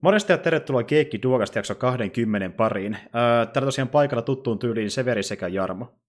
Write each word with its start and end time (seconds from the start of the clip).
Morjesta 0.00 0.32
ja 0.32 0.38
tervetuloa 0.38 0.82
Keikki 0.82 1.22
Duokasta 1.22 1.58
jakso 1.58 1.74
20 1.74 2.56
pariin. 2.56 2.96
Täällä 3.52 3.66
tosiaan 3.66 3.88
paikalla 3.88 4.22
tuttuun 4.22 4.58
tyyliin 4.58 4.90
Severi 4.90 5.22
sekä 5.22 5.48
Jarmo. 5.48 6.00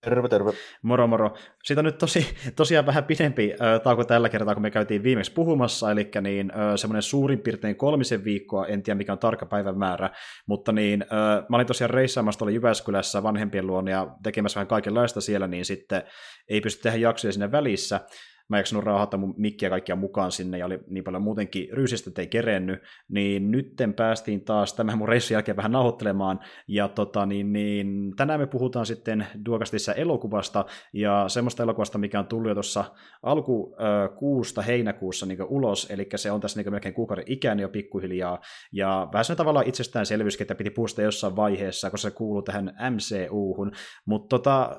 Terve, 0.00 0.28
terve. 0.28 0.52
Moro, 0.82 1.06
moro. 1.06 1.36
Siitä 1.64 1.80
on 1.80 1.84
nyt 1.84 1.98
tosi, 1.98 2.26
tosiaan 2.56 2.86
vähän 2.86 3.04
pidempi 3.04 3.52
äh, 3.52 3.80
tauko 3.80 4.04
tällä 4.04 4.28
kertaa, 4.28 4.54
kun 4.54 4.62
me 4.62 4.70
käytiin 4.70 5.02
viimeksi 5.02 5.32
puhumassa, 5.32 5.90
eli 5.90 6.10
niin, 6.20 6.50
äh, 6.50 6.76
semmoinen 6.76 7.02
suurin 7.02 7.38
piirtein 7.38 7.76
kolmisen 7.76 8.24
viikkoa, 8.24 8.66
en 8.66 8.82
tiedä 8.82 8.98
mikä 8.98 9.12
on 9.12 9.18
tarkka 9.18 9.46
päivän 9.46 9.78
määrä, 9.78 10.10
mutta 10.46 10.72
niin, 10.72 11.02
äh, 11.02 11.44
mä 11.48 11.56
olin 11.56 11.66
tosiaan 11.66 11.90
reissaamassa 11.90 12.38
tuolla 12.38 12.54
Jyväskylässä 12.54 13.22
vanhempien 13.22 13.66
luona 13.66 13.90
ja 13.90 14.16
tekemässä 14.22 14.56
vähän 14.56 14.68
kaikenlaista 14.68 15.20
siellä, 15.20 15.46
niin 15.46 15.64
sitten 15.64 16.02
ei 16.48 16.60
pysty 16.60 16.82
tehdä 16.82 16.98
jaksoja 16.98 17.32
sinne 17.32 17.52
välissä, 17.52 18.00
mä 18.48 18.56
en 18.56 18.60
jaksanut 18.60 18.84
rauhoittaa 18.84 19.20
mun 19.20 19.34
mikkiä 19.36 19.70
kaikkia 19.70 19.96
mukaan 19.96 20.32
sinne, 20.32 20.58
ja 20.58 20.66
oli 20.66 20.78
niin 20.86 21.04
paljon 21.04 21.22
muutenkin 21.22 21.68
ryysistä, 21.72 22.10
että 22.10 22.22
ei 22.22 22.26
kerennyt, 22.26 22.82
niin 23.08 23.50
nytten 23.50 23.94
päästiin 23.94 24.44
taas 24.44 24.74
tämän 24.74 24.98
mun 24.98 25.08
reissun 25.08 25.34
jälkeen 25.34 25.56
vähän 25.56 25.72
nauhoittelemaan, 25.72 26.40
ja 26.68 26.88
tota, 26.88 27.26
niin, 27.26 27.52
niin, 27.52 28.12
tänään 28.16 28.40
me 28.40 28.46
puhutaan 28.46 28.86
sitten 28.86 29.26
Duokastissa 29.46 29.94
elokuvasta, 29.94 30.64
ja 30.92 31.24
semmoista 31.28 31.62
elokuvasta, 31.62 31.98
mikä 31.98 32.18
on 32.18 32.26
tullut 32.26 32.48
jo 32.48 32.54
tuossa 32.54 32.84
alkukuusta 33.22 34.62
heinäkuussa 34.62 35.26
niin 35.26 35.44
ulos, 35.48 35.90
eli 35.90 36.08
se 36.16 36.30
on 36.30 36.40
tässä 36.40 36.62
niin 36.62 36.72
melkein 36.72 36.94
kuukauden 36.94 37.24
ikäinen 37.26 37.62
jo 37.62 37.68
pikkuhiljaa, 37.68 38.40
ja 38.72 39.08
vähän 39.12 39.24
sen 39.24 39.36
tavallaan 39.36 39.68
itsestäänselvyys, 39.68 40.40
että 40.40 40.54
piti 40.54 40.70
puustaa 40.70 41.04
jossain 41.04 41.36
vaiheessa, 41.36 41.90
koska 41.90 42.10
se 42.10 42.16
kuuluu 42.16 42.42
tähän 42.42 42.72
MCU-hun, 42.90 43.72
mutta 44.06 44.38
tota, 44.38 44.76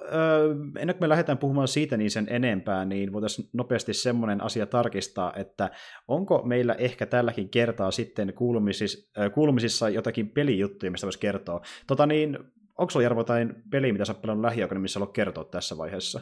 ennen 0.80 0.96
kuin 0.96 1.04
me 1.04 1.10
lähdetään 1.10 1.38
puhumaan 1.38 1.68
siitä 1.68 1.98
niin 1.98 2.12
sen 2.12 2.28
enempää, 2.30 2.86
niin 2.86 3.14
voitaisiin 3.14 3.50
nopeasti 3.60 3.94
semmoinen 3.94 4.44
asia 4.44 4.66
tarkistaa, 4.66 5.34
että 5.36 5.70
onko 6.08 6.42
meillä 6.44 6.74
ehkä 6.74 7.06
tälläkin 7.06 7.50
kertaa 7.50 7.92
sitten 7.92 8.34
kuulumisissa, 8.34 9.24
äh, 9.24 9.32
kuulumisissa 9.32 9.90
jotakin 9.90 10.30
pelijuttuja, 10.30 10.92
mistä 10.92 11.08
voisi 11.08 11.20
kertoa. 11.20 11.62
Tota 11.88 12.06
niin, 12.06 12.40
onko 12.78 12.90
sulla 12.90 13.04
Jarmo 13.04 13.22
jotain 13.22 13.56
peliä, 13.72 13.94
mitä 13.94 14.06
sä 14.06 14.14
oot 14.14 14.22
pelannut 14.22 14.46
lähiaikoina, 14.46 14.82
missä 14.82 15.00
haluat 15.00 15.14
kertoa 15.14 15.44
tässä 15.44 15.78
vaiheessa? 15.78 16.22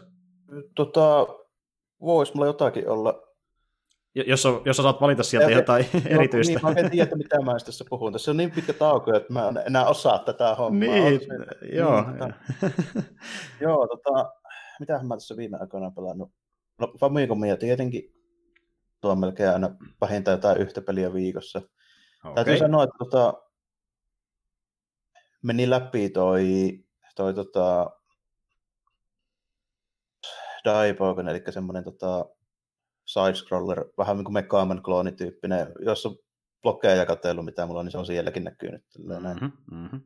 Tota, 0.75 1.27
voisi 2.01 2.33
mulla 2.33 2.47
jotakin 2.47 2.89
olla. 2.89 3.23
Jos, 4.15 4.45
on, 4.45 4.61
jos 4.65 4.77
saat 4.77 5.01
valita 5.01 5.23
sieltä 5.23 5.51
ja, 5.51 5.57
jotain 5.57 5.85
no, 5.93 6.01
erityistä. 6.05 6.53
Niin, 6.53 6.75
mä 6.75 6.79
en 6.79 6.91
tiedä, 6.91 7.15
mitä 7.15 7.41
mä 7.41 7.51
tässä 7.65 7.85
puhun. 7.89 8.13
Tässä 8.13 8.31
on 8.31 8.37
niin 8.37 8.51
pitkä 8.51 8.73
tauko, 8.73 9.15
että 9.15 9.33
mä 9.33 9.47
en 9.47 9.57
enää 9.65 9.85
osaa 9.85 10.19
tätä 10.19 10.55
hommaa. 10.55 10.89
Niin, 10.89 11.21
joo. 11.73 12.01
Niin, 12.01 12.17
tota, 12.17 12.33
joo, 13.61 13.87
tota, 13.87 14.31
mitähän 14.79 15.07
mä 15.07 15.15
tässä 15.15 15.37
viime 15.37 15.57
aikoina 15.61 15.91
pelannut? 15.91 16.31
No 16.79 16.93
Famicomia 16.99 17.57
tietenkin 17.57 18.13
tuo 19.01 19.11
on 19.11 19.19
melkein 19.19 19.49
aina 19.49 19.75
vähintään 20.01 20.37
jotain 20.37 20.57
yhtä 20.57 20.81
peliä 20.81 21.13
viikossa. 21.13 21.61
Okay. 22.23 22.35
Täytyy 22.35 22.57
sanoa, 22.57 22.83
että 22.83 22.95
tota, 22.99 23.33
meni 25.41 25.69
läpi 25.69 26.09
toi, 26.09 26.45
toi 27.15 27.33
tota, 27.33 27.89
Daibogen, 30.65 31.27
eli 31.27 31.43
semmoinen 31.49 31.83
tota, 31.83 32.25
side-scroller, 33.05 33.93
vähän 33.97 34.17
niin 34.17 34.25
kuin 34.25 34.33
Megaman 34.33 34.83
kloonityyppinen, 34.83 35.73
jos 35.79 36.05
on 36.05 36.17
blokkeja 36.61 36.95
ja 36.95 37.05
katsellut, 37.05 37.45
mitä 37.45 37.65
mulla 37.65 37.79
on, 37.79 37.85
niin 37.85 37.91
se 37.91 37.97
on 37.97 38.05
sielläkin 38.05 38.43
näkynyt. 38.43 38.83
Mm-hmm, 38.97 39.51
mm-hmm. 39.71 40.01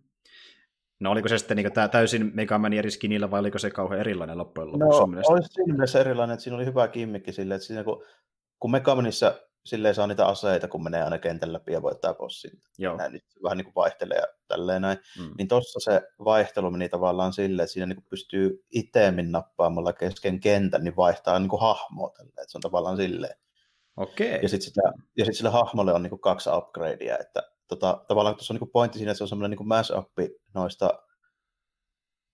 No 1.02 1.11
oliko 1.11 1.27
se 1.27 1.38
sitten 1.38 1.57
niin 1.57 1.71
täysin 1.91 2.31
Mega 2.33 2.57
Man 2.57 2.73
eri 2.73 2.91
skinillä 2.91 3.31
vai 3.31 3.39
oliko 3.39 3.59
se 3.59 3.71
kauhean 3.71 3.99
erilainen 3.99 4.38
loppujen 4.38 4.67
lopuksi? 4.67 4.99
No 4.99 5.21
olisi 5.27 5.53
siinä 5.53 5.73
mielessä 5.73 5.99
erilainen, 5.99 6.33
että 6.33 6.43
siinä 6.43 6.55
oli 6.55 6.66
hyvä 6.66 6.88
kimmikki 6.88 7.33
silleen, 7.33 7.55
että 7.55 7.67
siinä 7.67 7.83
kun, 7.83 8.03
kun 8.59 8.71
Mega 8.71 8.95
Manissa 8.95 9.35
silleen 9.66 9.95
saa 9.95 10.08
niitä 10.08 10.25
aseita, 10.25 10.67
kun 10.67 10.83
menee 10.83 11.03
aina 11.03 11.17
kentän 11.17 11.53
läpi 11.53 11.73
ja 11.73 11.81
voittaa 11.81 12.13
bossin. 12.13 12.52
Joo. 12.77 12.97
Näin, 12.97 13.11
niin 13.11 13.23
vähän 13.43 13.58
niin 13.58 13.66
kuin 13.66 13.75
vaihtelee 13.75 14.17
ja 14.17 14.27
tälleen 14.47 14.81
näin. 14.81 14.97
Mm. 15.19 15.31
Niin 15.38 15.47
tossa 15.47 15.80
se 15.80 16.02
vaihtelu 16.25 16.71
meni 16.71 16.89
tavallaan 16.89 17.33
silleen, 17.33 17.63
että 17.63 17.73
siinä 17.73 17.86
niin 17.86 17.95
kuin 17.95 18.09
pystyy 18.09 18.65
itemin 18.71 19.31
nappaamalla 19.31 19.93
kesken 19.93 20.39
kentän, 20.39 20.83
niin 20.83 20.95
vaihtaa 20.95 21.39
niin 21.39 21.49
kuin 21.49 21.61
hahmoa 21.61 22.09
tälleen. 22.09 22.42
Että 22.42 22.52
se 22.52 22.58
on 22.58 22.61
tavallaan 22.61 22.97
silleen. 22.97 23.36
Okei. 23.97 24.39
Ja 24.42 24.49
sitten 24.49 24.71
sit 25.26 25.36
sille 25.36 25.49
hahmolle 25.49 25.93
on 25.93 26.03
niin 26.03 26.09
kuin 26.09 26.21
kaksi 26.21 26.49
upgradea, 26.53 27.17
että 27.17 27.43
tota, 27.71 28.05
tavallaan 28.08 28.36
tuossa 28.36 28.54
on 28.54 28.59
niin 28.59 28.71
pointti 28.71 28.98
siinä, 28.98 29.11
että 29.11 29.17
se 29.17 29.23
on 29.23 29.27
semmoinen 29.27 29.58
niin 29.58 29.67
mash-up 29.67 30.11
noista 30.54 30.89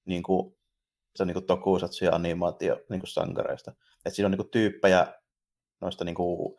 niin 0.06 0.24
kuin, 0.24 0.58
se 1.16 1.24
on 1.24 1.28
niin 1.28 1.46
tokusatsu 1.46 2.06
ja 2.06 2.16
animaatio 2.16 2.76
niin 2.90 3.00
kuin 3.00 3.10
sankareista. 3.10 3.72
Että 4.06 4.10
siinä 4.16 4.26
on 4.26 4.32
niin 4.32 4.38
kuin 4.38 4.50
tyyppejä 4.50 5.14
noista 5.82 6.06
niin 6.06 6.16
kuin, 6.16 6.56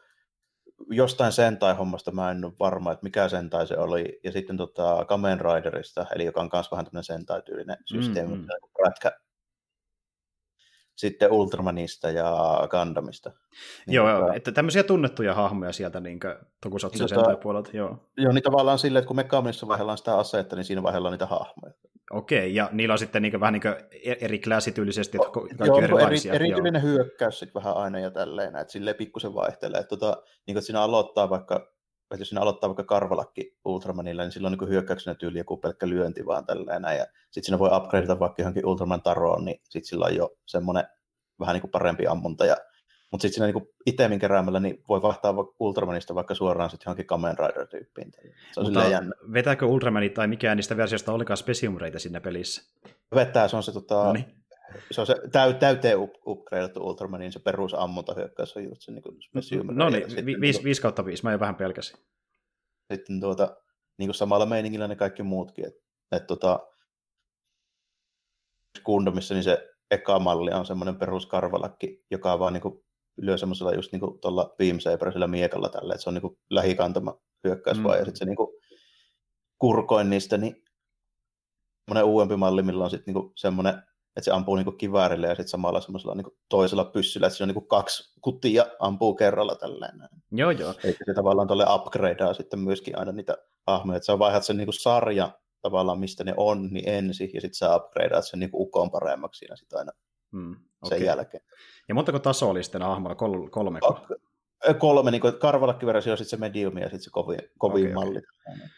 jostain 0.90 1.32
Sentai-hommasta, 1.32 2.10
mä 2.10 2.30
en 2.30 2.44
ole 2.44 2.52
varma, 2.58 2.92
että 2.92 3.02
mikä 3.02 3.28
Sentai 3.28 3.66
se 3.66 3.78
oli, 3.78 4.20
ja 4.24 4.32
sitten 4.32 4.56
tota, 4.56 5.04
Kamen 5.08 5.40
Riderista, 5.40 6.06
eli 6.14 6.24
joka 6.24 6.40
on 6.40 6.50
myös 6.52 6.70
vähän 6.70 6.84
tämmöinen 6.84 7.04
Sentai-tyylinen 7.04 7.76
systeemi, 7.86 8.34
mm-hmm. 8.34 8.48
rätkä, 8.86 9.20
sitten 10.98 11.32
Ultramanista 11.32 12.10
ja 12.10 12.36
Gundamista. 12.70 13.30
Niin, 13.86 13.94
joo, 13.94 14.20
tota, 14.20 14.34
että 14.34 14.52
tämmöisiä 14.52 14.82
tunnettuja 14.82 15.34
hahmoja 15.34 15.72
sieltä 15.72 16.00
niin 16.00 16.20
Tokusatsu 16.60 17.04
niin, 17.04 17.14
tota, 17.14 17.36
puolelta, 17.36 17.70
joo. 17.72 17.96
Joo, 18.16 18.32
niin 18.32 18.42
tavallaan 18.42 18.78
silleen, 18.78 19.00
että 19.00 19.06
kun 19.06 19.16
Megaminissa 19.16 19.68
vaihdellaan 19.68 19.98
sitä 19.98 20.18
asetta, 20.18 20.56
niin 20.56 20.64
siinä 20.64 20.82
vaihdellaan 20.82 21.12
niitä 21.12 21.26
hahmoja. 21.26 21.74
Okei, 22.10 22.54
ja 22.54 22.68
niillä 22.72 22.92
on 22.92 22.98
sitten 22.98 23.22
niin 23.22 23.40
vähän 23.40 23.52
niin 23.52 23.62
e-, 24.04 24.16
eri 24.20 24.38
klassityylisesti, 24.38 25.18
että 25.18 25.30
kaikki 25.32 25.66
joo, 25.66 25.80
erilaisia. 25.80 26.32
Eri, 26.32 26.46
erityinen 26.46 26.82
joo. 26.82 26.92
hyökkäys 26.92 27.38
sitten 27.38 27.62
vähän 27.62 27.76
aina 27.76 27.98
ja 27.98 28.10
tälleen, 28.10 28.56
että 28.56 28.72
silleen 28.72 28.96
pikkusen 28.96 29.34
vaihtelee. 29.34 29.80
Että, 29.80 29.96
tota, 29.96 30.22
niin 30.26 30.54
kuin, 30.54 30.56
että 30.58 30.66
siinä 30.66 30.82
aloittaa 30.82 31.30
vaikka 31.30 31.72
että 32.14 32.20
jos 32.20 32.28
siinä 32.28 32.42
aloittaa 32.42 32.68
vaikka 32.68 32.84
karvalakki 32.84 33.56
Ultramanilla, 33.64 34.22
niin 34.22 34.32
silloin 34.32 34.58
niin 34.58 34.68
hyökkäyksenä 34.68 35.14
tyyli 35.14 35.38
joku 35.38 35.56
pelkkä 35.56 35.88
lyönti 35.88 36.26
vaan 36.26 36.46
tälleen 36.46 36.82
näin. 36.82 36.98
Ja 36.98 37.06
sitten 37.30 37.44
siinä 37.44 37.58
voi 37.58 37.70
upgradeata 37.76 38.20
vaikka 38.20 38.42
johonkin 38.42 38.66
Ultraman 38.66 39.02
taroon, 39.02 39.44
niin 39.44 39.60
sitten 39.64 39.88
sillä 39.88 40.06
on 40.06 40.16
jo 40.16 40.36
semmoinen 40.46 40.84
vähän 41.40 41.54
niin 41.54 41.60
kuin 41.60 41.70
parempi 41.70 42.06
ammunta. 42.06 42.46
Ja, 42.46 42.56
mutta 43.10 43.22
sitten 43.22 43.34
siinä 43.34 43.60
niin 43.60 43.74
itemin 43.86 44.18
keräämällä 44.18 44.60
niin 44.60 44.84
voi 44.88 45.02
vaihtaa 45.02 45.34
Ultramanista 45.60 46.14
vaikka 46.14 46.34
suoraan 46.34 46.70
sitten 46.70 46.90
johonkin 46.90 47.06
Kamen 47.06 47.38
Rider-tyyppiin. 47.38 48.12
Se 48.52 48.60
on 48.60 48.66
mutta 48.66 48.84
jännä. 48.84 49.14
vetääkö 49.32 49.66
Ultramanit 49.66 50.14
tai 50.14 50.26
mikään 50.26 50.56
niistä 50.56 50.76
versioista 50.76 51.12
olikaan 51.12 51.36
spesiumreita 51.36 51.98
siinä 51.98 52.20
pelissä? 52.20 52.62
Vetää, 53.14 53.48
se 53.48 53.56
on 53.56 53.62
se 53.62 53.72
tota, 53.72 54.04
Noniin 54.04 54.38
se 54.90 55.00
on 55.00 55.06
se 55.06 55.14
täy, 55.32 55.54
täyteen 55.54 55.98
up, 55.98 56.10
upgradeattu 56.26 56.86
Ultramanin 56.86 57.32
se 57.32 57.38
perusammuntahyökkäys 57.38 58.56
on 58.56 58.64
just 58.64 58.82
se 58.82 58.92
niin 58.92 59.02
kuin 59.02 59.16
No 59.76 59.90
niin, 59.90 60.40
5 60.40 60.62
niin 60.62 60.76
kautta 60.82 61.04
5, 61.04 61.22
mä 61.22 61.32
jo 61.32 61.40
vähän 61.40 61.54
pelkäsin. 61.54 61.98
Sitten 62.92 63.20
tuota, 63.20 63.56
niin 63.98 64.08
kuin 64.08 64.14
samalla 64.14 64.46
meiningillä 64.46 64.88
ne 64.88 64.96
kaikki 64.96 65.22
muutkin. 65.22 65.66
Että 65.66 65.80
et, 66.12 66.26
tota, 66.26 66.66
Gundamissa 68.84 69.34
niin 69.34 69.44
se 69.44 69.68
eka 69.90 70.18
malli 70.18 70.50
on 70.50 70.66
semmoinen 70.66 70.96
peruskarvalakki, 70.96 72.04
joka 72.10 72.38
vaan 72.38 72.52
niin 72.52 72.62
kuin 72.62 72.84
lyö 73.16 73.38
semmoisella 73.38 73.74
just 73.74 73.92
niin 73.92 74.00
kuin 74.00 74.20
tuolla 74.20 74.54
beamsaberisella 74.58 75.26
miekalla 75.26 75.68
tällä, 75.68 75.94
että 75.94 76.02
se 76.02 76.10
on 76.10 76.14
niin 76.14 76.22
kuin 76.22 76.38
lähikantama 76.50 77.20
hyökkäys 77.44 77.78
mm. 77.78 77.84
vaan, 77.84 77.98
ja 77.98 78.04
sitten 78.04 78.18
se 78.18 78.24
niin 78.24 78.36
kuin 78.36 78.48
kurkoin 79.58 80.10
niistä, 80.10 80.38
niin 80.38 80.64
semmoinen 81.84 82.04
uudempi 82.04 82.36
malli, 82.36 82.62
millä 82.62 82.84
on 82.84 82.90
sitten 82.90 83.14
niin 83.14 83.32
semmoinen 83.36 83.82
että 84.16 84.24
se 84.24 84.30
ampuu 84.30 84.56
niinku 84.56 84.72
kiväärille 84.72 85.26
ja 85.26 85.34
sitten 85.34 85.48
samalla 85.48 85.80
semmoisella 85.80 86.14
niinku 86.14 86.36
toisella 86.48 86.84
pyssyllä, 86.84 87.26
että 87.26 87.36
siinä 87.36 87.44
on 87.44 87.48
niinku 87.48 87.68
kaksi 87.68 88.20
kutia 88.20 88.66
ampuu 88.78 89.14
kerralla 89.14 89.54
tälleen. 89.54 90.08
Joo, 90.32 90.50
joo. 90.50 90.74
Eikä 90.84 91.04
se 91.06 91.14
tavallaan 91.14 91.48
tuolle 91.48 91.66
upgradea 91.74 92.34
sitten 92.34 92.58
myöskin 92.58 92.98
aina 92.98 93.12
niitä 93.12 93.36
hahmoja, 93.66 93.96
että 93.96 94.06
sä 94.06 94.18
vaihdat 94.18 94.44
sen 94.44 94.56
niinku 94.56 94.72
sarja 94.72 95.30
tavallaan, 95.62 96.00
mistä 96.00 96.24
ne 96.24 96.34
on, 96.36 96.68
niin 96.70 96.88
ensin, 96.88 97.30
ja 97.34 97.40
sitten 97.40 97.54
sä 97.54 97.76
upgradeat 97.76 98.26
sen 98.26 98.40
niinku 98.40 98.62
ukon 98.62 98.90
paremmaksi 98.90 99.38
siinä 99.38 99.56
sitten 99.56 99.78
aina 99.78 99.92
hmm, 100.32 100.56
okay. 100.82 100.98
sen 100.98 101.06
jälkeen. 101.06 101.44
Ja 101.88 101.94
montako 101.94 102.18
tasoa 102.18 102.50
oli 102.50 102.62
sitten 102.62 102.82
hahmolla? 102.82 103.14
Kol- 103.14 103.48
kolme? 103.48 103.80
Kolme, 104.78 105.10
niin 105.10 105.22
karvalakkiversio, 105.40 106.16
sitten 106.16 106.30
se 106.30 106.36
medium 106.36 106.76
ja 106.78 106.84
sitten 106.84 107.00
se 107.00 107.10
kovin, 107.10 107.38
kovin 107.58 107.84
okay, 107.84 107.94
malli. 107.94 108.18
Okay. 108.18 108.68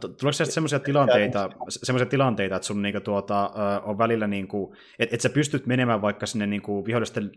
Tuleeko 0.00 0.32
sieltä 0.32 0.52
semmoisia 0.52 0.78
tilanteita, 0.78 1.50
semmoisia 1.68 2.06
tilanteita, 2.06 2.56
että 2.56 2.66
sun 2.66 2.82
niinku 2.82 3.00
tuota, 3.00 3.50
on 3.84 3.98
välillä, 3.98 4.26
niinku, 4.26 4.74
että 4.98 5.14
et 5.14 5.20
sä 5.20 5.28
pystyt 5.28 5.66
menemään 5.66 6.02
vaikka 6.02 6.26
sinne 6.26 6.46
niinku 6.46 6.86
vihollisten, 6.86 7.30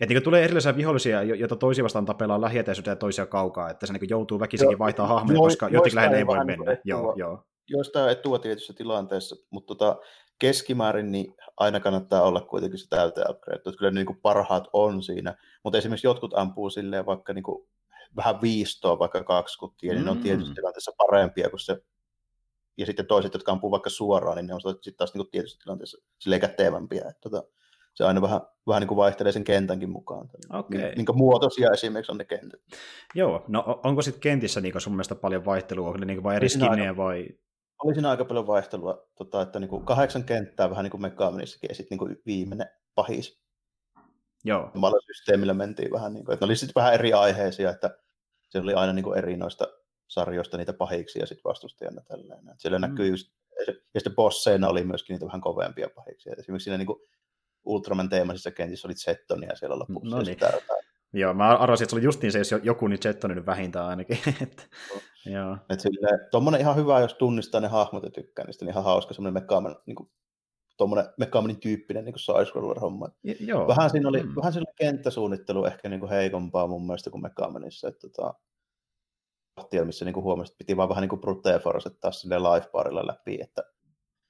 että 0.00 0.14
niinku 0.14 0.24
tulee 0.24 0.44
erilaisia 0.44 0.76
vihollisia, 0.76 1.22
joita 1.22 1.56
toisia 1.56 1.84
vastaan 1.84 2.04
tapellaan 2.04 2.40
lähietäisyyteen 2.40 2.92
ja 2.92 2.96
toisia 2.96 3.26
kaukaa, 3.26 3.70
että 3.70 3.86
se 3.86 3.92
niinku 3.92 4.06
joutuu 4.10 4.40
väkisinkin 4.40 4.78
vaihtaa 4.78 5.06
hahmoja, 5.06 5.38
koska 5.38 5.68
jotenkin 5.68 5.96
lähellä 5.96 6.16
ei 6.16 6.26
voi 6.26 6.44
mennä. 6.44 6.64
Niin 6.64 6.78
joo, 6.84 7.14
joo. 7.16 7.44
Joistain 7.68 8.10
etua 8.10 8.38
tietyissä 8.38 8.72
tilanteessa, 8.72 9.36
mutta 9.50 9.74
tota, 9.74 10.00
keskimäärin 10.38 11.12
niin 11.12 11.34
aina 11.56 11.80
kannattaa 11.80 12.22
olla 12.22 12.40
kuitenkin 12.40 12.78
se 12.78 12.88
täyteen 12.88 13.30
upgrade, 13.30 13.56
että 13.56 13.70
kyllä 13.78 13.90
niin 13.90 14.20
parhaat 14.22 14.68
on 14.72 15.02
siinä, 15.02 15.34
mutta 15.64 15.78
esimerkiksi 15.78 16.06
jotkut 16.06 16.34
ampuu 16.34 16.70
silleen 16.70 17.06
vaikka 17.06 17.32
niin 17.32 17.42
kuin 17.42 17.68
vähän 18.16 18.42
viistoa, 18.42 18.98
vaikka 18.98 19.24
kaksi 19.24 19.58
kuttia, 19.58 19.92
niin 19.92 20.04
ne 20.04 20.10
on 20.10 20.18
tietysti 20.18 20.50
mm. 20.50 20.54
tilanteessa 20.54 20.92
parempia 20.98 21.50
kuin 21.50 21.60
se 21.60 21.76
ja 22.76 22.86
sitten 22.86 23.06
toiset, 23.06 23.34
jotka 23.34 23.52
ampuu 23.52 23.70
vaikka 23.70 23.90
suoraan, 23.90 24.36
niin 24.36 24.46
ne 24.46 24.54
on 24.54 24.60
sitten 24.60 24.94
taas 24.96 25.14
niin 25.14 25.30
tietysti 25.30 25.62
tilanteessa 25.64 25.98
silleen 26.18 26.40
kätevämpiä. 26.40 27.04
Että, 27.08 27.20
tota, 27.30 27.42
se 27.94 28.04
aina 28.04 28.22
vähän, 28.22 28.40
vähän 28.66 28.80
niin 28.80 28.88
kuin 28.88 28.96
vaihtelee 28.96 29.32
sen 29.32 29.44
kentänkin 29.44 29.90
mukaan. 29.90 30.30
Okay. 30.50 30.92
Minkä 30.96 31.12
muotoisia 31.12 31.70
esimerkiksi 31.70 32.12
on 32.12 32.18
ne 32.18 32.24
kentät. 32.24 32.60
Joo, 33.14 33.44
no 33.48 33.80
onko 33.84 34.02
sitten 34.02 34.20
kentissä 34.20 34.60
niin 34.60 34.80
sun 34.80 34.92
mielestä 34.92 35.14
paljon 35.14 35.44
vaihtelua, 35.44 35.86
onko 35.86 35.98
ne 35.98 36.06
niin 36.06 36.22
vai 36.22 36.36
eri 36.36 36.48
skinnejä 36.48 36.96
vai? 36.96 37.28
Oli 37.84 37.94
siinä 37.94 38.10
aika 38.10 38.24
paljon 38.24 38.46
vaihtelua, 38.46 39.08
tota, 39.14 39.42
että 39.42 39.60
niin 39.60 39.68
kuin 39.68 39.84
kahdeksan 39.84 40.24
kenttää 40.24 40.70
vähän 40.70 40.82
niin 40.82 40.90
kuin 40.90 41.00
Megaminissakin, 41.00 41.68
ja 41.68 41.74
sitten 41.74 41.98
niin 41.98 42.22
viimeinen 42.26 42.68
pahis. 42.94 43.41
Joo. 44.44 44.70
Omalla 44.74 45.00
systeemillä 45.06 45.54
mentiin 45.54 45.92
vähän, 45.92 46.14
niin 46.14 46.24
kuin, 46.24 46.34
että 46.34 46.46
ne 46.46 46.48
oli 46.48 46.56
sitten 46.56 46.80
vähän 46.80 46.94
eri 46.94 47.12
aiheisia, 47.12 47.70
että 47.70 47.98
se 48.48 48.58
oli 48.58 48.74
aina 48.74 48.92
niin 48.92 49.04
kuin 49.04 49.18
eri 49.18 49.36
noista 49.36 49.68
sarjoista 50.08 50.56
niitä 50.56 50.72
pahiksi 50.72 51.18
ja 51.18 51.26
sitten 51.26 51.44
vastustajana 51.44 52.02
tälleen. 52.02 52.40
Siellä 52.58 52.78
mm. 52.78 52.82
näkyy 52.82 53.08
just, 53.08 53.32
ja 53.68 54.00
sitten 54.00 54.14
bosseina 54.14 54.68
oli 54.68 54.84
myöskin 54.84 55.14
niitä 55.14 55.26
vähän 55.26 55.40
kovempia 55.40 55.88
pahiksi. 55.94 56.30
Esimerkiksi 56.38 56.64
siinä 56.64 56.78
niin 56.78 56.86
kuin 56.86 56.98
Ultraman 57.64 58.08
teemaisissa 58.08 58.50
kentissä 58.50 58.88
oli 58.88 58.94
Zettonia 58.94 59.56
siellä 59.56 59.78
lopuksi. 59.78 60.10
No 60.10 60.22
niin. 60.22 60.38
Joo, 61.12 61.34
mä 61.34 61.56
arvasin, 61.56 61.84
että 61.84 61.90
se 61.90 61.96
oli 61.96 62.04
just 62.04 62.22
niin 62.22 62.32
se, 62.32 62.38
jos 62.38 62.54
joku, 62.62 62.86
niin 62.86 62.98
Jettonin 63.04 63.36
nyt 63.36 63.46
vähintään 63.46 63.86
ainakin. 63.86 64.18
että, 64.42 64.62
joo. 65.26 65.56
Et 65.70 65.80
silleen, 65.80 66.18
tommonen 66.30 66.60
ihan 66.60 66.76
hyvä, 66.76 67.00
jos 67.00 67.14
tunnistaa 67.14 67.60
ne 67.60 67.68
hahmot 67.68 68.02
ja 68.02 68.10
tykkää 68.10 68.44
niistä, 68.44 68.64
niin 68.64 68.72
ihan 68.72 68.84
hauska 68.84 69.14
semmoinen 69.14 69.42
Megaman, 69.42 69.76
niin 69.86 69.94
kuin, 69.94 70.10
tommonen 70.82 71.08
Megamanin 71.18 71.60
tyyppinen 71.60 72.04
niin 72.04 72.18
side 72.18 72.80
homma. 72.80 73.08
joo. 73.40 73.68
Vähän 73.68 73.90
siinä 73.90 74.08
oli, 74.08 74.22
mm. 74.22 74.36
vähän 74.36 74.52
siinä 74.52 74.72
kenttäsuunnittelu 74.76 75.64
ehkä 75.64 75.88
niin 75.88 76.00
kuin 76.00 76.10
heikompaa 76.10 76.66
mun 76.66 76.86
mielestä 76.86 77.10
kuin 77.10 77.22
Megamanissa. 77.22 77.88
Että, 77.88 78.08
tota, 78.08 78.34
missä 79.84 80.04
niin 80.04 80.14
huomasi, 80.14 80.52
että 80.52 80.58
piti 80.58 80.76
vaan 80.76 80.88
vähän 80.88 81.02
niin 81.02 81.08
kuin 81.08 81.20
brute 81.20 81.60
taas 82.00 82.20
sille 82.20 82.38
life 82.38 82.68
läpi, 83.06 83.38
että 83.40 83.62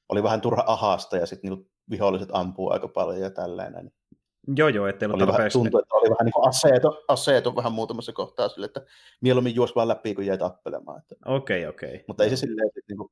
oli 0.09 0.23
vähän 0.23 0.41
turha 0.41 0.65
ahasta 0.67 1.17
ja 1.17 1.27
sitten 1.27 1.51
niin 1.51 1.71
viholliset 1.91 2.29
ampuu 2.33 2.71
aika 2.71 2.89
paljon 2.89 3.21
ja 3.21 3.31
tällainen. 3.31 3.93
Joo, 4.57 4.69
joo, 4.69 4.87
ettei 4.87 5.07
ollut 5.07 5.23
oli 5.23 5.33
vähän, 5.33 5.53
tuntui, 5.53 5.81
että 5.83 5.95
oli 5.95 6.11
vähän 6.11 6.25
niin 6.25 6.33
kuin 6.33 6.49
aseeto, 6.49 7.05
aseeto 7.09 7.57
vähän 7.57 7.73
muutamassa 7.73 8.13
kohtaa 8.13 8.49
sille, 8.49 8.67
että 8.67 8.81
mieluummin 9.21 9.55
juos 9.55 9.77
vaan 9.77 9.89
läpi, 9.89 10.15
kun 10.15 10.27
jäi 10.27 10.39
tappelemaan. 10.39 11.03
Okei, 11.25 11.67
okei. 11.67 11.89
Okay. 11.89 12.05
Mutta 12.09 12.25
ei 12.25 12.31
se 12.31 12.37
silleen, 12.37 12.67
että 12.67 12.81
niin 12.89 12.99
kuin, 12.99 13.11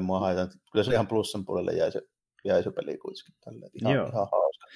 mua 0.00 0.20
haitannut. 0.20 0.54
Kyllä 0.72 0.84
se 0.84 0.92
ihan 0.92 1.06
plussan 1.06 1.44
puolelle 1.44 1.72
jäi 1.72 1.92
se, 1.92 2.02
jäi 2.46 2.62
se 2.62 2.70
peli 2.70 2.98
kuitenkin 2.98 3.34
tälleen. 3.44 3.70
Ihan, 3.74 3.94
Joo. 3.94 4.06
ihan 4.06 4.28
hauska. 4.32 4.66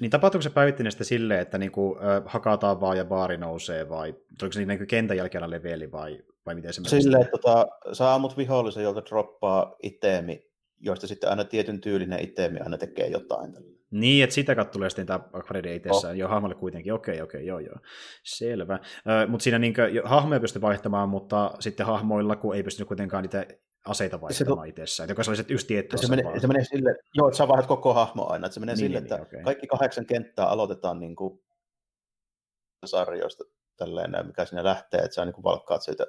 Niin 0.00 0.10
tapahtuuko 0.10 0.42
se 0.42 0.50
päivittäinen 0.50 0.92
sitten 0.92 1.04
silleen, 1.04 1.40
että 1.40 1.58
niinku, 1.58 1.98
äh, 1.98 2.22
hakataan 2.26 2.80
vaan 2.80 2.96
ja 2.96 3.04
baari 3.04 3.36
nousee, 3.36 3.88
vai 3.88 4.14
tuliko 4.38 4.52
se 4.52 4.64
niin 4.64 4.86
kentän 4.86 5.16
jälkeen 5.16 5.50
leveli, 5.50 5.92
vai, 5.92 6.22
vai 6.46 6.54
miten 6.54 6.72
se 6.72 6.82
Silleen, 6.84 7.22
että 7.22 7.38
tota, 7.38 7.66
sä 7.92 8.14
ammut 8.14 8.36
vihollisen, 8.36 8.84
jolta 8.84 9.02
droppaa 9.10 9.76
itemi, 9.82 10.46
joista 10.80 11.06
sitten 11.06 11.30
aina 11.30 11.44
tietyn 11.44 11.80
tyylinen 11.80 12.20
itemi 12.20 12.58
aina 12.60 12.78
tekee 12.78 13.06
jotain. 13.06 13.52
Niin, 13.90 14.24
että 14.24 14.34
sitä 14.34 14.54
kautta 14.54 14.72
tulee 14.72 14.90
sitten 14.90 15.06
tämä 15.06 15.20
upgrade 15.38 15.74
itsessään. 15.74 16.12
Oh. 16.12 16.18
Joo, 16.18 16.28
hahmolle 16.28 16.54
kuitenkin. 16.54 16.92
Okei, 16.92 17.22
okei, 17.22 17.46
joo, 17.46 17.58
joo. 17.58 17.76
Selvä. 18.24 18.78
mutta 19.28 19.44
siinä 19.44 19.58
niin 19.58 19.74
kuin, 19.74 20.00
hahmoja 20.04 20.40
pystyy 20.40 20.62
vaihtamaan, 20.62 21.08
mutta 21.08 21.50
sitten 21.60 21.86
hahmoilla, 21.86 22.36
kun 22.36 22.56
ei 22.56 22.62
pysty 22.62 22.84
kuitenkaan 22.84 23.22
niitä 23.22 23.46
aseita 23.84 24.20
vaihtamaan 24.20 24.66
se, 24.66 24.68
itsessään. 24.68 25.08
Joka 25.08 25.22
se 25.22 25.44
just 25.48 25.66
tietty 25.66 25.98
se 25.98 26.08
menee, 26.08 26.40
se 26.40 26.46
menee 26.46 26.64
sille, 26.64 26.94
joo, 27.14 27.28
että 27.28 27.38
sä 27.38 27.48
vaihdat 27.48 27.66
koko 27.66 27.94
hahmo 27.94 28.26
aina. 28.28 28.46
Että 28.46 28.54
se 28.54 28.60
menee 28.60 28.74
niin, 28.74 28.86
sille, 28.86 29.00
niin, 29.00 29.12
että 29.12 29.22
okay. 29.22 29.42
kaikki 29.42 29.66
kahdeksan 29.66 30.06
kenttää 30.06 30.46
aloitetaan 30.46 31.00
niin 31.00 31.16
kuin 31.16 31.42
sarjoista 32.84 33.44
tälleen, 33.76 34.26
mikä 34.26 34.44
siinä 34.44 34.64
lähtee, 34.64 35.00
että 35.00 35.14
sä 35.14 35.24
niin 35.24 35.44
valkkaat 35.44 35.82
siitä 35.82 36.06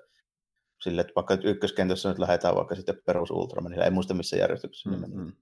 sille, 0.83 1.01
että 1.01 1.13
vaikka 1.15 1.35
nyt 1.35 1.45
ykköskentässä 1.45 2.09
nyt 2.09 2.19
lähdetään 2.19 2.55
vaikka 2.55 2.75
sitten 2.75 3.01
perus 3.05 3.31
Ultramanilla, 3.31 3.85
ei 3.85 3.91
muista 3.91 4.13
missä 4.13 4.37
järjestyksessä 4.37 4.89
mm, 4.89 5.01
ne 5.01 5.07
mm. 5.07 5.33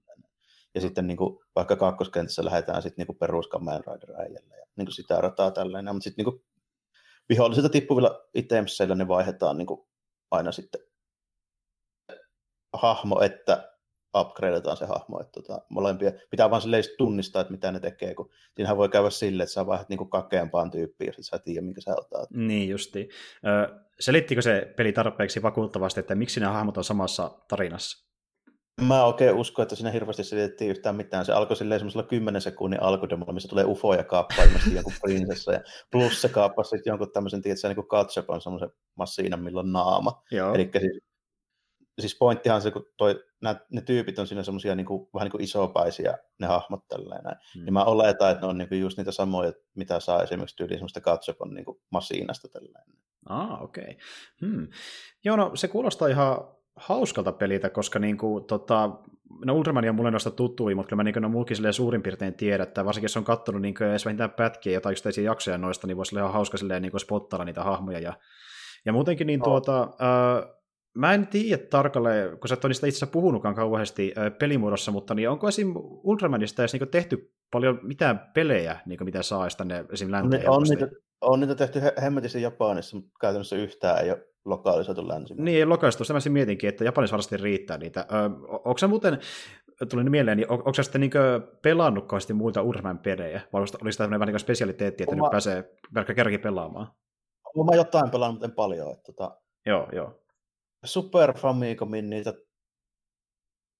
Ja 0.74 0.80
sitten 0.80 1.06
niin 1.06 1.16
kuin, 1.16 1.38
vaikka 1.56 1.76
kakkoskentässä 1.76 2.44
lähdetään 2.44 2.82
sitten 2.82 3.06
niin 3.06 3.18
perus 3.18 3.48
Kamen 3.48 3.80
Rider 3.86 4.20
äijällä 4.20 4.56
ja 4.56 4.66
niin 4.76 4.86
kuin 4.86 4.94
sitä 4.94 5.20
rataa 5.20 5.50
tällainen, 5.50 5.94
mutta 5.94 6.04
sitten 6.04 6.24
niin 6.24 6.32
kuin, 6.32 6.44
vihollisilta 7.28 7.68
tippuvilla 7.68 8.28
itemseillä 8.34 8.94
ne 8.94 9.08
vaihdetaan 9.08 9.58
niin 9.58 9.66
kuin, 9.66 9.80
aina 10.30 10.52
sitten 10.52 10.80
hahmo, 12.72 13.20
että 13.20 13.72
upgradeataan 14.16 14.76
se 14.76 14.86
hahmo. 14.86 15.20
Että 15.20 15.40
tota, 15.42 15.60
molempia 15.68 16.12
pitää 16.30 16.50
vaan 16.50 16.62
silleen 16.62 16.84
tunnistaa, 16.98 17.40
että 17.40 17.52
mitä 17.52 17.72
ne 17.72 17.80
tekee, 17.80 18.14
kun 18.14 18.30
siinähän 18.54 18.76
voi 18.76 18.88
käydä 18.88 19.10
silleen, 19.10 19.44
että 19.44 19.52
sä 19.52 19.66
vaihdat 19.66 19.88
niinku 19.88 20.04
kakeampaan 20.04 20.70
tyyppiin, 20.70 21.06
jos 21.06 21.18
et 21.18 21.24
sä 21.24 21.38
tiedä, 21.38 21.60
minkä 21.60 21.80
sä 21.80 21.94
otat. 21.96 22.30
Niin 22.30 22.68
justi. 22.68 23.08
Ö, 23.46 23.84
selittikö 24.00 24.42
se 24.42 24.72
peli 24.76 24.92
tarpeeksi 24.92 25.42
vakuuttavasti, 25.42 26.00
että 26.00 26.14
miksi 26.14 26.40
nämä 26.40 26.52
hahmot 26.52 26.76
on 26.76 26.84
samassa 26.84 27.30
tarinassa? 27.48 28.12
Mä 28.80 29.04
oikein 29.04 29.34
usko, 29.34 29.62
että 29.62 29.74
siinä 29.74 29.90
hirveästi 29.90 30.24
selitettiin 30.24 30.70
yhtään 30.70 30.96
mitään. 30.96 31.24
Se 31.24 31.32
alkoi 31.32 31.56
silleen 31.56 31.80
semmoisella 31.80 32.06
10 32.06 32.40
sekunnin 32.40 32.82
alkudemolla, 32.82 33.32
missä 33.32 33.48
tulee 33.48 33.64
ufoja 33.64 34.04
kaappaa 34.04 34.44
ilmeisesti 34.44 34.74
jonkun 34.74 34.92
prinsessa. 35.02 35.52
Ja 35.52 35.60
plus 35.90 36.22
se 36.22 36.28
kaappasi 36.28 36.70
sitten 36.70 36.90
jonkun 36.90 37.12
tämmöisen, 37.12 37.42
tiedätkö, 37.42 37.68
niin 37.68 37.74
kuin 37.74 37.88
Katsepan 37.88 38.40
semmoisen 38.40 38.70
massiinan, 38.94 39.42
millä 39.42 39.60
on 39.60 39.72
naama. 39.72 40.22
Eli 40.54 40.70
siis 40.80 41.11
siis 42.00 42.18
pointtihan 42.18 42.56
on 42.56 42.62
se, 42.62 42.70
kun 42.70 42.86
toi, 42.96 43.24
nää, 43.42 43.60
ne 43.70 43.80
tyypit 43.80 44.18
on 44.18 44.26
siinä 44.26 44.42
semmoisia 44.42 44.74
niin 44.74 44.86
vähän 45.14 45.24
niin 45.24 45.30
kuin 45.30 45.44
isopäisiä, 45.44 46.18
ne 46.38 46.46
hahmot 46.46 46.88
tälleen 46.88 47.24
näin. 47.24 47.36
Hmm. 47.54 47.64
Niin 47.64 47.72
mä 47.72 47.84
oletan, 47.84 48.30
että 48.30 48.40
ne 48.40 48.46
on 48.46 48.58
niin 48.58 48.68
kuin 48.68 48.80
just 48.80 48.98
niitä 48.98 49.12
samoja, 49.12 49.52
mitä 49.74 50.00
saa 50.00 50.22
esimerkiksi 50.22 50.56
tyyliin 50.56 50.78
semmoista 50.78 51.00
katsopon 51.00 51.54
niin 51.54 51.66
masiinasta 51.90 52.48
tälleen. 52.48 52.84
Ah, 53.28 53.62
okei. 53.62 53.82
Okay. 53.84 53.94
Hmm. 54.40 54.68
Joo, 55.24 55.36
no 55.36 55.50
se 55.54 55.68
kuulostaa 55.68 56.08
ihan 56.08 56.36
hauskalta 56.76 57.32
pelitä, 57.32 57.70
koska 57.70 57.98
niin 57.98 58.18
kuin, 58.18 58.44
tota, 58.44 58.90
no 59.44 59.54
Ultraman 59.54 59.88
on 59.88 59.94
mulle 59.94 60.10
noista 60.10 60.30
tuttuja, 60.30 60.76
mutta 60.76 60.88
kyllä 60.88 61.02
mä 61.02 61.04
niin 61.04 61.22
no 61.22 61.28
muukin 61.28 61.72
suurin 61.72 62.02
piirtein 62.02 62.34
tiedän, 62.34 62.68
että 62.68 62.84
varsinkin 62.84 63.04
jos 63.04 63.16
on 63.16 63.24
katsonut 63.24 63.62
niin 63.62 63.82
edes 63.82 64.04
vähintään 64.04 64.30
pätkiä 64.30 64.72
jotain 64.72 64.92
yksittäisiä 64.92 65.24
jaksoja 65.24 65.58
noista, 65.58 65.86
niin 65.86 65.96
voisi 65.96 66.14
olla 66.14 66.20
ihan 66.20 66.32
hauska 66.32 66.56
silleen, 66.56 66.82
niin 66.82 67.00
spottailla 67.00 67.44
niitä 67.44 67.62
hahmoja. 67.62 67.98
Ja, 67.98 68.12
ja 68.84 68.92
muutenkin 68.92 69.26
niin 69.26 69.42
tuota, 69.42 69.82
äh, 69.82 70.61
Mä 70.94 71.14
en 71.14 71.26
tiedä 71.26 71.62
tarkalleen, 71.70 72.38
kun 72.38 72.48
sä 72.48 72.54
et 72.54 72.64
ole 72.64 72.70
niistä 72.70 72.86
itse 72.86 73.06
puhunutkaan 73.06 73.54
kauheasti 73.54 74.14
pelimuodossa, 74.38 74.92
mutta 74.92 75.14
niin 75.14 75.30
onko 75.30 75.48
esim. 75.48 75.74
Ultramanista 75.76 76.62
edes 76.62 76.72
niin 76.72 76.88
tehty 76.88 77.32
paljon 77.50 77.80
mitään 77.82 78.30
pelejä, 78.34 78.80
niin 78.86 79.04
mitä 79.04 79.22
saa 79.22 79.48
tänne 79.56 79.84
esim. 79.92 80.10
länteen? 80.10 80.50
On, 80.50 80.56
on, 80.56 80.62
niitä, 80.62 80.88
on 81.20 81.40
niitä 81.40 81.54
tehty 81.54 81.80
hemmetissä 82.02 82.38
Japanissa, 82.38 82.96
mutta 82.96 83.10
käytännössä 83.20 83.56
yhtään 83.56 84.04
ei 84.04 84.10
ole 84.10 84.26
lokalisoitu 84.44 85.08
länsimaan. 85.08 85.44
Niin, 85.44 85.58
ei 85.58 85.66
lokalisoitu. 85.66 86.04
Sitä 86.04 86.30
mä 86.30 86.32
mietinkin, 86.32 86.68
että 86.68 86.84
Japanissa 86.84 87.12
varmasti 87.12 87.36
riittää 87.36 87.78
niitä. 87.78 88.00
Ö, 88.00 88.14
onko 88.48 88.78
se 88.78 88.86
muuten, 88.86 89.18
tuli 89.90 90.10
mieleen, 90.10 90.36
niin 90.36 90.50
on, 90.50 90.58
onko 90.58 90.74
sä 90.74 90.82
sitten 90.82 91.00
niin 91.00 91.12
pelannut 91.62 92.06
kauheasti 92.06 92.32
muita 92.32 92.62
Ultraman-pelejä? 92.62 93.40
Vai 93.52 93.60
olisi 93.82 93.98
tämä 93.98 94.10
vähän 94.10 94.28
niin 94.28 94.40
spesialiteetti, 94.40 95.02
että 95.02 95.14
Oma... 95.14 95.24
nyt 95.24 95.30
pääsee 95.30 95.64
verkka 95.94 96.14
kerrankin 96.14 96.40
pelaamaan? 96.40 96.92
Mä 97.70 97.76
jotain 97.76 98.10
pelannut, 98.10 98.34
mutta 98.34 98.46
en 98.46 98.54
paljon. 98.54 98.92
Että, 98.92 99.12
tota... 99.12 99.36
Joo, 99.66 99.88
joo. 99.92 100.21
Super 100.84 101.38
Famicomin 101.38 102.10
niitä 102.10 102.34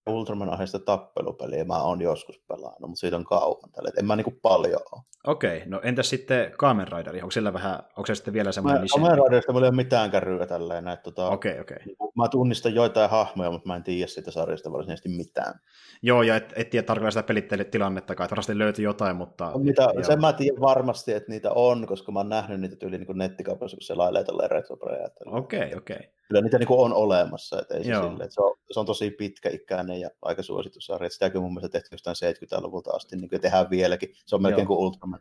Ultraman 0.07 0.51
aiheista 0.51 0.79
tappelupeliä 0.79 1.65
mä 1.65 1.83
oon 1.83 2.01
joskus 2.01 2.43
pelannut, 2.49 2.81
mutta 2.81 3.01
siitä 3.01 3.17
on 3.17 3.25
kauan 3.25 3.71
tälle, 3.73 3.91
en 3.99 4.07
mä 4.07 4.17
niinku 4.17 4.39
paljon 4.43 4.81
ole. 4.93 5.03
Okei, 5.27 5.57
okay, 5.57 5.69
no 5.69 5.81
entäs 5.85 6.11
sitten 6.11 6.53
Kamen 6.59 6.89
Rideri, 6.89 7.23
onko 7.23 7.31
sillä 7.31 7.53
vähän, 7.53 7.79
onko 7.97 8.07
se 8.07 8.15
sitten 8.15 8.35
vielä 8.35 8.53
semmoinen 8.53 8.83
lisää? 8.83 9.03
Kamen 9.03 9.19
Riderista 9.25 9.53
ei 9.53 9.59
ole 9.59 9.71
mitään 9.71 10.11
kärryä 10.11 10.47
tälleen, 10.47 10.89
että 10.89 11.03
tota, 11.03 11.29
okay, 11.29 11.61
okay. 11.61 11.77
Niinku, 11.87 12.13
mä 12.17 12.29
tunnistan 12.29 12.75
joitain 12.75 13.11
hahmoja, 13.11 13.51
mutta 13.51 13.69
mä 13.69 13.77
en 13.77 13.83
tiedä 13.83 14.07
siitä 14.07 14.31
sarjasta 14.31 14.73
varsinaisesti 14.73 15.09
mitään. 15.09 15.55
Joo, 16.03 16.23
ja 16.23 16.37
et, 16.37 16.53
et 16.57 16.71
tiedä 16.71 16.87
tarkalleen 16.87 17.13
sitä 17.13 17.23
pelittelytilannettakaan, 17.23 18.25
että 18.25 18.33
varmasti 18.33 18.59
löytyy 18.59 18.85
jotain, 18.85 19.17
mutta... 19.17 19.59
Mitä, 19.59 19.89
sen 20.07 20.21
mä 20.21 20.33
tiedän 20.33 20.61
varmasti, 20.61 21.13
että 21.13 21.31
niitä 21.31 21.53
on, 21.53 21.87
koska 21.87 22.13
mä 22.13 22.19
oon 22.19 22.29
nähnyt 22.29 22.61
niitä 22.61 22.77
tyyli 22.77 22.99
niin 22.99 23.19
nettikaupassa, 23.19 23.77
kun 23.77 23.83
se 23.83 23.95
lailee 23.95 24.25
tolleen 24.25 24.51
retropreja. 24.51 25.09
Okei, 25.27 25.61
okay, 25.61 25.79
okei. 25.79 25.97
Okay. 25.97 26.09
Kyllä 26.29 26.41
niitä 26.41 26.59
niin 26.59 26.67
on 26.71 26.93
olemassa, 26.93 27.61
että 27.61 27.75
ei 27.75 27.85
se, 27.85 27.95
sille, 27.95 28.25
että 28.25 28.35
se, 28.35 28.43
on, 28.43 28.57
se 28.71 28.81
on 28.81 28.87
tosi 28.87 29.11
pitkäikäinen 29.11 30.01
ja 30.01 30.11
aika 30.23 30.43
suosittu 30.43 30.81
sarja. 30.81 31.11
Sitäkin 31.11 31.41
mun 31.41 31.55
mielestä 31.55 31.73
tehty 31.73 31.89
jostain 31.93 32.17
70-luvulta 32.17 32.91
asti, 32.91 33.17
niin 33.17 33.29
kuin 33.29 33.41
tehdään 33.41 33.71
vieläkin. 33.71 34.15
Se 34.27 34.37
on 34.37 34.43
melkein 34.43 34.63
Joo. 34.63 34.67
kuin 34.67 34.79
Ultraman. 34.79 35.21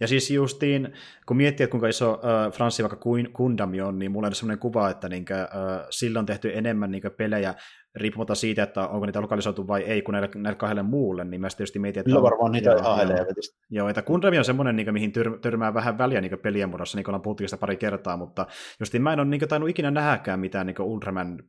Ja 0.00 0.08
siis 0.08 0.30
justiin, 0.30 0.92
kun 1.26 1.36
miettii, 1.36 1.64
että 1.64 1.70
kuinka 1.70 1.88
iso 1.88 2.12
äh, 2.12 2.52
Franssi 2.52 2.82
vaikka 2.82 3.10
Kundami 3.32 3.80
on, 3.80 3.98
niin 3.98 4.12
mulla 4.12 4.26
on 4.26 4.34
sellainen 4.34 4.58
kuva, 4.58 4.90
että 4.90 5.08
niinkö, 5.08 5.40
äh, 5.40 5.48
sillä 5.90 6.18
on 6.18 6.26
tehty 6.26 6.50
enemmän 6.54 6.90
niinkö, 6.90 7.10
pelejä 7.10 7.54
riippumatta 7.96 8.34
siitä, 8.34 8.62
että 8.62 8.88
onko 8.88 9.06
niitä 9.06 9.20
lokalisoitu 9.20 9.66
vai 9.66 9.82
ei, 9.82 10.02
kun 10.02 10.12
näille, 10.12 10.30
näille 10.34 10.58
kahdelle 10.58 10.82
muulle, 10.82 11.24
niin 11.24 11.40
mä 11.40 11.48
tietysti 11.48 11.78
mietin, 11.78 12.00
että... 12.00 12.10
Kyllä 12.10 12.22
varmaan 12.22 12.52
niitä 12.52 12.74
ihan 12.74 12.98
helvetistä. 12.98 13.58
Joo, 13.70 13.88
että 13.88 14.02
Gundami 14.02 14.38
on 14.38 14.44
semmoinen, 14.44 14.76
niin 14.76 14.92
mihin 14.92 15.12
tyr, 15.12 15.38
törmää 15.38 15.74
vähän 15.74 15.98
väliä 15.98 16.20
niin 16.20 16.38
pelien 16.38 16.68
muodossa, 16.68 16.98
niin 16.98 17.04
kuin 17.04 17.12
ollaan 17.12 17.22
puhuttu 17.22 17.48
sitä 17.48 17.56
pari 17.56 17.76
kertaa, 17.76 18.16
mutta 18.16 18.46
justiin 18.80 19.02
mä 19.02 19.12
en 19.12 19.20
ole 19.20 19.28
niin 19.28 19.48
tainnut 19.48 19.70
ikinä 19.70 19.90
nähdäkään 19.90 20.40
mitään 20.40 20.66
niin 20.66 20.80
Ultraman 20.80 21.42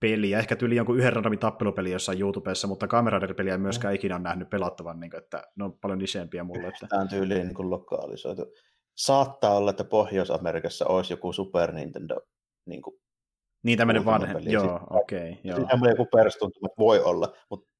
peliä, 0.00 0.38
ehkä 0.38 0.56
tyyli 0.56 0.76
jonkun 0.76 0.98
yhden 0.98 1.12
randomin 1.12 1.38
tappelupeli 1.38 1.90
jossain 1.90 2.20
YouTubessa, 2.20 2.68
mutta 2.68 2.86
kameraderi 2.86 3.50
ei 3.50 3.58
myöskään 3.58 3.92
mm. 3.92 3.96
ikinä 3.96 4.14
ole 4.14 4.22
nähnyt 4.22 4.50
pelattavan, 4.50 5.00
niin 5.00 5.10
kuin, 5.10 5.22
että 5.22 5.42
ne 5.56 5.64
on 5.64 5.78
paljon 5.78 6.00
isempiä 6.00 6.44
mulle. 6.44 6.68
Että... 6.68 6.86
Tämä 6.86 7.02
on 7.02 7.08
tyyliin 7.08 7.48
niin 7.48 7.70
lokalisoitu. 7.70 8.46
Saattaa 8.96 9.56
olla, 9.56 9.70
että 9.70 9.84
Pohjois-Amerikassa 9.84 10.86
olisi 10.86 11.12
joku 11.12 11.32
Super 11.32 11.72
Nintendo 11.72 12.20
niin 12.66 12.82
kuin 12.82 12.96
niin 13.64 13.78
tämmöinen 13.78 14.04
vanhempi, 14.04 14.52
joo, 14.52 14.80
okei. 14.90 15.30
Okay, 15.30 15.40
joo. 15.44 15.68
On 15.72 15.88
joku 15.90 16.06
perstuntuma, 16.06 16.68
voi 16.78 17.00
olla, 17.00 17.32
mutta 17.50 17.74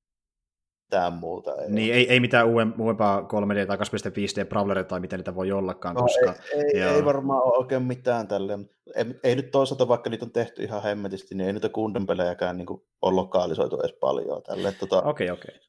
mitään 0.94 1.12
muuta. 1.12 1.54
Ei 1.62 1.70
niin, 1.70 1.94
ei, 1.94 2.12
ei 2.12 2.20
mitään 2.20 2.46
uudempaa 2.46 3.20
3D 3.20 3.66
tai 3.66 3.76
2.5D 3.76 4.48
Brawleria 4.48 4.84
tai 4.84 5.00
miten 5.00 5.18
niitä 5.18 5.34
voi 5.34 5.52
ollakaan. 5.52 5.94
No, 5.94 6.02
koska, 6.02 6.34
ei, 6.52 6.80
ei, 6.80 6.82
ei, 6.82 7.04
varmaan 7.04 7.42
ole 7.42 7.58
oikein 7.58 7.82
mitään 7.82 8.28
tälle. 8.28 8.58
Ei, 8.94 9.04
ei, 9.22 9.36
nyt 9.36 9.50
toisaalta, 9.50 9.88
vaikka 9.88 10.10
niitä 10.10 10.24
on 10.24 10.32
tehty 10.32 10.62
ihan 10.62 10.82
hemmetisti, 10.82 11.34
niin 11.34 11.46
ei 11.46 11.52
niitä 11.52 11.68
Gundam 11.68 12.06
pelejäkään 12.06 12.56
niin 12.56 12.68
ole 13.02 13.14
lokalisoitu 13.14 13.80
edes 13.80 13.96
paljon. 14.00 14.36
Okei, 14.36 14.72
tota, 14.72 15.02
okei. 15.02 15.30
Okay, 15.30 15.50
okay. 15.50 15.60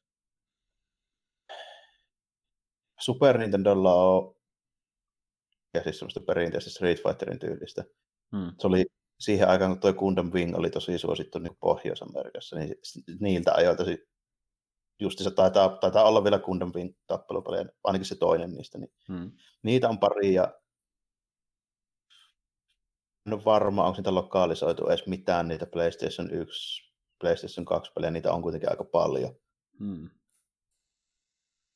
Super 3.00 3.38
Nintendolla 3.38 3.94
on 3.94 4.36
ja 5.74 5.84
siis 5.84 6.00
semmoista 6.00 6.20
perinteistä 6.20 6.70
Street 6.70 7.04
Fighterin 7.04 7.40
tyylistä. 7.40 7.84
Hmm. 8.36 8.52
Se 8.60 8.68
oli 8.68 8.86
siihen 9.20 9.48
aikaan, 9.50 9.72
kun 9.72 9.80
tuo 9.80 9.94
Gundam 9.94 10.32
Wing 10.34 10.58
oli 10.58 10.70
tosi 10.70 10.98
suosittu 10.98 11.40
niin 11.40 11.58
Pohjois-Amerikassa, 11.60 12.56
niin 12.56 12.76
niiltä 13.20 13.54
ajoilta 13.54 13.84
just 15.00 15.20
se 15.20 15.32
taitaa, 15.32 15.70
taitaa 15.70 16.04
olla 16.04 16.24
vielä 16.24 16.40
Gundam 16.40 16.72
Wing 16.76 16.94
tappelupelejä, 17.08 17.66
ainakin 17.84 18.06
se 18.06 18.16
toinen 18.16 18.52
niistä. 18.52 18.78
Niin 18.78 18.92
hmm. 19.08 19.32
Niitä 19.64 19.90
on 19.90 20.00
pari 20.00 20.34
ja 20.34 20.54
en 23.28 23.34
ole 23.34 23.46
varma, 23.46 23.86
onko 23.86 23.98
niitä 23.98 24.16
lokalisoitu 24.16 24.88
edes 24.88 25.08
mitään 25.08 25.48
niitä 25.48 25.66
PlayStation 25.66 26.32
1, 26.32 26.94
PlayStation 27.22 27.66
2 27.66 27.92
pelejä, 27.96 28.12
niitä 28.12 28.34
on 28.34 28.42
kuitenkin 28.42 28.70
aika 28.70 28.84
paljon. 28.84 29.36
Hmm. 29.80 30.10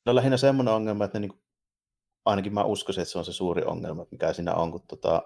No 0.06 0.14
lähinnä 0.14 0.36
semmoinen 0.36 0.74
ongelma, 0.74 1.04
että 1.04 1.20
ne 1.20 1.26
niin, 1.26 1.42
ainakin 2.24 2.54
mä 2.54 2.64
uskoisin, 2.64 3.02
että 3.02 3.12
se 3.12 3.18
on 3.18 3.24
se 3.24 3.32
suuri 3.32 3.62
ongelma, 3.64 4.06
mikä 4.10 4.32
siinä 4.32 4.54
on, 4.54 4.70
kun 4.70 4.86
tota, 4.86 5.22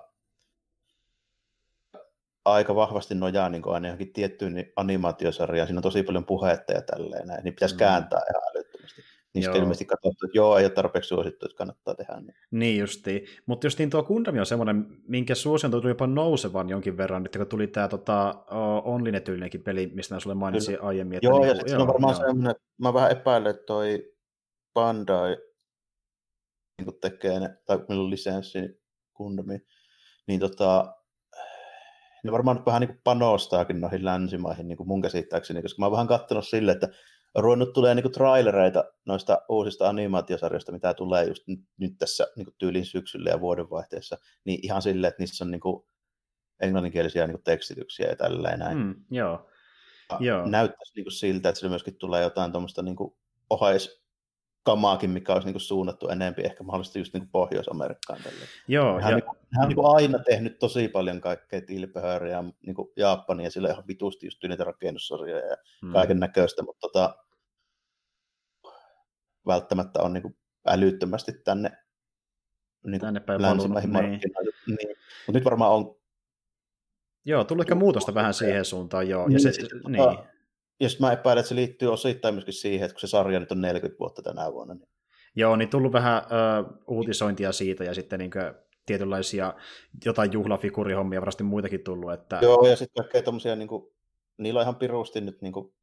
aika 2.45 2.75
vahvasti 2.75 3.15
nojaa 3.15 3.49
niin 3.49 3.63
aina 3.67 3.89
johonkin 3.89 4.13
tiettyyn 4.13 4.55
niin 4.55 4.73
animaatiosarjaan. 4.77 5.67
Siinä 5.67 5.79
on 5.79 5.83
tosi 5.83 6.03
paljon 6.03 6.25
puhetta 6.25 6.73
ja 6.73 6.83
tälleen 6.83 7.27
näin. 7.27 7.45
Niin 7.45 7.55
pitäisi 7.55 7.75
mm. 7.75 7.79
kääntää 7.79 8.21
ihan 8.31 8.43
älyttömästi. 8.51 9.03
Niin 9.35 9.43
sitten 9.43 9.61
ilmeisesti 9.61 9.85
katsottu, 9.85 10.27
että 10.27 10.39
joo, 10.39 10.59
ei 10.59 10.65
ole 10.65 10.71
tarpeeksi 10.73 11.09
suosittu, 11.09 11.47
että 11.47 11.57
kannattaa 11.57 11.95
tehdä. 11.95 12.21
Niin, 12.21 12.35
niin 12.51 12.79
justiin. 12.79 13.27
Mutta 13.47 13.67
justiin 13.67 13.91
tuo 13.91 14.03
Gundam 14.03 14.39
on 14.39 14.47
semmoinen, 14.47 14.87
minkä 15.09 15.35
suosion 15.35 15.71
tuli 15.71 15.89
jopa 15.89 16.07
nousevan 16.07 16.69
jonkin 16.69 16.97
verran, 16.97 17.23
nyt 17.23 17.37
kun 17.37 17.47
tuli 17.47 17.67
tämä 17.67 17.89
tota, 17.89 18.45
Online-tyyllinenkin 18.85 19.63
peli, 19.63 19.91
mistä 19.95 20.15
mä 20.15 20.21
sulle 20.21 20.35
mainitsin 20.35 20.75
Kyllä. 20.75 20.89
aiemmin. 20.89 21.17
Että 21.17 21.27
joo, 21.27 21.39
niin, 21.39 21.49
ja 21.49 21.55
sitten 21.55 21.81
on 21.81 21.87
varmaan 21.87 22.17
joo. 22.17 22.27
semmoinen, 22.27 22.55
mä 22.79 22.95
vähän 22.95 23.13
epäilen, 23.13 23.51
että 23.51 23.67
toi 23.67 24.13
Bandai 24.75 25.37
niin 26.79 27.01
tekee 27.01 27.41
ne, 27.41 27.57
tai 27.67 27.85
meillä 27.89 28.05
on 28.05 28.11
lisenssi 28.11 28.59
Gundamiin, 29.17 29.67
niin 30.27 30.41
tota, 30.41 30.95
ne 32.25 32.33
varmaan 32.33 32.57
nyt 32.57 32.67
vähän 32.67 32.81
niin 32.81 32.89
kuin 32.89 33.01
panostaakin 33.05 33.81
noihin 33.81 34.05
länsimaihin 34.05 34.69
niin 34.69 34.77
kuin 34.77 34.89
mun 34.89 35.03
käsittääkseni, 35.03 35.63
koska 35.63 35.81
mä 35.81 35.87
oon 35.87 35.93
vähän 35.93 36.07
katsonut 36.07 36.49
sille, 36.49 36.73
että 36.73 36.89
ruvennut 37.35 37.73
tulee 37.73 37.95
niin 37.95 38.13
trailereita 38.13 38.85
noista 39.07 39.39
uusista 39.49 39.89
animaatiosarjoista, 39.89 40.73
mitä 40.73 40.95
tulee 40.95 41.25
just 41.25 41.43
nyt, 41.47 41.61
nyt 41.77 41.93
tässä 41.99 42.27
niin 42.37 42.45
kuin 42.45 42.55
tyylin 42.59 42.87
syksyllä 42.87 43.31
ja 43.31 43.41
vuodenvaihteessa, 43.41 44.19
niin 44.45 44.61
ihan 44.63 44.83
silleen, 44.83 45.09
että 45.09 45.23
niissä 45.23 45.45
on 45.45 45.51
niin 45.51 45.61
kuin 45.61 45.85
englanninkielisiä 46.61 47.27
niin 47.27 47.37
kuin 47.37 47.45
tekstityksiä 47.45 48.09
ja 48.09 48.17
tälleen 48.17 48.59
näin. 48.59 48.79
Mm, 48.79 48.95
joo. 49.11 49.49
joo. 50.21 50.47
Näyttäisi 50.47 50.93
niin 50.97 51.05
kuin 51.05 51.13
siltä, 51.13 51.49
että 51.49 51.59
sillä 51.59 51.71
myöskin 51.71 51.97
tulee 51.97 52.23
jotain 52.23 52.53
tuommoista 52.53 52.83
niin 52.83 52.97
ohais 53.51 54.04
kamaakin, 54.65 55.11
mikä 55.11 55.33
olisi 55.33 55.47
niin 55.47 55.55
kuin 55.55 55.61
suunnattu 55.61 56.09
enempi 56.09 56.43
ehkä 56.43 56.65
mahdollisesti 56.65 56.99
just 56.99 57.15
niin 57.15 57.29
Pohjois-Amerikkaan. 57.29 58.23
Tälle. 58.23 58.45
Joo, 58.69 59.01
hän, 59.01 59.11
ja... 59.11 59.17
niin 59.17 59.25
kuin, 59.25 59.39
hän 59.57 59.63
on 59.63 59.69
niin 59.69 59.77
kuin 59.77 59.97
aina 59.97 60.19
tehnyt 60.19 60.59
tosi 60.59 60.89
paljon 60.89 61.21
kaikkea 61.21 61.61
tilpehööriä 61.61 62.45
niin 62.67 62.75
kuin 62.75 62.89
Japania, 62.97 63.51
sillä 63.51 63.71
ihan 63.71 63.85
vitusti 63.89 64.27
just 64.27 64.43
niitä 64.43 64.65
rakennussarjoja 64.65 65.47
ja 65.47 65.57
hmm. 65.83 65.93
kaiken 65.93 66.21
näköistä, 66.21 66.63
mutta 66.63 66.81
tota, 66.81 67.17
välttämättä 69.47 70.03
on 70.03 70.13
niin 70.13 70.23
kuin 70.23 70.37
älyttömästi 70.67 71.33
tänne, 71.45 71.71
niin 72.87 73.01
tänne 73.01 73.21
päin 73.21 73.43
länsimaihin 73.43 73.93
niin. 73.93 74.11
markkinoille. 74.11 74.53
Niin. 74.67 74.77
niin. 74.77 74.97
Mutta 75.27 75.39
nyt 75.39 75.45
varmaan 75.45 75.73
on 75.73 75.97
Joo, 77.27 77.45
tullut 77.45 77.65
ehkä 77.65 77.75
muutosta 77.75 78.15
vähän 78.15 78.35
siihen 78.35 78.65
suuntaan, 78.65 79.09
joo. 79.09 79.23
Ja 79.23 79.29
niin, 79.29 79.41
se, 79.41 79.53
siis, 79.53 79.69
niin. 79.89 79.97
Tota, 79.97 80.25
ja 80.81 80.89
sitten 80.89 81.07
mä 81.07 81.13
epäilen, 81.13 81.41
että 81.41 81.49
se 81.49 81.55
liittyy 81.55 81.93
osittain 81.93 82.35
myöskin 82.35 82.55
siihen, 82.55 82.85
että 82.85 82.95
kun 82.95 83.01
se 83.01 83.07
sarja 83.07 83.41
nyt 83.41 83.53
on 83.53 83.61
40 83.61 83.99
vuotta 84.01 84.23
tänä 84.23 84.53
vuonna. 84.53 84.75
Niin... 84.75 84.89
Joo, 85.37 85.57
niin 85.57 85.69
tullut 85.69 85.93
vähän 85.93 86.23
ö, 86.23 86.75
uutisointia 86.89 87.53
siitä 87.53 87.85
ja 87.85 87.95
sitten 87.95 88.19
niin 88.19 88.31
kuin, 88.31 88.55
tietynlaisia 88.87 89.55
jotain 90.05 90.33
juhlafigurihommia 90.33 91.21
varmasti 91.21 91.45
muitakin 91.45 91.85
tullut. 91.85 92.13
Että... 92.13 92.39
Joo, 92.43 92.67
ja 92.67 92.77
sitten 92.77 93.05
kaikkea 93.05 93.23
tommosia, 93.23 93.57
niin 93.57 93.69
kuin, 93.69 93.93
niillä 94.37 94.61
on 94.61 94.65
ihan 94.65 94.77
pirusti 94.77 95.21
nyt 95.21 95.43
niin 95.43 95.53
kuin, 95.53 95.75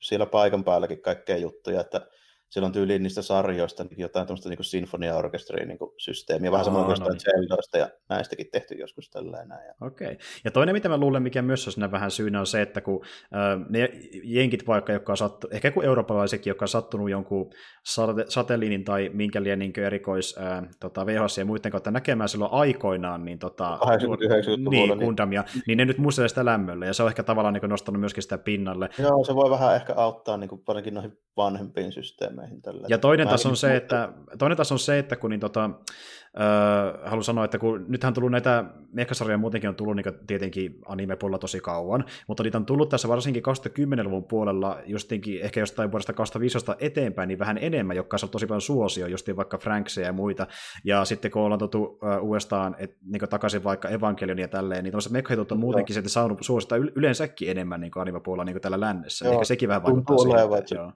siellä 0.00 0.26
paikan 0.26 0.64
päälläkin 0.64 1.02
kaikkea 1.02 1.36
juttuja, 1.36 1.80
että 1.80 2.06
siellä 2.50 2.66
on 2.66 2.72
tyyliin 2.72 3.02
niistä 3.02 3.22
sarjoista 3.22 3.84
niin 3.84 4.00
jotain 4.00 4.26
tämmöistä 4.26 4.48
niin 4.48 4.64
sinfonia-orkesteria 4.64 5.66
niin 5.66 5.78
systeemiä, 5.98 6.52
vähän 6.52 6.64
samoin 6.64 6.84
kuin 6.84 6.96
no 7.00 7.08
niin. 7.08 7.80
Ja 7.80 7.88
näistäkin 8.08 8.46
tehty 8.52 8.74
joskus 8.74 9.10
tällainen. 9.10 9.58
Ja... 9.66 9.74
Okei. 9.86 10.06
Okay. 10.06 10.18
Ja 10.44 10.50
toinen, 10.50 10.74
mitä 10.74 10.88
mä 10.88 10.96
luulen, 10.96 11.22
mikä 11.22 11.42
myös 11.42 11.66
on 11.66 11.72
siinä 11.72 11.90
vähän 11.90 12.10
syynä, 12.10 12.40
on 12.40 12.46
se, 12.46 12.62
että 12.62 12.80
kun 12.80 13.04
äh, 13.24 13.66
ne 13.68 13.90
jenkit 14.24 14.66
vaikka, 14.66 14.92
jotka 14.92 15.12
on 15.12 15.16
sattu, 15.16 15.48
ehkä 15.50 15.70
kuin 15.70 15.86
eurooppalaisetkin, 15.86 16.50
jotka 16.50 16.64
on 16.64 16.68
sattunut 16.68 17.10
jonkun 17.10 17.50
sate- 17.88 18.24
satelliinin 18.28 18.84
tai 18.84 19.10
minkä 19.12 19.42
liian 19.42 19.58
niin 19.58 19.80
erikois 19.80 20.38
äh, 20.38 20.68
tota, 20.80 21.06
VHS 21.06 21.38
ja 21.38 21.44
muiden 21.44 21.72
kautta 21.72 21.90
näkemään 21.90 22.28
silloin 22.28 22.52
aikoinaan, 22.52 23.24
niin, 23.24 23.38
tota, 23.38 23.78
89 23.80 24.64
niin, 24.64 24.98
Gundamia, 24.98 25.44
niin. 25.54 25.62
niin 25.66 25.78
ne 25.78 25.84
nyt 25.84 25.98
muistelee 25.98 26.28
sitä 26.28 26.44
lämmöllä, 26.44 26.86
ja 26.86 26.92
se 26.92 27.02
on 27.02 27.08
ehkä 27.08 27.22
tavallaan 27.22 27.54
niin 27.54 27.70
nostanut 27.70 28.00
myöskin 28.00 28.22
sitä 28.22 28.38
pinnalle. 28.38 28.88
Joo, 28.98 29.24
se 29.24 29.34
voi 29.34 29.50
vähän 29.50 29.76
ehkä 29.76 29.94
auttaa 29.94 30.36
niin 30.36 30.48
kuin, 30.48 30.62
noihin 30.90 31.18
vanhempiin 31.36 31.92
systeemeihin 31.92 32.37
systeemeihin. 32.38 32.62
Tällä. 32.62 32.86
Ja 32.88 32.98
toinen 32.98 33.28
taas, 33.28 33.46
on 33.46 33.56
se, 33.56 33.76
että, 33.76 34.12
toinen 34.38 34.56
taas 34.56 34.72
on 34.72 34.78
se, 34.78 34.98
että 34.98 35.16
kun 35.16 35.30
niin, 35.30 35.40
tota, 35.40 35.64
äh, 35.64 37.10
haluan 37.10 37.24
sanoa, 37.24 37.44
että 37.44 37.58
kun 37.58 37.84
nythän 37.88 38.10
on 38.10 38.14
tullut 38.14 38.30
näitä 38.30 38.64
mekasarjoja 38.92 39.38
muutenkin 39.38 39.68
on 39.68 39.74
tullut 39.74 39.96
niin 39.96 40.14
tietenkin 40.26 40.78
anime-puolella 40.86 41.38
tosi 41.38 41.60
kauan, 41.60 42.04
mutta 42.28 42.42
niitä 42.42 42.58
on 42.58 42.66
tullut 42.66 42.88
tässä 42.88 43.08
varsinkin 43.08 43.42
2010-luvun 43.42 44.24
puolella 44.24 44.78
justinkin 44.86 45.40
ehkä 45.42 45.60
jostain 45.60 45.92
vuodesta 45.92 46.12
2015 46.12 46.76
eteenpäin, 46.80 47.28
niin 47.28 47.38
vähän 47.38 47.58
enemmän, 47.58 47.96
jotka 47.96 48.16
on 48.22 48.28
tosi 48.28 48.46
paljon 48.46 48.60
suosio, 48.60 49.06
justiin 49.06 49.36
vaikka 49.36 49.58
Franksia 49.58 50.06
ja 50.06 50.12
muita. 50.12 50.46
Ja 50.84 51.04
sitten 51.04 51.30
kun 51.30 51.42
ollaan 51.42 51.58
tuotu 51.58 51.82
uh, 51.82 51.98
uudestaan 52.22 52.76
et, 52.78 52.96
niin 53.04 53.28
takaisin 53.30 53.64
vaikka 53.64 53.88
Evangelion 53.88 54.38
ja 54.38 54.48
tälleen, 54.48 54.84
niin 54.84 54.92
tuollaiset 54.92 55.12
mekahitut 55.12 55.52
on 55.52 55.60
muutenkin 55.60 55.94
sitten 55.94 56.10
saanut 56.10 56.38
suosita 56.40 56.76
yleensäkin 56.76 57.50
enemmän 57.50 57.80
niin 57.80 57.92
anime-puolella 57.96 58.44
niin 58.44 58.60
tällä 58.60 58.80
lännessä. 58.80 59.24
Joo, 59.24 59.32
Eikä 59.32 59.44
sekin 59.44 59.68
vähän 59.68 59.82
vaikuttaa 59.82 60.18
siihen. 60.18 60.58
Että, 60.58 60.74
joo. 60.74 60.92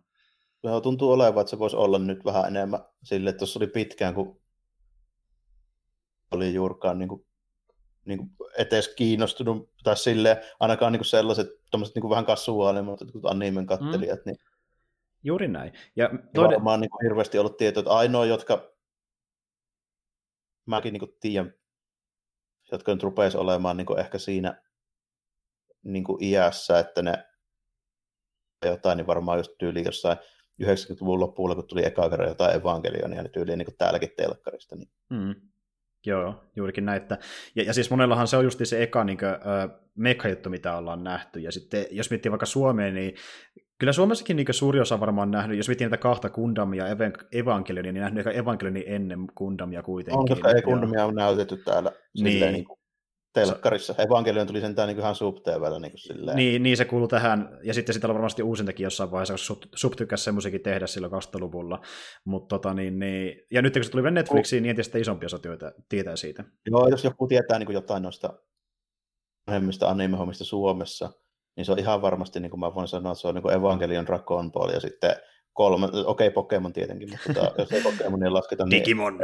Joo, 0.63 0.81
tuntuu 0.81 1.13
olevan, 1.13 1.41
että 1.41 1.51
se 1.51 1.59
voisi 1.59 1.77
olla 1.77 1.99
nyt 1.99 2.25
vähän 2.25 2.47
enemmän 2.47 2.81
sille, 3.03 3.31
että 3.31 3.39
tuossa 3.39 3.59
oli 3.59 3.67
pitkään, 3.67 4.15
kun 4.15 4.41
oli 6.31 6.55
juurikaan 6.55 6.99
niin 6.99 7.09
kuin, 7.09 7.27
niin 8.05 8.19
kuin 8.19 8.31
etes 8.59 8.89
kiinnostunut, 8.89 9.71
tai 9.83 9.97
sille 9.97 10.43
ainakaan 10.61 10.93
niin 10.93 10.99
kuin 10.99 11.07
sellaiset 11.07 11.49
tommoset, 11.71 11.95
niin 11.95 12.01
kuin 12.01 12.11
vähän 12.11 12.27
kasuaalimmat 12.27 13.01
animen 13.25 13.67
kattelijat. 13.67 14.19
Mm. 14.19 14.31
Niin, 14.31 14.39
Juuri 15.25 15.49
näin. 15.49 15.73
Ja 15.97 16.11
toinen... 16.35 16.51
varmaan 16.51 16.81
niin 16.81 16.91
kuin 16.91 17.05
hirveästi 17.05 17.39
ollut 17.39 17.57
tietoa, 17.57 17.81
että 17.81 17.93
ainoa, 17.93 18.27
jotka 18.27 18.73
mäkin 20.67 20.93
niin 20.93 21.01
kuin 21.01 21.17
tiedän, 21.21 21.55
jotka 22.73 22.93
nyt 22.93 23.03
rupeaisi 23.03 23.39
olemaan 23.39 23.77
niin 23.77 23.87
kuin 23.87 23.99
ehkä 23.99 24.19
siinä 24.19 24.63
niin 25.83 26.05
kuin 26.05 26.25
iässä, 26.25 26.79
että 26.79 27.03
ne 27.03 27.25
jotain, 28.65 28.97
niin 28.97 29.07
varmaan 29.07 29.39
just 29.39 29.53
tyyli 29.59 29.85
jossain 29.85 30.19
90-luvun 30.63 31.21
loppuun, 31.21 31.55
kun 31.55 31.67
tuli 31.67 31.87
eka 31.87 32.11
kerran 32.11 32.29
jotain 32.29 32.57
evankelionia, 32.57 33.23
niin 33.23 33.33
tyyliin 33.33 33.59
niin 33.59 33.67
kuin 33.67 33.77
täälläkin 33.79 34.11
telkkarista. 34.17 34.77
Niin. 34.77 34.89
Mm. 35.11 35.35
Joo, 36.07 36.35
juurikin 36.57 36.85
näin. 36.85 37.03
Että, 37.03 37.19
ja, 37.55 37.63
ja 37.63 37.73
siis 37.73 37.91
monellahan 37.91 38.27
se 38.27 38.37
on 38.37 38.45
just 38.45 38.61
se 38.65 38.83
eka 38.83 39.05
niin 39.05 39.19
kuin, 39.19 39.31
mekajuttu, 39.95 40.51
mitä 40.51 40.77
ollaan 40.77 41.05
nähty. 41.05 41.41
Ja 41.41 41.53
sitten 41.53 41.87
jos 41.91 42.11
miettii 42.11 42.33
vaikka 42.33 42.47
Suomeen, 42.47 42.95
niin 42.95 43.15
kyllä 43.79 43.93
Suomessakin 43.93 44.37
niin 44.37 44.47
suuri 44.51 44.81
osa 44.81 45.01
varmaan 45.01 45.31
nähnyt, 45.31 45.57
jos 45.57 45.69
miettii 45.69 45.85
näitä 45.85 45.97
kahta 45.97 46.31
Gundamia 46.31 46.89
ja 46.89 46.97
Evangelionia, 47.33 47.93
niin 47.93 48.03
nähnyt 48.03 48.27
ehkä 48.27 48.41
Evangelionin 48.41 48.85
ennen 48.87 49.19
Gundamia 49.37 49.83
kuitenkin. 49.83 50.21
On, 50.21 50.29
koska 50.29 50.51
ei 50.51 50.63
Gundamia 50.63 51.07
on 51.07 51.15
näytetty 51.15 51.57
täällä 51.57 51.93
niin. 52.15 52.33
Silleen, 52.33 52.53
niin 52.53 52.65
kuin 52.65 52.79
telkkarissa. 53.33 53.95
Evankelion 53.99 54.47
tuli 54.47 54.61
sentään 54.61 54.89
niin 54.89 54.99
ihan 54.99 55.15
sub 55.15 55.37
niin, 55.81 55.93
silleen. 55.97 56.37
Niin, 56.37 56.63
niin, 56.63 56.77
se 56.77 56.85
kuuluu 56.85 57.09
tähän, 57.09 57.59
ja 57.63 57.75
sitten 57.75 57.95
sitä 57.95 58.09
on 58.09 58.15
varmasti 58.15 58.43
uusintakin 58.43 58.85
jossain 58.85 59.11
vaiheessa, 59.11 59.33
koska 59.33 59.47
sub, 59.47 59.63
sub 59.75 59.93
tykkäsi 59.97 60.25
semmoisiakin 60.25 60.63
tehdä 60.63 60.87
silloin 60.87 61.13
2000-luvulla. 61.13 61.81
Mut, 62.25 62.49
tota, 62.49 62.75
niin, 62.75 62.99
niin, 62.99 63.47
ja 63.51 63.63
nyt 63.63 63.75
kun 63.75 63.85
se 63.85 63.91
tuli 63.91 64.11
Netflixiin, 64.11 64.63
niin 64.63 64.71
entistä 64.71 64.99
isompi 64.99 65.27
osa 65.27 65.39
työtä 65.39 65.73
tietää 65.89 66.17
siitä. 66.17 66.45
Joo, 66.71 66.89
jos 66.89 67.05
joku 67.05 67.27
tietää 67.27 67.59
niin 67.59 67.67
kuin 67.67 67.75
jotain 67.75 68.03
noista 68.03 68.33
vanhemmista 69.47 69.89
anime 69.89 70.17
Suomessa, 70.33 71.11
niin 71.57 71.65
se 71.65 71.73
on 71.73 71.79
ihan 71.79 72.03
varmasti, 72.03 72.41
niin 72.41 72.51
kuin 72.51 72.61
mä 72.61 72.75
voin 72.75 72.89
sanoa, 72.89 73.13
että 73.13 73.21
se 73.21 73.29
on 73.29 73.35
niin 73.35 73.53
Evangelion 73.53 74.07
Dragon 74.07 74.53
Ball 74.53 74.71
ja 74.71 74.81
sitten 74.81 75.17
kolme, 75.53 75.87
okei 75.87 76.03
okay, 76.05 76.31
Pokemon 76.31 76.73
tietenkin, 76.73 77.11
mutta 77.11 77.35
tota, 77.35 77.55
jos 77.63 77.73
ei 77.73 77.83
Pokemonia 77.83 78.33
lasketa, 78.33 78.65
niin 78.65 78.81
Digimon. 78.81 79.21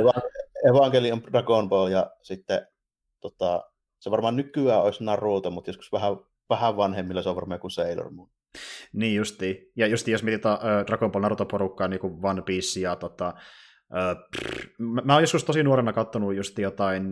Evangelion 0.68 1.22
Dragon 1.32 1.68
Ball 1.68 1.88
ja 1.88 2.10
sitten 2.22 2.66
tota, 3.20 3.64
se 4.00 4.10
varmaan 4.10 4.36
nykyään 4.36 4.82
olisi 4.82 5.04
Naruto, 5.04 5.50
mutta 5.50 5.68
joskus 5.68 5.92
vähän, 5.92 6.16
vähän 6.50 6.76
vanhemmilla 6.76 7.22
se 7.22 7.28
on 7.28 7.36
varmaan 7.36 7.60
kuin 7.60 7.70
Sailor 7.70 8.10
Moon. 8.10 8.30
Niin 8.92 9.16
justi. 9.16 9.72
Ja 9.76 9.86
justi 9.86 10.10
jos 10.10 10.22
mietitään 10.22 10.54
äh, 10.54 10.86
Dragon 10.86 11.12
Ball 11.12 11.22
Naruto-porukkaa, 11.22 11.88
niin 11.88 12.00
kuin 12.00 12.18
One 12.22 12.42
Piece 12.42 12.80
ja 12.80 12.96
tota, 12.96 13.28
äh, 13.96 14.16
pff, 14.16 14.64
mä, 14.78 15.02
mä 15.04 15.12
oon 15.12 15.22
joskus 15.22 15.44
tosi 15.44 15.62
nuorena 15.62 15.92
kattonut 15.92 16.34
just 16.34 16.58
jotain 16.58 17.04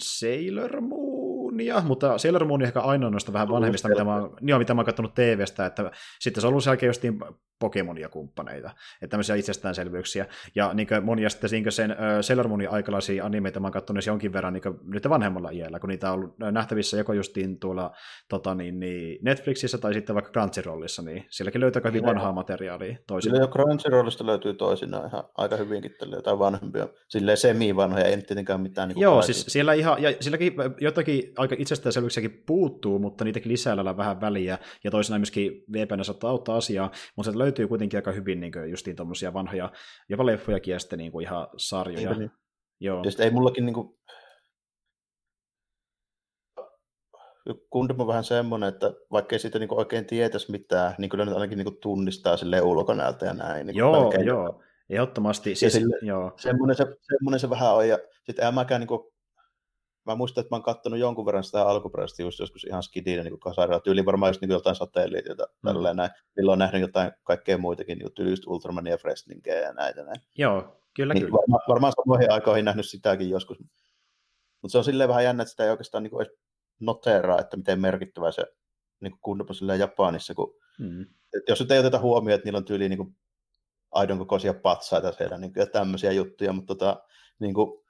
Sailor 0.00 0.80
Moon 0.80 1.18
Moonia, 1.48 1.82
mutta 1.86 2.18
Sailor 2.18 2.44
Moon 2.44 2.62
ehkä 2.62 2.80
ainoa 2.80 3.10
noista 3.10 3.32
vähän 3.32 3.48
vanhemmista, 3.48 3.88
mitä 3.88 4.04
mä, 4.04 4.12
joo, 4.40 4.58
mitä 4.58 4.74
mä 4.74 4.78
oon 4.78 4.86
katsonut 4.86 5.14
TVstä, 5.14 5.66
että 5.66 5.90
sitten 6.20 6.40
se 6.40 6.46
on 6.46 6.48
ollut 6.48 6.64
sen 6.64 6.70
jälkeen 6.70 6.88
justiin 6.88 7.20
Pokemonia 7.58 8.08
kumppaneita, 8.08 8.70
että 9.02 9.10
tämmöisiä 9.10 9.36
itsestäänselvyyksiä. 9.36 10.26
Ja 10.54 10.74
niin 10.74 10.88
monia 11.02 11.30
sitten 11.30 11.50
niin 11.50 11.72
sen 11.72 11.90
uh, 11.90 11.96
Sailor 12.20 12.48
Moonin 12.48 12.70
aikalaisia 12.70 13.24
animeita 13.24 13.60
mä 13.60 13.66
oon 13.66 13.72
katsonut 13.72 14.06
jonkin 14.06 14.32
verran 14.32 14.52
niin 14.52 14.62
nyt 14.82 15.08
vanhemmalla 15.08 15.50
iällä, 15.50 15.80
kun 15.80 15.88
niitä 15.88 16.12
on 16.12 16.14
ollut 16.14 16.38
nähtävissä 16.38 16.96
joko 16.96 17.12
justiin 17.12 17.58
tuolla 17.58 17.90
tota, 18.28 18.54
niin, 18.54 18.80
niin 18.80 19.18
Netflixissä 19.22 19.78
tai 19.78 19.94
sitten 19.94 20.14
vaikka 20.14 20.32
Crunchyrollissa, 20.32 21.02
niin 21.02 21.26
sielläkin 21.30 21.60
löytyy 21.60 21.82
hyvin 21.84 22.02
vanhaa 22.02 22.32
materiaalia 22.32 22.96
toisinaan. 23.06 23.34
Kyllä 23.40 23.44
jo 23.44 23.52
Crunchyrollista 23.52 24.26
löytyy 24.26 24.54
toisinaan 24.54 25.08
ihan 25.08 25.24
aika 25.34 25.56
hyvinkin 25.56 25.92
jotain 26.12 26.38
vanhempia, 26.38 26.88
silleen 27.08 27.36
semi-vanhoja, 27.36 28.04
ei 28.04 28.22
tietenkään 28.22 28.60
mitään. 28.60 28.88
Niin 28.88 29.00
Joo, 29.00 29.22
siis 29.22 29.44
siellä 29.48 29.72
ihan, 29.72 30.02
ja 30.02 30.12
silläkin 30.20 30.52
jotakin 30.80 31.32
aika 31.36 31.56
itsestäänselvyyksiäkin 31.58 32.42
puuttuu, 32.46 32.98
mutta 32.98 33.24
niitäkin 33.24 33.52
lisää 33.52 33.96
vähän 33.96 34.20
väliä, 34.20 34.58
ja 34.84 34.90
toisinaan 34.90 35.20
myöskin 35.20 35.64
VPN 35.72 36.04
saattaa 36.04 36.30
auttaa 36.30 36.56
asiaa, 36.56 36.90
mutta 37.16 37.32
se 37.32 37.38
löytyy 37.48 37.68
kuitenkin 37.68 37.98
aika 37.98 38.12
hyvin 38.12 38.40
niin 38.40 38.52
justiin 38.70 38.96
tuommoisia 38.96 39.34
vanhoja, 39.34 39.72
jopa 40.08 40.26
leffojakin 40.26 40.72
ja 40.72 40.78
sitten 40.78 40.98
niin 40.98 41.12
kuin 41.12 41.22
ihan 41.22 41.48
sarjoja. 41.56 42.14
Niin. 42.14 42.30
Joo. 42.80 43.02
Ja 43.04 43.24
ei 43.24 43.30
mullakin 43.30 43.66
niin 43.66 43.74
kuin... 43.74 43.98
Kundum 47.70 48.00
on 48.00 48.06
vähän 48.06 48.24
semmoinen, 48.24 48.68
että 48.68 48.92
vaikka 49.12 49.34
ei 49.34 49.38
siitä 49.38 49.58
niin 49.58 49.74
oikein 49.74 50.06
tietäisi 50.06 50.50
mitään, 50.50 50.94
niin 50.98 51.08
kyllä 51.08 51.24
nyt 51.24 51.34
ainakin 51.34 51.58
niin 51.58 51.80
tunnistaa 51.80 52.36
sille 52.36 52.62
ulkonäöltä 52.62 53.26
ja 53.26 53.34
näin. 53.34 53.66
Niin 53.66 53.76
joo, 53.76 54.00
melkein. 54.00 54.26
joo. 54.26 54.62
Ehdottomasti. 54.90 55.54
Siis, 55.54 55.72
sille, 55.72 55.98
joo. 56.02 56.32
Semmoinen, 56.36 56.76
se, 56.76 56.86
semmoinen 57.00 57.40
se 57.40 57.50
vähän 57.50 57.74
on, 57.74 57.88
ja 57.88 57.98
sitten 58.24 58.46
en 58.46 58.54
mäkään 58.54 58.80
niin 58.80 58.88
kuin, 58.88 59.00
mä 60.12 60.16
muistan, 60.16 60.42
että 60.42 60.54
mä 60.54 60.56
oon 60.56 60.62
katsonut 60.62 60.98
jonkun 60.98 61.26
verran 61.26 61.44
sitä 61.44 61.62
alkuperäistä 61.62 62.22
just 62.22 62.38
joskus 62.38 62.64
ihan 62.64 62.82
skidinä 62.82 63.22
niin 63.22 63.40
kasarilla, 63.40 63.80
tyyli 63.80 64.04
varmaan 64.04 64.30
just 64.30 64.40
niin 64.40 64.50
jotain 64.50 64.76
satelliitioita, 64.76 65.44
mm. 65.62 65.68
tälleen 65.68 65.96
näin. 65.96 66.10
Milloin 66.36 66.52
on 66.52 66.58
nähnyt 66.58 66.80
jotain 66.80 67.12
kaikkea 67.22 67.58
muitakin, 67.58 67.98
niin 67.98 68.12
tyyli 68.14 68.30
just 68.30 68.46
Ultramania 68.46 68.92
ja 68.92 68.98
Freslingeä 68.98 69.60
ja 69.60 69.72
näitä 69.72 70.04
näin. 70.04 70.20
Joo, 70.38 70.82
kyllä 70.96 71.14
niin, 71.14 71.24
kyllä. 71.24 71.38
Varmaan, 71.38 71.62
varmaan 71.68 71.92
samoihin 71.92 72.32
aikoihin 72.32 72.64
nähnyt 72.64 72.88
sitäkin 72.88 73.30
joskus. 73.30 73.58
Mutta 74.62 74.72
se 74.72 74.78
on 74.78 74.84
silleen 74.84 75.08
vähän 75.08 75.24
jännä, 75.24 75.42
että 75.42 75.50
sitä 75.50 75.64
ei 75.64 75.70
oikeastaan 75.70 76.02
niin 76.02 76.22
edes 76.22 76.32
noteraa, 76.80 77.40
että 77.40 77.56
miten 77.56 77.80
merkittävä 77.80 78.32
se 78.32 78.44
niin 79.00 79.18
kunnopa 79.20 79.54
silleen 79.54 79.80
Japanissa, 79.80 80.34
kun 80.34 80.54
mm. 80.78 81.06
jos 81.48 81.60
nyt 81.60 81.70
ei 81.70 81.78
oteta 81.78 81.98
huomioon, 81.98 82.34
että 82.34 82.46
niillä 82.46 82.58
on 82.58 82.64
tyyli 82.64 82.88
niin 82.88 82.96
kuin 82.96 83.16
aidon 83.90 84.18
kokoisia 84.18 84.54
patsaita 84.54 85.12
siellä 85.12 85.38
niin 85.38 85.52
kuin, 85.52 85.60
ja 85.60 85.66
tämmöisiä 85.66 86.12
juttuja, 86.12 86.52
mutta 86.52 86.74
tota, 86.74 87.02
niin 87.38 87.54
kuin, 87.54 87.84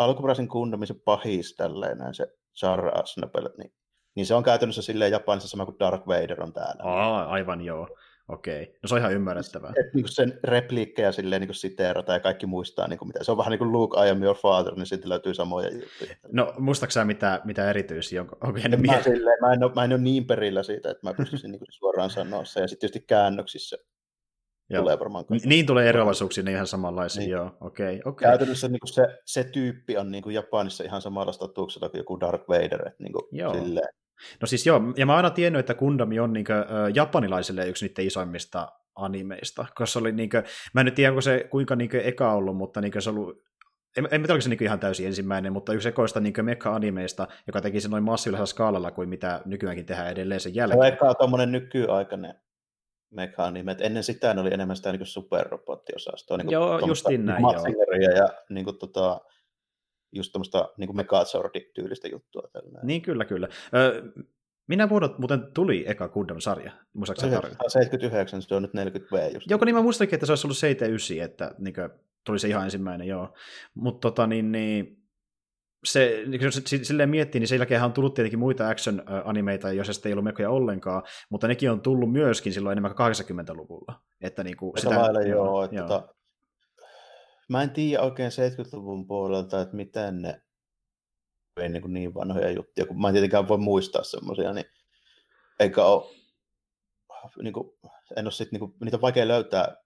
alkuperäisen 0.00 0.48
kundamisen 0.48 1.00
pahis 1.04 1.54
tälleen, 1.56 1.98
näin 1.98 2.14
se 2.14 2.26
Char 2.56 2.98
Aznable, 2.98 3.50
niin, 3.58 3.72
niin 4.14 4.26
se 4.26 4.34
on 4.34 4.42
käytännössä 4.42 4.82
silleen 4.82 5.12
Japanissa 5.12 5.48
sama 5.48 5.64
kuin 5.64 5.78
Dark 5.78 6.06
Vader 6.06 6.42
on 6.42 6.52
täällä. 6.52 6.82
Aa, 6.82 7.26
aivan 7.26 7.60
joo. 7.60 7.88
Okei, 8.28 8.78
no 8.82 8.86
se 8.86 8.94
on 8.94 9.00
ihan 9.00 9.12
ymmärrettävää. 9.12 9.72
Et, 9.80 9.94
niin 9.94 10.08
sen 10.08 10.38
repliikkejä 10.44 11.12
silleen 11.12 11.42
niin 11.42 11.54
siteerata 11.54 12.12
ja 12.12 12.20
kaikki 12.20 12.46
muistaa, 12.46 12.88
niin 12.88 12.98
kuin 12.98 13.08
mitä. 13.08 13.24
Se 13.24 13.30
on 13.30 13.38
vähän 13.38 13.50
niin 13.50 13.58
kuin 13.58 13.72
Luke, 13.72 14.06
I 14.06 14.10
am 14.10 14.22
your 14.22 14.36
father, 14.36 14.74
niin 14.74 14.86
siitä 14.86 15.08
löytyy 15.08 15.34
samoja 15.34 15.68
juttuja. 15.68 16.14
No 16.32 16.54
muistaaksä 16.58 17.04
mitä, 17.04 17.40
mitä 17.44 17.70
erityisiä? 17.70 18.20
Onko, 18.20 18.36
onko 18.44 18.60
en, 18.64 18.86
mä, 18.86 19.02
silleen, 19.02 19.38
mä, 19.40 19.52
en 19.52 19.64
ole, 19.64 19.72
mä 19.74 19.84
en 19.84 19.92
ole 19.92 20.00
niin 20.00 20.26
perillä 20.26 20.62
siitä, 20.62 20.90
että 20.90 21.06
mä 21.08 21.14
pystyisin 21.14 21.50
niin 21.52 21.60
suoraan 21.70 22.10
sanoa 22.10 22.44
se. 22.44 22.60
Ja 22.60 22.68
sitten 22.68 22.80
tietysti 22.80 23.06
käännöksissä 23.06 23.76
Joo. 24.70 24.82
tulee 24.82 24.98
varmaan. 24.98 25.24
Niin, 25.30 25.40
niin 25.44 25.66
tulee 25.66 25.88
eroavaisuuksia, 25.88 26.44
niin 26.44 26.54
ihan 26.54 26.66
samanlaisia, 26.66 27.20
niin. 27.20 27.30
joo, 27.30 27.50
okei. 27.60 27.96
Okay, 27.96 28.12
okay. 28.12 28.28
Käytännössä 28.28 28.68
niin 28.68 28.80
kuin 28.80 28.92
se, 28.92 29.06
se 29.24 29.44
tyyppi 29.44 29.96
on 29.96 30.10
niin 30.10 30.22
kuin 30.22 30.34
Japanissa 30.34 30.84
ihan 30.84 31.02
samalla 31.02 31.32
statuksella 31.32 31.88
kuin 31.88 31.98
joku 31.98 32.20
Dark 32.20 32.48
Vader, 32.48 32.88
että 32.88 33.02
niin 33.02 33.12
kuin 33.12 33.24
joo. 33.32 33.54
silleen. 33.54 33.88
No 34.40 34.46
siis 34.46 34.66
joo, 34.66 34.80
ja 34.96 35.06
mä 35.06 35.12
oon 35.12 35.16
aina 35.16 35.30
tiennyt, 35.30 35.60
että 35.60 35.74
Gundam 35.74 36.08
on 36.22 36.32
niin 36.32 36.44
kuin, 36.44 36.56
japanilaisille 36.94 37.68
yksi 37.68 37.86
niiden 37.86 38.06
isoimmista 38.06 38.68
animeista, 38.94 39.62
koska 39.62 39.86
se 39.86 39.98
oli 39.98 40.12
niin 40.12 40.30
kuin, 40.30 40.42
mä 40.74 40.80
en 40.80 40.84
nyt 40.84 40.94
tiedä, 40.94 41.10
onko 41.10 41.20
se 41.20 41.46
kuinka 41.50 41.76
niin 41.76 41.90
kuin 41.90 42.02
eka 42.04 42.32
ollut, 42.32 42.56
mutta 42.56 42.80
niin 42.80 42.92
kuin 42.92 43.02
se 43.02 43.10
ollut 43.10 43.42
en, 43.96 44.04
en 44.04 44.20
tiedä, 44.20 44.32
oliko 44.32 44.40
se 44.40 44.48
niin 44.48 44.62
ihan 44.62 44.80
täysin 44.80 45.06
ensimmäinen, 45.06 45.52
mutta 45.52 45.72
yksi 45.72 45.88
ekoista 45.88 46.20
niin 46.20 46.34
mekka-animeista, 46.42 47.28
joka 47.46 47.60
teki 47.60 47.80
sen 47.80 47.90
noin 47.90 48.02
massiivisella 48.02 48.46
skaalalla 48.46 48.90
kuin 48.90 49.08
mitä 49.08 49.40
nykyäänkin 49.44 49.86
tehdään 49.86 50.10
edelleen 50.10 50.40
sen 50.40 50.54
jälkeen. 50.54 50.82
Se 50.82 50.86
on 50.86 50.92
eka 50.92 51.14
tuommoinen 51.14 51.52
nykyaikainen 51.52 52.34
mekanimet. 53.10 53.80
Ennen 53.80 54.04
sitä 54.04 54.34
ne 54.34 54.40
oli 54.40 54.54
enemmän 54.54 54.76
sitä 54.76 54.92
niin 54.92 55.06
superrobottiosastoa. 55.06 56.36
Niin 56.36 56.50
joo, 56.50 56.78
justin 56.86 57.26
näin, 57.26 57.42
joo. 57.42 58.16
ja 58.16 58.28
niin 58.48 58.64
kuin, 58.64 58.78
tota, 58.78 59.20
just 60.12 60.32
tuommoista 60.32 60.68
niin 60.76 60.96
Megazord-tyylistä 60.96 62.08
juttua. 62.08 62.48
Tällainen. 62.52 62.86
Niin, 62.86 63.02
kyllä, 63.02 63.24
kyllä. 63.24 63.48
Ö, 63.74 64.02
minä 64.66 64.88
vuonna 64.88 65.14
muuten 65.18 65.52
tuli 65.54 65.84
eka 65.86 66.08
Gundam-sarja? 66.08 66.72
Muistaakseni 66.92 67.36
79, 67.68 68.42
se 68.42 68.54
on 68.54 68.62
nyt 68.62 68.72
40V 68.74 69.34
just. 69.34 69.50
Joko 69.50 69.64
niin 69.64 69.74
mä 69.74 69.82
muistakin, 69.82 70.14
että 70.14 70.26
se 70.26 70.32
olisi 70.32 70.46
ollut 70.46 70.58
79, 70.58 71.24
että 71.24 71.54
niin 71.58 71.74
kuin, 71.74 71.90
tuli 72.26 72.38
se 72.38 72.48
ihan 72.48 72.64
ensimmäinen, 72.64 73.08
joo. 73.08 73.34
Mutta 73.74 74.10
tota, 74.10 74.26
niin, 74.26 74.52
niin, 74.52 74.99
se, 75.84 76.24
jos 76.40 76.62
silleen 76.82 77.10
miettii, 77.10 77.38
niin 77.40 77.48
sen 77.48 77.58
jälkeen 77.58 77.82
on 77.82 77.92
tullut 77.92 78.14
tietenkin 78.14 78.38
muita 78.38 78.68
action-animeita, 78.68 79.68
sitten 79.92 80.10
ei 80.10 80.12
ollut 80.12 80.24
mekoja 80.24 80.50
ollenkaan, 80.50 81.02
mutta 81.30 81.48
nekin 81.48 81.70
on 81.70 81.80
tullut 81.80 82.12
myöskin 82.12 82.52
silloin 82.52 82.72
enemmän 82.72 82.92
80-luvulla. 82.92 84.02
Että 84.20 84.44
niin 84.44 84.56
kuin 84.56 84.72
sitä, 84.80 84.98
lailla, 84.98 85.20
joo, 85.20 85.64
että 85.64 85.76
joo. 85.76 85.88
Tota, 85.88 86.14
mä 87.48 87.62
en 87.62 87.70
tiedä 87.70 88.02
oikein 88.02 88.30
70-luvun 88.30 89.06
puolelta, 89.06 89.60
että 89.60 89.76
miten 89.76 90.22
ne 90.22 90.42
ei 91.56 91.68
niin, 91.68 91.82
kuin 91.82 91.92
niin 91.92 92.14
vanhoja 92.14 92.50
juttuja, 92.50 92.86
kun 92.86 93.00
mä 93.00 93.08
en 93.08 93.14
tietenkään 93.14 93.48
voi 93.48 93.58
muistaa 93.58 94.02
semmoisia, 94.02 94.52
niin 94.52 94.66
eikä 95.60 95.84
ole, 95.84 96.16
niin 97.42 97.52
kuin, 97.52 97.70
en 98.16 98.26
ole 98.26 98.32
sit, 98.32 98.52
niin 98.52 98.60
kuin, 98.60 98.74
niitä 98.84 98.96
on 98.96 99.00
vaikea 99.00 99.28
löytää 99.28 99.76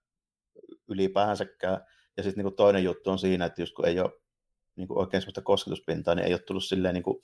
ylipäänsäkään. 0.87 1.85
Ja 2.17 2.23
sitten 2.23 2.45
niin 2.45 2.55
toinen 2.55 2.83
juttu 2.83 3.09
on 3.09 3.19
siinä, 3.19 3.45
että 3.45 3.61
just 3.61 3.73
kun 3.75 3.87
ei 3.87 3.99
ole 3.99 4.11
niin 4.75 4.87
kuin 4.87 4.97
oikein 4.97 5.21
sellaista 5.21 5.41
kosketuspintaa, 5.41 6.15
niin 6.15 6.25
ei 6.25 6.33
ole 6.33 6.39
tullut 6.39 6.63
silleen 6.63 6.93
niin 6.93 7.03
kuin, 7.03 7.23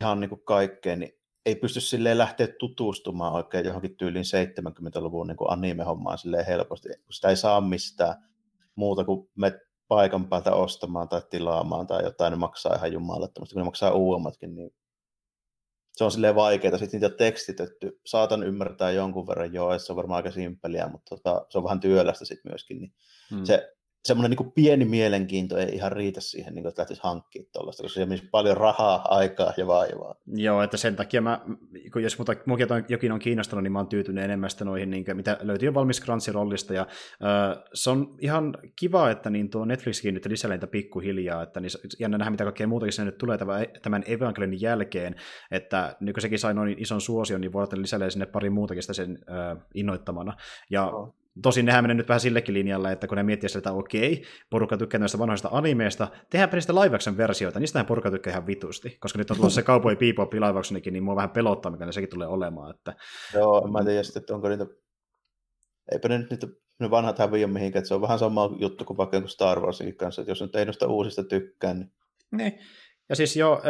ihan 0.00 0.20
niin 0.20 0.28
kuin 0.28 0.44
kaikkeen, 0.44 0.98
niin 0.98 1.18
ei 1.46 1.54
pysty 1.54 1.80
silleen 1.80 2.18
lähteä 2.18 2.48
tutustumaan 2.58 3.32
oikein 3.32 3.66
johonkin 3.66 3.96
tyyliin 3.96 4.24
70-luvun 4.24 5.26
niin 5.26 5.36
kuin 5.36 5.50
anime-hommaan 5.50 6.18
silleen 6.18 6.46
helposti, 6.46 6.88
kun 6.88 7.12
sitä 7.12 7.28
ei 7.28 7.36
saa 7.36 7.60
mistään 7.60 8.14
muuta 8.74 9.04
kuin 9.04 9.28
me 9.36 9.60
paikan 9.88 10.28
päältä 10.28 10.52
ostamaan 10.52 11.08
tai 11.08 11.22
tilaamaan 11.30 11.86
tai 11.86 12.04
jotain, 12.04 12.30
ne 12.30 12.36
maksaa 12.36 12.74
ihan 12.74 12.92
jumalattomasti, 12.92 13.54
kun 13.54 13.60
ne 13.60 13.64
maksaa 13.64 13.92
uudemmatkin, 13.92 14.54
niin 14.54 14.70
se 15.96 16.04
on 16.04 16.10
silleen 16.10 16.34
vaikeaa. 16.34 16.78
Sitten 16.78 17.00
niitä 17.00 17.14
on 17.14 17.18
tekstitetty. 17.18 18.00
Saatan 18.06 18.42
ymmärtää 18.42 18.90
jonkun 18.90 19.26
verran 19.26 19.54
joo, 19.54 19.78
se 19.78 19.92
on 19.92 19.96
varmaan 19.96 20.16
aika 20.16 20.30
simpeliä, 20.30 20.88
mutta 20.88 21.16
tota, 21.16 21.46
se 21.48 21.58
on 21.58 21.64
vähän 21.64 21.80
työlästä 21.80 22.24
sitten 22.24 22.52
myöskin. 22.52 22.78
Niin 22.78 22.94
hmm. 23.30 23.44
Se 23.44 23.75
semmoinen 24.04 24.36
niin 24.38 24.52
pieni 24.52 24.84
mielenkiinto 24.84 25.58
ei 25.58 25.68
ihan 25.74 25.92
riitä 25.92 26.20
siihen, 26.20 26.54
niin 26.54 26.62
kuin, 26.62 26.68
että 26.68 26.80
lähtisi 26.80 27.00
hankkimaan 27.04 27.50
tuollaista, 27.52 27.82
koska 27.82 28.00
se 28.00 28.06
menisi 28.06 28.28
paljon 28.30 28.56
rahaa, 28.56 29.06
aikaa 29.08 29.52
ja 29.56 29.66
vaivaa. 29.66 30.14
Joo, 30.26 30.62
että 30.62 30.76
sen 30.76 30.96
takia 30.96 31.20
mä, 31.20 31.40
kun 31.92 32.02
jos 32.02 32.18
muuta, 32.18 32.34
mukin 32.46 32.66
jokin 32.88 33.12
on 33.12 33.18
kiinnostunut, 33.18 33.62
niin 33.62 33.72
mä 33.72 33.78
oon 33.78 33.88
tyytynyt 33.88 34.24
enemmän 34.24 34.50
sitä 34.50 34.64
noihin, 34.64 34.90
niin 34.90 35.04
kuin, 35.04 35.16
mitä 35.16 35.38
löytyy 35.40 35.66
jo 35.66 35.74
valmis 35.74 36.02
Crunchyrollista, 36.02 36.74
ja 36.74 36.80
äh, 36.80 37.62
se 37.74 37.90
on 37.90 38.16
ihan 38.20 38.58
kiva, 38.76 39.10
että 39.10 39.30
niin 39.30 39.50
tuo 39.50 39.64
Netflixkin 39.64 40.14
nyt 40.14 40.26
lisää 40.26 40.50
niitä 40.50 40.66
pikkuhiljaa, 40.66 41.42
että 41.42 41.60
niin 41.60 41.70
jännä 41.98 42.18
nähdä, 42.18 42.30
mitä 42.30 42.44
kaikkea 42.44 42.66
muutakin 42.66 42.92
se 42.92 43.04
nyt 43.04 43.18
tulee 43.18 43.38
tämän 43.82 44.02
Evangelinin 44.06 44.60
jälkeen, 44.60 45.14
että 45.50 45.96
nyt 46.00 46.14
kun 46.14 46.22
sekin 46.22 46.38
sai 46.38 46.54
noin 46.54 46.74
ison 46.78 47.00
suosion, 47.00 47.40
niin 47.40 47.52
voi 47.52 47.62
olla 47.62 47.82
lisää 47.82 48.10
sinne 48.10 48.26
pari 48.26 48.50
muutakin 48.50 48.82
sitä 48.82 48.92
sen 48.92 49.18
äh, 49.30 49.66
innoittamana, 49.74 50.36
ja 50.70 50.86
oh 50.86 51.14
Tosin 51.42 51.66
nehän 51.66 51.84
menee 51.84 51.94
nyt 51.94 52.08
vähän 52.08 52.20
sillekin 52.20 52.54
linjalle, 52.54 52.92
että 52.92 53.06
kun 53.06 53.16
ne 53.16 53.22
miettii 53.22 53.48
sitä, 53.48 53.58
että 53.58 53.72
okei, 53.72 54.24
porukka 54.50 54.76
tykkää 54.76 55.00
näistä 55.00 55.18
vanhoista 55.18 55.48
animeista, 55.52 56.08
tehdäänpä 56.30 56.56
niistä 56.56 56.74
live 56.74 56.96
action 56.96 57.16
versioita, 57.16 57.60
niistähän 57.60 57.86
porukka 57.86 58.10
tykkää 58.10 58.30
ihan 58.30 58.46
vitusti, 58.46 58.96
koska 59.00 59.18
nyt 59.18 59.30
on 59.30 59.36
tulossa 59.36 59.60
se 59.60 59.66
Cowboy 59.72 59.96
Bebop 59.96 60.32
live 60.32 60.58
actionikin, 60.58 60.92
niin 60.92 61.04
mua 61.04 61.16
vähän 61.16 61.30
pelottaa, 61.30 61.72
mikä 61.72 61.86
ne 61.86 61.92
sekin 61.92 62.10
tulee 62.10 62.28
olemaan. 62.28 62.74
Että... 62.74 62.94
Joo, 63.34 63.68
mä 63.68 63.78
en 63.78 63.84
tiedä 63.84 64.02
sitten, 64.02 64.20
että 64.20 64.34
onko 64.34 64.48
niitä, 64.48 64.66
eipä 65.92 66.08
ne 66.08 66.18
nyt 66.18 66.30
niitä 66.30 66.46
ne 66.80 66.90
vanhat 66.90 67.18
häviä 67.18 67.46
mihinkään, 67.46 67.80
että 67.80 67.88
se 67.88 67.94
on 67.94 68.00
vähän 68.00 68.18
sama 68.18 68.50
juttu 68.58 68.84
kuin 68.84 68.96
vaikka 68.96 69.22
Star 69.26 69.60
Warsinkin 69.60 69.96
kanssa, 69.96 70.22
että 70.22 70.30
jos 70.30 70.42
nyt 70.42 70.56
ei 70.56 70.64
noista 70.64 70.86
uusista 70.86 71.24
tykkää, 71.24 71.74
niin... 71.74 71.92
Niin. 72.32 72.52
Ja 73.08 73.16
siis 73.16 73.36
jo, 73.36 73.62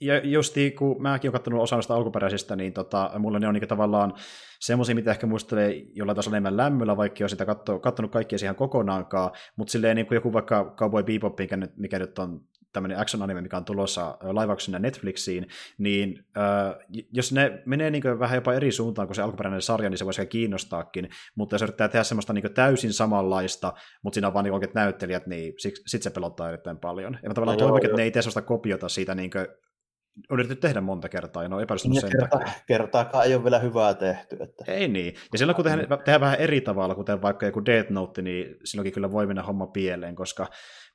ja 0.00 0.18
justi 0.18 0.70
kun 0.70 1.02
mäkin 1.02 1.28
olen 1.28 1.32
katsonut 1.32 1.62
osa 1.62 1.76
noista 1.76 1.94
alkuperäisistä, 1.94 2.56
niin 2.56 2.72
tota, 2.72 3.10
mulla 3.18 3.38
ne 3.38 3.48
on 3.48 3.54
niin 3.54 3.68
tavallaan 3.68 4.14
semmoisia, 4.60 4.94
mitä 4.94 5.10
ehkä 5.10 5.26
muistelee 5.26 5.82
jollain 5.92 6.16
tasolla 6.16 6.36
enemmän 6.36 6.56
lämmöllä, 6.56 6.96
vaikka 6.96 7.24
jo 7.24 7.28
sitä 7.28 7.44
katso, 7.46 7.78
katsonut 7.78 8.12
kaikkia 8.12 8.38
siihen 8.38 8.54
kokonaankaan, 8.54 9.30
mutta 9.56 9.72
silleen 9.72 9.96
niin 9.96 10.06
kuin 10.06 10.16
joku 10.16 10.32
vaikka 10.32 10.74
Cowboy 10.76 11.02
Bebop, 11.02 11.38
mikä 11.38 11.56
nyt, 11.56 11.76
mikä 11.76 11.98
nyt 11.98 12.18
on 12.18 12.40
tämmöinen 12.78 12.98
action-anime, 12.98 13.40
mikä 13.40 13.56
on 13.56 13.64
tulossa 13.64 14.18
live 14.22 14.78
Netflixiin, 14.78 15.46
niin 15.78 16.24
äh, 16.36 17.06
jos 17.12 17.32
ne 17.32 17.62
menee 17.66 17.90
niin 17.90 18.18
vähän 18.18 18.36
jopa 18.36 18.54
eri 18.54 18.72
suuntaan 18.72 19.08
kuin 19.08 19.16
se 19.16 19.22
alkuperäinen 19.22 19.62
sarja, 19.62 19.90
niin 19.90 19.98
se 19.98 20.04
voisi 20.04 20.26
kiinnostaakin, 20.26 21.08
mutta 21.34 21.54
jos 21.54 21.62
yrittää 21.62 21.88
tehdä 21.88 22.04
semmoista 22.04 22.32
niin 22.32 22.54
täysin 22.54 22.92
samanlaista, 22.92 23.72
mutta 24.02 24.14
siinä 24.14 24.28
on 24.28 24.34
vaan 24.34 24.44
niin 24.44 24.54
oikeat 24.54 24.74
näyttelijät, 24.74 25.26
niin 25.26 25.54
sitten 25.58 26.02
se 26.02 26.10
pelottaa 26.10 26.48
erittäin 26.48 26.78
paljon. 26.78 27.18
Ja 27.22 27.28
mä 27.28 27.34
tavallaan 27.34 27.58
no, 27.58 27.64
toivon, 27.64 27.84
että 27.84 27.96
ne 27.96 28.02
ei 28.02 28.10
tee 28.10 28.22
sellaista 28.22 28.42
kopiota 28.42 28.88
siitä 28.88 29.14
niin 29.14 29.30
on 30.30 30.40
yritetty 30.40 30.60
tehdä 30.60 30.80
monta 30.80 31.08
kertaa 31.08 31.42
ja 31.42 31.48
ne 31.48 31.54
on 31.54 31.62
epäonnistunut 31.62 32.00
sen 32.00 32.10
kerta, 32.10 32.38
takia. 32.38 32.52
Kertaakaan 32.66 33.26
ei 33.26 33.34
ole 33.34 33.44
vielä 33.44 33.58
hyvää 33.58 33.94
tehty. 33.94 34.36
Että... 34.40 34.72
Ei 34.72 34.88
niin. 34.88 35.14
Ja 35.32 35.38
silloin 35.38 35.56
kun 35.56 35.64
tehdään, 35.64 35.88
tehdään 35.88 36.20
vähän 36.20 36.38
eri 36.38 36.60
tavalla, 36.60 36.94
kuten 36.94 37.22
vaikka 37.22 37.46
joku 37.46 37.64
Death 37.64 37.90
Note, 37.90 38.22
niin 38.22 38.56
silloinkin 38.64 38.92
kyllä 38.92 39.12
voi 39.12 39.26
mennä 39.26 39.42
homma 39.42 39.66
pieleen, 39.66 40.14
koska 40.14 40.46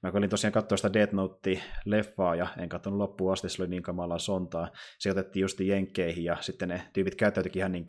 mä 0.04 0.12
olin 0.14 0.30
tosiaan 0.30 0.52
katsoa 0.52 0.78
sitä 0.78 0.94
Death 0.94 1.14
Note-leffaa 1.14 2.36
ja 2.38 2.48
en 2.58 2.70
katsonut 2.70 2.98
loppuun 2.98 3.34
asti, 3.34 3.50
se 3.50 3.62
oli 3.62 3.70
niin 3.70 3.84
kamalaa 3.84 4.20
sontaa. 4.20 4.68
Se 5.00 5.12
otettiin 5.12 5.42
just 5.42 5.60
jenkkeihin 5.60 6.24
ja 6.24 6.38
sitten 6.42 6.70
ne 6.70 6.82
tyypit 6.94 7.16
käyttäytyikin 7.16 7.60
ihan 7.60 7.72
niin 7.72 7.86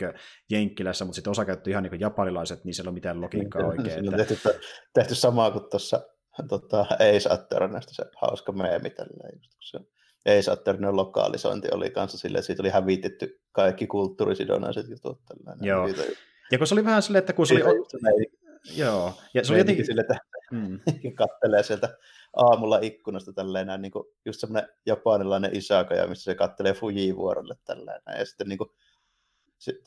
jenkkilässä, 0.50 1.04
mutta 1.04 1.14
sitten 1.14 1.30
osa 1.30 1.44
käytti 1.44 1.70
ihan 1.70 1.82
niin 1.82 2.00
japanilaiset, 2.00 2.64
niin 2.64 2.74
siellä 2.74 2.88
on 2.88 2.94
mitään 2.94 3.20
logiikkaa 3.20 3.62
niin, 3.62 3.80
oikein. 3.80 3.98
Että... 3.98 4.10
On 4.10 4.16
tehty, 4.16 4.38
tehty 4.94 5.14
samaa 5.14 5.50
kuin 5.50 5.70
tuossa 5.70 6.02
tota, 6.48 6.80
Ace 6.80 7.28
Attorneysta 7.30 7.94
se 7.94 8.04
hauska 8.20 8.52
meemi 8.52 8.90
tälleen. 8.90 9.38
Just, 9.38 9.58
se 9.60 9.78
Ace 10.38 10.50
Attorneyn 10.50 10.96
lokalisointi 10.96 11.68
oli 11.72 11.90
kanssa 11.90 12.18
silleen, 12.18 12.44
siitä 12.44 12.62
oli 12.62 12.70
hävitetty 12.70 13.40
kaikki 13.52 13.86
kulttuurisidonnaiset 13.86 14.88
jutut. 14.88 15.20
Tällainen. 15.28 15.66
Joo. 15.66 15.88
Ja 16.52 16.58
kun 16.58 16.66
se 16.66 16.74
oli 16.74 16.84
vähän 16.84 17.02
silleen, 17.02 17.18
että 17.18 17.32
kun 17.32 17.46
se 17.46 17.54
oli... 17.54 18.26
Joo. 18.76 19.12
Ja 19.34 19.44
se 19.44 19.52
oli 19.52 19.60
jotenkin... 19.60 19.86
Sille, 19.86 20.00
että 20.00 20.16
mm. 20.54 20.80
kattelee 21.14 21.62
sieltä 21.62 21.98
aamulla 22.36 22.78
ikkunasta 22.82 23.32
tälleen 23.32 23.66
näin, 23.66 23.82
niin 23.82 23.92
kuin 23.92 24.04
just 24.24 24.40
semmoinen 24.40 24.70
japanilainen 24.86 25.56
isaka, 25.56 25.94
missä 26.08 26.24
se 26.24 26.34
kattelee 26.34 26.72
Fuji-vuorolle 26.72 27.54
tällainen. 27.64 28.18
Ja 28.18 28.26
sitten 28.26 28.48
niin 28.48 28.58
kuin, 28.58 28.70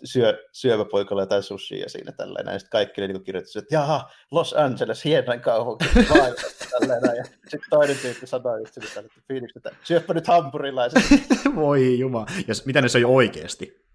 syö, 0.03 0.47
syöväpoikalla 0.51 1.21
jotain 1.21 1.43
sushia 1.43 1.89
siinä 1.89 2.11
tällainen. 2.11 2.53
Ja 2.53 2.59
sitten 2.59 2.71
kaikki 2.71 3.07
niin 3.07 3.23
kirjoitti, 3.23 3.59
että 3.59 3.75
jaha, 3.75 4.11
Los 4.31 4.53
Angeles, 4.53 5.05
hienoin 5.05 5.41
kaupunki, 5.41 5.85
tällainen. 6.79 7.17
Ja 7.17 7.23
sitten 7.23 7.69
toinen 7.69 7.97
tyyppi 8.01 8.27
sanoi 8.27 8.59
just 8.59 8.73
sille 8.73 8.87
että 9.05 9.21
Phoenix, 9.27 9.51
että 9.55 9.71
syöppä 9.83 10.13
nyt 10.13 10.27
hampurilaiset. 10.27 11.03
Voi 11.55 11.99
juma. 11.99 12.25
Ja 12.47 12.53
mitä 12.65 12.81
ne 12.81 12.89
söi 12.89 13.03
oikeasti? 13.03 13.86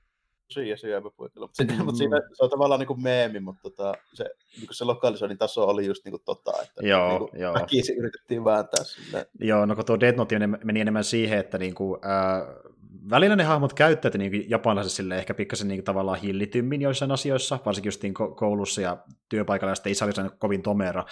Sushia 0.53 0.77
syöväpoikalla. 0.77 1.47
Mutta 1.47 1.75
mm. 1.75 1.85
mut 1.85 1.97
siinä 1.97 2.21
se 2.33 2.45
on 2.45 2.51
tavallaan 2.51 2.79
niin 2.79 2.87
kuin 2.87 3.03
meemi, 3.03 3.41
mutta 3.41 3.63
tota, 3.63 3.95
se, 4.15 4.25
niin 4.57 4.67
kuin 4.67 4.77
se 4.77 4.85
lokalisoinnin 4.85 5.39
taso 5.39 5.65
oli 5.65 5.87
just 5.87 6.05
niin 6.05 6.13
kuin 6.13 6.23
tota, 6.25 6.53
että 6.63 6.87
joo, 6.87 7.09
niin 7.09 7.19
kuin 7.19 7.41
joo. 7.41 7.55
väkisin 7.55 7.99
yritettiin 7.99 8.45
vääntää 8.45 8.85
sinne. 8.85 9.27
Joo, 9.41 9.67
no 9.67 9.75
kun 9.75 9.85
tuo 9.85 10.01
Dead 10.01 10.17
Note 10.17 10.47
meni 10.65 10.81
enemmän 10.81 11.05
siihen, 11.05 11.39
että 11.39 11.59
niin 11.59 11.75
kuin, 11.75 12.01
äh, 12.05 12.73
välillä 13.11 13.37
ne 13.37 13.45
hahmot 13.45 13.75
käyttävät 13.75 14.15
niin 14.15 14.51
japanilaiset 14.51 14.93
sille 14.93 15.17
ehkä 15.17 15.35
pikkasen 15.35 15.69
niin 15.69 15.85
tavallaan 15.85 16.19
hillitymmin 16.19 16.83
joissain 16.83 17.11
asioissa, 17.11 17.59
varsinkin 17.67 17.89
just 17.89 18.03
niin 18.03 18.15
koulussa 18.15 18.81
ja 18.81 19.05
työpaikalla, 19.29 19.71
ja 19.71 19.75
sitten 19.75 19.93
isä 19.93 20.05
oli 20.05 20.31
kovin 20.39 20.63
tomera, 20.63 21.05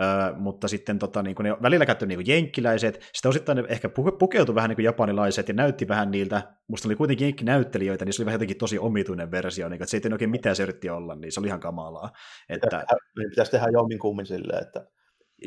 öö, 0.00 0.34
mutta 0.36 0.68
sitten 0.68 0.98
tota, 0.98 1.22
niin 1.22 1.36
ne 1.42 1.56
välillä 1.62 1.86
käytti 1.86 2.06
niin 2.06 2.26
jenkkiläiset, 2.26 2.94
sitten 3.12 3.28
osittain 3.28 3.56
ne 3.56 3.64
ehkä 3.68 3.88
pukeutui 4.18 4.54
vähän 4.54 4.70
niin 4.70 4.84
japanilaiset 4.84 5.48
ja 5.48 5.54
näytti 5.54 5.88
vähän 5.88 6.10
niiltä, 6.10 6.42
musta 6.68 6.88
oli 6.88 6.96
kuitenkin 6.96 7.24
jenkkinäyttelijöitä, 7.24 8.04
niin 8.04 8.12
se 8.12 8.22
oli 8.22 8.26
vähän 8.26 8.34
jotenkin 8.34 8.58
tosi 8.58 8.78
omituinen 8.78 9.30
versio, 9.30 9.68
niin, 9.68 9.82
että 9.82 9.90
se 9.90 10.00
ei 10.04 10.12
oikein 10.12 10.30
mitään 10.30 10.56
se 10.56 10.62
yritti 10.62 10.90
olla, 10.90 11.14
niin 11.14 11.32
se 11.32 11.40
oli 11.40 11.46
ihan 11.46 11.60
kamalaa. 11.60 12.10
Että... 12.48 12.84
Pitäisi 13.30 13.50
tehdä 13.50 13.66
jommin 13.72 13.98
kummin 13.98 14.26
silleen, 14.26 14.62
että 14.62 14.95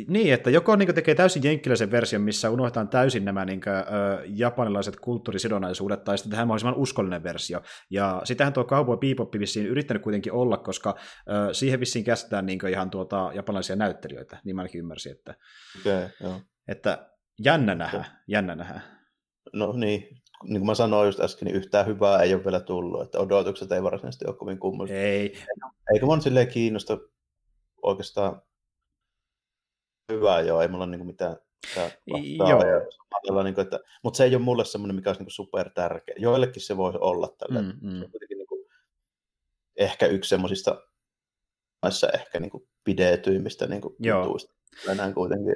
niin, 0.07 0.33
että 0.33 0.49
joko 0.49 0.75
niin 0.75 0.95
tekee 0.95 1.15
täysin 1.15 1.43
jenkkiläisen 1.43 1.91
version, 1.91 2.21
missä 2.21 2.49
unohdetaan 2.49 2.89
täysin 2.89 3.25
nämä 3.25 3.45
niin 3.45 3.61
kuin, 3.61 3.75
ö, 3.75 3.83
japanilaiset 4.25 4.99
kulttuurisidonnaisuudet, 4.99 6.03
tai 6.03 6.17
sitten 6.17 6.29
tehdään 6.29 6.47
mahdollisimman 6.47 6.81
uskollinen 6.81 7.23
versio. 7.23 7.61
Ja 7.89 8.21
sitähän 8.23 8.53
tuo 8.53 8.63
Cowboy 8.63 8.97
Bebop 8.97 9.33
vissiin 9.39 9.67
yrittänyt 9.67 10.03
kuitenkin 10.03 10.33
olla, 10.33 10.57
koska 10.57 10.95
ö, 11.29 11.53
siihen 11.53 11.79
vissiin 11.79 12.05
käsitetään 12.05 12.45
niin 12.45 12.67
ihan 12.69 12.89
tuota 12.89 13.31
japanilaisia 13.33 13.75
näyttelijöitä, 13.75 14.37
niin 14.43 14.55
mä 14.55 14.61
ainakin 14.61 14.79
ymmärsin. 14.79 15.11
Että, 15.11 15.35
okay, 15.79 16.09
joo. 16.23 16.41
että 16.67 17.09
jännä 17.43 17.75
nähdä, 17.75 18.05
jännä 18.27 18.55
nähdä. 18.55 18.81
No 19.53 19.73
niin, 19.73 20.07
niin 20.43 20.59
kuin 20.59 20.65
mä 20.65 20.75
sanoin 20.75 21.07
just 21.07 21.19
äsken, 21.19 21.45
niin 21.45 21.55
yhtään 21.55 21.85
hyvää 21.85 22.21
ei 22.21 22.33
ole 22.33 22.45
vielä 22.45 22.59
tullut, 22.59 23.01
että 23.01 23.19
odotukset 23.19 23.71
ei 23.71 23.83
varsinaisesti 23.83 24.25
ole 24.27 24.35
kovin 24.35 24.59
kummoisia. 24.59 24.97
Ei. 24.97 25.33
Eikä 25.93 26.05
mun 26.05 26.21
silleen 26.21 26.47
kiinnosta 26.47 26.97
oikeastaan 27.83 28.41
hyvä 30.09 30.41
joo, 30.41 30.61
ei 30.61 30.67
mulla 30.67 30.85
niin 30.85 30.99
kuin 30.99 31.07
mitään 31.07 31.37
Joo. 31.75 32.61
Ja, 33.27 33.43
niin 33.43 33.55
kuin, 33.55 33.63
että, 33.63 33.79
mutta 34.03 34.17
se 34.17 34.23
ei 34.23 34.35
ole 34.35 34.43
mulle 34.43 34.65
semmoinen, 34.65 34.95
mikä 34.95 35.09
olisi 35.09 35.23
niin 35.23 35.31
super 35.31 35.69
tärkeä. 35.69 36.15
Joillekin 36.17 36.61
se 36.61 36.77
voi 36.77 36.93
olla 36.99 37.35
tällä. 37.37 37.61
Mm, 37.61 37.73
mm. 37.81 37.97
Se 37.97 38.05
on 38.05 38.11
kuitenkin 38.11 38.37
niin 38.37 38.47
kuin, 38.47 38.65
ehkä 39.77 40.05
yksi 40.05 40.29
semmoisista 40.29 40.81
maissa 41.81 42.09
ehkä 42.09 42.39
niin 42.39 42.51
kuin 42.51 42.67
pidetyimmistä 42.83 43.67
niin 43.67 43.81
kuin 43.81 43.95
jutuista. 43.99 44.53
Näin 44.95 45.13
kuitenkin. 45.13 45.55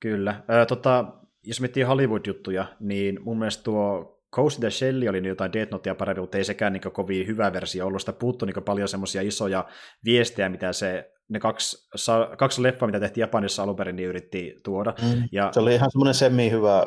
Kyllä. 0.00 0.42
Ö, 0.50 0.66
tota, 0.66 1.04
jos 1.42 1.60
miettii 1.60 1.82
Hollywood-juttuja, 1.82 2.66
niin 2.80 3.20
mun 3.22 3.38
mielestä 3.38 3.62
tuo 3.62 4.16
Coast 4.36 4.60
the 4.60 4.70
Shell 4.70 5.08
oli 5.08 5.28
jotain 5.28 5.52
Death 5.52 5.72
Notea 5.72 5.94
parempi, 5.94 6.20
mutta 6.20 6.38
ei 6.38 6.44
sekään 6.44 6.72
niin 6.72 6.92
kovin 6.92 7.26
hyvä 7.26 7.52
versio 7.52 7.86
ollut. 7.86 8.00
Sitä 8.00 8.12
puuttuu 8.12 8.46
niin 8.46 8.64
paljon 8.64 8.88
semmoisia 8.88 9.22
isoja 9.22 9.68
viestejä, 10.04 10.48
mitä 10.48 10.72
se 10.72 11.12
ne 11.30 11.40
kaksi, 11.40 11.88
kaksi 12.38 12.62
leffaa, 12.62 12.86
mitä 12.86 13.00
tehtiin 13.00 13.22
Japanissa 13.22 13.62
alun 13.62 13.76
perin, 13.76 13.96
niin 13.96 14.08
yritti 14.08 14.56
tuoda. 14.64 14.94
Mm. 15.02 15.22
Ja, 15.32 15.50
se 15.52 15.60
oli 15.60 15.74
ihan 15.74 15.90
semmoinen 15.90 16.14
semi-hyvä 16.14 16.86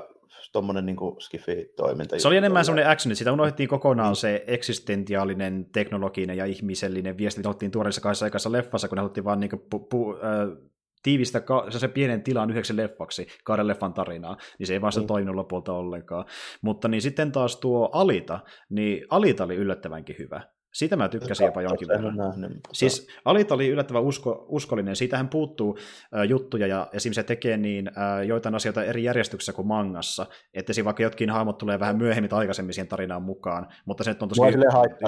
tuommoinen 0.51 0.85
niin 0.85 0.97
skifi-toiminta. 1.19 2.19
Se 2.19 2.27
oli 2.27 2.37
enemmän 2.37 2.65
semmoinen 2.65 2.91
action, 2.91 3.11
että 3.11 3.17
sitä 3.17 3.33
unohdettiin 3.33 3.69
kokonaan 3.69 4.11
mm. 4.11 4.15
se 4.15 4.43
eksistentiaalinen, 4.47 5.65
teknologinen 5.73 6.37
ja 6.37 6.45
ihmisellinen 6.45 7.17
viesti, 7.17 7.39
mitä 7.39 7.49
oltiin 7.49 7.71
tuoreessa 7.71 8.01
kahdessa 8.01 8.25
aikassa 8.25 8.51
leffassa, 8.51 8.87
kun 8.87 8.95
ne 8.95 8.99
haluttiin 8.99 9.23
vaan 9.23 9.39
niin 9.39 9.49
kuin, 9.49 9.61
pu, 9.69 9.79
pu, 9.79 10.13
äh, 10.13 10.69
tiivistä 11.03 11.39
ka- 11.39 11.71
se 11.71 11.87
pienen 11.87 12.23
tilan 12.23 12.51
yhdeksi 12.51 12.77
leffaksi, 12.77 13.27
kahden 13.43 13.67
leffan 13.67 13.93
tarinaa, 13.93 14.37
niin 14.59 14.67
se 14.67 14.73
ei 14.73 14.81
vaan 14.81 14.93
mm. 14.99 15.07
toiminut 15.07 15.35
lopulta 15.35 15.73
ollenkaan. 15.73 16.25
Mutta 16.61 16.87
niin 16.87 17.01
sitten 17.01 17.31
taas 17.31 17.57
tuo 17.57 17.89
Alita, 17.93 18.39
niin 18.69 19.05
Alita 19.09 19.43
oli 19.43 19.55
yllättävänkin 19.55 20.15
hyvä. 20.19 20.41
Siitä 20.73 20.95
mä 20.95 21.09
tykkäsin 21.09 21.45
jopa 21.45 21.61
jonkin 21.61 21.87
verran. 21.87 22.17
Nähnyt, 22.17 22.53
mutta... 22.53 22.69
Siis 22.73 23.07
Alita 23.25 23.55
oli 23.55 23.67
yllättävän 23.67 24.03
usko, 24.03 24.45
uskollinen. 24.49 24.95
Siitähän 24.95 25.29
puuttuu 25.29 25.77
äh, 26.15 26.23
juttuja 26.23 26.67
ja 26.67 26.87
esimerkiksi 26.93 27.21
se 27.21 27.23
tekee 27.23 27.57
niin 27.57 27.87
äh, 27.87 28.27
joitain 28.27 28.55
asioita 28.55 28.83
eri 28.83 29.03
järjestyksessä 29.03 29.53
kuin 29.53 29.67
mangassa. 29.67 30.25
Että 30.53 30.73
siinä 30.73 30.85
vaikka 30.85 31.03
jotkin 31.03 31.29
hahmot 31.29 31.57
tulee 31.57 31.79
vähän 31.79 31.97
myöhemmin 31.97 32.29
tai 32.29 32.39
aikaisemmin 32.39 32.73
siihen 32.73 32.87
tarinaan 32.87 33.21
mukaan, 33.21 33.67
mutta 33.85 34.03
se 34.03 34.15
on 34.19 34.29
tosi 34.29 34.41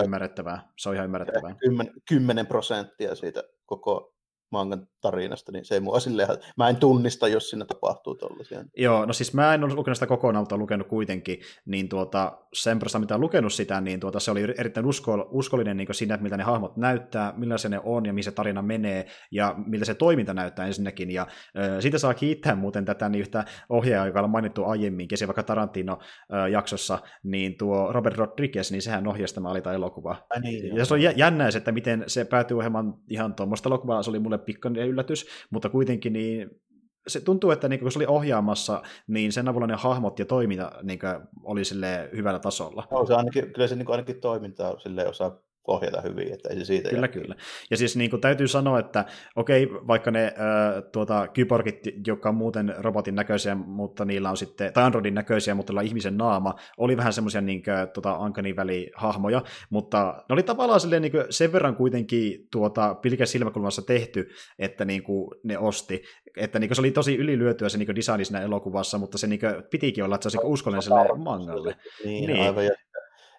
ymmärrettävää. 0.03 0.69
Se 0.77 0.89
on 0.89 0.95
ihan 0.95 1.05
ymmärrettävää. 1.05 1.55
10 2.09 2.47
prosenttia 2.47 3.15
siitä 3.15 3.43
koko 3.65 4.15
mangan 4.51 4.87
tarinasta, 5.05 5.51
niin 5.51 5.65
se 5.65 5.75
ei 5.75 5.79
mua 5.79 5.99
silleen, 5.99 6.29
mä 6.57 6.69
en 6.69 6.75
tunnista, 6.75 7.27
jos 7.27 7.49
sinne 7.49 7.65
tapahtuu 7.65 8.15
tollaisia. 8.15 8.63
Joo, 8.77 9.05
no 9.05 9.13
siis 9.13 9.33
mä 9.33 9.53
en 9.53 9.63
ole 9.63 9.73
lukenut 9.73 9.97
sitä 9.97 10.07
kokonaan, 10.07 10.41
mutta 10.41 10.57
lukenut 10.57 10.87
kuitenkin, 10.87 11.39
niin 11.65 11.89
tuota, 11.89 12.37
sen 12.53 12.79
perästä 12.79 12.99
mitä 12.99 13.17
lukenut 13.17 13.53
sitä, 13.53 13.81
niin 13.81 13.99
tuota, 13.99 14.19
se 14.19 14.31
oli 14.31 14.43
erittäin 14.57 14.85
usko, 14.85 15.27
uskollinen 15.31 15.77
niin 15.77 15.87
siinä, 15.91 16.15
että 16.15 16.23
miltä 16.23 16.37
ne 16.37 16.43
hahmot 16.43 16.77
näyttää, 16.77 17.33
millaisia 17.37 17.69
ne 17.69 17.79
on 17.83 18.05
ja 18.05 18.13
missä 18.13 18.31
se 18.31 18.35
tarina 18.35 18.61
menee 18.61 19.05
ja 19.31 19.55
miltä 19.65 19.85
se 19.85 19.93
toiminta 19.93 20.33
näyttää 20.33 20.67
ensinnäkin. 20.67 21.11
Ja 21.11 21.21
äh, 21.21 21.79
siitä 21.79 21.97
saa 21.97 22.13
kiittää 22.13 22.55
muuten 22.55 22.85
tätä 22.85 23.09
niin 23.09 23.21
yhtä 23.21 23.45
ohjaajaa, 23.69 24.05
joka 24.05 24.21
on 24.21 24.29
mainittu 24.29 24.63
aiemmin, 24.63 25.07
kesi 25.07 25.27
vaikka 25.27 25.43
Tarantino-jaksossa, 25.43 26.99
niin 27.23 27.57
tuo 27.57 27.91
Robert 27.91 28.17
Rodriguez, 28.17 28.71
niin 28.71 28.81
sehän 28.81 29.07
ohjasi 29.07 29.35
tämä 29.35 29.49
alita 29.49 29.73
elokuva. 29.73 30.15
niin, 30.41 30.75
ja 30.75 30.85
se 30.85 30.93
on 30.93 31.01
jännäis, 31.01 31.55
että 31.55 31.71
miten 31.71 32.03
se 32.07 32.25
päätyy 32.25 32.57
ohjelmaan 32.57 32.93
ihan 33.09 33.33
tuommoista 33.33 33.69
elokuvaa, 33.69 34.03
se 34.03 34.09
oli 34.09 34.19
mulle 34.19 34.37
pikkainen 34.37 34.83
yllätys, 34.95 35.25
mutta 35.49 35.69
kuitenkin 35.69 36.13
niin 36.13 36.49
se 37.07 37.19
tuntuu, 37.19 37.51
että 37.51 37.69
niin 37.69 37.79
kun 37.79 37.91
se 37.91 37.99
oli 37.99 38.05
ohjaamassa, 38.05 38.81
niin 39.07 39.31
sen 39.31 39.47
avulla 39.47 39.67
ne 39.67 39.75
hahmot 39.75 40.19
ja 40.19 40.25
toiminta 40.25 40.71
niin 40.83 40.99
oli 41.43 41.65
sille 41.65 42.09
hyvällä 42.15 42.39
tasolla. 42.39 42.87
No, 42.91 43.05
se 43.05 43.13
ainakin, 43.13 43.53
kyllä 43.53 43.67
se 43.67 43.75
niin 43.75 43.91
ainakin 43.91 44.21
toiminta 44.21 44.79
sille 44.79 45.07
osaa 45.07 45.39
ohjata 45.67 46.01
hyvin, 46.01 46.33
että 46.33 46.49
ei 46.49 46.59
se 46.59 46.65
siitä 46.65 46.89
Kyllä, 46.89 47.01
jää. 47.01 47.07
kyllä. 47.07 47.35
Ja 47.71 47.77
siis 47.77 47.95
niin 47.95 48.09
kuin 48.09 48.21
täytyy 48.21 48.47
sanoa, 48.47 48.79
että 48.79 49.05
okei, 49.35 49.69
vaikka 49.71 50.11
ne 50.11 50.25
äh, 50.25 50.83
tuota, 50.91 51.27
kyborgit, 51.27 51.79
jotka 52.07 52.29
on 52.29 52.35
muuten 52.35 52.75
robotin 52.77 53.15
näköisiä, 53.15 53.55
mutta 53.55 54.05
niillä 54.05 54.29
on 54.29 54.37
sitten, 54.37 54.73
tai 54.73 54.83
androidin 54.83 55.13
näköisiä, 55.13 55.55
mutta 55.55 55.73
niillä 55.73 55.79
on 55.79 55.87
ihmisen 55.87 56.17
naama, 56.17 56.55
oli 56.77 56.97
vähän 56.97 57.13
semmoisia 57.13 57.41
niin 57.41 57.63
kuin, 57.63 57.75
tuota, 57.93 58.15
ankani 58.15 58.55
hahmoja, 58.95 59.43
mutta 59.69 60.23
ne 60.29 60.33
oli 60.33 60.43
tavallaan 60.43 60.79
silleen, 60.79 61.01
niin 61.01 61.11
kuin, 61.11 61.25
sen 61.29 61.51
verran 61.51 61.75
kuitenkin 61.75 62.47
tuota, 62.51 62.95
pilkä 62.95 63.25
silmäkulmassa 63.25 63.81
tehty, 63.81 64.29
että 64.59 64.85
niin 64.85 65.03
kuin, 65.03 65.31
ne 65.43 65.57
osti. 65.57 66.03
Että 66.37 66.59
niin 66.59 66.69
kuin, 66.69 66.75
se 66.75 66.81
oli 66.81 66.91
tosi 66.91 67.15
ylilyötyä 67.15 67.69
se 67.69 67.77
niin 67.77 67.85
kuin, 67.85 67.95
design 67.95 68.25
siinä 68.25 68.41
elokuvassa, 68.41 68.97
mutta 68.97 69.17
se 69.17 69.27
niin 69.27 69.39
kuin, 69.39 69.63
pitikin 69.71 70.03
olla, 70.03 70.15
että 70.15 70.29
se 70.29 70.37
olisi 70.37 70.51
uskollinen 70.51 71.23
mangalle. 71.23 71.75
Niin, 72.05 72.27
niin. 72.27 72.41
aivan. 72.41 72.63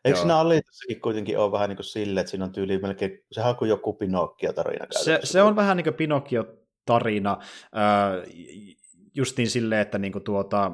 Eikö 0.06 0.18
siinä 0.18 0.38
Alitassakin 0.38 1.00
kuitenkin 1.00 1.38
ole 1.38 1.52
vähän 1.52 1.68
niin 1.68 1.76
kuin 1.76 1.84
sille, 1.84 2.20
että 2.20 2.30
siinä 2.30 2.44
on 2.44 2.52
tyyli 2.52 2.78
melkein, 2.78 3.24
on 3.44 3.56
kuin 3.56 3.68
joku 3.68 3.92
Pinocchio-tarina. 3.92 4.86
Se, 4.90 5.20
se 5.24 5.42
on 5.42 5.56
vähän 5.56 5.76
niin 5.76 5.84
kuin 5.84 5.94
Pinocchio-tarina, 5.94 7.38
äh, 7.76 8.32
justiin 9.14 9.50
silleen, 9.50 9.80
että 9.80 9.98
niin 9.98 10.12
kuin 10.12 10.24
tuota, 10.24 10.72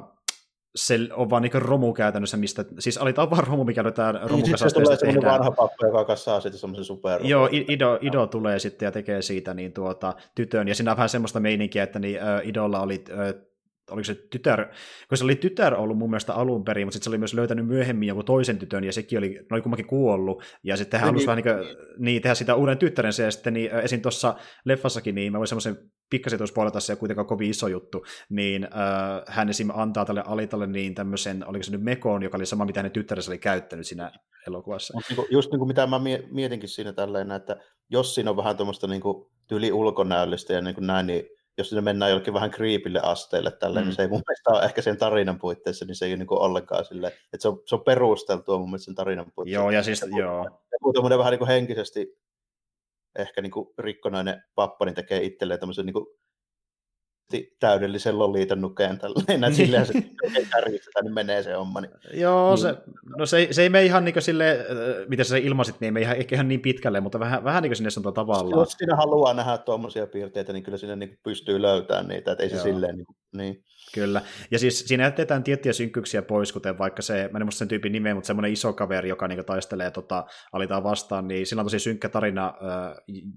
se 0.75 0.99
on 1.13 1.29
vaan 1.29 1.41
niin 1.41 1.61
romu 1.61 1.93
käytännössä, 1.93 2.37
mistä, 2.37 2.65
siis 2.79 2.97
aletaan 2.97 3.29
vaan 3.29 3.47
romu, 3.47 3.63
mikä 3.63 3.83
löytää 3.83 4.11
romukasasta. 4.11 4.79
Niin, 4.79 4.87
sitten 4.87 5.15
tulee 5.15 5.31
vanha 5.31 5.51
pappa, 5.51 5.85
joka 5.85 6.05
kassaa 6.05 6.41
sitten 6.41 6.59
semmoisen 6.59 6.85
super. 6.85 7.21
Joo, 7.23 7.49
Ido, 7.51 7.97
Ido 8.01 8.27
tulee 8.27 8.59
sitten 8.59 8.85
ja 8.85 8.91
tekee 8.91 9.21
siitä 9.21 9.53
niin 9.53 9.73
tuota, 9.73 10.13
tytön, 10.35 10.67
ja 10.67 10.75
siinä 10.75 10.91
on 10.91 10.97
vähän 10.97 11.09
semmoista 11.09 11.39
meininkiä, 11.39 11.83
että 11.83 11.99
niin, 11.99 12.17
uh, 12.17 12.49
Idolla 12.49 12.79
oli 12.79 13.03
uh, 13.09 13.52
oliko 13.91 14.03
se 14.03 14.15
tytär, 14.15 14.65
kun 15.09 15.17
se 15.17 15.23
oli 15.23 15.35
tytär 15.35 15.75
ollut 15.75 15.97
mun 15.97 16.09
mielestä 16.09 16.33
alun 16.33 16.63
perin, 16.63 16.87
mutta 16.87 16.93
sitten 16.93 17.03
se 17.03 17.09
oli 17.09 17.17
myös 17.17 17.33
löytänyt 17.33 17.67
myöhemmin 17.67 18.07
joku 18.07 18.23
toisen 18.23 18.59
tytön, 18.59 18.83
ja 18.83 18.93
sekin 18.93 19.17
oli, 19.17 19.29
ne 19.29 19.45
oli 19.51 19.61
kummankin 19.61 19.87
kuollut, 19.87 20.43
ja 20.63 20.77
sitten 20.77 20.99
hän 20.99 21.07
halusi 21.07 21.27
niin, 21.27 21.45
vähän 21.45 21.65
niin, 21.65 21.75
kuin, 21.75 21.87
niin, 22.05 22.21
tehdä 22.21 22.35
sitä 22.35 22.55
uuden 22.55 22.77
tyttärensä, 22.77 23.23
ja 23.23 23.31
sitten 23.31 23.53
niin, 23.53 23.71
esim. 23.71 24.01
tuossa 24.01 24.35
leffassakin, 24.65 25.15
niin 25.15 25.31
mä 25.31 25.37
voin 25.37 25.47
semmoisen 25.47 25.77
pikkasen 26.09 26.39
tuossa 26.39 26.53
puolella 26.53 26.73
tässä 26.73 26.95
kuitenkaan 26.95 27.27
kovin 27.27 27.49
iso 27.49 27.67
juttu, 27.67 28.05
niin 28.29 28.63
äh, 28.63 29.23
hän 29.27 29.49
esim. 29.49 29.69
antaa 29.73 30.05
tälle 30.05 30.23
Alitalle 30.25 30.67
niin 30.67 30.95
tämmöisen, 30.95 31.47
oliko 31.47 31.63
se 31.63 31.71
nyt 31.71 31.83
Mekoon, 31.83 32.23
joka 32.23 32.37
oli 32.37 32.45
sama, 32.45 32.65
mitä 32.65 32.79
hänen 32.79 32.91
tyttärensä 32.91 33.31
oli 33.31 33.37
käyttänyt 33.37 33.87
siinä 33.87 34.11
elokuvassa. 34.47 34.93
Mut 34.93 35.03
niinku, 35.09 35.27
just 35.31 35.51
niin 35.51 35.59
kuin 35.59 35.67
mitä 35.67 35.87
mä 35.87 36.01
mietinkin 36.31 36.69
siinä 36.69 36.93
tälleen, 36.93 37.31
että 37.31 37.55
jos 37.89 38.15
siinä 38.15 38.29
on 38.29 38.37
vähän 38.37 38.57
tuommoista 38.57 38.87
niin 38.87 39.01
tyli 39.47 39.71
ulkonäöllistä 39.71 40.53
ja 40.53 40.61
niin 40.61 40.75
kuin 40.75 40.87
näin, 40.87 41.07
niin 41.07 41.25
jos 41.57 41.69
sinne 41.69 41.81
mennään 41.81 42.11
jollekin 42.11 42.33
vähän 42.33 42.51
creepille 42.51 42.99
asteelle 43.03 43.51
tälle, 43.51 43.79
niin 43.79 43.85
mm. 43.85 43.89
niin 43.89 43.95
se 43.95 44.01
ei 44.01 44.07
mun 44.07 44.21
mielestä 44.27 44.49
ole 44.49 44.63
ehkä 44.63 44.81
sen 44.81 44.97
tarinan 44.97 45.39
puitteissa, 45.39 45.85
niin 45.85 45.95
se 45.95 46.05
ei 46.05 46.11
ole 46.11 46.17
niin 46.17 46.27
ollenkaan 46.29 46.85
sille, 46.85 47.07
että 47.07 47.37
se 47.39 47.47
on, 47.47 47.61
se 47.65 47.75
on 47.75 47.83
perusteltua 47.83 48.57
mun 48.57 48.69
mielestä 48.69 48.85
sen 48.85 48.95
tarinan 48.95 49.31
puitteissa. 49.35 49.61
Joo, 49.61 49.71
ja 49.71 49.83
siis, 49.83 50.01
joku, 50.01 50.19
joo. 50.19 50.61
Joku 50.71 51.09
vähän 51.09 51.31
niin 51.31 51.39
kuin 51.39 51.47
henkisesti 51.47 52.23
ehkä 53.17 53.41
niin 53.41 53.51
kuin 53.51 53.69
rikkonainen 53.77 54.43
pappa, 54.55 54.85
niin 54.85 54.95
tekee 54.95 55.23
itselleen 55.23 55.59
tämmöisen 55.59 55.85
niin 55.85 55.93
kuin 55.93 56.05
täydellisen 57.59 58.19
loliiton 58.19 58.61
nukeen 58.61 58.99
tälleen, 58.99 59.41
näin 59.41 59.55
silleen 59.65 59.85
se 59.85 59.93
kärjistetään, 60.51 61.03
niin 61.03 61.13
menee 61.13 61.43
se 61.43 61.53
homma. 61.53 61.81
Niin, 61.81 61.91
Joo, 62.13 62.49
niin, 62.49 62.61
se, 62.61 62.75
no 63.17 63.25
se, 63.25 63.47
se 63.51 63.61
ei 63.61 63.69
mene 63.69 63.85
ihan 63.85 64.05
niin 64.05 64.21
sille, 64.21 64.65
miten 65.07 65.25
sä 65.25 65.37
ilmasit, 65.37 65.75
niin 65.79 65.97
ei 65.97 66.03
ihan, 66.03 66.17
ehkä 66.17 66.35
ihan 66.35 66.47
niin 66.47 66.61
pitkälle, 66.61 67.01
mutta 67.01 67.19
vähän, 67.19 67.43
vähän 67.43 67.63
niin 67.63 67.69
kuin 67.69 67.91
sinne 67.91 68.07
on 68.07 68.13
tavallaan. 68.13 68.59
Jos 68.59 68.71
sinä 68.71 68.95
haluaa 68.95 69.33
nähdä 69.33 69.57
tuommoisia 69.57 70.07
piirteitä, 70.07 70.53
niin 70.53 70.63
kyllä 70.63 70.77
sinne 70.77 70.95
niin 70.95 71.19
pystyy 71.23 71.61
löytämään 71.61 72.07
niitä, 72.07 72.31
että 72.31 72.43
ei 72.43 72.49
se 72.49 72.55
Joo. 72.55 72.63
silleen 72.63 72.97
niin, 72.97 73.07
niin. 73.33 73.63
Kyllä, 73.93 74.21
ja 74.51 74.59
siis 74.59 74.79
siinä 74.79 75.03
jätetään 75.03 75.43
tiettyjä 75.43 75.73
synkkyyksiä 75.73 76.21
pois, 76.21 76.53
kuten 76.53 76.77
vaikka 76.77 77.01
se, 77.01 77.29
mä 77.31 77.37
en 77.37 77.45
muista 77.45 77.59
sen 77.59 77.67
tyypin 77.67 77.91
nimeä, 77.91 78.13
mutta 78.13 78.27
semmoinen 78.27 78.51
iso 78.51 78.73
kaveri, 78.73 79.09
joka 79.09 79.27
niin 79.27 79.45
taistelee 79.45 79.91
tota, 79.91 80.25
alitaan 80.51 80.83
vastaan, 80.83 81.27
niin 81.27 81.45
sillä 81.45 81.59
on 81.59 81.65
tosi 81.65 81.79
synkkä 81.79 82.09
tarina, 82.09 82.53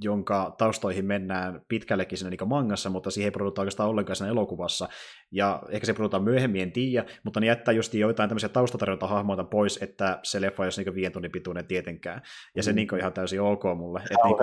jonka 0.03 0.55
taustoihin 0.59 1.07
mennään 1.07 1.61
pitkällekin 1.69 2.19
siinä 2.19 2.31
niin 2.31 2.49
mangassa, 2.49 2.91
mutta 2.91 3.11
siihen 3.11 3.27
ei 3.27 3.31
produta 3.31 3.61
oikeastaan 3.61 3.89
ollenkaan 3.89 4.17
siinä 4.17 4.31
elokuvassa, 4.31 4.89
ja 5.31 5.63
ehkä 5.71 5.87
se 5.87 5.95
produtaan 5.95 6.25
myöhemmin, 6.25 6.63
en 6.63 6.73
tiedä, 6.73 7.07
mutta 7.25 7.41
ne 7.41 7.47
jättää 7.47 7.75
just 7.75 7.95
joitain 7.95 8.29
tämmöisiä 8.29 8.49
taustatarjonta 8.49 9.07
hahmoita 9.07 9.45
pois, 9.45 9.83
että 9.83 10.19
se 10.23 10.41
leffa 10.41 10.63
ei 10.63 10.67
olisi 10.67 10.85
niin 10.85 10.95
viiden 10.95 11.13
tunnin 11.13 11.33
pituinen 11.33 11.67
tietenkään, 11.67 12.23
ja 12.55 12.63
se 12.63 12.73
mm. 12.73 12.77
niin 12.77 12.99
ihan 12.99 13.13
täysin 13.13 13.41
ok 13.41 13.65
mulle. 13.77 14.03
Se 14.09 14.15
on 14.25 14.37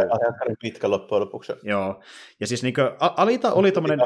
niin 0.48 0.58
pitkä 0.62 0.90
loppujen 0.90 1.22
lopuksi. 1.22 1.54
Joo, 1.64 2.04
ja 2.40 2.48
siis 2.48 2.64
niin 2.64 2.74
kuin, 2.74 2.88
Alita 3.00 3.54
oli 3.54 3.72
tämmöinen... 3.72 4.00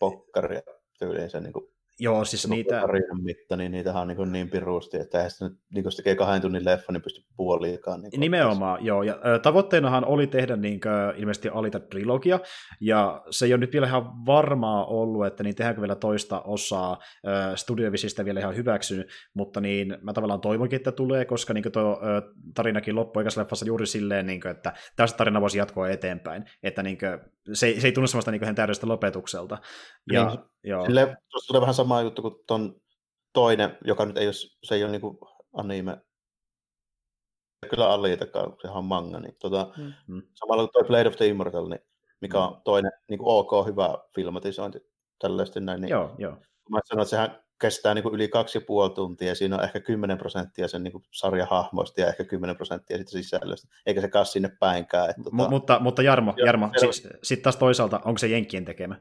Pokkaria 0.00 0.62
tyyliin 0.98 1.30
se 1.30 1.40
niin 1.40 1.52
kuin 1.52 1.68
Joo, 2.02 2.24
siis 2.24 2.48
niitä... 2.48 2.82
mitta, 3.22 3.56
niin 3.56 3.72
niitähän 3.72 4.02
on 4.02 4.08
niin, 4.08 4.32
niin 4.32 4.50
pirusti, 4.50 4.96
että 4.96 5.18
eihän 5.18 5.30
sitä 5.30 5.44
nyt, 5.44 5.58
niin 5.74 5.82
kun 5.82 5.92
se 5.92 5.96
tekee 5.96 6.14
kahden 6.14 6.42
tunnin 6.42 6.64
leffa, 6.64 6.92
niin 6.92 7.02
pystyy 7.02 7.24
puoliikaan. 7.36 8.02
Niin 8.02 8.20
Nimenomaan, 8.20 8.72
ottaa. 8.72 8.86
joo. 8.86 9.02
Ja 9.02 9.18
ö, 9.26 9.38
tavoitteenahan 9.38 10.04
oli 10.04 10.26
tehdä 10.26 10.56
niin 10.56 10.80
kuin, 10.80 11.20
ilmeisesti 11.20 11.48
Alita 11.48 11.80
trilogia, 11.80 12.40
ja 12.80 13.22
se 13.30 13.46
ei 13.46 13.52
ole 13.52 13.60
nyt 13.60 13.72
vielä 13.72 13.86
ihan 13.86 14.26
varmaa 14.26 14.86
ollut, 14.86 15.26
että 15.26 15.42
niin 15.42 15.54
tehdäänkö 15.54 15.80
vielä 15.80 15.94
toista 15.94 16.40
osaa. 16.40 16.98
Ö, 17.26 17.56
Studiovisista 17.56 18.24
vielä 18.24 18.40
ihan 18.40 18.56
hyväksynyt, 18.56 19.08
mutta 19.34 19.60
niin 19.60 19.98
mä 20.02 20.12
tavallaan 20.12 20.40
toivonkin, 20.40 20.76
että 20.76 20.92
tulee, 20.92 21.24
koska 21.24 21.54
niin 21.54 21.72
tuo 21.72 22.00
ö, 22.02 22.22
tarinakin 22.54 22.94
loppui 22.94 23.24
leffassa 23.24 23.66
juuri 23.66 23.86
silleen, 23.86 24.26
niin 24.26 24.40
kuin, 24.40 24.50
että 24.50 24.72
tästä 24.96 25.16
tarina 25.16 25.40
voisi 25.40 25.58
jatkoa 25.58 25.88
eteenpäin. 25.88 26.44
Että 26.62 26.82
niin 26.82 26.98
kuin, 26.98 27.18
se, 27.52 27.74
se 27.78 27.88
ei 27.88 27.92
tunnu 27.92 28.06
sellaista 28.06 28.30
niin 28.30 28.54
täydestä 28.54 28.88
lopetukselta. 28.88 29.58
Ja, 30.12 30.26
niin, 30.26 30.38
joo. 30.64 30.86
Sille, 30.86 31.16
tulee 31.46 31.60
vähän 31.60 31.74
sama 31.74 32.02
juttu 32.02 32.22
kuin 32.22 32.34
ton 32.46 32.80
toinen, 33.32 33.78
joka 33.84 34.04
nyt 34.06 34.16
ei 34.16 34.26
ole, 34.26 34.34
se 34.64 34.74
ei 34.74 34.84
ole 34.84 34.92
niin 34.92 35.18
anime, 35.52 35.98
kyllä 37.70 37.90
Alitakaan, 37.90 38.56
sehän 38.62 38.76
on 38.76 38.84
manga, 38.84 39.20
niin 39.20 39.36
tota, 39.40 39.72
mm-hmm. 39.76 40.22
samalla 40.34 40.62
kuin 40.62 40.72
toi 40.72 40.84
Blade 40.84 41.08
of 41.08 41.16
the 41.16 41.26
Immortal, 41.26 41.68
niin 41.68 41.80
mikä 42.20 42.38
on 42.38 42.52
mm. 42.52 42.60
toinen 42.64 42.92
niin 43.08 43.18
kuin 43.18 43.28
ok, 43.28 43.66
hyvä 43.66 43.98
filmatisointi 44.14 44.78
tällaista 45.18 45.60
näin. 45.60 45.80
Niin 45.80 45.90
joo, 45.90 46.14
joo. 46.18 46.36
Mä 46.70 46.80
sanoin, 46.84 47.02
että 47.02 47.10
sehän 47.10 47.42
kestää 47.60 47.94
niin 47.94 48.02
kuin 48.02 48.14
yli 48.14 48.28
kaksi 48.28 48.58
ja 48.58 48.62
puoli 48.66 48.90
tuntia, 48.90 49.28
ja 49.28 49.34
siinä 49.34 49.56
on 49.56 49.64
ehkä 49.64 49.80
10 49.80 50.18
prosenttia 50.18 50.68
sen 50.68 50.82
niin 50.82 51.02
sarjan 51.10 51.48
hahmoista 51.48 52.00
ja 52.00 52.06
ehkä 52.06 52.24
10 52.24 52.56
prosenttia 52.56 52.96
siitä 52.96 53.10
sisällöstä, 53.10 53.68
eikä 53.86 54.00
se 54.00 54.08
kas 54.08 54.32
sinne 54.32 54.50
päinkään. 54.60 55.10
Että, 55.10 55.22
tota... 55.22 55.36
M- 55.36 55.50
mutta, 55.50 55.78
mutta 55.80 56.02
Jarmo, 56.02 56.34
Jarmo 56.46 56.70
siis, 56.78 57.08
sitten 57.22 57.42
taas 57.42 57.56
toisaalta, 57.56 58.00
onko 58.04 58.18
se 58.18 58.26
Jenkkien 58.26 58.64
tekemä? 58.64 58.96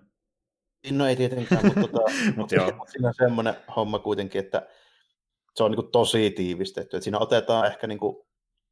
No 0.92 1.08
ei 1.08 1.16
tietenkään, 1.16 1.66
mutta, 1.66 1.82
tota, 1.82 2.02
Mut 2.36 2.52
joo. 2.52 2.86
siinä 2.88 3.08
on 3.08 3.14
semmoinen 3.14 3.54
homma 3.76 4.00
kuitenkin, 4.00 4.40
että 4.40 4.68
se 5.56 5.64
on 5.64 5.72
niin 5.72 5.82
kuin 5.82 5.92
tosi 5.92 6.32
tiivistetty. 6.32 6.98
Että 6.98 7.04
siinä 7.04 7.20
otetaan 7.20 7.68
ehkä, 7.68 7.88
niin 7.88 8.00
kuin, 8.00 8.16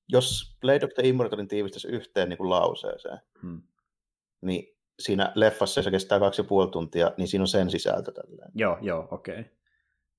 jos 0.10 0.58
Blade 0.62 0.86
of 0.86 0.92
the 0.96 1.08
Immortalin 1.08 1.48
tiivistäisi 1.48 1.88
yhteen 1.88 2.30
niin 2.30 2.38
kuin 2.38 2.50
lauseeseen, 2.50 3.20
hmm. 3.42 3.62
niin 4.42 4.78
siinä 5.00 5.32
leffassa 5.36 5.82
se 5.82 5.92
kestää 5.92 6.20
kaksi 6.20 6.42
ja 6.42 6.48
puoli 6.48 6.72
tuntia, 6.72 7.12
niin 7.18 7.28
siinä 7.28 7.44
on 7.44 7.48
sen 7.48 7.70
sisältö 7.70 8.12
tälleen. 8.12 8.52
Joo, 8.56 8.78
joo, 8.82 9.08
okei. 9.12 9.40
Okay. 9.40 9.58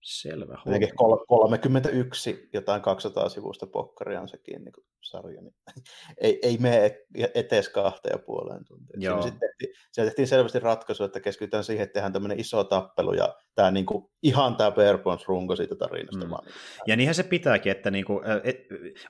Selvä. 0.03 0.59
Jotenkin 0.67 0.97
31 1.29 2.49
jotain 2.53 2.83
200 2.83 3.29
sivusta 3.29 3.67
pokkaria 3.67 4.21
on 4.21 4.29
sekin 4.29 4.65
niin 4.65 4.73
sarja. 5.03 5.43
Niin 5.43 5.55
ei, 6.21 6.39
ei 6.43 6.59
mene 6.59 6.99
etes 7.35 7.69
kahteen 7.69 8.15
ja 8.15 8.25
puoleen 8.27 8.65
tuntiin. 8.65 9.01
Siinä, 9.01 9.23
sitten 9.23 9.41
tehtiin, 9.41 9.75
siinä 9.93 10.07
tehtiin 10.07 10.29
selvästi 10.29 10.59
ratkaisu, 10.59 11.05
että 11.05 11.21
keskitytään 11.21 11.65
siihen, 11.65 11.85
että 11.85 11.93
tehdään 11.93 12.13
tämmöinen 12.13 12.41
iso 12.41 12.65
tappelu 12.65 13.13
ja 13.13 13.35
tämä 13.59 13.71
niin 13.71 13.87
kuin, 13.87 14.05
ihan 14.23 14.57
tämä 14.57 14.71
bare 14.71 14.99
runko 15.27 15.57
siitä 15.57 15.75
tarinasta. 15.75 16.25
Mm. 16.25 16.31
Vaan, 16.31 16.45
niin 16.45 16.55
ja 16.87 16.97
niinhän 16.97 17.15
se 17.15 17.23
pitääkin, 17.23 17.73
että 17.73 17.91
niin 17.91 18.05
kuin, 18.05 18.25
et, 18.45 18.57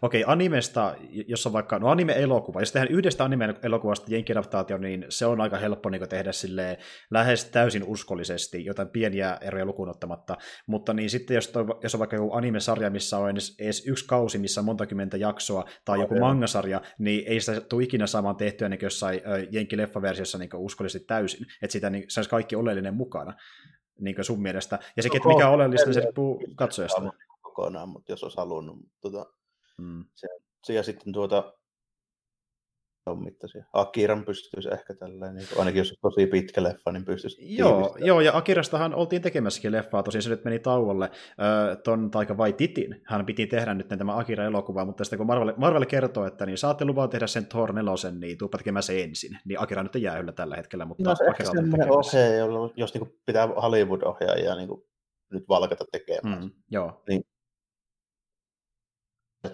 okei, 0.03 0.23
okay, 0.23 0.33
animesta, 0.33 0.95
jos 1.27 1.47
on 1.47 1.53
vaikka, 1.53 1.79
no 1.79 1.89
anime-elokuva, 1.89 2.61
jos 2.61 2.73
tehdään 2.73 2.93
yhdestä 2.93 3.25
anime-elokuvasta 3.25 4.07
jenkkiadaptaatio, 4.09 4.79
niin 4.79 5.07
se 5.09 5.27
on 5.27 5.41
aika 5.41 5.57
helppo 5.57 5.91
niin 5.91 6.09
tehdä 6.09 6.33
sille 6.33 6.79
lähes 7.11 7.45
täysin 7.45 7.85
uskollisesti, 7.85 8.65
jotain 8.65 8.89
pieniä 8.89 9.39
eroja 9.41 9.65
lukuun 9.65 9.89
ottamatta, 9.89 10.37
mutta 10.67 10.95
niin 10.95 11.11
sitten 11.11 11.35
jos, 11.35 11.49
toi, 11.49 11.65
jos 11.83 11.95
on 11.95 11.99
vaikka 11.99 12.17
joku 12.17 12.33
anime-sarja, 12.33 12.91
missä 12.91 13.19
on 13.19 13.31
edes, 13.31 13.57
edes 13.61 13.87
yksi 13.87 14.07
kausi, 14.07 14.39
missä 14.39 14.61
on 14.61 14.65
monta 14.65 14.87
kymmentä 14.87 15.17
jaksoa, 15.17 15.65
tai 15.85 16.01
joku 16.01 16.19
mangasarja, 16.19 16.81
niin 16.99 17.25
ei 17.27 17.41
sitä 17.41 17.61
tule 17.61 17.83
ikinä 17.85 18.07
saamaan 18.07 18.37
tehtyä 18.37 18.69
niin 18.69 18.81
jossain 18.83 19.21
jenkkileffaversiossa 19.51 20.39
niin 20.39 20.51
uskollisesti 20.55 21.07
täysin, 21.07 21.47
että 21.63 21.73
sitä 21.73 21.91
niin, 21.91 22.05
saisi 22.09 22.31
kaikki 22.31 22.57
oleellinen 22.57 22.95
mukana 22.95 23.35
niin 24.01 24.25
sun 24.25 24.43
mielestä. 24.43 24.79
Ja 24.97 25.03
sekin, 25.03 25.17
että 25.17 25.29
mikä 25.29 25.49
on 25.49 25.55
oleellista, 25.55 25.93
se 25.93 26.01
riippuu 26.01 26.43
katsojasta. 26.57 27.03
Kokonaan, 27.43 27.89
mutta 27.89 28.13
jos 28.13 28.23
olisi 28.23 28.37
halunnut. 28.37 28.79
Tota, 29.01 29.27
mm. 29.79 30.05
se, 30.15 30.29
se, 30.65 30.75
ja 30.75 30.83
sitten 30.83 31.13
tuota, 31.13 31.53
on 33.11 33.25
mittaisia. 33.25 33.65
Akiran 33.73 34.25
pystyisi 34.25 34.69
ehkä 34.73 34.95
tälleen, 34.95 35.35
niin 35.35 35.47
ainakin 35.59 35.79
jos 35.79 35.91
on 35.91 35.97
tosi 36.11 36.27
pitkä 36.27 36.63
leffa, 36.63 36.93
niin 36.93 37.05
pystyisi 37.05 37.57
Joo, 37.57 37.97
joo, 37.99 38.21
ja 38.21 38.37
Akirastahan 38.37 38.95
oltiin 38.95 39.23
tekemässäkin 39.23 39.73
leffaa, 39.73 40.03
tosiaan 40.03 40.23
se 40.23 40.31
nyt 40.31 40.45
meni 40.45 40.59
tauolle 40.59 41.05
äh, 41.05 41.79
ton 41.85 42.11
Taika 42.11 42.37
Titin. 42.57 43.03
Hän 43.05 43.27
piti 43.27 43.47
tehdä 43.47 43.75
nyt 43.75 43.89
tämä 43.89 44.17
Akira-elokuva, 44.17 44.85
mutta 44.85 45.05
sitten 45.05 45.17
kun 45.17 45.27
Marvel, 45.27 45.53
Marvel 45.57 45.87
kertoo, 45.87 46.27
että 46.27 46.47
niin 46.47 46.59
saatte 46.59 46.85
luvaa 46.85 47.09
tehdä 47.09 47.27
sen 47.27 47.47
Thor 47.47 47.73
4, 47.73 48.11
niin 48.19 48.39
tuuppa 48.39 48.59
tekemään 48.59 48.83
se 48.83 49.03
ensin. 49.03 49.39
Niin 49.45 49.63
Akira 49.63 49.83
nyt 49.83 49.95
jää 49.95 50.19
yllä 50.19 50.33
tällä 50.33 50.57
hetkellä, 50.57 50.85
mutta 50.85 51.11
no, 51.11 51.17
se 51.17 51.29
Akira 51.31 51.51
on 51.51 51.91
ohjaaja, 51.91 52.45
jos 52.77 52.95
niin 52.95 53.19
pitää 53.27 53.47
Hollywood-ohjaajia 53.47 54.55
niin 54.55 54.69
nyt 55.33 55.49
valkata 55.49 55.85
tekemään. 55.93 56.43
Mm, 56.43 56.51
joo. 56.71 57.03
Niin 57.09 57.23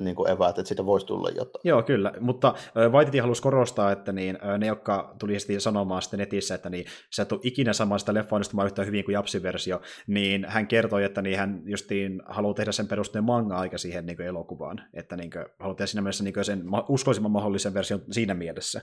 niin 0.01 0.17
kuin 0.17 0.31
eväät, 0.31 0.59
että 0.59 0.69
siitä 0.69 0.87
voisi 0.87 1.07
tulla 1.07 1.29
jotain. 1.29 1.61
Joo, 1.65 1.83
kyllä, 1.83 2.13
mutta 2.21 2.55
Vaititi 2.93 3.19
halusi 3.19 3.43
korostaa, 3.43 3.93
että 3.93 4.13
niin, 4.13 4.39
ne, 4.59 4.67
jotka 4.67 5.15
tuli 5.19 5.39
sitten 5.39 5.61
sanomaan 5.61 6.03
sitten 6.03 6.19
netissä, 6.19 6.55
että 6.55 6.71
niin, 6.71 6.85
sä 7.17 7.23
et 7.23 7.33
ole 7.33 7.41
ikinä 7.43 7.73
samaa 7.73 7.99
sitä 7.99 8.15
leffa 8.15 8.37
onnistumaan 8.37 8.67
yhtä 8.67 8.85
hyvin 8.85 9.05
kuin 9.05 9.13
Japsi-versio, 9.13 9.81
niin 10.07 10.45
hän 10.49 10.67
kertoi, 10.67 11.05
että 11.05 11.23
niin, 11.23 11.39
hän 11.39 11.63
justiin 11.67 12.23
haluaa 12.27 12.55
tehdä 12.55 12.73
sen 12.73 12.89
perusteen 12.89 13.25
manga-aika 13.25 13.79
siihen 13.79 14.07
niin 14.07 14.17
kuin 14.17 14.27
elokuvaan, 14.27 14.81
että 14.95 15.17
niin 15.17 15.31
kuin, 15.31 15.47
haluaa 15.59 15.75
tehdä 15.77 15.87
siinä 15.87 16.03
mielessä 16.03 16.25
niin 16.25 16.35
kuin 16.35 16.45
sen 16.45 16.63
uskoisimman 16.89 17.33
mahdollisen 17.33 17.75
version 17.75 18.01
siinä 18.11 18.35
mielessä. 18.35 18.81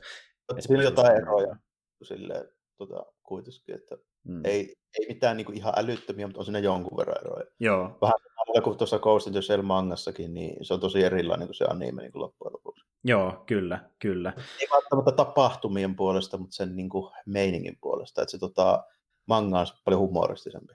Siinä 0.59 0.79
on 0.79 0.83
jotain 0.83 1.17
eroja 1.17 1.55
silleen, 2.03 2.45
tota, 2.77 3.05
kuitenkin, 3.23 3.75
että 3.75 3.97
mm. 4.23 4.45
ei, 4.45 4.75
ei 4.99 5.07
mitään 5.07 5.37
niin 5.37 5.45
kuin 5.45 5.57
ihan 5.57 5.73
älyttömiä, 5.77 6.27
mutta 6.27 6.39
on 6.39 6.45
siinä 6.45 6.59
jonkun 6.59 6.97
verran 6.97 7.17
eroja. 7.21 7.45
Joo. 7.59 7.97
Vähän 8.01 8.13
samalla 8.35 8.61
kuin 8.63 8.77
tuossa 8.77 8.99
Ghost 8.99 9.27
in 9.27 9.33
the 9.33 9.41
Shell 9.41 9.61
mangassakin, 9.61 10.33
niin 10.33 10.65
se 10.65 10.73
on 10.73 10.79
tosi 10.79 11.03
erilainen 11.03 11.47
kuin 11.47 11.55
se 11.55 11.65
anime 11.65 12.01
niin 12.01 12.11
kuin 12.11 12.21
loppujen 12.21 12.53
lopuksi. 12.53 12.85
Joo, 13.03 13.43
kyllä, 13.45 13.79
kyllä. 13.99 14.33
Ei 14.59 14.67
välttämättä 14.71 15.11
tapahtumien 15.11 15.95
puolesta, 15.95 16.37
mutta 16.37 16.55
sen 16.55 16.75
niin 16.75 16.89
kuin 16.89 17.11
meiningin 17.25 17.77
puolesta, 17.81 18.21
että 18.21 18.31
se 18.31 18.37
tota, 18.37 18.83
manga 19.25 19.59
on 19.59 19.65
paljon 19.85 20.01
humoristisempi. 20.01 20.73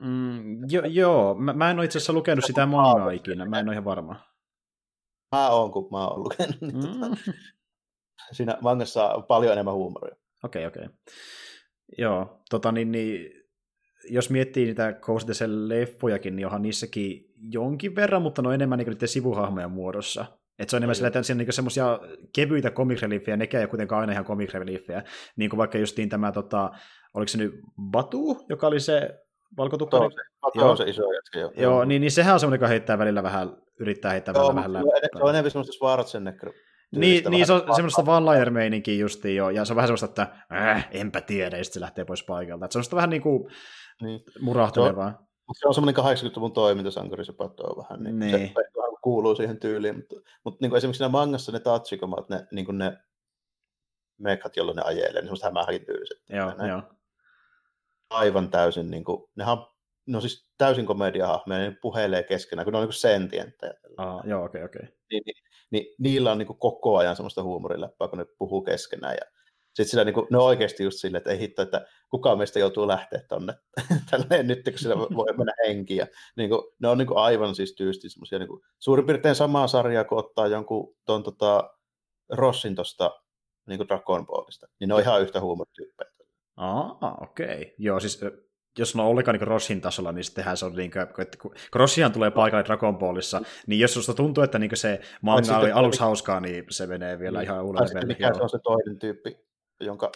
Mm, 0.00 0.70
jo, 0.70 0.82
joo, 0.84 1.34
mä, 1.34 1.52
mä 1.52 1.70
en 1.70 1.78
ole 1.78 1.84
itse 1.84 1.98
asiassa 1.98 2.12
lukenut 2.12 2.44
sitä 2.44 2.66
mangaa 2.66 3.10
ikinä, 3.10 3.44
mä 3.44 3.58
en 3.58 3.68
ole 3.68 3.74
ihan 3.74 3.84
varma. 3.84 4.16
Mä 5.32 5.50
oon, 5.50 5.72
kun 5.72 5.88
mä 5.90 6.06
oon 6.06 6.22
lukenut. 6.22 6.60
Niin 6.60 6.80
tota, 6.80 6.94
mm. 6.94 7.00
tota, 7.00 7.32
siinä 8.36 8.58
mangassa 8.60 9.08
on 9.08 9.24
paljon 9.24 9.52
enemmän 9.52 9.74
huumoria. 9.74 10.16
Okei, 10.44 10.66
okay, 10.66 10.82
okei. 10.82 10.84
Okay. 10.84 10.96
Joo, 11.98 12.42
tota 12.50 12.72
niin, 12.72 12.92
niin 12.92 13.32
jos 14.10 14.30
miettii 14.30 14.66
niitä 14.66 14.92
Koustisen 14.92 15.68
leffojakin, 15.68 16.36
niin 16.36 16.46
onhan 16.46 16.62
niissäkin 16.62 17.24
jonkin 17.50 17.96
verran, 17.96 18.22
mutta 18.22 18.42
no 18.42 18.52
enemmän 18.52 18.78
niin 18.78 18.88
niiden 18.88 19.08
sivuhahmojen 19.08 19.70
muodossa. 19.70 20.24
Että 20.58 20.70
se 20.70 20.76
on 20.76 20.78
enemmän 20.78 20.94
sillä, 20.94 21.06
että 21.06 21.22
siinä 21.22 21.40
on 21.40 21.44
niin 21.44 21.52
semmoisia 21.52 21.98
kevyitä 22.34 22.70
comic 22.70 23.02
reliefejä, 23.02 23.36
nekään 23.36 23.60
ei 23.60 23.64
ole 23.64 23.70
kuitenkaan 23.70 24.00
aina 24.00 24.12
ihan 24.12 24.24
comic 24.24 24.54
reliefejä. 24.54 25.02
Niin 25.36 25.50
kuin 25.50 25.58
vaikka 25.58 25.78
justiin 25.78 26.08
tämä, 26.08 26.32
tota, 26.32 26.70
oliko 27.14 27.28
se 27.28 27.38
nyt 27.38 27.54
Batu, 27.90 28.44
joka 28.48 28.66
oli 28.66 28.80
se 28.80 29.10
valkotukka? 29.56 29.96
Joo, 29.96 30.10
se, 30.10 30.58
joo. 30.58 30.76
se 30.76 30.84
iso 30.84 31.12
jätkä. 31.12 31.38
Joo, 31.38 31.52
joo 31.56 31.84
niin, 31.84 32.00
niin 32.00 32.10
sehän 32.10 32.34
on 32.34 32.40
semmoinen, 32.40 32.58
joka 32.58 32.68
heittää 32.68 32.98
välillä 32.98 33.22
vähän, 33.22 33.56
yrittää 33.80 34.10
heittää 34.10 34.34
joo, 34.34 34.54
vähän 34.54 34.72
läppää. 34.72 35.08
Se 35.16 35.22
on 35.22 35.30
enemmän 35.30 35.50
semmoista 35.50 35.72
Schwarzenegger 35.72 36.52
niin, 36.96 37.30
niin 37.30 37.46
se 37.46 37.52
on 37.52 37.74
semmoista 37.74 38.02
one 38.06 38.50
meininkiä 38.50 38.94
justiin 38.94 39.36
jo, 39.36 39.50
ja 39.50 39.64
se 39.64 39.72
on 39.72 39.76
vähän 39.76 39.88
semmoista, 39.88 40.06
että 40.06 40.26
äh, 40.52 40.88
enpä 40.90 41.20
tiedä, 41.20 41.56
ja 41.56 41.64
sitten 41.64 41.74
se 41.74 41.84
lähtee 41.84 42.04
pois 42.04 42.24
paikalta. 42.24 42.64
Et 42.64 42.72
se 42.72 42.78
on 42.78 42.84
semmoista 42.84 42.96
vähän 42.96 43.10
niinku 43.10 43.38
niin 43.38 43.48
kuin 43.98 44.32
niin. 44.34 44.44
murahtelevaa. 44.44 45.28
Se 45.52 45.68
on 45.68 45.74
semmoinen 45.74 46.04
80-luvun 46.04 46.52
toimintasankari, 46.52 47.24
se 47.24 47.34
on 47.38 47.84
vähän, 47.84 48.02
niin, 48.02 48.18
niin. 48.18 48.30
se 48.30 48.52
kuuluu 49.02 49.34
siihen 49.34 49.60
tyyliin, 49.60 49.96
mutta, 49.96 50.14
mutta 50.44 50.58
niin 50.60 50.70
kuin 50.70 50.76
esimerkiksi 50.76 50.98
siinä 50.98 51.08
mangassa 51.08 51.52
ne 51.52 51.60
tatsikomat, 51.60 52.28
ne, 52.28 52.46
niin 52.52 52.66
kuin 52.66 52.78
ne 52.78 52.98
mekat, 54.18 54.56
jolloin 54.56 54.76
ne 54.76 54.82
ajelee, 54.82 55.12
niin 55.12 55.22
semmoista 55.22 55.46
hämähäkin 55.46 55.86
tyyliset. 55.86 56.18
Joo, 56.28 56.66
joo. 56.68 56.82
Aivan 58.10 58.50
täysin, 58.50 58.90
niin 58.90 59.04
kuin, 59.04 59.30
nehän 59.36 59.58
on 59.58 59.66
no 60.08 60.20
siis 60.20 60.48
täysin 60.58 60.86
komediahahmoja, 60.86 61.60
ne 61.60 61.76
puhelee 61.82 62.22
keskenään, 62.22 62.64
kun 62.64 62.72
ne 62.72 62.78
on 62.78 62.84
niin 62.84 62.92
sentienttejä. 62.92 63.74
Ah, 63.96 64.26
joo, 64.26 64.44
okei, 64.44 64.64
okay, 64.64 64.64
okei. 64.64 64.88
Okay. 64.88 64.98
Niin, 65.10 65.22
niin, 65.26 65.36
niin, 65.70 65.94
niillä 65.98 66.32
on 66.32 66.38
niin 66.38 66.46
kuin 66.46 66.58
koko 66.58 66.96
ajan 66.96 67.16
semmoista 67.16 67.42
huumoriläppää, 67.42 68.08
kun 68.08 68.18
ne 68.18 68.26
puhuu 68.38 68.62
keskenään. 68.62 69.14
Ja 69.14 69.38
sitten 69.68 69.90
sillä 69.90 70.04
niin 70.04 70.14
kuin, 70.14 70.26
ne 70.30 70.38
on 70.38 70.44
oikeasti 70.44 70.84
just 70.84 70.98
silleen, 70.98 71.18
että 71.18 71.30
ei 71.30 71.38
hitto, 71.38 71.62
että 71.62 71.86
kukaan 72.10 72.38
meistä 72.38 72.58
joutuu 72.58 72.88
lähteä 72.88 73.20
tonne 73.28 73.54
tälleen 74.10 74.46
nyt, 74.46 74.64
kun 74.64 74.78
sillä 74.78 74.98
voi 74.98 75.36
mennä 75.36 75.52
henkiä. 75.66 76.06
Niin 76.36 76.50
kuin, 76.50 76.62
ne 76.78 76.88
on 76.88 76.98
niin 76.98 77.08
kuin 77.08 77.18
aivan 77.18 77.54
siis 77.54 77.74
tyysti 77.74 78.08
semmoisia 78.08 78.38
niin 78.38 78.48
kuin, 78.48 78.62
suurin 78.78 79.06
piirtein 79.06 79.34
samaa 79.34 79.66
sarjaa, 79.66 80.04
kun 80.04 80.18
ottaa 80.18 80.46
jonkun 80.46 80.96
ton, 81.04 81.22
tota, 81.22 81.74
Rossin 82.30 82.74
tuosta 82.74 83.22
niin 83.66 83.88
Dragon 83.88 84.26
Ballista. 84.26 84.66
Niin 84.80 84.88
ne 84.88 84.94
on 84.94 85.00
ihan 85.00 85.22
yhtä 85.22 85.40
huumorityyppejä. 85.40 86.10
Ah, 86.56 87.22
okei. 87.22 87.46
Okay. 87.46 87.74
Joo, 87.78 88.00
siis 88.00 88.20
jos 88.78 88.94
on 88.94 89.00
ollenkaan 89.00 89.38
niin 89.38 89.48
Rossin 89.48 89.80
tasolla, 89.80 90.12
niin 90.12 90.24
sittenhän 90.24 90.56
se 90.56 90.66
on 90.66 90.74
niin 90.74 90.90
kuin, 90.90 91.02
että 91.02 91.38
kun 91.38 91.54
Rossihan 91.74 92.12
tulee 92.12 92.30
paikalle 92.30 92.64
Dragon 92.64 92.98
Ballissa, 92.98 93.42
niin 93.66 93.80
jos 93.80 93.94
susta 93.94 94.14
tuntuu, 94.14 94.44
että 94.44 94.58
niin 94.58 94.70
se 94.74 95.00
manga 95.22 95.58
oli 95.58 95.72
aluksi 95.72 96.00
hauskaa, 96.00 96.40
niin 96.40 96.64
se 96.70 96.86
menee 96.86 97.18
vielä 97.18 97.38
niin. 97.38 97.44
ihan 97.44 97.64
uudelleen. 97.64 98.06
Mikä 98.06 98.34
se 98.34 98.42
on 98.42 98.48
se 98.48 98.58
toinen 98.62 98.98
tyyppi, 98.98 99.36
jonka 99.80 100.12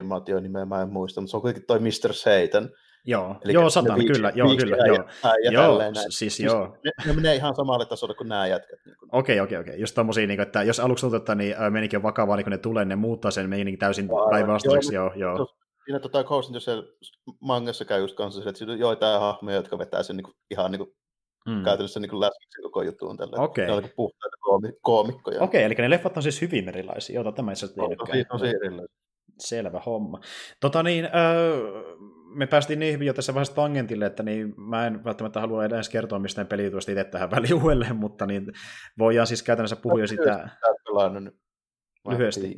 animaatio 0.00 0.40
nimeä 0.40 0.64
mä 0.64 0.82
en 0.82 0.88
muista, 0.88 1.20
mutta 1.20 1.30
se 1.30 1.36
on 1.36 1.40
kuitenkin 1.40 1.66
toi 1.66 1.78
Mr. 1.78 2.12
Satan. 2.12 2.70
Joo, 3.06 3.36
Eli 3.44 3.52
joo 3.52 3.70
satan, 3.70 4.06
kyllä, 4.06 4.32
joo, 4.34 4.56
kyllä, 4.56 4.76
joo. 4.86 5.08
Ja 5.44 5.52
joo, 5.52 5.80
siis, 5.94 6.18
siis 6.18 6.40
joo. 6.40 6.76
Ne, 6.84 6.90
ne, 7.06 7.12
menee 7.12 7.34
ihan 7.34 7.54
samalle 7.56 7.86
tasolle 7.86 8.14
kuin 8.14 8.28
nämä 8.28 8.46
jätkät. 8.46 8.78
Niin 8.86 8.96
okei, 9.12 9.40
okei, 9.40 9.58
okei. 9.58 9.80
Just 9.80 9.94
tommosia, 9.94 10.26
niin 10.26 10.36
kuin, 10.36 10.46
että 10.46 10.62
jos 10.62 10.80
aluksi 10.80 11.00
tuntuu, 11.00 11.16
että 11.16 11.34
niin, 11.34 11.56
meininki 11.70 11.96
on 11.96 12.02
vakavaa, 12.02 12.36
niin 12.36 12.44
kun 12.44 12.50
ne 12.50 12.58
tulee, 12.58 12.84
ne 12.84 12.96
muuttaa 12.96 13.30
sen 13.30 13.50
meininkin 13.50 13.78
täysin 13.78 14.08
päinvastaiseksi, 14.30 14.94
joo, 14.94 15.12
joo. 15.16 15.36
joo 15.36 15.63
siinä 15.84 16.00
tota 16.00 16.24
Ghost 16.24 16.48
in 16.48 16.52
the 16.52 16.60
Shell 16.60 16.82
mangassa 17.40 17.84
käy 17.84 18.00
just 18.00 18.16
kanssa 18.16 18.48
että 18.48 18.58
siinä 18.58 18.72
on 18.72 18.78
joitain 18.78 19.20
hahmoja, 19.20 19.56
jotka 19.56 19.78
vetää 19.78 20.02
sen 20.02 20.16
niin 20.16 20.24
kuin, 20.24 20.34
ihan 20.50 20.70
niin 20.70 20.78
kuin, 20.78 20.94
mm. 21.46 21.64
käytännössä 21.64 22.00
niin 22.00 22.20
läskiksi 22.20 22.62
koko 22.62 22.82
juttuun 22.82 23.16
tällä. 23.16 23.42
Okay. 23.42 23.66
Ne 23.66 23.72
on 23.72 23.82
niin 23.82 23.92
puhtaita 23.96 24.36
koomikkoja. 24.82 25.42
Okei, 25.42 25.58
okay, 25.58 25.62
eli 25.62 25.74
ne 25.74 25.90
leffat 25.90 26.16
on 26.16 26.22
siis 26.22 26.40
hyvin 26.40 26.68
erilaisia. 26.68 27.14
Joo, 27.14 27.32
tämä 27.32 27.52
itse 27.52 27.66
asiassa 27.66 27.82
tosi, 28.06 28.24
tosi 28.24 28.46
erilaisia. 28.46 28.96
Selvä 29.38 29.80
homma. 29.86 30.20
Tota 30.60 30.82
niin, 30.82 31.04
öö, 31.04 31.72
me 32.34 32.46
päästiin 32.46 32.78
niin 32.78 32.94
hyvin 32.94 33.06
jo 33.06 33.14
tässä 33.14 33.34
vaiheessa 33.34 33.54
tangentille, 33.54 34.06
että 34.06 34.22
niin 34.22 34.54
mä 34.56 34.86
en 34.86 35.04
välttämättä 35.04 35.40
halua 35.40 35.64
edes 35.64 35.88
kertoa 35.88 36.18
mistään 36.18 36.46
pelituosta 36.46 36.92
itse 36.92 37.04
tähän 37.04 37.30
väliin 37.36 37.54
uudelleen, 37.54 37.96
mutta 37.96 38.26
niin 38.26 38.52
voidaan 38.98 39.26
siis 39.26 39.42
käytännössä 39.42 39.76
puhua 39.76 40.06
sitä 40.06 40.48
lyhyesti. 42.08 42.56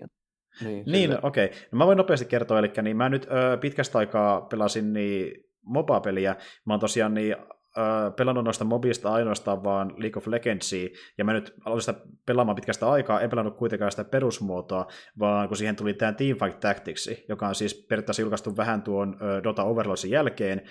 Niin, 0.61 0.85
niin 0.87 1.19
okei. 1.23 1.45
Okay. 1.45 1.59
No 1.73 1.79
mä 1.79 1.87
voin 1.87 1.99
nopeasti 1.99 2.27
kertoa, 2.27 2.59
eli 2.59 2.73
niin 2.83 2.97
mä 2.97 3.09
nyt 3.09 3.27
ö, 3.27 3.57
pitkästä 3.57 3.99
aikaa 3.99 4.41
pelasin 4.41 4.93
niin 4.93 5.45
MOBA-peliä. 5.63 6.37
Mä 6.67 6.73
oon 6.73 6.81
tosiaan 6.81 7.15
niin 7.15 7.37
ö, 7.79 8.11
pelannut 8.17 8.45
noista 8.45 8.65
mobista 8.65 9.13
ainoastaan 9.13 9.65
vaan 9.65 9.95
League 9.97 10.19
of 10.19 10.27
Legendsia, 10.27 10.89
ja 11.19 11.25
mä 11.25 11.33
nyt 11.33 11.55
aloin 11.65 11.81
sitä 11.81 11.95
pelaamaan 12.27 12.57
pitkästä 12.57 12.91
aikaa, 12.91 13.21
en 13.21 13.31
pelannut 13.31 13.57
kuitenkaan 13.57 13.91
sitä 13.91 14.05
perusmuotoa, 14.05 14.87
vaan 15.19 15.49
kun 15.49 15.57
siihen 15.57 15.77
tuli 15.77 15.95
tämä 15.95 16.13
Teamfight 16.13 16.61
Tactics, 16.61 17.11
joka 17.29 17.49
on 17.49 17.55
siis 17.55 17.87
periaatteessa 17.89 18.23
julkaistu 18.23 18.57
vähän 18.57 18.83
tuon 18.83 19.17
ö, 19.23 19.43
Dota 19.45 19.65
Overlordsin 19.65 20.11
jälkeen, 20.11 20.63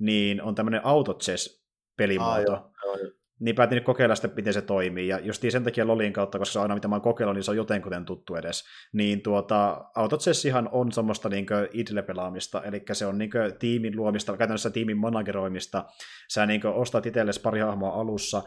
niin 0.00 0.42
on 0.42 0.54
tämmöinen 0.54 0.80
auto 0.84 1.14
chess 1.14 1.64
pelimuoto. 1.96 2.52
Ah, 2.52 2.70
joo, 2.84 2.96
joo, 2.96 3.23
niin 3.44 3.54
päätin 3.54 3.76
nyt 3.76 3.84
kokeilla 3.84 4.14
sitä, 4.14 4.28
miten 4.36 4.52
se 4.52 4.62
toimii. 4.62 5.08
Ja 5.08 5.18
just 5.18 5.44
sen 5.48 5.64
takia 5.64 5.86
Lolin 5.86 6.12
kautta, 6.12 6.38
koska 6.38 6.52
se 6.52 6.60
aina 6.60 6.74
mitä 6.74 6.88
mä 6.88 6.94
oon 6.94 7.02
kokeillut, 7.02 7.34
niin 7.34 7.44
se 7.44 7.50
on 7.50 7.56
jotenkuten 7.56 8.04
tuttu 8.04 8.34
edes. 8.34 8.64
Niin 8.92 9.22
tuota, 9.22 9.84
Autotsessihan 9.94 10.68
on 10.72 10.92
semmoista 10.92 11.28
niin 11.28 11.46
idle-pelaamista, 11.72 12.62
eli 12.64 12.82
se 12.92 13.06
on 13.06 13.18
niin 13.18 13.30
tiimin 13.58 13.96
luomista, 13.96 14.36
käytännössä 14.36 14.70
tiimin 14.70 14.96
manageroimista. 14.96 15.84
Sä 16.28 16.46
niin 16.46 16.66
ostat 16.66 17.06
itsellesi 17.06 17.40
pari 17.40 17.60
hahmoa 17.60 18.00
alussa, 18.00 18.42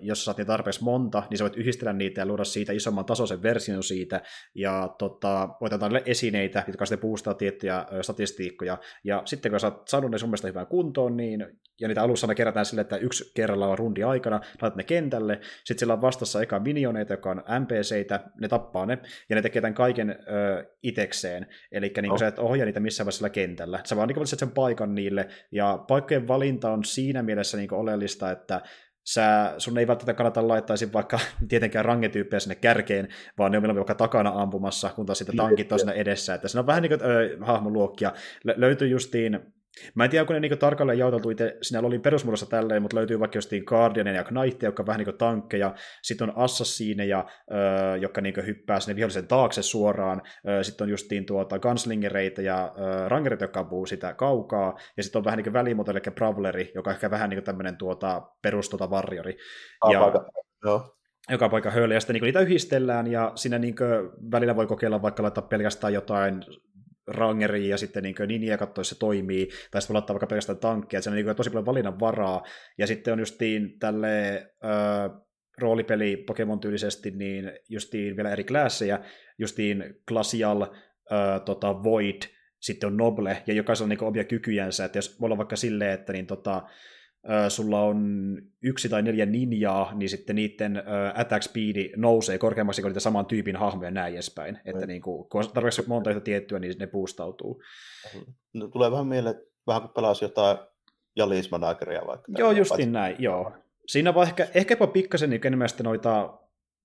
jos 0.00 0.24
saat 0.24 0.36
niin 0.36 0.46
tarpeeksi 0.46 0.84
monta, 0.84 1.22
niin 1.30 1.38
sä 1.38 1.44
voit 1.44 1.56
yhdistellä 1.56 1.92
niitä 1.92 2.20
ja 2.20 2.26
luoda 2.26 2.44
siitä 2.44 2.72
isomman 2.72 3.04
tasoisen 3.04 3.42
version 3.42 3.82
siitä. 3.82 4.20
Ja 4.54 4.94
tota, 4.98 5.48
voit 5.60 5.72
antaa 5.72 5.90
esineitä, 6.06 6.64
jotka 6.66 6.86
sitten 6.86 7.00
boostaa 7.00 7.34
tiettyjä 7.34 7.86
statistiikkoja. 8.00 8.78
Ja 9.04 9.22
sitten 9.24 9.52
kun 9.52 9.60
sä 9.60 9.66
oot 9.66 9.88
saanut 9.88 10.10
ne 10.10 10.18
sun 10.18 10.28
mielestä 10.28 10.48
hyvään 10.48 10.66
kuntoon, 10.66 11.16
niin, 11.16 11.46
ja 11.80 11.88
niitä 11.88 12.02
alussa 12.02 12.34
kerätään 12.34 12.66
sille, 12.66 12.80
että 12.80 12.96
yksi 12.96 13.32
kerralla 13.34 13.68
on 13.68 13.78
rundi 13.78 14.02
aikana, 14.12 14.40
laitat 14.62 14.76
ne 14.76 14.84
kentälle, 14.84 15.40
sitten 15.64 15.78
siellä 15.78 15.94
on 15.94 16.00
vastassa 16.00 16.42
eka 16.42 16.60
minioneita, 16.60 17.12
jotka 17.12 17.30
on 17.30 17.42
NPCitä, 17.60 18.20
ne 18.40 18.48
tappaa 18.48 18.86
ne, 18.86 18.98
ja 19.28 19.36
ne 19.36 19.42
tekee 19.42 19.62
tämän 19.62 19.74
kaiken 19.74 20.10
ö, 20.10 20.64
itekseen, 20.82 21.46
eli 21.72 21.92
niin 22.02 22.12
oh. 22.12 22.18
sä 22.18 22.26
et 22.26 22.38
ohjaa 22.38 22.66
niitä 22.66 22.80
missään 22.80 23.04
vaiheessa 23.04 23.30
kentällä. 23.30 23.80
Sä 23.84 23.96
vaan 23.96 24.08
niin 24.08 24.16
valitset 24.16 24.38
sen 24.38 24.50
paikan 24.50 24.94
niille, 24.94 25.28
ja 25.52 25.84
paikkojen 25.88 26.28
valinta 26.28 26.70
on 26.70 26.84
siinä 26.84 27.22
mielessä 27.22 27.56
niin 27.56 27.74
oleellista, 27.74 28.30
että 28.30 28.60
sä, 29.04 29.54
sun 29.58 29.78
ei 29.78 29.86
välttämättä 29.86 30.14
kannata 30.14 30.48
laittaisi 30.48 30.92
vaikka 30.92 31.18
tietenkään 31.48 31.84
rangetyyppejä 31.84 32.40
sinne 32.40 32.54
kärkeen, 32.54 33.08
vaan 33.38 33.52
ne 33.52 33.58
on 33.58 33.76
vaikka 33.76 33.94
takana 33.94 34.32
ampumassa, 34.34 34.90
kun 34.96 35.06
taas 35.06 35.18
sitten 35.18 35.36
tankit 35.36 35.72
on 35.72 35.78
siinä 35.78 35.92
edessä. 35.92 36.34
Että 36.34 36.48
siinä 36.48 36.60
on 36.60 36.66
vähän 36.66 36.82
niin 36.82 36.98
kuin 36.98 37.10
ö, 37.10 37.36
hahmoluokkia. 37.40 38.12
L- 38.44 38.50
löytyy 38.56 38.88
justiin 38.88 39.40
Mä 39.94 40.04
en 40.04 40.10
tiedä, 40.10 40.22
onko 40.22 40.32
ne 40.32 40.40
niinku 40.40 40.56
tarkalleen 40.56 40.98
jaoteltu 40.98 41.30
itse, 41.30 41.56
siinä 41.62 41.86
oli 41.86 41.98
perusmuodossa 41.98 42.46
tälleen, 42.46 42.82
mutta 42.82 42.96
löytyy 42.96 43.20
vaikka 43.20 43.36
jostain 43.36 43.62
Guardian 43.66 44.06
ja 44.06 44.24
Knight, 44.24 44.62
jotka 44.62 44.82
on 44.82 44.86
vähän 44.86 45.00
niin 45.00 45.18
tankkeja, 45.18 45.74
sitten 46.02 46.30
on 46.30 46.36
Assassineja, 46.36 47.24
öö, 47.52 47.96
jotka 47.96 48.20
niinku 48.20 48.40
hyppää 48.46 48.80
sinne 48.80 48.96
vihollisen 48.96 49.28
taakse 49.28 49.62
suoraan, 49.62 50.22
öö, 50.48 50.62
sitten 50.62 50.84
on 50.84 50.90
justiin 50.90 51.26
tuota 51.26 51.58
Gunslingereita 51.58 52.42
ja 52.42 52.74
öö, 52.78 53.08
Rangerit, 53.08 53.40
jotka 53.40 53.60
ampuu 53.60 53.86
sitä 53.86 54.14
kaukaa, 54.14 54.74
ja 54.96 55.02
sitten 55.02 55.20
on 55.20 55.24
vähän 55.24 55.38
niin 55.38 55.52
välimuoto, 55.52 55.90
eli 55.90 56.00
Brawleri, 56.14 56.72
joka 56.74 56.90
on 56.90 56.94
ehkä 56.94 57.10
vähän 57.10 57.30
niin 57.30 57.44
tämmöinen 57.44 57.76
tuota, 57.76 58.22
perustuota 58.42 58.90
varjori. 58.90 59.36
Ja, 59.90 60.00
joka 61.30 61.48
paikka 61.48 61.70
höyle, 61.70 61.94
ja 61.94 62.00
sitten 62.00 62.14
niin 62.14 62.24
niitä 62.24 62.40
yhdistellään, 62.40 63.06
ja 63.06 63.32
siinä 63.34 63.58
niin 63.58 63.74
välillä 64.30 64.56
voi 64.56 64.66
kokeilla 64.66 65.02
vaikka 65.02 65.22
laittaa 65.22 65.46
pelkästään 65.46 65.92
jotain 65.92 66.44
rangeriin 67.06 67.68
ja 67.68 67.78
sitten 67.78 68.02
niin 68.02 68.14
ninja 68.26 68.58
katsoa, 68.58 68.84
se 68.84 68.98
toimii, 68.98 69.48
tai 69.70 69.82
sitten 69.82 69.94
laittaa 69.94 70.14
vaikka 70.14 70.26
pelkästään 70.26 70.58
tankkia, 70.58 70.98
että 70.98 71.04
se 71.04 71.10
on 71.10 71.16
niin 71.16 71.36
tosi 71.36 71.50
paljon 71.50 71.66
valinnan 71.66 72.00
varaa, 72.00 72.42
ja 72.78 72.86
sitten 72.86 73.12
on 73.12 73.18
justiin 73.18 73.78
tälle 73.78 74.34
äh, 74.64 75.22
roolipeli 75.58 76.16
Pokemon 76.16 76.60
tyylisesti, 76.60 77.10
niin 77.10 77.52
justiin 77.68 78.16
vielä 78.16 78.30
eri 78.30 78.44
klassejä, 78.44 79.00
justiin 79.38 79.84
Glacial, 80.08 80.66
tota, 81.44 81.82
Void, 81.82 82.22
sitten 82.60 82.86
on 82.86 82.96
Noble, 82.96 83.42
ja 83.46 83.54
jokaisella 83.54 83.84
on 83.84 83.88
niin 83.88 84.04
omia 84.04 84.24
kykyjänsä, 84.24 84.84
että 84.84 84.98
jos 84.98 85.20
voi 85.20 85.26
olla 85.26 85.36
vaikka 85.36 85.56
silleen, 85.56 85.92
että 85.92 86.12
niin 86.12 86.26
tota, 86.26 86.62
sulla 87.48 87.80
on 87.80 88.36
yksi 88.62 88.88
tai 88.88 89.02
neljä 89.02 89.26
ninjaa, 89.26 89.94
niin 89.94 90.08
sitten 90.08 90.36
niiden 90.36 90.82
attack 91.14 91.42
speedi 91.42 91.90
nousee 91.96 92.38
korkeammaksi 92.38 92.82
kuin 92.82 92.90
niitä 92.90 93.00
saman 93.00 93.26
tyypin 93.26 93.56
hahmoja 93.56 93.90
näin 93.90 94.14
edespäin. 94.14 94.58
Että 94.64 94.86
niin 94.86 95.02
kuin, 95.02 95.28
kun 95.28 95.44
on 95.44 95.50
tarpeeksi 95.54 95.84
monta 95.86 96.10
yhtä 96.10 96.20
tiettyä, 96.20 96.58
niin 96.58 96.74
ne 96.78 96.86
boostautuu. 96.86 97.62
No, 98.54 98.68
tulee 98.68 98.90
vähän 98.90 99.06
mieleen, 99.06 99.34
vähän 99.66 99.82
kun 99.82 99.90
pelasi 99.90 100.24
jotain 100.24 100.58
Jalis-manageria 101.16 102.06
vaikka. 102.06 102.32
Joo, 102.38 102.52
justin 102.52 102.92
näin, 102.92 103.16
joo. 103.18 103.52
Siinä 103.86 104.14
vaan 104.14 104.26
ehkä, 104.26 104.48
ehkä 104.54 104.72
jopa 104.72 104.86
pikkasen 104.86 105.30
niin 105.30 105.46
enemmän 105.46 105.68
noita 105.82 106.38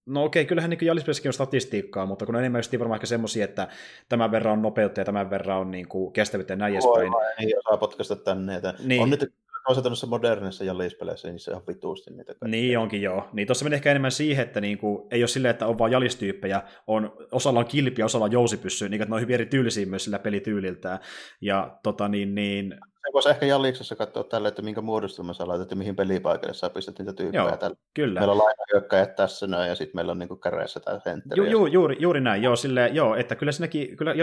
No 0.08 0.24
okei, 0.24 0.46
kyllähän 0.46 0.70
niin 0.70 0.86
Jalispelessäkin 0.86 1.30
on 1.30 1.34
statistiikkaa, 1.34 2.06
mutta 2.06 2.26
kun 2.26 2.36
on 2.36 2.42
enemmän 2.42 2.60
just 2.60 2.80
varmaan 2.80 2.98
ehkä 2.98 3.08
semmoisia, 3.08 3.46
että 3.46 3.68
tämän 4.10 4.32
verran 4.32 4.54
on 4.54 4.62
nopeutta 4.62 5.02
ja 5.02 5.06
tämän 5.06 5.30
verran 5.30 5.58
on 5.58 5.72
niin 5.72 5.88
kuin 5.88 6.14
kestävyyttä 6.14 6.54
ja 6.54 6.58
näin 6.58 6.74
edespäin. 6.74 7.12
Ei 7.40 7.56
osaa 7.58 7.78
potkasta 7.78 8.16
tänne. 8.16 8.56
Että 8.56 8.74
niin. 8.84 9.02
On 9.02 9.10
nyt 9.10 9.34
toisaalta 9.68 9.90
noissa 9.90 10.08
modernissa 10.08 10.64
jalispeleissä, 10.64 11.28
niin 11.28 11.40
se 11.40 11.52
on 11.52 11.64
vituusti 11.68 12.12
niitä 12.12 12.34
kaikkea. 12.34 12.48
Niin 12.48 12.80
onkin 12.80 13.02
joo. 13.02 13.30
Niin 13.34 13.48
tuossa 13.48 13.66
menee 13.66 13.76
ehkä 13.76 13.92
enemmän 13.92 14.12
siihen, 14.12 14.44
että 14.44 14.62
niinku, 14.62 15.08
ei 15.12 15.22
ole 15.22 15.28
silleen, 15.28 15.50
että 15.50 15.68
on 15.68 15.78
vain 15.78 15.92
jalistyyppejä, 15.92 16.62
on, 16.88 17.14
osalla 17.32 17.60
on 17.60 17.66
kilpi 17.66 18.02
ja 18.02 18.06
osalla 18.06 18.26
on 18.26 18.32
jousipyssy, 18.32 18.90
niin 18.90 19.02
että 19.02 19.12
ne 19.12 19.16
on 19.16 19.22
hyvin 19.22 19.34
erityylisiä 19.34 19.86
myös 19.86 20.04
sillä 20.04 20.20
pelityyliltään. 20.20 21.00
Ja 21.42 21.80
tota 21.84 22.08
niin, 22.08 22.36
niin 22.36 22.80
voisi 23.14 23.30
ehkä 23.30 23.46
Jaliksessa 23.46 23.96
katsoa 23.96 24.24
tälle, 24.24 24.48
että 24.48 24.62
minkä 24.62 24.82
muodostelma 24.82 25.34
sä 25.34 25.48
laitat 25.48 25.72
ja 25.72 25.78
mihin 25.78 25.96
pelipaikalle 25.96 26.54
sä 26.54 26.70
pistät 26.70 27.00
niitä 27.00 27.14
tyyppejä. 27.14 27.44
Joo, 27.44 27.58
tällä. 27.58 27.78
kyllä. 27.94 28.20
Meillä 28.20 28.32
on 28.32 28.38
lainahyökkäjät 28.38 29.16
tässä 29.16 29.48
näin, 29.48 29.70
ja 29.70 29.76
sitten 29.76 29.96
meillä 29.96 30.12
on 30.12 30.20
niin 30.20 30.40
käreissä 30.44 30.80
tämä 30.80 31.00
sentteri. 31.00 31.42
Ju, 31.42 31.46
ju, 31.46 31.66
juuri, 31.66 31.96
juuri 32.00 32.22
näin, 32.22 32.44
joo, 32.44 32.56
sille, 32.56 32.88
joo, 32.88 33.16
että 33.16 33.36
kyllä 33.36 33.52
siinäkin, 33.52 33.98
kyllä 33.98 34.14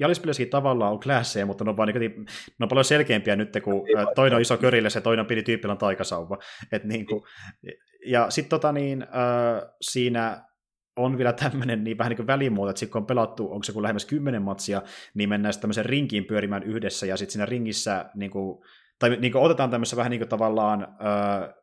Jalispelessäkin 0.00 0.50
tavallaan 0.50 0.92
on 0.92 1.00
klasseja, 1.00 1.46
mutta 1.46 1.64
ne 1.64 1.70
on, 1.70 1.76
vaan, 1.76 1.88
niin, 1.88 2.26
ne 2.58 2.64
on 2.64 2.68
paljon 2.68 2.84
selkeämpiä 2.84 3.36
nyt, 3.36 3.48
kun 3.64 3.84
niin, 3.84 4.06
toinen 4.14 4.36
on 4.36 4.42
iso 4.42 4.56
körille 4.56 4.88
ja 4.94 5.00
toinen 5.00 5.20
on 5.20 5.26
pieni 5.26 5.42
tyyppillä 5.42 5.72
on 5.72 5.78
taikasauva. 5.78 6.38
Et 6.72 6.84
niin 6.84 7.06
kuin, 7.06 7.22
ja 8.06 8.30
sitten 8.30 8.50
tota 8.50 8.72
niin, 8.72 9.02
äh, 9.02 9.70
siinä 9.80 10.47
on 10.98 11.18
vielä 11.18 11.32
tämmöinen 11.32 11.84
niin 11.84 11.98
vähän 11.98 12.10
niin 12.10 12.16
kuin 12.16 12.26
välimuoto, 12.26 12.70
että 12.70 12.80
sitten 12.80 12.92
kun 12.92 13.02
on 13.02 13.06
pelattu, 13.06 13.52
onko 13.52 13.62
se 13.62 13.72
kuin 13.72 13.82
lähemmäs 13.82 14.04
kymmenen 14.04 14.42
matsia, 14.42 14.82
niin 15.14 15.28
mennään 15.28 15.52
sitten 15.52 15.62
tämmöisen 15.62 15.86
rinkiin 15.86 16.24
pyörimään 16.24 16.62
yhdessä, 16.62 17.06
ja 17.06 17.16
sitten 17.16 17.32
siinä 17.32 17.46
ringissä, 17.46 18.10
niin 18.14 18.30
kuin, 18.30 18.58
tai 18.98 19.16
niin 19.20 19.32
kuin 19.32 19.42
otetaan 19.42 19.70
tämmöisessä 19.70 19.96
vähän 19.96 20.10
niin 20.10 20.20
kuin 20.20 20.28
tavallaan 20.28 20.82
äh, 20.82 21.54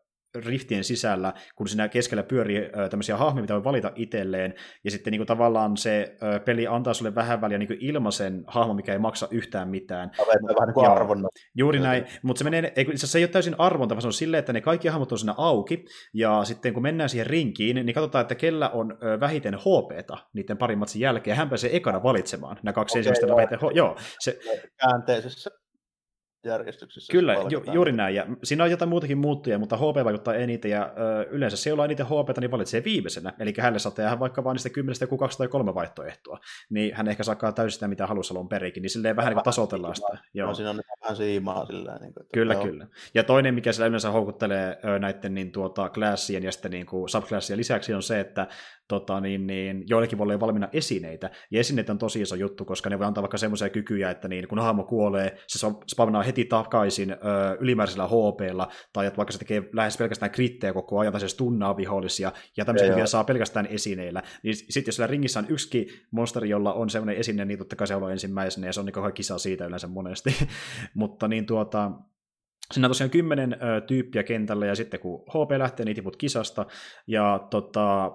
riftien 0.45 0.83
sisällä, 0.83 1.33
kun 1.55 1.67
siinä 1.67 1.87
keskellä 1.87 2.23
pyörii 2.23 2.69
tämmöisiä 2.89 3.17
hahmoja, 3.17 3.41
mitä 3.41 3.53
voi 3.53 3.63
valita 3.63 3.91
itselleen, 3.95 4.53
ja 4.83 4.91
sitten 4.91 5.11
niin 5.11 5.19
kuin 5.19 5.27
tavallaan 5.27 5.77
se 5.77 6.15
peli 6.45 6.67
antaa 6.67 6.93
sulle 6.93 7.15
vähän 7.15 7.41
väliä 7.41 7.57
niin 7.57 7.77
ilmaisen 7.79 8.43
hahmo, 8.47 8.73
mikä 8.73 8.93
ei 8.93 8.99
maksa 8.99 9.27
yhtään 9.31 9.69
mitään. 9.69 10.11
Vähän 10.17 10.67
niin 10.67 10.73
kuin 10.73 10.89
arvonta. 10.89 11.27
Juuri 11.55 11.79
näin, 11.79 12.05
mutta 12.23 12.37
se, 12.37 12.43
menee, 12.43 12.73
ei, 12.75 12.85
se 12.95 13.17
ei 13.17 13.23
ole 13.23 13.31
täysin 13.31 13.55
arvonta, 13.57 13.95
vaan 13.95 14.01
se 14.01 14.07
on 14.07 14.13
silleen, 14.13 14.39
että 14.39 14.53
ne 14.53 14.61
kaikki 14.61 14.87
hahmot 14.87 15.11
on 15.11 15.17
siinä 15.17 15.33
auki, 15.37 15.85
ja 16.13 16.43
sitten 16.43 16.73
kun 16.73 16.83
mennään 16.83 17.09
siihen 17.09 17.27
rinkiin, 17.27 17.75
niin 17.75 17.93
katsotaan, 17.93 18.21
että 18.21 18.35
kellä 18.35 18.69
on 18.69 18.97
vähiten 19.19 19.53
HPta 19.53 20.17
niiden 20.33 20.57
parin 20.57 20.79
matsin 20.79 21.01
jälkeen, 21.01 21.37
hän 21.37 21.49
pääsee 21.49 21.75
ekana 21.75 22.03
valitsemaan 22.03 22.57
nämä 22.63 22.73
kaksi 22.73 22.93
okay, 22.93 22.99
ensimmäistä 22.99 23.27
joo. 23.27 23.37
vähiten 23.37 23.59
Joo, 23.73 23.95
se, 24.19 24.39
käänteisessä 24.79 25.51
järjestyksessä. 26.45 27.11
Kyllä, 27.11 27.33
ju, 27.49 27.63
juuri 27.73 27.91
näin. 27.91 28.15
Ja 28.15 28.25
siinä 28.43 28.63
on 28.63 28.71
jotain 28.71 28.89
muutakin 28.89 29.17
muuttuja, 29.17 29.59
mutta 29.59 29.77
HP 29.77 30.05
vaikuttaa 30.05 30.33
eniten, 30.35 30.71
ja 30.71 30.93
ö, 30.97 31.27
yleensä 31.31 31.57
se, 31.57 31.69
jolla 31.69 31.83
on 31.83 31.87
eniten 31.87 32.05
HP, 32.05 32.37
niin 32.39 32.51
valitsee 32.51 32.83
viimeisenä. 32.83 33.33
Eli 33.39 33.53
hänelle 33.59 33.79
saa 33.79 33.91
tehdä 33.91 34.19
vaikka 34.19 34.43
vain 34.43 34.55
niistä 34.55 34.69
kymmenestä 34.69 35.03
joku 35.03 35.17
kaksi 35.17 35.37
tai 35.37 35.47
kolme 35.47 35.75
vaihtoehtoa. 35.75 36.39
Niin 36.69 36.95
hän 36.95 37.07
ehkä 37.07 37.23
saa 37.23 37.51
täysin 37.55 37.73
sitä, 37.73 37.87
mitä 37.87 38.07
halusi 38.07 38.33
alun 38.33 38.49
perikin. 38.49 38.81
Niin 38.81 38.89
silleen 38.89 39.15
vähän 39.15 39.33
niin 39.35 39.43
tasoitellaan 39.43 39.95
sitä. 39.95 40.17
Joo. 40.33 40.47
No, 40.47 40.53
siinä 40.53 40.69
on 40.69 40.81
vähän 41.01 41.15
siimaa 41.15 41.65
sillä 41.65 41.97
niin 42.01 42.13
kuin, 42.13 42.25
Kyllä, 42.33 42.53
joo. 42.53 42.63
kyllä. 42.63 42.87
Ja 43.13 43.23
toinen, 43.23 43.55
mikä 43.55 43.71
sillä 43.71 43.87
yleensä 43.87 44.11
houkuttelee 44.11 44.79
näiden 44.99 45.33
niin, 45.33 45.51
tuota, 45.51 45.89
klassien 45.89 46.43
ja 46.43 46.51
sitten 46.51 46.71
niin 46.71 46.85
kuin 46.85 47.09
subklassien 47.09 47.59
lisäksi 47.59 47.93
on 47.93 48.03
se, 48.03 48.19
että 48.19 48.47
tota, 48.87 49.19
niin, 49.19 49.47
niin, 49.47 49.83
joillekin 49.87 50.17
voi 50.17 50.25
olla 50.25 50.39
valmiina 50.39 50.69
esineitä. 50.73 51.29
Ja 51.51 51.59
esineet 51.59 51.89
on 51.89 51.97
tosi 51.97 52.21
iso 52.21 52.35
juttu, 52.35 52.65
koska 52.65 52.89
ne 52.89 52.99
voi 52.99 53.07
antaa 53.07 53.21
vaikka 53.21 53.37
semmoisia 53.37 53.69
kykyjä, 53.69 54.11
että 54.11 54.27
niin, 54.27 54.47
kun 54.47 54.59
hahmo 54.59 54.83
kuolee, 54.83 55.37
se 55.47 55.67
spavnaa 55.87 56.23
heti 56.23 56.45
takaisin 56.45 57.11
ö, 57.11 57.15
ylimääräisellä 57.59 58.07
HPlla, 58.07 58.67
tai 58.93 59.05
että 59.05 59.17
vaikka 59.17 59.31
se 59.31 59.39
tekee 59.39 59.63
lähes 59.73 59.97
pelkästään 59.97 60.31
krittejä 60.31 60.73
koko 60.73 60.99
ajan, 60.99 61.13
tai 61.13 61.21
se 61.21 61.27
stunnaa 61.27 61.77
vihollisia, 61.77 62.31
ja 62.57 62.65
tämmöisiä 62.65 62.95
vielä 62.95 63.07
saa 63.07 63.23
pelkästään 63.23 63.65
esineillä. 63.65 64.23
Niin 64.43 64.55
sitten 64.55 64.83
jos 64.87 64.95
siellä 64.95 65.11
ringissä 65.11 65.39
on 65.39 65.45
yksi 65.49 65.87
monsteri, 66.11 66.49
jolla 66.49 66.73
on 66.73 66.89
semmoinen 66.89 67.17
esine, 67.17 67.45
niin 67.45 67.59
totta 67.59 67.75
kai 67.75 67.87
se 67.87 67.95
on 67.95 68.11
ensimmäisenä, 68.11 68.67
ja 68.67 68.73
se 68.73 68.79
on 68.79 68.85
niin 68.85 69.13
kisa 69.13 69.37
siitä 69.37 69.65
yleensä 69.65 69.87
monesti. 69.87 70.35
Mutta 70.93 71.27
niin 71.27 71.45
tuota, 71.45 71.91
Siinä 72.73 72.85
on 72.85 72.89
tosiaan 72.89 73.09
kymmenen 73.09 73.53
ö, 73.53 73.81
tyyppiä 73.81 74.23
kentällä, 74.23 74.65
ja 74.65 74.75
sitten 74.75 74.99
kun 74.99 75.23
HP 75.29 75.51
lähtee, 75.57 75.85
niin 75.85 75.95
tiput 75.95 76.15
kisasta, 76.15 76.65
ja 77.07 77.47
tota, 77.49 78.11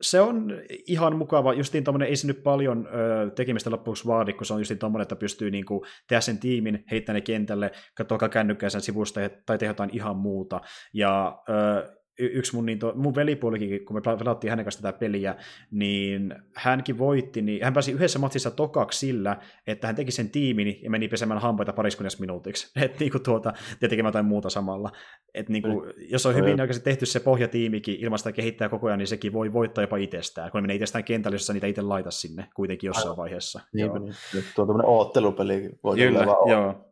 se 0.00 0.20
on 0.20 0.52
ihan 0.86 1.16
mukava, 1.16 1.54
justiin 1.54 1.84
tuommoinen, 1.84 2.08
ei 2.08 2.16
se 2.16 2.26
nyt 2.26 2.42
paljon 2.42 2.88
ö, 2.94 3.30
tekemistä 3.30 3.70
loppuksi 3.70 4.06
vaadi, 4.06 4.32
kun 4.32 4.46
se 4.46 4.54
on 4.54 4.60
justiin 4.60 4.78
tuommoinen, 4.78 5.02
että 5.02 5.16
pystyy 5.16 5.50
niinku 5.50 5.84
tehdä 6.08 6.20
sen 6.20 6.38
tiimin, 6.38 6.84
heittää 6.90 7.12
ne 7.12 7.20
kentälle, 7.20 7.70
katsoa 7.94 8.28
kännykkää 8.28 8.70
sen 8.70 8.80
sivusta 8.80 9.20
tai 9.46 9.58
tehdä 9.58 9.70
jotain 9.70 9.90
ihan 9.92 10.16
muuta. 10.16 10.60
Ja 10.92 11.42
ö, 11.48 11.99
yksi 12.20 12.54
mun, 12.54 12.66
niin 12.66 12.78
to, 12.78 12.92
mun 12.96 13.14
velipuolikin, 13.14 13.84
kun 13.84 13.96
me 13.96 14.00
pelattiin 14.18 14.50
hänen 14.50 14.64
kanssa 14.64 14.82
tätä 14.82 14.98
peliä, 14.98 15.34
niin 15.70 16.34
hänkin 16.54 16.98
voitti, 16.98 17.42
niin 17.42 17.64
hän 17.64 17.72
pääsi 17.72 17.92
yhdessä 17.92 18.18
matsissa 18.18 18.50
tokaksi 18.50 18.98
sillä, 18.98 19.36
että 19.66 19.86
hän 19.86 19.96
teki 19.96 20.10
sen 20.10 20.30
tiimin 20.30 20.78
ja 20.82 20.90
meni 20.90 21.08
pesemään 21.08 21.40
hampaita 21.40 21.72
pariskunnassa 21.72 22.20
minuutiksi, 22.20 22.72
että 22.84 22.96
niinku 23.00 23.18
tuota, 23.18 23.52
ja 23.80 23.88
tekemään 23.88 24.08
jotain 24.08 24.26
muuta 24.26 24.50
samalla. 24.50 24.90
Et 25.34 25.48
niinku. 25.48 25.86
Jos 26.10 26.26
on 26.26 26.34
hyvin 26.34 26.60
oikeasti 26.60 26.84
tehty 26.84 27.06
se 27.06 27.20
pohjatiimikin 27.20 28.00
ilman 28.00 28.18
sitä 28.18 28.32
kehittää 28.32 28.68
koko 28.68 28.86
ajan, 28.86 28.98
niin 28.98 29.06
sekin 29.06 29.32
voi 29.32 29.52
voittaa 29.52 29.84
jopa 29.84 29.96
itsestään, 29.96 30.50
kun 30.50 30.58
ne 30.58 30.62
menee 30.62 30.76
itsestään 30.76 31.04
kentälle, 31.04 31.34
jos 31.34 31.50
niitä 31.50 31.66
itse 31.66 31.82
laita 31.82 32.10
sinne 32.10 32.48
kuitenkin 32.54 32.88
jossain 32.88 33.16
vaiheessa. 33.16 33.60
Niin, 33.72 33.92
niin. 33.92 34.14
Tuo 34.54 34.62
on 34.62 34.68
tämmöinen 34.68 34.90
oottelupeli. 34.90 35.70
Voi 35.84 35.96
Kyllä, 35.96 36.26
joo. 36.46 36.89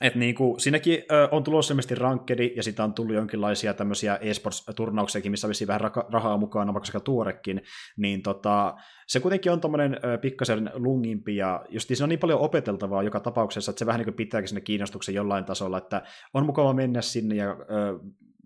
Et 0.00 0.14
niinku, 0.14 0.56
siinäkin 0.58 1.02
ö, 1.12 1.28
on 1.30 1.44
tulossa 1.44 1.72
ilmeisesti 1.72 1.94
rankkedi, 1.94 2.52
ja 2.56 2.62
sitä 2.62 2.84
on 2.84 2.94
tullut 2.94 3.14
jonkinlaisia 3.14 3.74
tämmöisiä 3.74 4.16
esports-turnauksiakin, 4.16 5.30
missä 5.30 5.46
olisi 5.46 5.66
vähän 5.66 5.80
ra- 5.80 6.12
rahaa 6.12 6.36
mukana, 6.36 6.74
vaikka 6.74 6.86
sekä 6.86 7.00
tuorekin, 7.00 7.62
niin 7.96 8.22
tota, 8.22 8.74
se 9.06 9.20
kuitenkin 9.20 9.52
on 9.52 9.60
tuommoinen 9.60 9.96
pikkasen 10.20 10.70
lungimpi, 10.74 11.36
ja 11.36 11.64
just 11.68 11.88
siinä 11.88 12.04
on 12.04 12.08
niin 12.08 12.18
paljon 12.18 12.40
opeteltavaa 12.40 13.02
joka 13.02 13.20
tapauksessa, 13.20 13.70
että 13.70 13.78
se 13.78 13.86
vähän 13.86 14.00
niin 14.00 14.14
pitääkin 14.14 14.48
sinne 14.48 14.60
kiinnostuksen 14.60 15.14
jollain 15.14 15.44
tasolla, 15.44 15.78
että 15.78 16.02
on 16.34 16.46
mukava 16.46 16.72
mennä 16.72 17.02
sinne 17.02 17.34
ja 17.34 17.50
ö, 17.50 17.98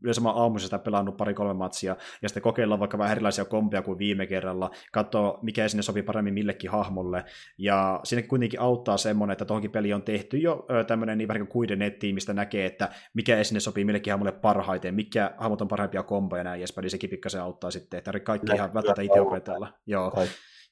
yleensä 0.02 0.20
mä 0.20 0.30
aamuisin 0.30 0.66
sitä 0.66 0.78
pelannut 0.78 1.16
pari-kolme 1.16 1.54
matsia, 1.54 1.96
ja 2.22 2.28
sitten 2.28 2.42
kokeillaan 2.42 2.80
vaikka 2.80 2.98
vähän 2.98 3.12
erilaisia 3.12 3.44
kompia 3.44 3.82
kuin 3.82 3.98
viime 3.98 4.26
kerralla, 4.26 4.70
katsoa 4.92 5.38
mikä 5.42 5.68
sinne 5.68 5.82
sopii 5.82 6.02
paremmin 6.02 6.34
millekin 6.34 6.70
hahmolle, 6.70 7.24
ja 7.58 8.00
siinäkin 8.04 8.28
kuitenkin 8.28 8.60
auttaa 8.60 8.96
semmoinen, 8.96 9.32
että 9.32 9.44
tuohonkin 9.44 9.70
peli 9.70 9.92
on 9.92 10.02
tehty 10.02 10.38
jo 10.38 10.66
tämmöinen 10.86 11.18
niin 11.18 11.28
vähän 11.28 11.40
kuin 11.40 11.52
kuiden 11.52 11.78
nettiin, 11.78 12.14
mistä 12.14 12.32
näkee, 12.32 12.66
että 12.66 12.88
mikä 13.14 13.36
esine 13.36 13.60
sopii 13.60 13.84
millekin 13.84 14.12
hahmolle 14.12 14.32
parhaiten, 14.32 14.94
mikä 14.94 15.34
hahmot 15.38 15.62
on 15.62 15.68
parhaimpia 15.68 16.02
komboja 16.02 16.40
ja 16.40 16.44
näin 16.44 16.58
edespäin, 16.60 16.82
niin 16.82 16.90
sekin 16.90 17.10
pikkasen 17.10 17.42
auttaa 17.42 17.70
sitten, 17.70 17.98
että 17.98 18.20
kaikki 18.20 18.52
ihan 18.54 18.74
välttämättä 18.74 19.02
itse 19.02 19.20
opetella. 19.20 19.72
Joo, 19.86 20.12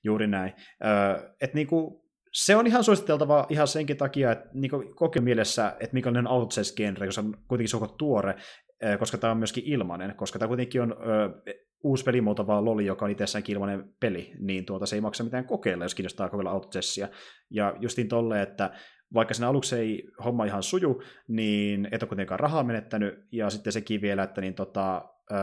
juuri 0.04 0.26
näin. 0.26 0.52
Öö, 0.84 1.34
että 1.40 1.54
niinku, 1.54 2.04
se 2.32 2.56
on 2.56 2.66
ihan 2.66 2.84
suositeltava 2.84 3.46
ihan 3.48 3.68
senkin 3.68 3.96
takia, 3.96 4.32
että 4.32 4.48
niin 4.54 4.70
mielessä, 5.20 5.76
että 5.80 5.94
minkälainen 5.94 6.26
autochess-genre, 6.26 7.06
koska 7.06 7.22
on 7.22 7.36
kuitenkin 7.48 7.68
suht 7.68 7.96
tuore, 7.98 8.34
koska 8.98 9.18
tämä 9.18 9.30
on 9.30 9.38
myöskin 9.38 9.64
ilmainen, 9.66 10.14
koska 10.16 10.38
tämä 10.38 10.48
kuitenkin 10.48 10.82
on 10.82 10.92
ö, 10.92 11.52
uusi 11.82 12.04
pelimuoto 12.04 12.46
vaan 12.46 12.64
Loli, 12.64 12.86
joka 12.86 13.04
on 13.04 13.10
itsessäänkin 13.10 13.52
ilmainen 13.52 13.94
peli, 14.00 14.32
niin 14.38 14.64
tuota 14.66 14.86
se 14.86 14.96
ei 14.96 15.00
maksa 15.00 15.24
mitään 15.24 15.44
kokeilla, 15.44 15.84
jos 15.84 15.94
kiinnostaa 15.94 16.28
kokeilla 16.28 16.50
autochessia. 16.50 17.08
Ja 17.50 17.74
justiin 17.80 18.08
tolle, 18.08 18.42
että 18.42 18.70
vaikka 19.14 19.34
sen 19.34 19.48
aluksi 19.48 19.76
ei 19.76 20.02
homma 20.24 20.44
ihan 20.44 20.62
suju, 20.62 21.02
niin 21.28 21.88
et 21.92 22.02
ole 22.02 22.08
kuitenkaan 22.08 22.40
rahaa 22.40 22.64
menettänyt, 22.64 23.14
ja 23.32 23.50
sitten 23.50 23.72
sekin 23.72 24.00
vielä, 24.00 24.22
että 24.22 24.40
niin 24.40 24.54
tota, 24.54 25.04
ö, 25.30 25.34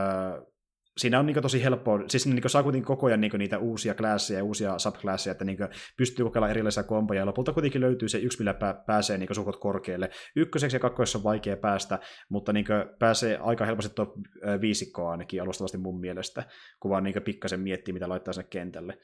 siinä 0.97 1.19
on 1.19 1.25
niin 1.25 1.41
tosi 1.41 1.63
helppoa, 1.63 1.99
siis 2.07 2.27
niin 2.27 2.49
saa 2.49 2.63
kuitenkin 2.63 2.87
koko 2.87 3.07
ajan 3.07 3.21
niin 3.21 3.31
niitä 3.37 3.57
uusia 3.57 3.93
klasseja 3.93 4.39
ja 4.39 4.43
uusia 4.43 4.79
subklasseja, 4.79 5.31
että 5.31 5.45
niin 5.45 5.57
pystyy 5.97 6.25
kokeilemaan 6.25 6.51
erilaisia 6.51 6.83
kompoja, 6.83 7.19
ja 7.19 7.25
lopulta 7.25 7.53
kuitenkin 7.53 7.81
löytyy 7.81 8.09
se 8.09 8.17
yksi, 8.17 8.39
millä 8.39 8.55
pääsee 8.87 9.17
niin 9.17 9.35
suhot 9.35 9.57
korkealle. 9.57 10.09
Ykköseksi 10.35 10.75
ja 10.75 10.79
kakkosessa 10.79 11.19
on 11.19 11.23
vaikea 11.23 11.57
päästä, 11.57 11.99
mutta 12.29 12.53
niin 12.53 12.65
pääsee 12.99 13.37
aika 13.37 13.65
helposti 13.65 13.95
tuo 13.95 14.13
viisikkoa 14.61 15.11
ainakin 15.11 15.41
alustavasti 15.41 15.77
mun 15.77 15.99
mielestä, 15.99 16.43
kun 16.79 16.91
vaan 16.91 17.03
niin 17.03 17.23
pikkasen 17.25 17.59
miettii, 17.59 17.93
mitä 17.93 18.09
laittaa 18.09 18.33
sinne 18.33 18.47
kentälle. 18.49 18.97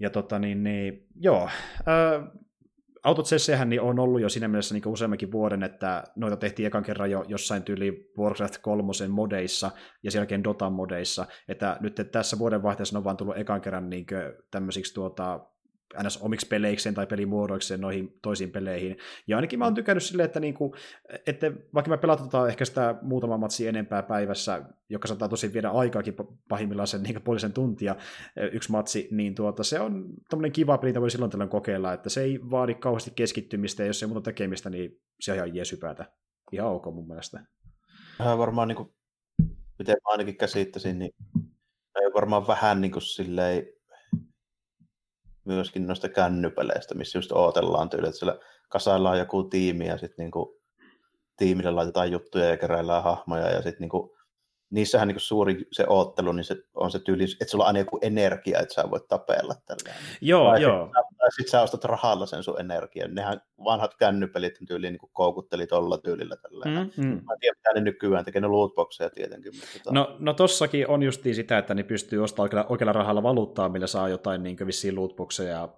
Ja 0.00 0.10
tota 0.10 0.38
niin, 0.38 0.62
niin 0.62 1.06
joo, 1.16 1.48
autotsessejähän 3.04 3.68
niin 3.68 3.80
on 3.80 3.98
ollut 3.98 4.20
jo 4.20 4.28
siinä 4.28 4.48
mielessä 4.48 4.74
niin 4.74 4.88
useammankin 4.88 5.32
vuoden, 5.32 5.62
että 5.62 6.04
noita 6.16 6.36
tehtiin 6.36 6.66
ekan 6.66 6.82
kerran 6.82 7.10
jo 7.10 7.24
jossain 7.28 7.62
tyyli 7.62 8.12
Warcraft 8.18 8.58
3 8.58 8.92
modeissa 9.08 9.70
ja 10.02 10.10
sen 10.10 10.18
jälkeen 10.18 10.44
Dotan 10.44 10.72
modeissa, 10.72 11.26
että 11.48 11.76
nyt 11.80 12.08
tässä 12.12 12.38
vuodenvaihteessa 12.38 12.98
on 12.98 13.04
vaan 13.04 13.16
tullut 13.16 13.38
ekan 13.38 13.60
kerran 13.60 13.90
niin 13.90 14.06
tämmöisiksi 14.50 14.94
tuota, 14.94 15.40
ns. 16.02 16.22
omiksi 16.22 16.46
peleikseen 16.46 16.94
tai 16.94 17.06
pelimuodoikseen 17.06 17.80
noihin 17.80 18.18
toisiin 18.22 18.50
peleihin. 18.50 18.96
Ja 19.26 19.36
ainakin 19.36 19.58
mä 19.58 19.64
oon 19.64 19.74
tykännyt 19.74 20.02
silleen, 20.02 20.24
että, 20.24 20.40
niinku, 20.40 20.74
että 21.26 21.52
vaikka 21.74 21.90
me 21.90 21.98
pelataan 21.98 22.48
ehkä 22.48 22.64
sitä 22.64 22.94
muutama 23.02 23.38
matsi 23.38 23.68
enempää 23.68 24.02
päivässä, 24.02 24.62
joka 24.88 25.08
saattaa 25.08 25.28
tosi 25.28 25.52
viedä 25.52 25.70
aikaakin 25.70 26.14
pahimmillaan 26.48 26.86
sen 26.86 27.02
niin 27.02 27.22
puolisen 27.22 27.52
tuntia 27.52 27.96
yksi 28.52 28.70
matsi, 28.70 29.08
niin 29.10 29.34
tuota, 29.34 29.64
se 29.64 29.80
on 29.80 30.04
tämmöinen 30.30 30.52
kiva 30.52 30.78
peli, 30.78 31.00
voi 31.00 31.10
silloin 31.10 31.30
tällöin 31.30 31.50
kokeilla, 31.50 31.92
että 31.92 32.08
se 32.08 32.22
ei 32.22 32.40
vaadi 32.50 32.74
kauheasti 32.74 33.12
keskittymistä, 33.16 33.82
ja 33.82 33.86
jos 33.86 34.02
ei 34.02 34.08
muuta 34.08 34.30
tekemistä, 34.30 34.70
niin 34.70 35.00
se 35.20 35.32
on 35.32 35.36
ihan 35.36 35.54
jesypäätä. 35.54 36.12
Ihan 36.52 36.68
ok 36.68 36.84
mun 36.84 37.06
mielestä. 37.06 37.44
Vähän 38.18 38.38
varmaan, 38.38 38.68
niin 38.68 38.76
kuin, 38.76 38.88
miten 39.78 39.94
mä 39.94 40.10
ainakin 40.10 40.36
käsittäisin, 40.36 40.98
niin 40.98 41.10
varmaan 42.14 42.46
vähän 42.46 42.80
niin 42.80 42.92
kuin 42.92 43.02
silleen, 43.02 43.66
myöskin 45.44 45.86
noista 45.86 46.08
kännypeleistä, 46.08 46.94
missä 46.94 47.18
just 47.18 47.32
odotellaan 47.32 47.90
tyyli, 47.90 48.06
että 48.06 48.18
siellä 48.18 48.38
kasaillaan 48.68 49.18
joku 49.18 49.42
tiimi 49.42 49.86
ja 49.86 49.98
sitten 49.98 50.24
niinku 50.24 50.60
tiimille 51.36 51.70
laitetaan 51.70 52.12
juttuja 52.12 52.44
ja 52.44 52.56
keräillään 52.56 53.02
hahmoja 53.02 53.50
ja 53.50 53.62
sitten 53.62 53.80
niinku 53.80 54.16
niissähän 54.70 55.08
niin 55.08 55.20
suuri 55.20 55.66
se 55.72 55.84
oottelu, 55.88 56.32
niin 56.32 56.44
se 56.44 56.56
on 56.74 56.90
se 56.90 56.98
tyyli, 56.98 57.24
että 57.24 57.50
sulla 57.50 57.64
on 57.64 57.66
aina 57.66 57.78
joku 57.78 57.98
energia, 58.02 58.58
että 58.58 58.74
sä 58.74 58.90
voit 58.90 59.08
tapella 59.08 59.54
tällä. 59.66 59.94
Joo, 60.20 60.50
tai 60.50 60.62
joo. 60.62 60.90
Tai 61.22 61.32
sit 61.32 61.48
sä 61.48 61.62
ostat 61.62 61.84
rahalla 61.84 62.26
sen 62.26 62.42
sun 62.42 62.60
energian. 62.60 63.14
Nehän 63.14 63.40
vanhat 63.64 63.94
kännypelit 63.94 64.54
tyyliin 64.68 64.92
niin 64.92 65.10
koukutteli 65.12 65.66
tolla 65.66 65.98
tyylillä 65.98 66.36
tällä. 66.36 66.64
Mm, 66.64 67.04
mm. 67.04 67.08
Mä 67.08 67.32
en 67.32 67.40
tiedä, 67.40 67.56
mitä 67.58 67.72
ne 67.74 67.80
nykyään 67.80 68.24
tekee, 68.24 68.40
ne 68.40 68.46
lootboxeja 68.46 69.10
tietenkin. 69.10 69.52
Mutta 69.54 69.78
tota... 69.84 69.92
No, 69.92 70.16
no 70.18 70.34
tossakin 70.34 70.88
on 70.88 71.02
justiin 71.02 71.34
sitä, 71.34 71.58
että 71.58 71.74
ne 71.74 71.82
pystyy 71.82 72.22
ostamaan 72.24 72.44
oikealla, 72.44 72.68
oikealla 72.68 72.92
rahalla 72.92 73.22
valuuttaa, 73.22 73.68
millä 73.68 73.86
saa 73.86 74.08
jotain 74.08 74.42
niin 74.42 74.56
vissiin 74.66 74.96
lootboxeja. 74.96 75.68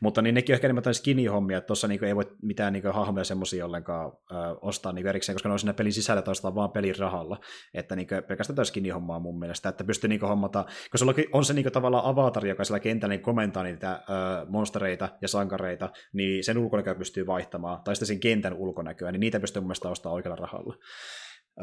Mutta 0.00 0.22
niin 0.22 0.34
nekin 0.34 0.52
on 0.52 0.54
ehkä 0.54 0.66
enemmän 0.66 0.94
skinny-hommia, 0.94 1.58
että 1.58 1.66
tuossa 1.66 1.88
niin 1.88 2.04
ei 2.04 2.16
voi 2.16 2.36
mitään 2.42 2.72
niin 2.72 2.92
hahmoja 2.92 3.24
semmoisia 3.24 3.66
ollenkaan 3.66 4.12
ö, 4.30 4.34
ostaa 4.60 4.92
niin 4.92 5.06
erikseen, 5.06 5.34
koska 5.34 5.48
ne 5.48 5.52
on 5.52 5.58
siinä 5.58 5.74
pelin 5.74 5.92
sisällä 5.92 6.22
tai 6.22 6.34
vaan 6.54 6.70
pelin 6.70 6.98
rahalla. 6.98 7.38
Että 7.74 7.96
niin 7.96 8.08
pelkästään 8.28 8.54
tämä 8.54 8.64
skinny-hommaa 8.64 9.18
mun 9.18 9.38
mielestä, 9.38 9.68
että 9.68 9.84
pystyy 9.84 10.08
niin 10.08 10.20
hommata, 10.20 10.64
kun 10.64 10.98
sulla 10.98 11.14
on 11.32 11.44
se 11.44 11.54
niin 11.54 11.72
tavallaan 11.72 12.04
avatar, 12.04 12.46
joka 12.46 12.64
siellä 12.64 12.80
kentällä 12.80 13.14
niin 13.14 13.22
komentaa 13.22 13.62
niitä 13.62 13.92
ö, 13.92 14.46
monstereita 14.48 14.91
ja 15.22 15.28
sankareita, 15.28 15.90
niin 16.12 16.44
sen 16.44 16.58
ulkonäköä 16.58 16.94
pystyy 16.94 17.26
vaihtamaan, 17.26 17.82
tai 17.84 17.96
sitten 17.96 18.06
sen 18.06 18.20
kentän 18.20 18.54
ulkonäköä, 18.54 19.12
niin 19.12 19.20
niitä 19.20 19.40
pystyy 19.40 19.60
mun 19.62 19.66
mielestä 19.68 19.88
ostamaan 19.88 20.14
oikealla 20.14 20.36
rahalla. 20.36 20.76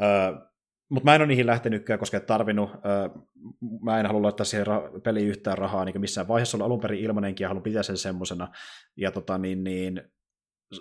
Ö, 0.02 0.50
mutta 0.90 1.04
mä 1.04 1.14
en 1.14 1.20
ole 1.20 1.28
niihin 1.28 1.46
lähtenytkään, 1.46 1.98
koska 1.98 2.16
en 2.16 2.26
tarvinnut. 2.26 2.70
Mä 3.82 4.00
en 4.00 4.06
halua 4.06 4.22
laittaa 4.22 4.44
siihen 4.44 4.66
ra- 4.66 5.00
peliin 5.00 5.28
yhtään 5.28 5.58
rahaa 5.58 5.84
niin 5.84 6.00
missään 6.00 6.28
vaiheessa. 6.28 6.56
Ollut 6.56 6.66
alun 6.66 6.80
perin 6.80 7.00
ilmanenkin 7.00 7.44
ja 7.44 7.48
haluan 7.48 7.62
pitää 7.62 7.82
sen 7.82 7.96
semmosena. 7.96 8.48
Ja 8.96 9.10
tota, 9.10 9.38
niin, 9.38 9.64
niin, 9.64 10.02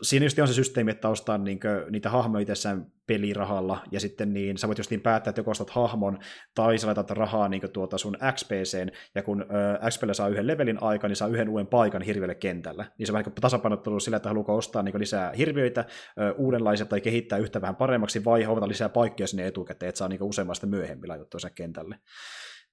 siinä 0.02 0.26
just 0.26 0.40
on 0.40 0.48
se 0.48 0.54
systeemi, 0.54 0.92
että 0.92 1.10
ostaa 1.10 1.38
niin 1.38 1.60
kuin, 1.60 1.92
niitä 1.92 2.10
hahmoja 2.10 2.42
itsessään 2.42 2.92
pelirahalla, 3.08 3.80
ja 3.92 4.00
sitten 4.00 4.34
niin 4.34 4.58
sä 4.58 4.68
voit 4.68 4.78
just 4.78 4.90
niin 4.90 5.02
päättää, 5.02 5.30
että 5.30 5.40
joko 5.40 5.52
ostat 5.52 5.70
hahmon, 5.70 6.20
tai 6.56 6.78
sä 6.78 6.88
laitat 6.88 7.12
rahaa 7.12 7.50
niin 7.50 7.62
kuin, 7.62 7.72
tuota 7.72 7.98
sun 7.98 8.18
XPCen, 8.36 8.92
ja 9.16 9.24
kun 9.24 9.42
ö, 9.42 9.90
XPlle 9.90 10.14
saa 10.14 10.28
yhden 10.28 10.48
levelin 10.48 10.84
aika, 10.84 11.08
niin 11.08 11.16
saa 11.16 11.28
yhden 11.28 11.50
uuden 11.50 11.68
paikan 11.68 12.02
hirviölle 12.02 12.36
kentällä. 12.36 12.86
Niin 12.98 13.08
se 13.08 13.12
on 13.12 13.14
vähän 13.14 13.34
tasapainottelu 13.42 14.00
sillä, 14.00 14.18
että 14.18 14.30
haluaa 14.30 14.58
ostaa 14.58 14.84
niin 14.84 14.94
kuin, 14.94 15.02
lisää 15.02 15.32
hirviöitä, 15.32 15.86
ö, 16.20 16.34
uudenlaisia, 16.38 16.86
tai 16.86 17.02
kehittää 17.02 17.40
yhtä 17.40 17.62
vähän 17.62 17.76
paremmaksi, 17.76 18.26
vai 18.26 18.44
hoivata 18.44 18.68
lisää 18.68 18.90
paikkoja 18.90 19.28
sinne 19.28 19.48
etukäteen, 19.48 19.90
että 19.90 20.00
saa 20.00 20.08
niin 20.08 20.24
useammasta 20.24 20.68
myöhemmin 20.68 21.10
laitettua 21.10 21.40
sen 21.40 21.52
kentälle. 21.56 22.00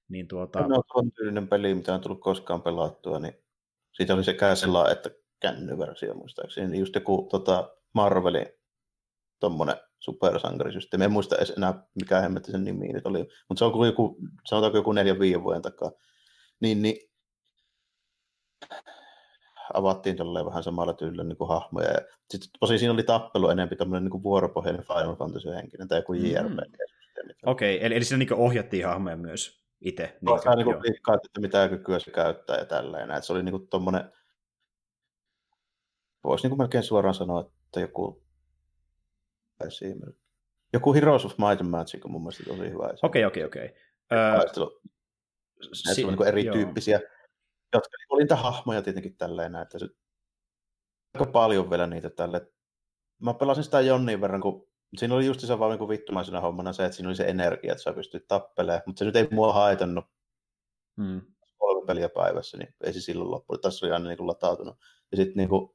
Niin, 0.09 0.27
tuota... 0.27 0.67
No, 0.67 0.83
on 0.93 1.11
tyylinen 1.11 1.47
peli, 1.47 1.75
mitä 1.75 1.93
on 1.93 2.01
tullut 2.01 2.21
koskaan 2.21 2.61
pelattua, 2.61 3.19
niin 3.19 3.33
siitä 3.93 4.13
oli 4.13 4.23
sekä 4.23 4.55
sellainen, 4.55 4.91
että 4.91 5.09
kännyversio 5.39 6.13
muistaakseni, 6.13 6.67
niin 6.67 6.79
just 6.79 6.95
joku 6.95 7.27
tota, 7.31 7.69
Marvelin 7.93 8.47
tuommoinen 9.39 9.75
supersankarisysteemi. 9.99 11.05
En 11.05 11.11
muista 11.11 11.35
edes 11.35 11.49
enää, 11.49 11.83
mikä 11.95 12.19
hemmetti 12.19 12.51
sen 12.51 12.63
nimi 12.63 12.93
nyt 12.93 13.05
oli, 13.05 13.27
mutta 13.49 13.59
se 13.59 13.65
on 13.65 13.85
joku, 13.85 14.17
sanotaanko 14.45 14.77
joku 14.77 14.91
neljän 14.91 15.19
viiden 15.19 15.43
vuoden 15.43 15.61
takaa. 15.61 15.91
Niin, 16.59 16.81
niin 16.81 17.09
avattiin 19.73 20.15
tolleen 20.15 20.45
vähän 20.45 20.63
samalla 20.63 20.93
tyylillä 20.93 21.23
niin 21.23 21.37
kuin 21.37 21.47
hahmoja. 21.47 21.91
Ja 21.91 21.99
sitten 22.29 22.49
tosi 22.59 22.77
siinä 22.77 22.93
oli 22.93 23.03
tappelu 23.03 23.49
enemmän 23.49 23.77
tämmöinen 23.77 24.09
niin 24.09 24.23
vuoropohjainen 24.23 24.85
Final 24.85 25.15
Fantasy 25.15 25.55
henkinen 25.55 25.87
tai 25.87 25.99
joku 25.99 26.13
JRPG. 26.13 26.49
Mm. 26.49 26.57
Okei, 27.45 27.75
okay, 27.75 27.85
eli, 27.85 27.95
eli 27.95 28.05
siinä 28.05 28.17
niin 28.17 28.33
ohjattiin 28.33 28.85
hahmoja 28.85 29.15
myös 29.15 29.61
itse. 29.81 30.17
Niin, 30.21 30.41
Saa 30.41 30.55
niin 30.55 30.81
klikkaa, 30.81 31.15
että 31.15 31.41
mitä 31.41 31.69
kykyä 31.69 31.99
se 31.99 32.11
käyttää 32.11 32.57
ja 32.57 32.65
tälleen. 32.65 33.23
Se 33.23 33.33
oli 33.33 33.43
niin 33.43 33.51
kuin 33.51 33.67
tommonen, 33.67 34.11
voisi 36.27 36.47
niin 36.47 36.57
melkein 36.57 36.83
suoraan 36.83 37.15
sanoa, 37.15 37.51
että 37.65 37.79
joku 37.79 38.23
esimerkki. 39.67 40.27
Joku 40.73 40.93
Heroes 40.93 41.25
of 41.25 41.37
Might 41.37 41.61
and 41.61 41.69
Magic 41.69 42.05
on 42.05 42.11
mun 42.11 42.21
mielestä 42.21 42.43
tosi 42.43 42.69
hyvä 42.71 42.93
Okei, 43.01 43.25
okei, 43.25 43.43
okei. 43.43 43.75
Si- 45.73 46.05
on 46.05 46.13
niin 46.13 46.27
erityyppisiä, 46.27 46.97
joo. 46.97 47.09
jotka 47.73 47.89
oli 48.09 48.23
niitä 48.23 48.35
hahmoja 48.35 48.81
tietenkin 48.81 49.17
tälleen, 49.17 49.55
että 49.55 49.79
se, 49.79 49.87
aika 51.13 51.31
paljon 51.31 51.69
vielä 51.69 51.87
niitä 51.87 52.09
tälle. 52.09 52.51
Mä 53.19 53.33
pelasin 53.33 53.63
sitä 53.63 53.81
Jonnin 53.81 54.21
verran, 54.21 54.41
kun 54.41 54.67
siinä 54.97 55.15
oli 55.15 55.25
just 55.25 55.39
se 55.39 55.59
vaan 55.59 55.77
niin 55.77 55.89
vittumaisena 55.89 56.41
hommana 56.41 56.73
se, 56.73 56.85
että 56.85 56.95
siinä 56.95 57.09
oli 57.09 57.15
se 57.15 57.23
energia, 57.23 57.71
että 57.71 57.83
sä 57.83 57.93
pystyt 57.93 58.27
tappelemaan, 58.27 58.81
mutta 58.85 58.99
se 58.99 59.05
nyt 59.05 59.15
ei 59.15 59.27
mua 59.31 59.53
haitannut 59.53 60.05
hmm. 60.97 61.21
kolme 61.57 61.85
peliä 61.85 62.09
päivässä, 62.09 62.57
niin 62.57 62.75
ei 62.83 62.93
se 62.93 63.01
silloin 63.01 63.31
loppu. 63.31 63.57
Tässä 63.57 63.85
oli 63.85 63.93
aina 63.93 64.07
niin 64.07 64.17
kuin 64.17 64.27
latautunut. 64.27 64.77
Ja 65.11 65.17
sitten 65.17 65.37
niin 65.37 65.49
kuin, 65.49 65.69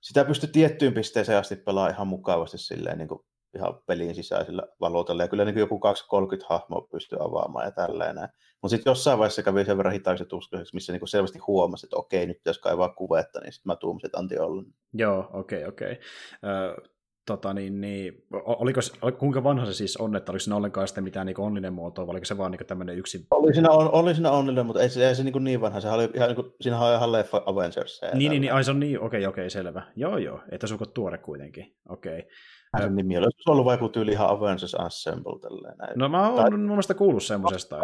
sitä 0.00 0.24
pystyy 0.24 0.50
tiettyyn 0.52 0.94
pisteeseen 0.94 1.38
asti 1.38 1.56
pelaamaan 1.56 1.94
ihan 1.94 2.06
mukavasti 2.06 2.58
silleen 2.58 2.98
niin 2.98 3.08
kuin 3.08 3.20
ihan 3.56 3.82
pelin 3.86 4.14
sisäisillä 4.14 4.62
valuutalla. 4.80 5.22
Ja 5.22 5.28
kyllä 5.28 5.44
niin 5.44 5.58
joku 5.58 5.78
230 5.78 6.54
hahmoa 6.54 6.88
pystyy 6.92 7.18
avaamaan 7.20 7.64
ja 7.64 7.70
tälleen. 7.70 8.16
Mutta 8.62 8.76
sitten 8.76 8.90
jossain 8.90 9.18
vaiheessa 9.18 9.42
kävi 9.42 9.64
sen 9.64 9.76
verran 9.76 9.92
hitaaksi 9.92 10.24
tuskaiseksi, 10.24 10.74
missä 10.74 10.92
niin 10.92 11.08
selvästi 11.08 11.38
huomasi, 11.38 11.86
että 11.86 11.96
okei, 11.96 12.26
nyt 12.26 12.36
pitäisi 12.36 12.60
kaivaa 12.60 12.88
kuvetta, 12.88 13.40
niin 13.40 13.52
sitten 13.52 13.70
mä 13.70 13.76
tuumasin, 13.76 14.06
että 14.06 14.18
anti 14.18 14.38
olla. 14.38 14.62
Joo, 14.94 15.30
okei, 15.32 15.58
okay, 15.58 15.68
okei. 15.68 15.92
Okay 15.92 16.90
tota, 17.30 17.54
niin, 17.54 17.80
niin, 17.80 18.24
oliko, 18.32 18.80
kuinka 19.18 19.44
vanha 19.44 19.66
se 19.66 19.72
siis 19.72 19.96
on, 19.96 20.16
että 20.16 20.32
oliko 20.32 20.40
siinä 20.40 20.56
ollenkaan 20.56 20.88
sitten 20.88 21.04
mitään 21.04 21.26
niin 21.26 21.40
onninen 21.40 21.72
muotoa, 21.72 22.06
vai 22.06 22.12
oliko 22.12 22.24
se 22.24 22.38
vaan 22.38 22.50
niin 22.52 22.66
tämmöinen 22.66 22.98
yksi... 22.98 23.26
Oli 23.30 23.54
siinä, 23.54 23.70
on, 23.70 23.90
oli 23.92 24.14
siinä 24.14 24.30
onninen, 24.30 24.66
mutta 24.66 24.82
ei, 24.82 24.88
se, 24.88 25.08
ei 25.08 25.14
se 25.14 25.24
niin, 25.24 25.44
niin 25.44 25.60
vanha, 25.60 25.80
se 25.80 25.90
oli 25.90 26.08
ihan, 26.14 26.28
niin 26.28 26.36
kuin, 26.36 26.52
siinä 26.60 26.80
on 26.80 26.94
ihan 26.94 27.12
leffa 27.12 27.42
Avengers. 27.46 28.00
Niin, 28.14 28.30
niin, 28.30 28.42
niin, 28.42 28.52
ai 28.52 28.64
se 28.64 28.70
on 28.70 28.80
niin, 28.80 29.00
okei, 29.00 29.06
okay, 29.06 29.28
okei, 29.28 29.42
okay, 29.42 29.50
selvä. 29.50 29.82
Joo, 29.96 30.18
joo, 30.18 30.40
että 30.50 30.66
se 30.66 30.74
on 30.74 30.80
tuore 30.94 31.18
kuitenkin, 31.18 31.74
okei. 31.88 32.18
Okay. 32.18 32.30
Sen 32.78 32.96
nimi 32.96 33.18
oli, 33.18 33.24
olisi 33.24 33.50
ollut 33.50 33.64
vaikka 33.64 33.88
tyyli 33.88 34.12
ihan 34.12 34.30
Avengers 34.30 34.74
Assemble. 34.74 35.38
Tälleen, 35.40 35.78
näin. 35.78 35.98
No 35.98 36.08
mä 36.08 36.28
oon 36.28 36.52
mun 36.52 36.68
mielestä 36.68 36.94
kuullut 36.94 37.22
semmoisesta. 37.22 37.78
2012-2015, 37.80 37.82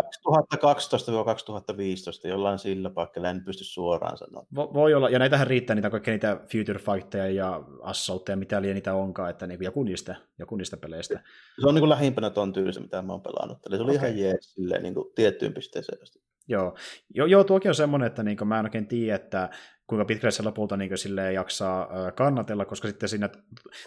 jollain 2.28 2.58
sillä 2.58 2.90
paikalla, 2.90 3.30
en 3.30 3.44
pysty 3.44 3.64
suoraan 3.64 4.18
sanoa. 4.18 4.46
Vo, 4.54 4.70
voi 4.74 4.94
olla, 4.94 5.08
ja 5.08 5.18
näitähän 5.18 5.46
riittää 5.46 5.76
niitä 5.76 5.90
kaikkia 5.90 6.12
niitä 6.12 6.40
Future 6.52 6.78
Fightteja 6.78 7.30
ja 7.30 7.62
Assaultteja, 7.82 8.36
mitä 8.36 8.62
liian 8.62 8.74
niitä 8.74 8.94
onkaan, 8.94 9.30
että 9.30 9.46
niin 9.46 9.62
joku, 9.62 9.82
niistä, 9.82 10.16
joku 10.38 10.56
niistä 10.56 10.76
peleistä. 10.76 11.20
Se 11.60 11.68
on 11.68 11.74
niin 11.74 11.82
kuin 11.82 11.90
lähimpänä 11.90 12.30
ton 12.30 12.52
tyylisen, 12.52 12.82
mitä 12.82 13.02
mä 13.02 13.12
oon 13.12 13.22
pelannut. 13.22 13.58
Eli 13.66 13.76
se 13.76 13.82
oli 13.82 13.96
okay. 13.96 14.08
ihan 14.08 14.18
jees 14.18 14.54
silleen, 14.54 14.82
niin 14.82 14.94
kuin 14.94 15.12
tiettyyn 15.14 15.54
pisteeseen 15.54 16.02
asti. 16.02 16.20
Joo. 16.48 16.74
Jo, 17.14 17.26
joo, 17.26 17.44
tuokin 17.44 17.68
on 17.68 17.74
semmoinen, 17.74 18.06
että 18.06 18.22
niin 18.22 18.38
mä 18.44 18.58
en 18.58 18.66
oikein 18.66 18.86
tiedä, 18.86 19.14
että 19.16 19.50
kuinka 19.86 20.04
pitkälle 20.04 20.30
se 20.30 20.42
lopulta 20.42 20.76
niin 20.76 20.98
silleen 20.98 21.34
jaksaa 21.34 21.88
kannatella, 22.12 22.64
koska 22.64 22.88
sitten 22.88 23.08
siinä 23.08 23.28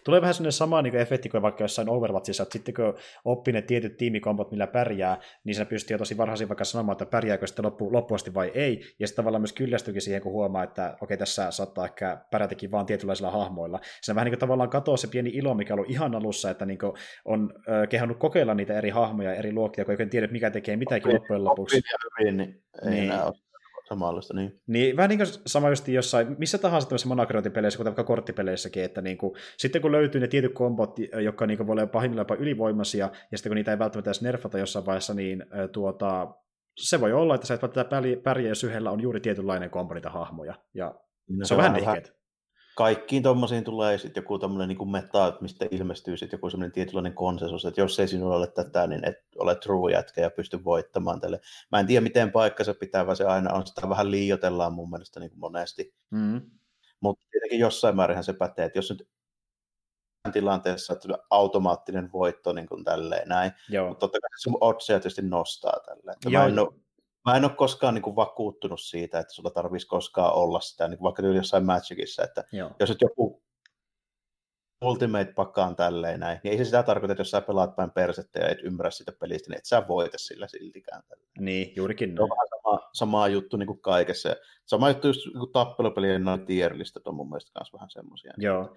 tulee 0.04 0.22
vähän 0.22 0.34
sellainen 0.34 0.52
sama 0.52 0.82
niin 0.82 0.96
efekti 0.96 1.30
kuin 1.30 1.42
vaikka 1.42 1.64
jossain 1.64 1.90
Overwatchissa, 1.90 2.44
että 2.44 2.54
sitten 2.54 2.74
kun 2.74 2.94
oppii 3.26 3.54
ne 3.54 3.62
tietyt 3.62 3.98
tiimikompot, 3.98 4.52
millä 4.52 4.68
pärjää, 4.68 5.18
niin 5.44 5.56
se 5.56 5.66
pystyy 5.66 5.94
jo 5.94 5.98
tosi 5.98 6.18
varhaisin 6.18 6.50
vaikka 6.50 6.64
sanomaan, 6.64 6.94
että 6.94 7.06
pärjääkö 7.06 7.48
sitten 7.48 7.66
loppu, 7.66 7.94
loppuasti 7.94 8.34
vai 8.34 8.52
ei, 8.54 8.96
ja 9.00 9.08
sitten 9.08 9.24
tavallaan 9.24 9.42
myös 9.42 9.54
kyllästyykin 9.54 10.02
siihen, 10.02 10.22
kun 10.22 10.32
huomaa, 10.32 10.64
että 10.64 10.98
okei, 11.02 11.18
tässä 11.18 11.52
saattaa 11.52 11.86
ehkä 11.86 12.18
pärjätäkin 12.32 12.72
vaan 12.72 12.86
tietynlaisilla 12.86 13.32
hahmoilla. 13.32 13.80
Se 14.02 14.16
vähän 14.16 14.26
niin 14.26 14.32
kuin 14.32 14.40
tavallaan 14.40 14.70
katoaa 14.70 14.98
se 14.98 15.08
pieni 15.08 15.30
ilo, 15.30 15.54
mikä 15.54 15.74
on 15.74 15.80
ollut 15.80 15.92
ihan 15.92 16.16
alussa, 16.16 16.50
että 16.50 16.66
niin 16.66 16.80
on 17.26 17.54
äh, 17.70 17.88
kehannut 17.90 18.18
kokeilla 18.18 18.56
niitä 18.56 18.78
eri 18.78 18.90
hahmoja, 18.90 19.34
eri 19.34 19.54
luokkia, 19.54 19.86
kun 19.86 19.96
ei 20.00 20.08
tiedä, 20.08 20.28
mikä 20.28 20.52
tekee 20.52 20.78
mitäkin 20.78 21.14
loppujen 21.14 21.44
lopuksi. 21.44 21.82
Hyvin, 22.20 22.38
niin 22.38 22.64
ei 22.86 22.90
niin. 22.90 23.04
enää 23.04 23.26
ole 23.26 23.49
samanlaista, 23.90 24.34
niin. 24.34 24.62
Niin, 24.68 24.98
vähän 24.98 25.10
niin 25.10 25.20
kuin 25.20 25.28
sama 25.46 25.70
just 25.70 25.88
jossain, 25.88 26.36
missä 26.38 26.58
tahansa 26.58 26.88
tämmöisissä 26.88 27.10
monakroontipeleissä, 27.10 27.78
kuten 27.78 27.92
vaikka 27.92 28.04
korttipeleissäkin, 28.04 28.84
että 28.84 29.02
niin 29.02 29.18
kuin, 29.18 29.34
sitten 29.58 29.82
kun 29.82 29.92
löytyy 29.92 30.22
ne 30.22 30.28
tietyt 30.28 30.54
kombot, 30.54 30.96
jotka 31.24 31.48
niin 31.48 31.58
kuin 31.58 31.68
voi 31.68 31.74
olla 31.74 31.88
pahimmillaan 31.88 32.26
jopa 32.30 32.42
ylivoimaisia, 32.42 33.10
ja 33.32 33.38
sitten 33.38 33.50
kun 33.50 33.56
niitä 33.56 33.72
ei 33.72 33.80
välttämättä 33.80 34.10
edes 34.10 34.22
nerfata 34.22 34.58
jossain 34.58 34.86
vaiheessa, 34.86 35.14
niin 35.14 35.46
tuota, 35.72 36.34
se 36.80 37.02
voi 37.02 37.14
olla, 37.14 37.36
että 37.36 37.48
sä 37.48 37.54
et 37.54 37.62
välttämättä 37.62 38.22
pärjää, 38.24 38.50
jos 38.50 38.64
yhdellä 38.64 38.92
on 38.92 39.02
juuri 39.02 39.20
tietynlainen 39.20 39.70
kombo 39.70 39.94
niitä 39.94 40.10
hahmoja, 40.10 40.54
ja 40.74 40.96
no, 41.30 41.46
se 41.46 41.54
on 41.54 41.58
vähän 41.58 41.74
nihkeet 41.74 42.19
kaikkiin 42.80 43.24
tuommoisiin 43.24 43.64
tulee 43.64 43.98
sitten 43.98 44.22
joku 44.22 44.40
tämmöinen 44.40 44.68
niin 44.68 44.92
meta, 44.92 45.38
mistä 45.42 45.66
ilmestyy 45.72 46.18
sitten 46.18 46.38
joku 46.38 46.50
semmoinen 46.50 46.72
tietynlainen 46.72 47.14
konsensus, 47.14 47.66
että 47.66 47.82
jos 47.82 48.00
ei 48.00 48.08
sinulla 48.08 48.36
ole 48.36 48.48
tätä, 48.48 48.88
niin 48.88 49.06
et 49.06 49.18
ole 49.38 49.56
true 49.56 49.92
jätkä 49.92 50.22
ja 50.22 50.30
pysty 50.30 50.64
voittamaan 50.64 51.20
tälle. 51.20 51.40
Mä 51.72 51.80
en 51.80 51.88
tiedä, 51.88 52.02
miten 52.02 52.32
paikkansa 52.32 52.74
pitää, 52.74 53.06
vaan 53.06 53.16
se 53.16 53.24
aina 53.24 53.54
on, 53.54 53.68
sitä 53.68 53.90
vähän 53.90 54.12
liiotellaan 54.12 54.74
mun 54.74 54.90
mielestä 54.90 55.20
niin 55.20 55.30
kuin 55.30 55.40
monesti. 55.40 55.94
Mm. 56.10 56.42
Mutta 57.00 57.26
tietenkin 57.32 57.60
jossain 57.60 57.96
määrin 57.96 58.24
se 58.24 58.34
pätee, 58.34 58.66
että 58.66 58.78
jos 58.78 58.90
nyt 58.90 59.08
tilanteessa 60.34 60.94
että 60.94 61.08
automaattinen 61.30 62.12
voitto 62.12 62.54
niin 62.54 62.68
kuin 62.68 62.84
tälleen 62.84 63.28
näin, 63.30 63.52
mutta 63.88 64.00
totta 64.00 64.20
kai 64.20 64.40
sun 64.40 64.58
oddseja 64.62 65.00
tietysti 65.00 65.22
nostaa 65.22 65.80
tälleen. 65.86 66.18
Joo. 66.26 66.44
Mä 66.44 66.50
en 66.50 66.60
ole 66.60 66.74
mä 67.26 67.36
en 67.36 67.46
ole 67.46 67.52
koskaan 67.56 67.94
niin 67.94 68.02
kuin, 68.02 68.16
vakuuttunut 68.16 68.82
siitä, 68.82 69.20
että 69.20 69.34
sulla 69.34 69.50
tarvitsisi 69.50 69.88
koskaan 69.88 70.34
olla 70.34 70.60
sitä, 70.60 70.88
niin 70.88 70.98
kuin 70.98 71.04
vaikka 71.06 71.22
jossain 71.22 71.66
Magicissa, 71.66 72.24
että 72.24 72.44
Joo. 72.52 72.72
jos 72.80 72.92
et 72.92 73.02
joku 73.02 73.44
Ultimate-pakkaan 74.82 75.76
tälleen 75.76 76.20
näin, 76.20 76.40
niin 76.44 76.52
ei 76.52 76.58
se 76.58 76.66
sitä 76.66 76.84
tarkoita, 76.84 77.14
että 77.14 77.22
jos 77.22 77.32
sä 77.32 77.42
pelaat 77.42 77.76
päin 77.76 77.92
persettä 77.92 78.40
ja 78.40 78.50
et 78.50 78.60
ymmärrä 78.64 78.92
sitä 78.92 79.12
pelistä, 79.20 79.50
niin 79.50 79.58
et 79.58 79.66
sä 79.66 79.88
voita 79.88 80.18
sillä 80.18 80.48
siltikään. 80.48 81.04
Tälleen. 81.10 81.30
Niin, 81.40 81.74
juurikin. 81.76 82.16
Se 82.16 82.22
on 82.22 82.30
vähän 82.30 82.48
sama, 82.48 82.90
sama 82.94 83.28
juttu 83.28 83.58
niin 83.58 83.68
kuin 83.68 83.82
kaikessa. 83.82 84.36
Sama 84.66 84.90
juttu 84.90 85.08
just 85.08 85.26
niin 85.26 85.52
tappelupelien 85.54 86.24
noin 86.24 86.46
tierlistat 86.46 87.08
on 87.08 87.16
mun 87.16 87.30
mielestä 87.30 87.60
myös 87.60 87.74
vähän 87.74 87.90
semmoisia. 87.90 88.34
Joo. 88.38 88.76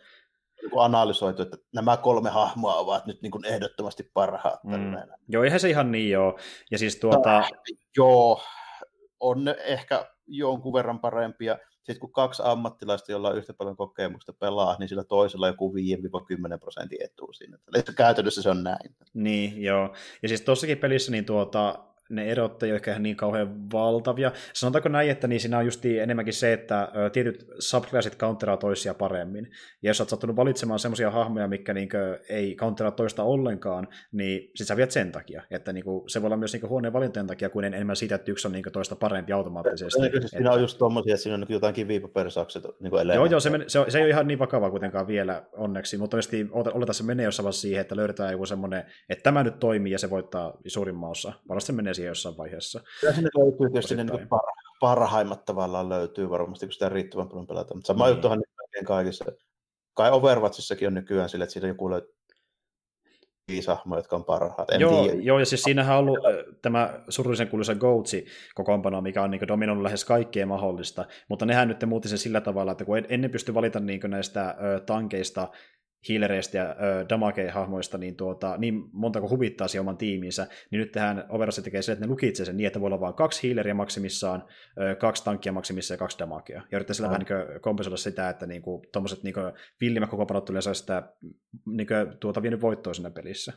Niin 0.62 0.80
analysoitu, 0.80 1.42
että 1.42 1.56
nämä 1.74 1.96
kolme 1.96 2.30
hahmoa 2.30 2.74
ovat 2.74 3.06
nyt 3.06 3.22
niin 3.22 3.30
kuin 3.30 3.44
ehdottomasti 3.44 4.10
parhaat. 4.14 4.64
Mm. 4.64 4.96
Joo, 5.28 5.44
eihän 5.44 5.60
se 5.60 5.70
ihan 5.70 5.92
niin 5.92 6.10
joo. 6.10 6.38
Ja 6.70 6.78
siis 6.78 6.96
tuota... 6.96 7.38
No, 7.38 7.46
joo, 7.96 8.42
on 9.20 9.44
ne 9.44 9.56
ehkä 9.64 10.10
jonkun 10.26 10.72
verran 10.72 11.00
parempia 11.00 11.58
sitten 11.82 12.00
kun 12.00 12.12
kaksi 12.12 12.42
ammattilaista, 12.44 13.12
jolla 13.12 13.28
on 13.28 13.36
yhtä 13.36 13.54
paljon 13.54 13.76
kokemusta 13.76 14.32
pelaa, 14.32 14.76
niin 14.78 14.88
sillä 14.88 15.04
toisella 15.04 15.46
joku 15.46 15.74
5-10 16.54 16.58
prosentin 16.58 17.04
etu 17.04 17.32
siinä. 17.32 17.58
Eli 17.74 17.82
käytännössä 17.96 18.42
se 18.42 18.50
on 18.50 18.62
näin. 18.62 18.96
Niin, 19.14 19.62
joo. 19.62 19.94
Ja 20.22 20.28
siis 20.28 20.40
tuossakin 20.40 20.78
pelissä 20.78 21.12
niin 21.12 21.24
tuota, 21.24 21.84
ne 22.12 22.30
erot 22.30 22.62
ei 22.62 22.70
ole 22.70 22.76
ehkä 22.76 22.98
niin 22.98 23.16
kauhean 23.16 23.70
valtavia. 23.72 24.32
Sanotaanko 24.52 24.88
näin, 24.88 25.10
että 25.10 25.28
niin 25.28 25.40
siinä 25.40 25.58
on 25.58 25.64
just 25.64 25.84
enemmänkin 25.84 26.34
se, 26.34 26.52
että 26.52 26.88
tietyt 27.12 27.46
subclassit 27.58 28.16
counteraa 28.16 28.56
toisia 28.56 28.94
paremmin. 28.94 29.50
Ja 29.82 29.90
jos 29.90 30.00
olet 30.00 30.08
sattunut 30.08 30.36
valitsemaan 30.36 30.78
semmoisia 30.78 31.10
hahmoja, 31.10 31.48
mikä 31.48 31.74
niin 31.74 31.88
ei 32.28 32.56
counteraa 32.56 32.90
toista 32.90 33.22
ollenkaan, 33.22 33.88
niin 34.12 34.50
sit 34.54 34.66
sä 34.66 34.76
viet 34.76 34.90
sen 34.90 35.12
takia. 35.12 35.42
Että 35.50 35.72
niin 35.72 35.84
kuin, 35.84 36.10
se 36.10 36.22
voi 36.22 36.26
olla 36.26 36.36
myös 36.36 36.52
niin 36.52 36.68
huoneen 36.68 36.92
valintojen 36.92 37.26
takia, 37.26 37.50
kuin 37.50 37.64
enemmän 37.64 37.96
siitä, 37.96 38.14
että 38.14 38.30
yksi 38.30 38.48
on 38.48 38.52
niin 38.52 38.64
toista 38.72 38.96
parempi 38.96 39.32
automaattisesti. 39.32 40.00
Niin, 40.00 40.12
siis 40.12 40.30
siinä 40.30 40.52
on 40.52 40.60
just 40.60 40.78
tommosia, 40.78 41.14
että 41.14 41.22
siinä 41.22 41.34
on 41.34 41.40
niin 41.40 41.54
jotain 41.54 41.74
kivipaperisakset 41.74 42.64
niin 42.80 42.92
Joo, 43.14 43.26
joo, 43.26 43.40
se, 43.40 43.50
men, 43.50 43.64
se, 43.66 43.84
se, 43.88 43.98
ei 43.98 44.04
ole 44.04 44.10
ihan 44.10 44.26
niin 44.26 44.38
vakava 44.38 44.70
kuitenkaan 44.70 45.06
vielä 45.06 45.42
onneksi, 45.52 45.98
mutta 45.98 46.16
tietysti 46.16 46.48
oletaan 46.52 46.94
se 46.94 47.04
menee 47.04 47.24
jossain 47.24 47.44
vaiheessa 47.44 47.62
siihen, 47.62 47.80
että 47.80 47.96
löydetään 47.96 48.32
joku 48.32 48.46
semmoinen, 48.46 48.84
että 49.08 49.22
tämä 49.22 49.42
nyt 49.42 49.58
toimii 49.58 49.92
ja 49.92 49.98
se 49.98 50.10
voittaa 50.10 50.58
suurimman 50.66 51.10
osa. 51.10 51.32
Varmasti 51.48 51.66
se 51.66 51.72
menee 51.72 51.94
siihen 51.94 52.01
jossain 52.08 52.36
vaiheessa. 52.36 52.80
Kyllä 53.00 53.14
sinne 53.14 53.30
löytyy 53.38 53.70
tietysti 53.70 53.96
ne 53.96 54.04
niin 54.04 54.28
parhaimmat 54.80 55.44
tavallaan 55.44 55.88
löytyy 55.88 56.30
varmasti, 56.30 56.66
kun 56.66 56.72
sitä 56.72 56.88
riittävän 56.88 57.28
paljon 57.28 57.46
pelata. 57.46 57.74
Mutta 57.74 57.86
sama 57.86 58.04
niin. 58.04 58.14
juttuhan 58.14 58.42
niin 58.74 58.84
kaikissa. 58.84 59.24
Kai 59.94 60.10
Overwatchissakin 60.10 60.88
on 60.88 60.94
nykyään 60.94 61.28
sille, 61.28 61.42
että 61.42 61.52
siitä 61.52 61.66
joku 61.66 61.90
löytyy 61.90 62.12
hahmoja, 63.66 63.98
jotka 63.98 64.16
on 64.16 64.24
parhaat. 64.24 64.70
En 64.70 64.80
joo, 64.80 65.04
tiedä. 65.04 65.20
joo, 65.22 65.38
ja 65.38 65.46
siis 65.46 65.62
siinähän 65.62 65.98
on 65.98 66.00
ollut 66.00 66.26
äh, 66.26 66.32
tämä 66.62 67.00
surullisen 67.08 67.48
kuuluisa 67.48 67.74
Goatsi 67.74 68.26
kokoonpano, 68.54 69.00
mikä 69.00 69.22
on 69.22 69.30
niin 69.30 69.48
dominoinut 69.48 69.82
lähes 69.82 70.04
kaikkea 70.04 70.46
mahdollista, 70.46 71.04
mutta 71.28 71.46
nehän 71.46 71.68
nyt 71.68 71.84
muutti 71.86 72.08
sen 72.08 72.18
sillä 72.18 72.40
tavalla, 72.40 72.72
että 72.72 72.84
kun 72.84 73.02
ennen 73.08 73.30
pysty 73.30 73.54
valita 73.54 73.80
niin 73.80 74.00
näistä 74.08 74.56
tankeista 74.86 75.48
healereista 76.08 76.56
ja 76.56 76.76
damage-hahmoista 77.08 77.98
niin, 77.98 78.16
tuota, 78.16 78.56
niin 78.56 78.84
monta 78.92 79.20
kuin 79.20 79.30
huvittaa 79.30 79.68
siihen 79.68 79.80
oman 79.80 79.96
tiimiinsä, 79.96 80.46
niin 80.70 80.80
nyt 80.80 80.92
tähän 80.92 81.24
Overwatch 81.28 81.62
tekee 81.62 81.82
se, 81.82 81.92
että 81.92 82.04
ne 82.04 82.10
lukitsee 82.10 82.46
sen 82.46 82.56
niin, 82.56 82.66
että 82.66 82.80
voi 82.80 82.86
olla 82.86 83.00
vain 83.00 83.14
kaksi 83.14 83.48
healeria 83.48 83.74
maksimissaan, 83.74 84.44
ö, 84.80 84.94
kaksi 84.94 85.24
tankkia 85.24 85.52
maksimissaan 85.52 85.94
ja 85.96 85.98
kaksi 85.98 86.18
damagea. 86.18 86.62
Ja 86.70 86.76
yrittää 86.76 86.94
sillä 86.94 87.08
vähän 87.08 87.26
niin 87.28 87.60
kompensoida 87.60 87.96
sitä, 87.96 88.28
että 88.28 88.46
niin 88.46 88.62
tuommoiset 88.92 89.22
niin 89.22 89.34
villimät 89.80 90.10
koko 90.10 90.26
panot 90.26 90.44
tulee 90.44 90.62
sitä 90.62 91.12
niin 91.66 91.86
kuin, 91.86 92.18
tuota, 92.20 92.42
vienyt 92.42 92.60
voittoa 92.60 92.94
siinä 92.94 93.10
pelissä. 93.10 93.52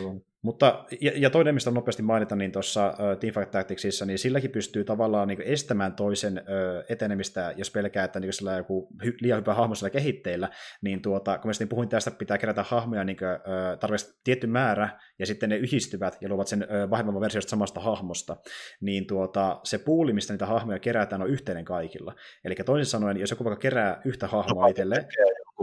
Mm. 0.00 0.20
Mutta, 0.44 0.84
ja, 1.00 1.12
ja 1.14 1.30
toinen, 1.30 1.54
mistä 1.54 1.70
nopeasti 1.70 2.02
mainita, 2.02 2.36
niin 2.36 2.52
tuossa 2.52 2.88
uh, 2.88 3.18
Teamfight 3.18 3.50
Tacticsissa, 3.50 4.06
niin 4.06 4.18
silläkin 4.18 4.50
pystyy 4.50 4.84
tavallaan 4.84 5.28
niin 5.28 5.42
estämään 5.42 5.92
toisen 5.92 6.38
uh, 6.38 6.84
etenemistä, 6.88 7.54
jos 7.56 7.70
pelkää, 7.70 8.04
että 8.04 8.20
niin 8.20 8.32
sillä 8.32 8.50
on 8.50 8.56
joku 8.56 8.88
hy, 9.04 9.16
liian 9.20 9.40
hyvä 9.40 9.54
hahmo 9.54 9.74
sillä 9.74 9.90
kehitteillä, 9.90 10.48
niin 10.82 11.02
tuota, 11.02 11.38
kun 11.38 11.50
mä 11.60 11.66
puhuin 11.66 11.88
tästä, 11.88 12.10
pitää 12.10 12.38
kerätä 12.38 12.62
hahmoja 12.62 13.04
niin 13.04 13.16
uh, 13.16 13.78
tarvitsisi 13.78 14.20
tietty 14.24 14.46
määrä, 14.46 14.88
ja 15.18 15.26
sitten 15.26 15.48
ne 15.48 15.56
yhdistyvät 15.56 16.18
ja 16.20 16.28
luovat 16.28 16.48
sen 16.48 16.62
uh, 16.62 16.90
vahvemman 16.90 17.20
versiosta 17.20 17.50
samasta 17.50 17.80
hahmosta, 17.80 18.36
niin 18.80 19.06
tuota, 19.06 19.60
se 19.64 19.78
puuli, 19.78 20.12
mistä 20.12 20.32
niitä 20.32 20.46
hahmoja 20.46 20.78
kerätään, 20.78 21.22
on 21.22 21.30
yhteinen 21.30 21.64
kaikilla. 21.64 22.14
Eli 22.44 22.54
toisin 22.54 22.90
sanoen, 22.90 23.16
jos 23.16 23.30
joku 23.30 23.44
vaikka 23.44 23.60
kerää 23.60 24.00
yhtä 24.04 24.26
hahmoa 24.26 24.62
no, 24.62 24.68
itselle, 24.68 25.06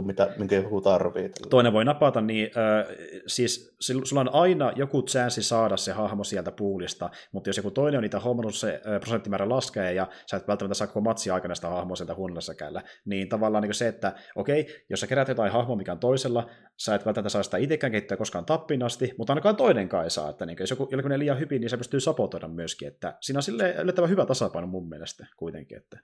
kuin 0.02 0.06
mitä, 0.06 0.34
minkä 0.38 0.56
joku 0.56 0.80
tarvitsee. 0.80 1.50
Toinen 1.50 1.72
voi 1.72 1.84
napata, 1.84 2.20
niin 2.20 2.50
äh, 2.56 2.96
siis 3.26 3.76
sulla 3.80 4.20
on 4.20 4.34
aina 4.34 4.72
joku 4.76 5.02
chanssi 5.02 5.42
saada 5.42 5.76
se 5.76 5.92
hahmo 5.92 6.24
sieltä 6.24 6.50
puulista, 6.50 7.10
mutta 7.32 7.48
jos 7.48 7.56
joku 7.56 7.70
toinen 7.70 7.98
on 7.98 8.02
niitä 8.02 8.20
hommannut, 8.20 8.54
se 8.54 8.82
äh, 8.86 9.00
prosenttimäärä 9.00 9.48
laskee 9.48 9.92
ja 9.92 10.06
sä 10.30 10.36
et 10.36 10.48
välttämättä 10.48 10.74
saa 10.74 10.86
koko 10.86 11.00
matsi 11.00 11.30
aikana 11.30 11.54
sitä 11.54 11.68
hahmoa 11.68 11.96
sieltä 11.96 12.14
huonolla 12.14 12.82
niin 13.04 13.28
tavallaan 13.28 13.62
niin 13.62 13.74
se, 13.74 13.88
että 13.88 14.12
okei, 14.36 14.84
jos 14.90 15.00
sä 15.00 15.06
kerät 15.06 15.28
jotain 15.28 15.52
hahmoa, 15.52 15.76
mikä 15.76 15.92
on 15.92 15.98
toisella, 15.98 16.50
sä 16.76 16.94
et 16.94 17.06
välttämättä 17.06 17.28
saa 17.28 17.42
sitä 17.42 17.56
itsekään 17.56 17.90
kehittää 17.90 18.16
koskaan 18.16 18.44
tappin 18.44 18.82
asti, 18.82 19.12
mutta 19.18 19.32
ainakaan 19.32 19.56
toinen 19.56 19.88
kai 19.88 20.10
saa, 20.10 20.30
että 20.30 20.46
niin, 20.46 20.56
jos 20.60 20.70
joku, 20.70 20.88
joku 20.90 21.08
liian 21.16 21.38
hyvin, 21.38 21.60
niin 21.60 21.70
se 21.70 21.76
pystyy 21.76 22.00
sapotoida 22.00 22.48
myöskin, 22.48 22.88
että 22.88 23.18
siinä 23.20 23.38
on 23.38 23.42
sille 23.42 23.74
yllättävän 23.78 24.10
hyvä 24.10 24.26
tasapaino 24.26 24.66
mun 24.66 24.88
mielestä 24.88 25.26
kuitenkin, 25.36 25.78
että 25.78 25.98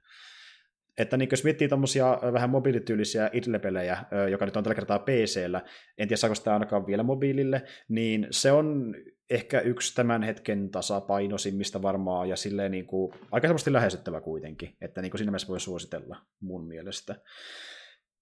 että 0.98 1.16
niin 1.16 1.28
jos 1.30 1.44
miettii 1.44 1.68
tuommoisia 1.68 2.18
vähän 2.32 2.50
mobiilityylisiä 2.50 3.30
idle-pelejä, 3.32 3.98
joka 4.30 4.44
nyt 4.44 4.56
on 4.56 4.64
tällä 4.64 4.74
kertaa 4.74 4.98
PC-llä, 4.98 5.62
en 5.98 6.08
tiedä 6.08 6.16
saako 6.16 6.34
sitä 6.34 6.52
ainakaan 6.52 6.86
vielä 6.86 7.02
mobiilille, 7.02 7.62
niin 7.88 8.26
se 8.30 8.52
on 8.52 8.94
ehkä 9.30 9.60
yksi 9.60 9.94
tämän 9.94 10.22
hetken 10.22 10.70
tasapainoisimmista 10.70 11.82
varmaan, 11.82 12.28
ja 12.28 12.36
silleen 12.36 12.70
niin 12.70 12.86
kuin, 12.86 13.12
aika 13.30 13.48
semmoisesti 13.48 13.72
lähestyttävä 13.72 14.20
kuitenkin, 14.20 14.76
että 14.80 15.02
niin 15.02 15.10
kuin 15.10 15.18
siinä 15.18 15.30
mielessä 15.30 15.48
voi 15.48 15.60
suositella 15.60 16.16
mun 16.40 16.68
mielestä. 16.68 17.14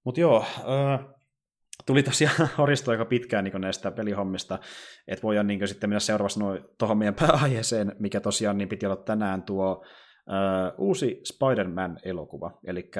Mutta 0.04 0.20
joo, 0.20 0.44
äh, 0.58 1.06
tuli 1.86 2.02
tosiaan 2.02 2.48
horistua 2.58 2.92
aika 2.92 3.04
pitkään 3.04 3.44
niin 3.44 3.60
näistä 3.60 3.90
pelihommista, 3.90 4.58
että 5.08 5.22
voidaan 5.22 5.46
niin 5.46 5.68
sitten 5.68 5.90
mennä 5.90 6.00
seuraavaksi 6.00 6.40
tuohon 6.78 6.98
meidän 6.98 7.14
pääaiheeseen, 7.14 7.96
mikä 7.98 8.20
tosiaan 8.20 8.58
niin 8.58 8.68
piti 8.68 8.86
olla 8.86 8.96
tänään 8.96 9.42
tuo 9.42 9.84
Uh, 10.28 10.84
uusi 10.86 11.20
Spider-Man-elokuva, 11.24 12.58
eli 12.64 12.90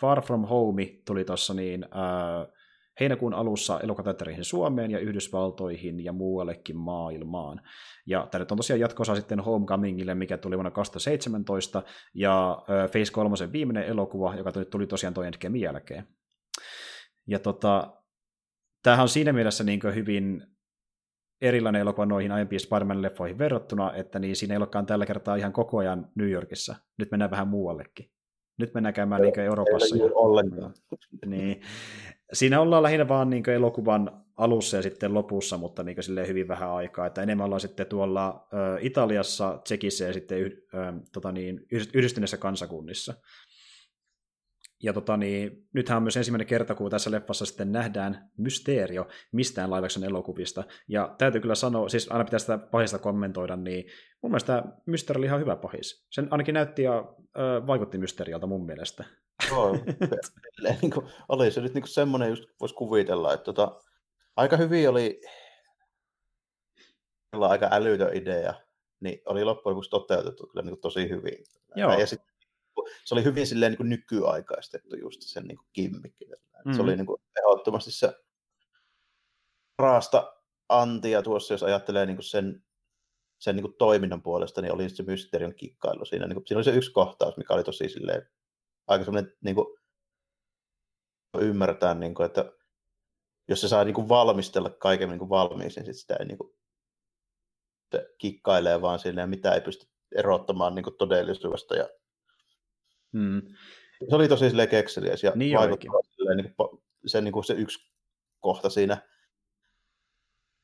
Far 0.00 0.22
From 0.22 0.44
Home 0.44 0.86
tuli 1.06 1.24
tuossa 1.24 1.54
niin 1.54 1.84
uh, 1.84 2.54
heinäkuun 3.00 3.34
alussa 3.34 3.80
elokuvateattereihin 3.80 4.44
Suomeen 4.44 4.90
ja 4.90 4.98
Yhdysvaltoihin 4.98 6.04
ja 6.04 6.12
muuallekin 6.12 6.76
maailmaan. 6.76 7.60
Ja 8.06 8.28
tämä 8.30 8.46
on 8.50 8.56
tosiaan 8.56 8.80
jatkossa 8.80 9.16
sitten 9.16 9.40
Homecomingille, 9.40 10.14
mikä 10.14 10.38
tuli 10.38 10.56
vuonna 10.56 10.70
2017, 10.70 11.82
ja 12.14 12.58
uh, 12.58 12.90
Phase 12.90 13.12
3 13.12 13.52
viimeinen 13.52 13.84
elokuva, 13.84 14.34
joka 14.34 14.52
tuli, 14.52 14.64
tuli 14.64 14.86
tosiaan 14.86 15.14
toi 15.14 15.26
Endgamein 15.26 15.62
jälkeen. 15.62 16.08
Ja 17.26 17.38
tota, 17.38 17.92
tämähän 18.82 19.02
on 19.02 19.08
siinä 19.08 19.32
mielessä 19.32 19.64
niin 19.64 19.80
hyvin 19.94 20.53
erilainen 21.40 21.80
elokuva 21.80 22.06
noihin 22.06 22.32
aiempiin 22.32 22.60
Spider-Man-leffoihin 22.60 23.38
verrattuna, 23.38 23.94
että 23.94 24.18
niin 24.18 24.36
siinä 24.36 24.54
ei 24.54 24.58
olekaan 24.58 24.86
tällä 24.86 25.06
kertaa 25.06 25.36
ihan 25.36 25.52
koko 25.52 25.78
ajan 25.78 26.08
New 26.14 26.30
Yorkissa. 26.30 26.76
Nyt 26.98 27.10
mennään 27.10 27.30
vähän 27.30 27.48
muuallekin. 27.48 28.10
Nyt 28.58 28.74
mennään 28.74 28.94
käymään 28.94 29.22
niin 29.22 29.40
Euroopassa. 29.40 29.96
Ei 29.96 30.02
ollenkaan. 30.14 30.74
Niin. 31.26 31.60
Siinä 32.32 32.60
ollaan 32.60 32.82
lähinnä 32.82 33.08
vaan 33.08 33.30
niin 33.30 33.50
elokuvan 33.50 34.24
alussa 34.36 34.76
ja 34.76 34.82
sitten 34.82 35.14
lopussa, 35.14 35.58
mutta 35.58 35.82
niin 35.82 36.02
silleen 36.02 36.28
hyvin 36.28 36.48
vähän 36.48 36.70
aikaa. 36.70 37.06
Että 37.06 37.22
enemmän 37.22 37.44
ollaan 37.44 37.60
sitten 37.60 37.86
tuolla 37.86 38.48
Italiassa, 38.80 39.60
Tsekissä 39.64 40.04
ja 40.04 40.12
sitten 40.12 40.40
yh, 40.40 40.52
tota 41.12 41.32
niin, 41.32 41.66
yhdistyneissä 41.94 42.36
kansakunnissa. 42.36 43.14
Ja 44.84 44.92
tota, 44.92 45.16
niin, 45.16 45.68
nythän 45.72 45.96
on 45.96 46.02
myös 46.02 46.16
ensimmäinen 46.16 46.46
kerta, 46.46 46.74
kun 46.74 46.90
tässä 46.90 47.10
leffassa 47.10 47.46
sitten 47.46 47.72
nähdään 47.72 48.30
mysteerio 48.36 49.08
mistään 49.32 49.70
live 49.70 50.06
elokuvista. 50.06 50.64
Ja 50.88 51.14
täytyy 51.18 51.40
kyllä 51.40 51.54
sanoa, 51.54 51.88
siis 51.88 52.08
aina 52.12 52.24
pitää 52.24 52.38
sitä 52.38 52.58
pahista 52.58 52.98
kommentoida, 52.98 53.56
niin 53.56 53.84
mun 54.22 54.30
mielestä 54.30 54.64
mysteeri 54.86 55.18
oli 55.18 55.26
ihan 55.26 55.40
hyvä 55.40 55.56
pahis. 55.56 56.06
Sen 56.10 56.28
ainakin 56.30 56.54
näytti 56.54 56.82
ja 56.82 57.14
ö, 57.38 57.66
vaikutti 57.66 57.98
mysteerialta 57.98 58.46
mun 58.46 58.66
mielestä. 58.66 59.04
Joo, 59.50 59.72
niin 60.82 60.90
kuin, 60.90 61.06
oli 61.28 61.50
se 61.50 61.60
nyt 61.60 61.74
niin 61.74 61.88
semmoinen, 61.88 62.28
just 62.28 62.44
voisi 62.60 62.74
kuvitella, 62.74 63.34
että 63.34 63.44
tota, 63.44 63.80
aika 64.36 64.56
hyvin 64.56 64.88
oli 64.88 65.20
aika 67.40 67.68
älytön 67.72 68.16
idea, 68.16 68.54
niin 69.00 69.22
oli 69.26 69.44
loppujen 69.44 69.74
lopuksi 69.74 69.90
toteutettu 69.90 70.46
kyllä 70.46 70.62
niin 70.62 70.80
tosi 70.80 71.08
hyvin. 71.08 71.44
Joo. 71.76 71.98
Ja 71.98 72.06
sitten 72.06 72.33
se 73.04 73.14
oli 73.14 73.24
hyvin 73.24 73.46
silleen 73.46 73.72
niin 73.72 73.76
kuin 73.76 73.88
nykyaikaistettu 73.88 74.96
just 74.96 75.22
sen 75.22 75.44
niin 75.44 75.56
kuin 75.56 75.68
kimmikki. 75.72 76.24
Mm-hmm. 76.24 76.72
Se 76.72 76.82
oli 76.82 76.90
mm. 76.90 76.96
niin 76.96 77.06
kuin 77.06 77.22
ehdottomasti 77.38 77.90
se 77.90 78.14
raasta 79.78 80.34
antia 80.68 81.22
tuossa, 81.22 81.54
jos 81.54 81.62
ajattelee 81.62 82.06
niin 82.06 82.16
kuin 82.16 82.24
sen, 82.24 82.64
sen 83.38 83.56
niin 83.56 83.64
kuin 83.64 83.74
toiminnan 83.78 84.22
puolesta, 84.22 84.62
niin 84.62 84.72
oli 84.72 84.88
se 84.88 85.02
mysterion 85.02 85.54
kikkailu 85.54 86.04
siinä. 86.04 86.26
Niin 86.26 86.34
kuin, 86.34 86.46
siinä 86.46 86.58
oli 86.58 86.64
se 86.64 86.76
yksi 86.76 86.92
kohtaus, 86.92 87.36
mikä 87.36 87.54
oli 87.54 87.64
tosi 87.64 87.88
silleen, 87.88 88.28
aika 88.86 89.04
semmoinen, 89.04 89.32
niin 89.40 89.54
kuin, 89.54 89.66
ymmärretään, 91.40 92.00
niin 92.00 92.14
kuin, 92.14 92.26
että 92.26 92.52
jos 93.48 93.60
se 93.60 93.68
saa 93.68 93.84
niin 93.84 93.94
kuin 93.94 94.08
valmistella 94.08 94.70
kaiken 94.70 95.08
niin 95.08 95.18
kuin 95.18 95.28
valmiiksi, 95.28 95.80
niin 95.80 95.94
sit 95.94 96.00
sitä 96.00 96.16
ei 96.16 96.26
niin 96.26 96.38
kuin, 96.38 96.54
se 97.92 98.14
kikkailee 98.18 98.82
vaan 98.82 98.98
silleen, 98.98 99.30
mitä 99.30 99.52
ei 99.52 99.60
pysty 99.60 99.86
erottamaan 100.14 100.74
niin 100.74 100.84
kuin 100.84 100.96
todellisuudesta 100.96 101.76
ja 101.76 101.88
Mm. 103.14 103.42
Se 104.10 104.16
oli 104.16 104.28
tosi 104.28 104.48
silleen 104.48 104.68
kekseliäs 104.68 105.22
ja 105.22 105.32
niin 105.34 105.58
vaikuttava 105.58 106.00
silleen, 106.10 106.36
niin 106.36 106.54
kuin, 106.56 106.82
se, 107.06 107.20
niin 107.20 107.32
kuin 107.32 107.44
se 107.44 107.54
yksi 107.54 107.92
kohta 108.40 108.70
siinä 108.70 108.98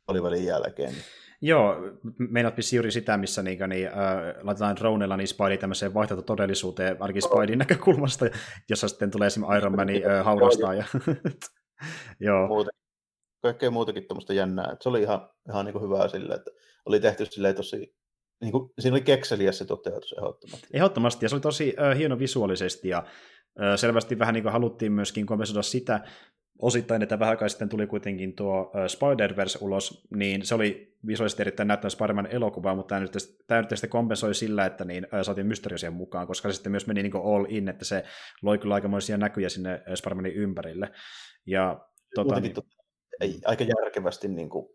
olivälin 0.08 0.44
jälkeen. 0.44 0.94
Joo, 1.42 1.76
meinaat 2.18 2.54
juuri 2.74 2.90
sitä, 2.90 3.16
missä 3.16 3.42
niin, 3.42 3.58
niin, 3.68 3.86
äh, 3.86 3.94
laitetaan 4.42 4.76
dronella 4.76 5.16
niin 5.16 5.28
Spidey 5.28 5.58
tämmöiseen 5.58 5.94
vaihtoehtotodellisuuteen, 5.94 6.96
ainakin 7.00 7.22
Spideyn 7.22 7.58
näkökulmasta, 7.58 8.26
jossa 8.68 8.88
sitten 8.88 9.10
tulee 9.10 9.26
esimerkiksi 9.26 9.58
Iron 9.58 9.76
Man 9.76 9.88
äh, 9.88 10.24
haurastaa. 10.24 10.74
Ja, 10.74 10.84
joo. 12.26 12.46
Muuten, 12.46 12.72
kaikkea 13.42 13.70
muutakin 13.70 14.04
tuommoista 14.08 14.32
jännää. 14.32 14.70
Et 14.72 14.82
se 14.82 14.88
oli 14.88 15.02
ihan, 15.02 15.28
ihan 15.48 15.64
niin 15.64 15.72
kuin 15.72 15.84
hyvää 15.84 16.08
sille, 16.08 16.34
että 16.34 16.50
oli 16.86 17.00
tehty 17.00 17.26
silleen 17.26 17.54
tosi, 17.54 17.94
niin 18.40 18.52
kuin, 18.52 18.70
siinä 18.78 18.94
oli 18.94 19.02
kekseliä 19.02 19.52
se 19.52 19.64
toteutus 19.64 20.12
ehdottomasti. 20.12 20.68
Ehdottomasti, 20.72 21.24
ja 21.24 21.28
se 21.28 21.34
oli 21.34 21.40
tosi 21.40 21.74
äh, 21.80 21.98
hieno 21.98 22.18
visuaalisesti, 22.18 22.88
ja 22.88 22.98
äh, 23.62 23.76
selvästi 23.76 24.18
vähän 24.18 24.34
niin 24.34 24.42
kuin 24.42 24.52
haluttiin 24.52 24.92
myöskin 24.92 25.26
kompensoida 25.26 25.62
sitä, 25.62 26.00
osittain, 26.62 27.02
että 27.02 27.18
vähän 27.18 27.30
aikaa 27.30 27.48
sitten 27.48 27.68
tuli 27.68 27.86
kuitenkin 27.86 28.36
tuo 28.36 28.72
Spider-Verse 28.86 29.58
ulos, 29.60 30.08
niin 30.16 30.46
se 30.46 30.54
oli 30.54 30.96
visuaalisesti 31.06 31.42
erittäin 31.42 31.66
näyttävä 31.66 31.90
Spider-Man 31.90 32.26
elokuva, 32.26 32.74
mutta 32.74 32.88
tämä 32.88 33.00
nyt, 33.00 33.12
tämä 33.46 33.60
nyt 33.60 33.70
sitten 33.70 33.90
kompensoi 33.90 34.34
sillä, 34.34 34.66
että 34.66 34.84
niin, 34.84 35.06
saatiin 35.22 35.46
Mysteriosia 35.46 35.90
mukaan, 35.90 36.26
koska 36.26 36.48
se 36.48 36.52
sitten 36.52 36.72
myös 36.72 36.86
meni 36.86 37.02
niin 37.02 37.12
all 37.16 37.46
in, 37.48 37.68
että 37.68 37.84
se 37.84 38.04
loi 38.42 38.58
kyllä 38.58 38.74
aikamoisia 38.74 39.18
näkyjä 39.18 39.48
sinne 39.48 39.82
Spider-Manin 39.94 40.34
ympärille. 40.34 40.90
Ja, 41.46 41.80
tota, 42.14 42.40
niin... 42.40 42.54
ei, 43.20 43.40
aika 43.44 43.64
järkevästi 43.64 44.28
niin 44.28 44.48
kuin, 44.48 44.66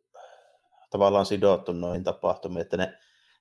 tavallaan 0.89 1.25
sidottu 1.25 1.73
noihin 1.73 2.03
tapahtumiin, 2.03 2.61
että 2.61 2.77
ne 2.77 2.93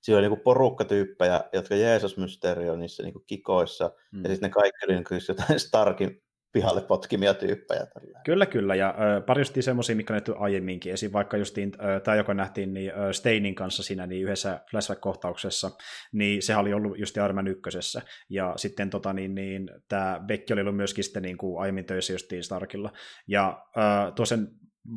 siinä 0.05 0.19
oli 0.19 0.29
niin 0.29 0.39
porukka 0.39 0.85
tyyppejä, 0.85 1.43
jotka 1.53 1.75
Jeesus 1.75 2.17
Mysterio 2.17 2.75
niissä 2.75 3.03
niin 3.03 3.13
kikoissa, 3.27 3.91
mm. 4.11 4.23
ja 4.23 4.29
sitten 4.29 4.47
ne 4.49 4.53
kaikki 4.53 4.85
oli 4.85 4.93
niin 4.93 5.21
jotain 5.29 5.59
Starkin 5.67 6.21
pihalle 6.53 6.81
potkimia 6.81 7.33
tyyppejä. 7.33 7.85
Tällä. 7.85 8.19
Kyllä, 8.25 8.45
kyllä, 8.45 8.75
ja 8.75 8.89
äh, 8.89 9.25
pari 9.25 9.41
justiin 9.41 9.63
semmoisia, 9.63 9.95
mikä 9.95 10.13
nähty 10.13 10.33
aiemminkin, 10.37 10.93
esim. 10.93 11.13
vaikka 11.13 11.37
justiin 11.37 11.71
tämä, 12.03 12.17
joka 12.17 12.33
nähtiin 12.33 12.73
niin, 12.73 12.91
äh, 12.91 13.11
Steinin 13.11 13.55
kanssa 13.55 13.83
siinä 13.83 14.07
niin 14.07 14.23
yhdessä 14.23 14.59
flashback-kohtauksessa, 14.71 15.71
niin 16.13 16.41
sehän 16.41 16.61
oli 16.61 16.73
ollut 16.73 16.99
just 16.99 17.17
Iron 17.17 17.35
Man 17.35 17.47
ykkösessä, 17.47 18.01
ja 18.29 18.53
sitten 18.55 18.89
tota, 18.89 19.13
niin, 19.13 19.35
niin, 19.35 19.69
tämä 19.87 20.21
Becky 20.27 20.53
oli 20.53 20.61
ollut 20.61 20.75
myöskin 20.75 21.03
sitten 21.03 21.23
niin 21.23 21.37
kuin 21.37 21.61
aiemmin 21.61 21.85
töissä 21.85 22.13
justiin 22.13 22.43
Starkilla, 22.43 22.91
ja 23.27 23.63
äh, 23.77 24.13
tuossen 24.15 24.47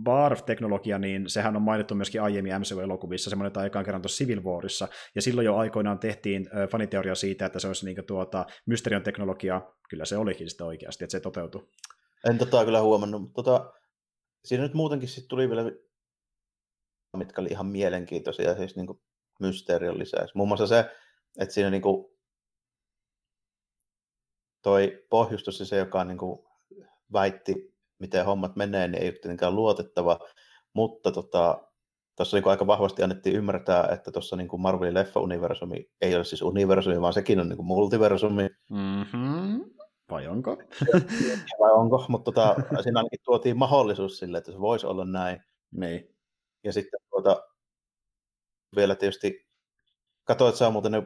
Barf-teknologia, 0.02 0.98
niin 0.98 1.28
sehän 1.28 1.56
on 1.56 1.62
mainittu 1.62 1.94
myöskin 1.94 2.22
aiemmin 2.22 2.52
MCU-elokuvissa, 2.60 3.30
semmoinen 3.30 3.52
tai 3.52 3.66
ekaan 3.66 3.84
kerran 3.84 4.02
tuossa 4.02 4.24
Civil 4.24 4.42
Warissa, 4.42 4.88
ja 5.14 5.22
silloin 5.22 5.44
jo 5.44 5.56
aikoinaan 5.56 5.98
tehtiin 5.98 6.50
faniteoria 6.70 7.14
siitä, 7.14 7.46
että 7.46 7.58
se 7.58 7.66
olisi 7.66 7.86
niin 7.86 8.06
tuota, 8.06 8.46
Mysterion 8.66 9.02
teknologia, 9.02 9.62
kyllä 9.90 10.04
se 10.04 10.16
olikin 10.16 10.50
sitä 10.50 10.64
oikeasti, 10.64 11.04
että 11.04 11.12
se 11.12 11.20
toteutui. 11.20 11.68
En 12.30 12.38
tota 12.38 12.64
kyllä 12.64 12.80
huomannut, 12.80 13.32
tota, 13.34 13.72
siinä 14.44 14.62
nyt 14.62 14.74
muutenkin 14.74 15.08
sitten 15.08 15.28
tuli 15.28 15.48
vielä, 15.48 15.72
mitkä 17.16 17.40
oli 17.40 17.48
ihan 17.48 17.66
mielenkiintoisia, 17.66 18.56
siis 18.56 18.76
niin 18.76 18.86
kuin 18.86 19.00
Mysterion 19.40 19.98
lisäys. 19.98 20.34
Muun 20.34 20.48
muassa 20.48 20.66
se, 20.66 20.84
että 21.38 21.54
siinä 21.54 21.70
niin 21.70 21.82
kuin 21.82 22.18
toi 24.62 25.06
pohjustus 25.10 25.58
se, 25.58 25.76
joka 25.76 26.04
niin 26.04 26.18
kuin 26.18 26.38
väitti 27.12 27.77
miten 27.98 28.24
hommat 28.24 28.56
menee, 28.56 28.88
niin 28.88 29.02
ei 29.02 29.08
ole 29.08 29.12
tietenkään 29.12 29.56
luotettava, 29.56 30.18
mutta 30.74 31.12
tota, 31.12 31.68
tuossa 32.16 32.36
niin 32.36 32.48
aika 32.48 32.66
vahvasti 32.66 33.02
annettiin 33.02 33.36
ymmärtää, 33.36 33.88
että 33.92 34.10
tuossa 34.10 34.36
niin 34.36 34.48
Marvelin 34.58 34.94
leffa-universumi 34.94 35.90
ei 36.00 36.16
ole 36.16 36.24
siis 36.24 36.42
universumi, 36.42 37.00
vaan 37.00 37.12
sekin 37.12 37.40
on 37.40 37.48
niin 37.48 37.56
kuin 37.56 37.66
multiversumi. 37.66 38.48
Mm-hmm. 38.70 39.64
Vai 40.10 40.28
onko? 40.28 40.56
Vai 41.60 41.72
onko, 41.72 42.06
mutta 42.08 42.32
tota, 42.32 42.54
siinä 42.82 42.98
ainakin 42.98 43.20
tuotiin 43.24 43.58
mahdollisuus 43.58 44.18
sille, 44.18 44.38
että 44.38 44.52
se 44.52 44.60
voisi 44.60 44.86
olla 44.86 45.04
näin. 45.04 45.42
Niin. 45.70 46.16
Ja 46.64 46.72
sitten 46.72 47.00
tuota, 47.10 47.42
vielä 48.76 48.94
tietysti, 48.94 49.46
katsoit 50.24 50.54
sä 50.54 50.70
muuten 50.70 50.92
ne... 50.92 51.02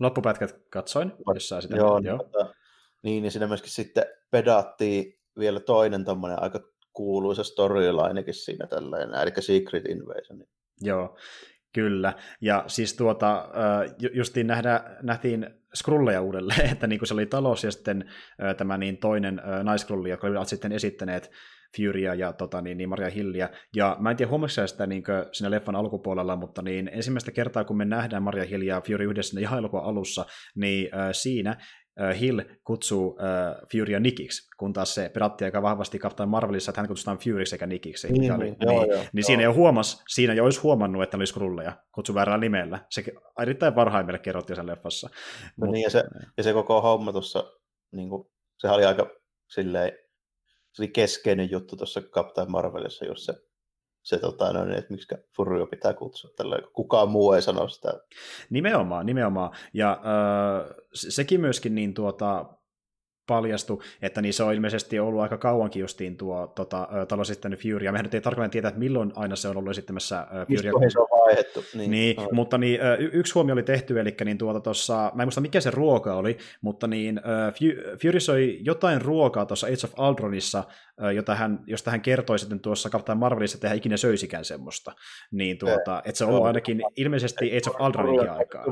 Loppupätkät 0.00 0.62
katsoin, 0.70 1.12
jos 1.34 1.48
sä 1.48 1.60
sitä 1.60 1.76
joo, 1.76 1.98
joo. 1.98 2.18
Tota, 2.18 2.54
niin, 3.02 3.24
ja 3.24 3.30
siinä 3.30 3.46
myöskin 3.46 3.70
sitten 3.70 4.04
pedaattiin 4.30 5.21
vielä 5.38 5.60
toinen 5.60 6.04
tommonen 6.04 6.42
aika 6.42 6.60
kuuluisa 6.92 7.44
storylinekin 7.44 8.34
siinä 8.34 8.66
tällainen, 8.66 9.14
eli 9.14 9.30
Secret 9.40 9.86
Invasion. 9.86 10.44
Joo, 10.80 11.16
kyllä. 11.74 12.12
Ja 12.40 12.64
siis 12.66 12.96
tuota, 12.96 13.48
justiin 14.12 14.46
nähdä, 14.46 14.84
nähtiin 15.02 15.46
Skrulleja 15.74 16.22
uudelleen, 16.22 16.70
että 16.72 16.86
niin 16.86 16.98
kuin 16.98 17.08
se 17.08 17.14
oli 17.14 17.26
talous 17.26 17.64
ja 17.64 17.70
sitten 17.70 18.10
tämä 18.56 18.78
niin 18.78 18.96
toinen 18.96 19.42
naiskrulli, 19.62 20.10
joka 20.10 20.26
olivat 20.26 20.48
sitten 20.48 20.72
esittäneet 20.72 21.30
Furya 21.76 22.14
ja 22.14 22.32
tota, 22.32 22.60
niin, 22.60 22.78
niin 22.78 22.88
Maria 22.88 23.10
Hilliä. 23.10 23.48
Ja 23.76 23.96
mä 24.00 24.10
en 24.10 24.16
tiedä, 24.16 24.30
huomasiko 24.30 24.66
sitä 24.66 24.86
niin 24.86 25.02
siinä 25.32 25.50
leffan 25.50 25.76
alkupuolella, 25.76 26.36
mutta 26.36 26.62
niin 26.62 26.90
ensimmäistä 26.92 27.32
kertaa, 27.32 27.64
kun 27.64 27.76
me 27.76 27.84
nähdään 27.84 28.22
Maria 28.22 28.44
Hill 28.44 28.62
ja 28.62 28.80
Fury 28.80 29.04
yhdessä 29.04 29.40
ihan 29.40 29.58
elokuvan 29.58 29.84
alussa, 29.84 30.26
niin 30.54 30.94
äh, 30.94 31.08
siinä 31.12 31.56
Hill 32.20 32.40
kutsuu 32.64 33.18
äh, 33.20 33.68
Furya 33.72 34.00
Nikiksi, 34.00 34.48
kun 34.58 34.72
taas 34.72 34.94
se 34.94 35.08
peratti 35.08 35.44
aika 35.44 35.62
vahvasti 35.62 35.98
Captain 35.98 36.28
Marvelissa, 36.28 36.70
että 36.70 36.80
hän 36.80 36.88
kutsutaan 36.88 37.18
Furyksi 37.18 37.54
eikä 37.54 37.66
Nikiksi. 37.66 38.12
Niin, 38.12 38.32
oli, 38.32 38.44
niin, 38.44 38.56
joo, 38.60 38.72
niin, 38.72 38.90
joo, 38.90 38.98
niin 38.98 39.10
joo. 39.14 39.26
siinä 39.26 39.42
jo 39.42 39.54
huomas, 39.54 40.04
siinä 40.08 40.34
jo 40.34 40.44
olisi 40.44 40.60
huomannut, 40.60 41.02
että 41.02 41.16
oli 41.16 41.26
skrulleja, 41.26 41.72
kutsu 41.94 42.14
väärällä 42.14 42.38
nimellä. 42.38 42.86
Se 42.90 43.04
erittäin 43.42 43.74
varhaimmille 43.74 44.18
kerrottiin 44.18 44.56
sen 44.56 44.66
leffassa. 44.66 45.08
No 45.56 45.66
Mut, 45.66 45.72
niin, 45.72 45.82
ja 45.82 45.90
se, 45.90 46.04
ja 46.36 46.42
se 46.42 46.52
koko 46.52 46.80
homma 46.80 47.12
tuossa, 47.12 47.52
niin 47.92 48.08
kuin, 48.08 48.28
sehän 48.58 48.76
oli 48.76 48.84
aika 48.84 49.10
silleen, 49.48 49.92
se 50.72 50.82
oli 50.82 50.88
keskeinen 50.88 51.50
juttu 51.50 51.76
tuossa 51.76 52.02
Captain 52.02 52.50
Marvelissa, 52.50 53.04
jos 53.04 53.24
se 53.24 53.34
se, 54.02 54.18
tota, 54.18 54.52
no, 54.52 54.64
niin, 54.64 54.78
että 54.78 54.92
miksi 54.92 55.14
Furio 55.36 55.66
pitää 55.66 55.94
kutsua 55.94 56.30
tällä, 56.36 56.58
kukaan 56.72 57.08
muu 57.08 57.32
ei 57.32 57.42
sano 57.42 57.68
sitä. 57.68 58.00
Nimenomaan, 58.50 59.06
nimenomaan. 59.06 59.50
Ja 59.74 59.92
äh, 59.92 60.76
sekin 60.94 61.40
myöskin 61.40 61.74
niin 61.74 61.94
tuota, 61.94 62.46
paljastui, 63.26 63.78
että 64.02 64.22
niin 64.22 64.34
se 64.34 64.42
on 64.42 64.54
ilmeisesti 64.54 65.00
ollut 65.00 65.20
aika 65.20 65.38
kauankin 65.38 65.80
justiin 65.80 66.16
tuo 66.16 66.46
tota, 66.46 66.88
talo 67.08 67.24
sitten 67.24 67.52
Fury, 67.52 67.84
ja 67.84 67.92
mehän 67.92 68.04
nyt 68.04 68.14
ei 68.14 68.20
tarkalleen 68.20 68.50
tietää, 68.50 68.68
että 68.68 68.78
milloin 68.78 69.12
aina 69.16 69.36
se 69.36 69.48
on 69.48 69.56
ollut 69.56 69.70
esittämässä 69.70 70.26
Fury. 70.48 70.90
se 70.90 70.98
on 70.98 71.08
vaihdettu. 71.26 71.64
Niin, 71.74 71.90
niin 71.90 72.16
mutta 72.32 72.58
niin, 72.58 72.80
y- 72.98 73.10
yksi 73.12 73.34
huomio 73.34 73.52
oli 73.52 73.62
tehty, 73.62 74.00
eli 74.00 74.14
niin 74.24 74.38
tuota 74.38 74.60
tossa, 74.60 75.12
mä 75.14 75.22
en 75.22 75.26
muista 75.26 75.40
mikä 75.40 75.60
se 75.60 75.70
ruoka 75.70 76.14
oli, 76.14 76.38
mutta 76.60 76.86
niin 76.86 77.20
Fury 78.02 78.20
söi 78.20 78.58
jotain 78.62 79.02
ruokaa 79.02 79.46
tuossa 79.46 79.66
Age 79.66 79.84
of 79.84 79.92
Aldronissa, 79.96 80.64
jota 81.14 81.34
hän, 81.34 81.58
josta 81.66 81.90
hän 81.90 82.00
kertoi 82.00 82.38
sitten 82.38 82.60
tuossa 82.60 82.90
Captain 82.90 83.18
Marvelissa, 83.18 83.56
että 83.56 83.68
hän 83.68 83.76
ikinä 83.76 83.96
söisikään 83.96 84.44
semmoista. 84.44 84.92
Niin 85.32 85.58
tuota, 85.58 86.02
että 86.04 86.18
se 86.18 86.24
on 86.24 86.30
ollut 86.30 86.46
ainakin 86.46 86.82
ilmeisesti 86.96 87.56
Age 87.56 87.70
of 87.70 87.76
Aldroninkin 87.80 88.30
aikaa. 88.30 88.64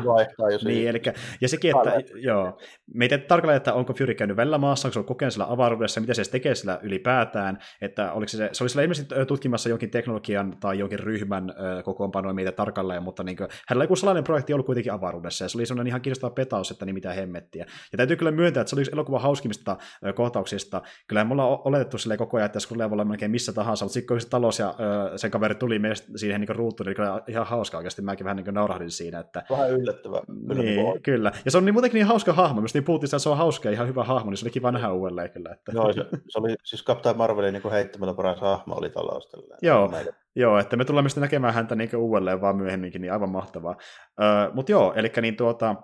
Niin, 0.65 0.89
eli, 0.89 1.03
ja 1.41 1.49
sekin, 1.49 1.73
että 1.77 2.03
joo, 2.15 2.59
me 2.95 3.05
ei 3.05 3.19
tarkalleen, 3.19 3.57
että 3.57 3.75
onko 3.75 3.93
Fury 3.93 4.15
käynyt 4.15 4.37
välillä 4.41 4.59
maassa, 4.59 4.89
onko 4.89 4.93
se 4.93 4.99
ollut 4.99 5.09
kokenut 5.09 5.35
siellä 5.35 5.53
avaruudessa, 5.53 6.01
mitä 6.01 6.15
se 6.15 6.31
tekee 6.31 6.55
sillä 6.55 6.79
ylipäätään, 6.83 7.59
että 7.81 8.13
oliko 8.13 8.29
se, 8.29 8.49
se 8.53 8.65
oli 8.65 8.69
siellä 8.69 8.83
ilmeisesti 8.83 9.15
tutkimassa 9.29 9.69
jonkin 9.69 9.91
teknologian 9.91 10.57
tai 10.61 10.79
jonkin 10.79 10.99
ryhmän 10.99 11.55
kokoonpanoja 11.85 12.35
meitä 12.35 12.53
tarkalleen, 12.53 13.03
mutta 13.03 13.23
niin 13.23 13.37
kuin, 13.37 13.49
hänellä 13.69 13.85
joku 13.85 13.97
salainen 13.97 14.25
projekti 14.25 14.53
ollut 14.53 14.67
kuitenkin 14.67 14.93
avaruudessa, 14.93 15.45
ja 15.45 15.49
se 15.49 15.59
oli 15.59 15.67
sellainen 15.67 15.87
ihan 15.87 16.01
kiinnostava 16.01 16.31
petaus, 16.31 16.71
että 16.71 16.87
niin 16.87 16.95
mitä 16.95 17.13
hemmettiä. 17.13 17.67
Ja 17.93 17.97
täytyy 17.97 18.17
kyllä 18.17 18.31
myöntää, 18.31 18.61
että 18.61 18.69
se 18.71 18.77
oli 18.77 18.81
yksi 18.81 18.93
elokuvan 18.93 19.23
hauskimmista 19.23 19.77
kohtauksista. 20.15 20.83
Kyllä 21.09 21.25
me 21.25 21.33
ollaan 21.33 21.59
oletettu 21.65 21.99
sille 21.99 22.17
koko 22.17 22.37
ajan, 22.37 22.47
että 22.47 22.61
Skrulle 22.61 22.91
voi 22.91 22.95
olla 22.95 23.05
melkein 23.05 23.31
missä 23.31 23.53
tahansa, 23.53 23.85
mutta 23.85 23.95
sitten 23.95 24.07
kun 24.15 24.21
se 24.21 24.29
talous 24.29 24.59
ja 24.59 24.75
ö, 25.15 25.19
sen 25.19 25.31
kaveri 25.31 25.55
tuli 25.55 25.81
siihen 26.17 26.41
niin 26.41 26.57
ruutuun, 26.57 26.87
niin 26.87 26.97
kyllä 26.97 27.23
ihan 27.29 27.47
hauska 27.47 27.77
oikeasti. 27.77 28.03
Mäkin 28.03 28.25
vähän 28.25 28.37
niin 28.37 28.55
naurahdin 28.55 28.91
siinä. 28.91 29.19
Että... 29.19 29.43
Vähän 29.51 29.71
yllättävää. 29.71 30.21
Niin, 30.55 31.03
kyllä. 31.03 31.33
Ja 31.45 31.51
se 31.51 31.59
on 31.59 31.65
niin 31.65 31.75
muutenkin 31.75 31.99
niin 31.99 32.07
hauska 32.07 32.33
hahmo. 32.33 32.61
Mistä 32.61 32.79
niin 32.79 32.85
puhuttiin, 32.85 33.09
että 33.09 33.19
se 33.19 33.29
on 33.29 33.37
hauska 33.37 33.69
ja 33.69 33.73
ihan 33.73 33.89
hyvä 33.89 34.05
hahmo, 34.05 34.30
niin 34.31 34.39
se 34.39 34.45
oli 34.45 34.51
kiva 34.51 34.73
nähdä 34.73 34.93
uudelleen 34.93 35.31
kyllä. 35.31 35.51
Että... 35.53 35.73
Joo, 35.75 35.93
se, 35.93 36.07
se, 36.29 36.39
oli 36.39 36.57
siis 36.65 36.85
Captain 36.85 37.17
Marvelin 37.17 37.53
niin 37.53 37.71
heittämällä 37.71 38.15
paras 38.15 38.41
hahmo 38.41 38.75
oli 38.75 38.91
talous. 38.91 39.29
Joo, 39.63 39.93
joo, 40.37 40.59
että 40.59 40.77
me 40.77 40.85
tulemme 40.85 41.09
sitten 41.09 41.23
näkemään 41.23 41.55
häntä 41.55 41.75
niin 41.75 41.97
uudelleen 41.97 42.41
vaan 42.41 42.57
myöhemminkin, 42.57 43.01
niin 43.01 43.13
aivan 43.13 43.31
mahtavaa. 43.31 43.73
Uh, 43.73 44.55
mutta 44.55 44.73
joo, 44.73 44.93
eli 44.97 45.13
niin 45.21 45.37
tuota, 45.37 45.77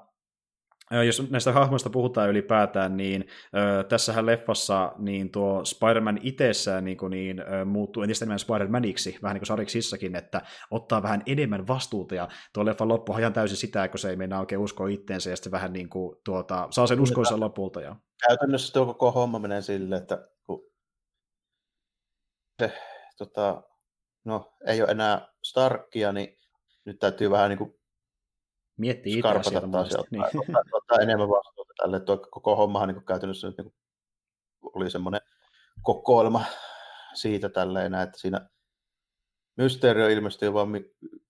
jos 1.07 1.31
näistä 1.31 1.53
hahmoista 1.53 1.91
puhutaan 1.91 2.31
ylipäätään, 2.31 2.97
niin 2.97 3.29
ö, 3.57 3.85
tässähän 3.85 4.27
leffassa 4.27 4.93
niin 4.99 5.31
tuo 5.31 5.65
Spider-Man 5.65 6.19
itsessään 6.23 6.85
niin, 6.85 6.97
kuin, 6.97 7.11
niin, 7.11 7.41
ö, 7.41 7.65
muuttuu 7.65 8.03
entistä 8.03 8.25
enemmän 8.25 8.39
Spider-Maniksi, 8.39 9.19
vähän 9.23 9.35
niin 9.35 9.41
kuin 9.41 9.47
Sariksissakin, 9.47 10.17
että 10.17 10.43
ottaa 10.71 11.03
vähän 11.03 11.23
enemmän 11.27 11.67
vastuuta, 11.67 12.15
ja 12.15 12.29
tuo 12.55 12.65
leffan 12.65 12.89
loppu 12.89 13.19
ihan 13.19 13.33
täysin 13.33 13.57
sitä, 13.57 13.89
kun 13.89 13.99
se 13.99 14.11
ei 14.11 14.17
mennä 14.17 14.41
oikein 14.41 14.61
uskoa 14.61 14.89
itteensä, 14.89 15.31
ja 15.31 15.37
sitten 15.37 15.53
vähän 15.53 15.73
niin 15.73 15.89
kuin, 15.89 16.17
tuota, 16.25 16.69
saa 16.71 16.87
sen 16.87 17.01
uskoisen 17.01 17.41
lopulta. 17.41 17.81
Ja... 17.81 17.97
Käytännössä 18.29 18.73
tuo 18.73 18.87
koko 18.87 19.13
homma 19.13 19.39
menee 19.39 19.63
silleen, 19.63 20.03
että 20.03 20.29
kun 20.47 20.71
se, 22.63 22.73
tota, 23.19 23.63
no, 24.25 24.53
ei 24.67 24.83
ole 24.83 24.91
enää 24.91 25.29
Starkia, 25.43 26.13
niin 26.13 26.39
nyt 26.85 26.99
täytyy 26.99 27.31
vähän 27.31 27.49
niin 27.51 27.59
kuin 27.59 27.75
Miettii 28.77 29.19
itse 29.19 29.29
asiaa 29.29 29.69
taas 29.73 29.89
niin. 30.11 30.25
ottaa, 30.25 30.63
ottaa, 30.73 30.99
enemmän 30.99 31.29
vastuuta 31.29 31.73
tälle. 31.77 32.01
Tuo 32.01 32.17
koko 32.17 32.57
hommahan 32.57 32.89
niin 32.89 33.05
käytännössä 33.05 33.47
nyt 33.47 33.59
niin 33.59 33.75
oli 34.63 34.91
semmoinen 34.91 35.21
kokoelma 35.83 36.45
siitä 37.15 37.49
tälleen, 37.49 37.95
että 37.95 38.19
siinä 38.19 38.49
Mysterio 39.57 40.09
ilmestyy 40.09 40.53
vaan 40.53 40.69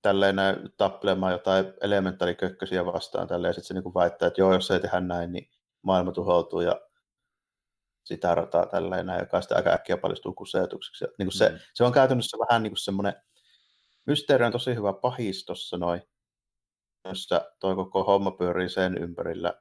tälleen 0.03 0.37
tappelemaan 0.77 1.33
jotain 1.33 1.65
elementaarikökkösiä 1.81 2.87
vastaan 2.87 3.29
tälleen, 3.29 3.49
ja 3.49 3.53
sitten 3.53 3.67
se 3.67 3.75
niin 3.75 3.95
väittää, 3.95 4.27
että 4.27 4.41
joo, 4.41 4.53
jos 4.53 4.71
ei 4.71 4.81
tehdä 4.81 5.01
näin, 5.01 5.33
niin 5.33 5.51
maailma 5.83 6.13
tuhoutuu, 6.13 6.61
ja 6.61 6.81
sitä 8.05 8.35
rataa 8.35 8.67
tälleen, 8.67 9.07
joka 9.21 9.41
sitten 9.41 9.57
aika 9.57 9.71
äkkiä 9.71 9.97
paljastuu 9.97 10.33
kuseetukseksi. 10.33 11.05
Niin 11.19 11.33
se, 11.33 11.49
mm. 11.49 11.59
se, 11.75 11.85
on 11.85 11.93
käytännössä 11.93 12.39
vähän 12.39 12.63
niin 12.63 12.71
kuin 12.71 12.79
semmoinen, 12.79 13.15
Mysteeri 14.07 14.45
on 14.45 14.53
tosi 14.53 14.75
hyvä 14.75 14.93
pahis 14.93 15.45
tuossa 15.45 15.77
noin, 15.77 16.03
jossa 17.09 17.45
toi 17.61 17.75
koko 17.75 18.05
homma 18.05 18.31
pyörii 18.31 18.69
sen 18.69 18.99
ympärillä, 18.99 19.55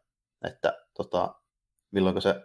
että 0.47 0.85
tota, 0.93 1.35
milloin 1.91 2.21
se 2.21 2.35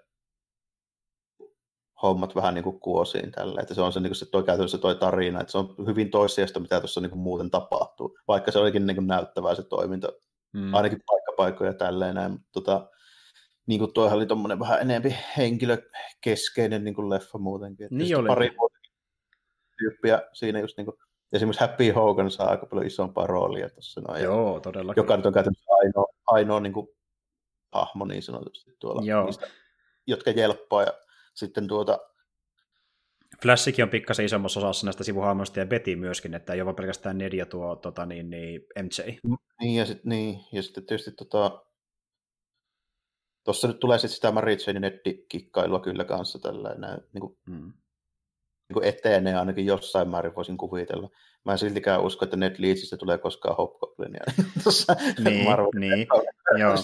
hommat 2.03 2.35
vähän 2.35 2.55
niin 2.55 2.65
kuin 2.65 2.81
kuosiin 2.81 3.33
tällä, 3.33 3.61
että 3.61 3.75
se 3.75 3.81
on 3.81 3.93
se, 3.93 4.01
niin 4.01 4.11
kuin 4.11 4.17
se 4.17 4.27
toi 4.27 4.43
käytännössä 4.43 4.79
toi 4.79 4.95
tarina, 4.95 5.41
että 5.41 5.53
se 5.53 5.59
on 5.59 5.75
hyvin 5.87 6.11
toissijasta, 6.11 6.61
mitä 6.61 6.81
tuossa 6.81 7.01
niin 7.01 7.11
kuin 7.11 7.21
muuten 7.21 7.51
tapahtuu, 7.51 8.19
vaikka 8.29 8.53
se 8.53 8.59
olikin 8.59 8.87
niin 8.87 8.95
kuin 8.95 9.07
näyttävää 9.07 9.55
se 9.55 9.63
toiminto, 9.63 10.21
mm. 10.53 10.75
ainakin 10.75 11.03
paikkapaikkoja 11.07 11.73
tälleen 11.73 12.15
näin, 12.15 12.33
mutta 12.33 12.49
tota, 12.53 12.89
niin 13.67 13.79
kuin 13.79 13.93
toihan 13.93 14.17
oli 14.17 14.27
tuommoinen 14.27 14.59
vähän 14.59 14.81
enemmän 14.81 15.19
henkilökeskeinen 15.37 16.85
niin 16.85 16.95
kuin 16.95 17.11
leffa 17.11 17.39
muutenkin. 17.39 17.85
Että 17.85 17.97
niin 17.97 18.17
oli. 18.17 18.29
Pari 18.29 18.51
tyyppiä 19.79 20.23
siinä 20.33 20.61
just 20.61 20.77
niin 20.77 20.85
kuin, 20.85 20.97
esimerkiksi 21.33 21.61
Happy 21.61 21.91
Hogan 21.91 22.31
saa 22.31 22.51
aika 22.51 22.66
paljon 22.66 22.87
isompaa 22.87 23.26
roolia 23.26 23.70
tuossa 23.70 24.01
noin. 24.01 24.22
Joo, 24.22 24.61
todellakin. 24.61 25.01
Joka 25.01 25.16
nyt 25.16 25.26
on 25.26 25.33
käytännössä 25.33 25.72
ainoa, 25.78 26.07
ainoa 26.26 26.61
niin 26.61 26.72
kuin, 26.72 26.89
hahmo 27.72 28.05
niin 28.05 28.22
sanotusti 28.22 28.76
tuolla, 28.78 29.03
Joo. 29.05 29.24
Niistä, 29.24 29.47
jotka 30.07 30.31
jelppaa 30.31 30.83
ja 30.83 30.93
sitten 31.35 31.68
tuota... 31.68 31.99
Flashikin 33.43 33.83
on 33.83 33.91
pikkasen 33.91 34.24
isommassa 34.24 34.61
osassa 34.61 34.87
näistä 34.87 35.05
sivuhahmoista 35.05 35.59
ja 35.59 35.66
Betty 35.66 35.97
myöskin, 35.97 36.35
että 36.35 36.53
ei 36.53 36.62
ole 36.62 36.74
pelkästään 36.74 37.18
Ned 37.18 37.33
ja 37.33 37.47
tuo 37.47 37.76
tota, 37.76 38.07
niin, 38.07 38.31
niin, 38.31 38.61
MJ. 38.83 39.18
Niin 39.61 39.76
ja, 39.76 39.87
sit, 39.87 40.05
niin, 40.05 40.41
ja 40.53 40.62
sitten 40.62 40.87
tietysti 40.87 41.12
tota, 41.12 41.62
Tuossa 43.45 43.68
nyt 43.68 43.81
tulee 43.81 43.99
sitten 43.99 44.14
sitä 44.14 44.33
Mary 44.33 44.57
Jane 44.66 44.81
Netti-kikkailua 44.81 45.81
kyllä 45.81 46.05
kanssa 46.05 46.39
tällainen, 46.39 47.01
niin 47.12 47.20
kuin, 47.20 47.39
mm. 47.47 47.72
Niin 48.71 48.75
kuin 48.75 48.85
etenee 48.85 49.37
ainakin 49.37 49.66
jossain 49.66 50.09
määrin 50.09 50.35
voisin 50.35 50.57
kuvitella. 50.57 51.09
Mä 51.45 51.53
en 51.53 51.59
siltikään 51.59 52.03
usko, 52.03 52.25
että 52.25 52.37
Ned 52.37 52.55
Leedsistä 52.59 52.97
tulee 52.97 53.18
koskaan 53.18 53.57
Hobgoblinia. 53.57 54.25
Tuossa 54.62 54.97
niin, 55.25 55.47
niin. 55.75 56.07
joo. 56.59 56.75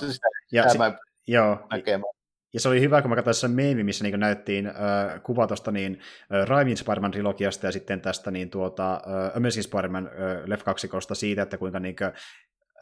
Ja, 0.53 0.69
si- 0.69 0.79
joo. 1.27 1.67
Näkemään. 1.71 2.13
Ja 2.55 2.61
se 2.61 2.69
oli 2.69 2.81
hyvä, 2.81 3.03
kun 3.03 3.11
mä 3.11 3.17
katsoin 3.17 3.35
sen 3.35 3.51
meemi, 3.51 3.85
missä 3.85 4.05
niin 4.05 4.21
näyttiin 4.21 4.67
äh, 4.67 5.23
kuva 5.23 5.47
tuosta 5.47 5.73
niin, 5.73 6.01
äh, 6.35 6.47
Raivin 6.47 6.77
Spider-Man-trilogiasta 6.77 7.67
ja 7.67 7.73
sitten 7.73 8.01
tästä 8.01 8.31
niin, 8.31 8.51
tuota, 8.51 8.95
äh, 8.95 9.37
Amazing 9.37 9.65
Spider-Man 9.65 10.07
äh, 10.07 10.13
Left 10.47 10.63
2 10.63 10.89
siitä, 11.13 11.43
että 11.43 11.59
kuinka 11.59 11.81
niin 11.81 11.97
kuin, 11.97 12.13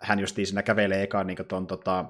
hän 0.01 0.19
justiin 0.19 0.47
siinä 0.47 0.63
kävelee 0.63 1.03
ekaan 1.03 1.27
niin 1.27 1.39
ton, 1.49 1.67
tota, 1.67 2.05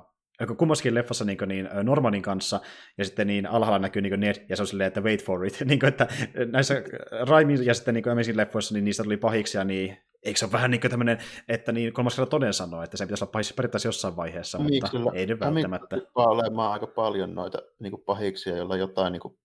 kummassakin 0.56 0.94
leffassa 0.94 1.24
niin, 1.24 1.38
niin 1.46 1.68
Normanin 1.82 2.22
kanssa, 2.22 2.60
ja 2.98 3.04
sitten 3.04 3.26
niin 3.26 3.46
alhaalla 3.46 3.78
näkyy 3.78 4.02
niin 4.02 4.20
Ned, 4.20 4.46
ja 4.48 4.56
se 4.56 4.62
on 4.62 4.66
silleen, 4.66 4.88
että 4.88 5.00
wait 5.00 5.24
for 5.24 5.46
it. 5.46 5.60
niin 5.64 5.80
kuin, 5.80 5.88
että 5.88 6.08
näissä 6.52 6.82
Raimin 7.28 7.66
ja 7.66 7.74
sitten 7.74 7.94
niin 7.94 8.08
Amazing 8.08 8.36
leffoissa, 8.36 8.74
niin 8.74 8.84
niistä 8.84 9.02
tuli 9.02 9.16
pahiksi, 9.16 9.64
niin 9.64 9.96
eikö 10.24 10.38
se 10.38 10.44
ole 10.44 10.52
vähän 10.52 10.70
niin 10.70 10.80
kuin 10.80 10.90
tämmöinen, 10.90 11.18
että 11.48 11.72
niin 11.72 11.92
kolmas 11.92 12.14
kerran 12.14 12.28
toden 12.28 12.52
sanoo, 12.52 12.82
että 12.82 12.96
se 12.96 13.04
pitäisi 13.04 13.24
olla 13.24 13.30
pahiksi 13.30 13.54
periaatteessa 13.54 13.88
jossain 13.88 14.16
vaiheessa, 14.16 14.58
niin, 14.58 14.74
mutta 14.74 14.90
kyllä. 14.90 15.10
ei 15.14 15.26
nyt 15.26 15.40
välttämättä. 15.40 15.96
olemaan 16.14 16.72
aika 16.72 16.86
paljon 16.86 17.34
noita 17.34 17.58
niin 17.78 17.90
kuin 17.90 18.02
pahiksia, 18.06 18.56
joilla 18.56 18.76
jotain 18.76 19.12
niin 19.12 19.20
kuin, 19.20 19.38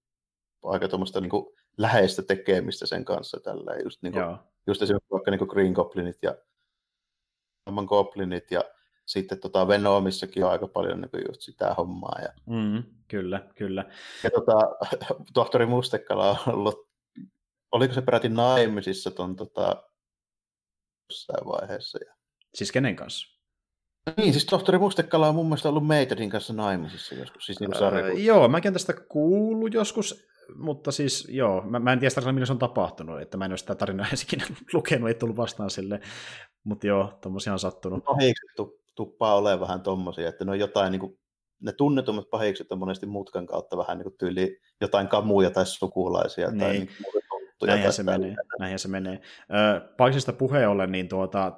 aika 0.64 0.88
tuommoista 0.88 1.22
niin 1.22 1.30
kuin, 1.30 1.46
läheistä 1.78 2.22
tekemistä 2.22 2.86
sen 2.86 3.06
kanssa 3.06 3.40
tällä. 3.40 3.76
Just, 3.84 4.04
niin 4.04 4.14
kuin, 4.14 4.38
just 4.68 4.82
esimerkiksi 4.82 5.12
vaikka 5.12 5.32
niin 5.32 5.40
kuin 5.40 5.50
Green 5.50 5.74
Goblinit 5.74 6.18
ja 6.22 6.36
Goblinit 7.88 8.52
ja 8.52 8.64
sitten 9.10 9.40
tota 9.40 9.68
Venomissakin 9.68 10.46
on 10.46 10.52
aika 10.52 10.68
paljon 10.68 11.02
niin 11.02 11.24
just 11.28 11.42
sitä 11.42 11.74
hommaa. 11.74 12.20
Ja... 12.22 12.30
Mm, 12.46 12.84
kyllä, 13.08 13.48
kyllä. 13.56 13.86
Ja 14.24 14.32
tota, 14.32 14.54
tohtori 15.34 15.66
Mustekala 15.66 16.30
on 16.30 16.54
ollut, 16.54 16.90
oliko 17.72 17.94
se 17.94 18.02
peräti 18.02 18.30
naimisissa 18.30 19.12
ton 19.12 19.36
tota, 19.36 19.84
jossain 21.10 21.48
vaiheessa. 21.48 22.00
Ja... 22.06 22.16
Siis 22.56 22.72
kenen 22.72 22.96
kanssa? 22.96 23.40
Niin, 24.18 24.34
siis 24.34 24.46
tohtori 24.46 24.78
Mustekala 24.78 25.28
on 25.28 25.36
mun 25.36 25.46
mielestä 25.46 25.70
ollut 25.70 25.88
Meitedin 25.88 26.30
kanssa 26.30 26.54
naimisissa 26.54 27.16
joskus. 27.16 27.46
Siis 27.46 27.60
niin 27.60 27.72
öö, 27.82 28.12
joo, 28.12 28.48
mäkin 28.48 28.74
tästä 28.74 28.94
kuullut 28.94 29.74
joskus, 29.74 30.28
mutta 30.56 30.92
siis 30.92 31.28
joo, 31.30 31.62
mä, 31.62 31.80
mä 31.80 31.94
en 31.94 32.00
tiedä 32.00 32.10
sitä, 32.10 32.32
millä 32.32 32.46
se 32.46 32.54
on 32.54 32.60
tapahtunut, 32.60 33.22
että 33.22 33.38
mä 33.38 33.46
en 33.46 33.52
ole 33.52 33.58
sitä 33.58 33.76
tarinaa 33.76 34.08
ensikin 34.12 34.42
lukenut, 34.74 35.10
ei 35.10 35.16
tullut 35.16 35.38
vastaan 35.38 35.70
sille, 35.70 36.00
mutta 36.64 36.88
joo, 36.88 37.18
tommosia 37.22 37.54
on 37.54 37.60
sattunut. 37.60 38.04
Pahiksettu 38.04 38.79
tuppaa 39.00 39.36
olemaan 39.36 39.60
vähän 39.60 39.82
tommosia, 39.82 40.30
että 40.30 40.46
ne 40.46 40.52
on 40.52 40.60
jotain 40.60 40.92
niin 40.92 41.00
kuin, 41.00 41.20
ne 41.62 41.72
tunnetummat 41.72 42.30
pahikset 42.30 42.72
on 42.72 42.80
monesti 42.80 43.06
mutkan 43.06 43.46
kautta 43.46 43.78
vähän 43.78 43.98
niin 43.98 44.04
kuin 44.04 44.18
tyyli 44.20 44.58
jotain 44.82 45.08
kamuja 45.08 45.50
tai 45.50 45.66
sukulaisia 45.66 46.52
niin. 46.52 46.60
tai 46.60 46.72
niin 46.74 46.90
Näinhän 47.68 47.94
se, 47.94 48.04
menee, 48.04 48.36
näinhän 48.60 48.80
se 48.80 48.88
menee. 48.88 49.22
Paisista 49.98 50.34
puheen 50.34 50.70
ollen, 50.70 50.92
niin 50.92 51.10
tuota, 51.10 51.52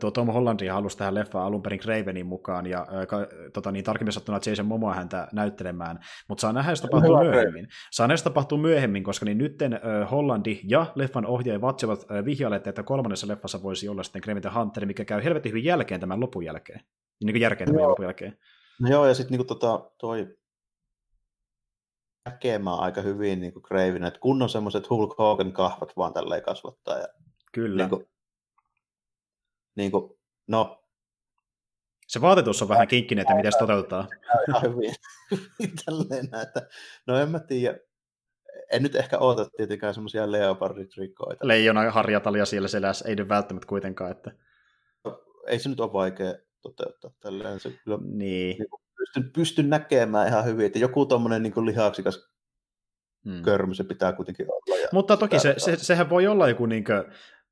tuo 0.00 0.10
Tom 0.10 0.28
Hollandi 0.28 0.66
halusi 0.66 0.98
tähän 0.98 1.14
leffaan 1.14 1.46
alun 1.46 1.62
perin 1.62 1.80
Cravenin 1.80 2.26
mukaan, 2.26 2.66
ja 2.66 2.86
tota, 3.52 3.72
niin 3.72 3.84
tarkemmin 3.84 4.12
sattuna 4.12 4.40
Jason 4.46 4.66
Momoa 4.66 4.94
häntä 4.94 5.28
näyttelemään, 5.32 5.98
mutta 6.28 6.40
saa 6.40 6.52
nähdä, 6.52 6.72
jos 6.72 6.80
tapahtuu 6.80 7.18
Hyvä 7.18 7.30
myöhemmin. 7.30 7.68
Saa 7.90 8.06
nähdä, 8.06 8.12
jos 8.12 8.22
tapahtuu 8.22 8.58
myöhemmin, 8.58 9.04
koska 9.04 9.24
niin 9.24 9.38
nytten 9.38 9.80
Hollandi 10.10 10.60
ja 10.64 10.86
leffan 10.94 11.26
ohjaaja 11.26 11.60
vatsivat 11.60 12.06
vihjaille, 12.24 12.56
että 12.56 12.82
kolmannessa 12.82 13.28
leffassa 13.28 13.62
voisi 13.62 13.88
olla 13.88 14.02
sitten 14.02 14.22
Craven 14.22 14.54
Hunter, 14.54 14.86
mikä 14.86 15.04
käy 15.04 15.24
helvetin 15.24 15.50
hyvin 15.50 15.64
jälkeen 15.64 16.00
tämän 16.00 16.20
lopun 16.20 16.44
jälkeen. 16.44 16.80
Niin 17.24 17.32
kuin 17.34 17.42
järkeen 17.42 17.70
tämän 17.70 17.88
lopun 17.88 18.04
jälkeen. 18.04 18.38
No 18.80 18.90
joo, 18.90 19.06
ja 19.06 19.14
sitten 19.14 19.38
niin 19.38 19.46
tota, 19.46 19.90
toi 20.00 20.28
näkemään 22.28 22.78
aika 22.78 23.00
hyvin 23.00 23.40
niin 23.40 23.52
Craven, 23.52 24.04
että 24.04 24.20
kun 24.20 24.42
on 24.42 24.48
semmoiset 24.48 24.90
Hulk 24.90 25.18
Hogan 25.18 25.52
kahvat 25.52 25.96
vaan 25.96 26.12
tälleen 26.12 26.42
kasvattaa. 26.42 26.98
Ja, 26.98 27.08
Kyllä. 27.52 27.82
Niin 27.82 27.90
kuin, 27.90 28.06
niin 29.76 29.90
kuin, 29.90 30.18
no, 30.46 30.84
se 32.06 32.20
vaatetus 32.20 32.62
on 32.62 32.68
vähän 32.68 32.88
kinkkinen, 32.88 33.22
että 33.22 33.34
miten 33.34 33.52
se 33.52 33.58
toteutetaan. 33.58 34.08
Ihan 34.48 34.62
hyvin. 34.62 34.94
Tälleen 35.84 36.28
näitä. 36.30 36.68
No 37.06 37.18
en 37.18 37.30
mä 37.30 37.38
tiedä. 37.38 37.78
En 38.72 38.82
nyt 38.82 38.94
ehkä 38.94 39.18
oota 39.18 39.50
tietenkään 39.56 39.94
semmoisia 39.94 40.32
leoparditrikoita. 40.32 41.48
Leijona 41.48 41.90
harjatalia 41.90 42.44
siellä 42.44 42.68
selässä, 42.68 43.08
ei 43.08 43.16
nyt 43.16 43.28
välttämättä 43.28 43.66
kuitenkaan. 43.66 44.10
Että... 44.10 44.30
Ei 45.46 45.58
se 45.58 45.68
nyt 45.68 45.80
ole 45.80 45.92
vaikea 45.92 46.34
toteuttaa 46.62 47.10
tälleen. 47.20 47.60
Se 47.60 47.70
kyllä 47.70 47.98
niin. 48.02 48.56
niin 48.58 48.68
pystyn, 48.98 49.30
pystyn 49.32 49.70
näkemään 49.70 50.28
ihan 50.28 50.44
hyvin, 50.44 50.66
että 50.66 50.78
joku 50.78 51.06
tuommoinen 51.06 51.42
niin 51.42 51.66
lihaksikas 51.66 52.28
hmm. 53.24 53.42
körmy 53.42 53.74
se 53.74 53.84
pitää 53.84 54.12
kuitenkin 54.12 54.46
olla. 54.50 54.80
Ja 54.82 54.88
Mutta 54.92 55.16
toki 55.16 55.38
se, 55.38 55.54
se, 55.58 55.76
sehän 55.76 56.10
voi 56.10 56.26
olla 56.26 56.48
joku 56.48 56.66
niin 56.66 56.84
kuin, 56.84 57.04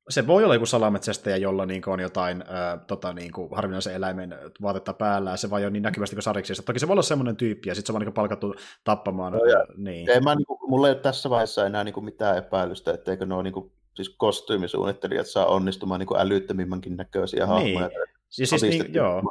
se 0.09 0.26
voi 0.26 0.44
olla 0.44 0.55
joku 0.55 0.66
salametsästäjä, 0.66 1.36
jolla 1.36 1.66
niin 1.66 1.82
on 1.86 2.01
jotain 2.01 2.42
äh, 2.42 2.80
tota, 2.86 3.12
niin 3.12 3.32
kuin 3.32 3.49
harvinaisen 3.53 3.94
eläimen 3.94 4.34
vaatetta 4.62 4.92
päällä, 4.92 5.30
ja 5.30 5.36
se 5.36 5.51
vai 5.51 5.64
on 5.64 5.72
niin 5.72 5.82
näkyvästi 5.82 6.16
kuin 6.16 6.22
sariksi. 6.22 6.62
Toki 6.62 6.78
se 6.78 6.88
voi 6.88 6.94
olla 6.94 7.03
semmoinen 7.03 7.36
tyyppi, 7.36 7.68
ja 7.68 7.74
sitten 7.74 7.92
se 7.92 7.97
on 7.97 8.03
niin 8.05 8.12
palkattu 8.12 8.55
tappamaan. 8.84 9.32
No, 9.32 9.44
ja, 9.44 9.64
niin. 9.76 10.11
ei 10.11 10.20
mä, 10.20 10.34
niin 10.34 10.47
kuin, 10.47 10.59
mulla 10.70 10.88
ei 10.88 10.94
ole 10.94 11.01
tässä 11.01 11.30
vaiheessa 11.30 11.66
enää 11.66 11.84
niin 11.84 11.92
kuin 11.92 12.05
mitään 12.05 12.38
epäilystä, 12.38 12.92
etteikö 12.92 13.26
nuo 13.26 13.42
niin 13.42 13.53
kuin, 13.53 13.72
siis 13.94 14.09
kostyymisuunnittelijat 14.09 15.26
saa 15.26 15.47
onnistumaan 15.47 16.01
niin 16.01 16.07
kuin 16.07 16.20
älyttömimmänkin 16.20 16.97
näköisiä 16.97 17.47
niin. 17.47 17.49
hahmoja. 17.49 17.90
Siis, 18.28 18.51
siis 18.51 18.62
niin, 18.62 18.94
joo 18.94 19.22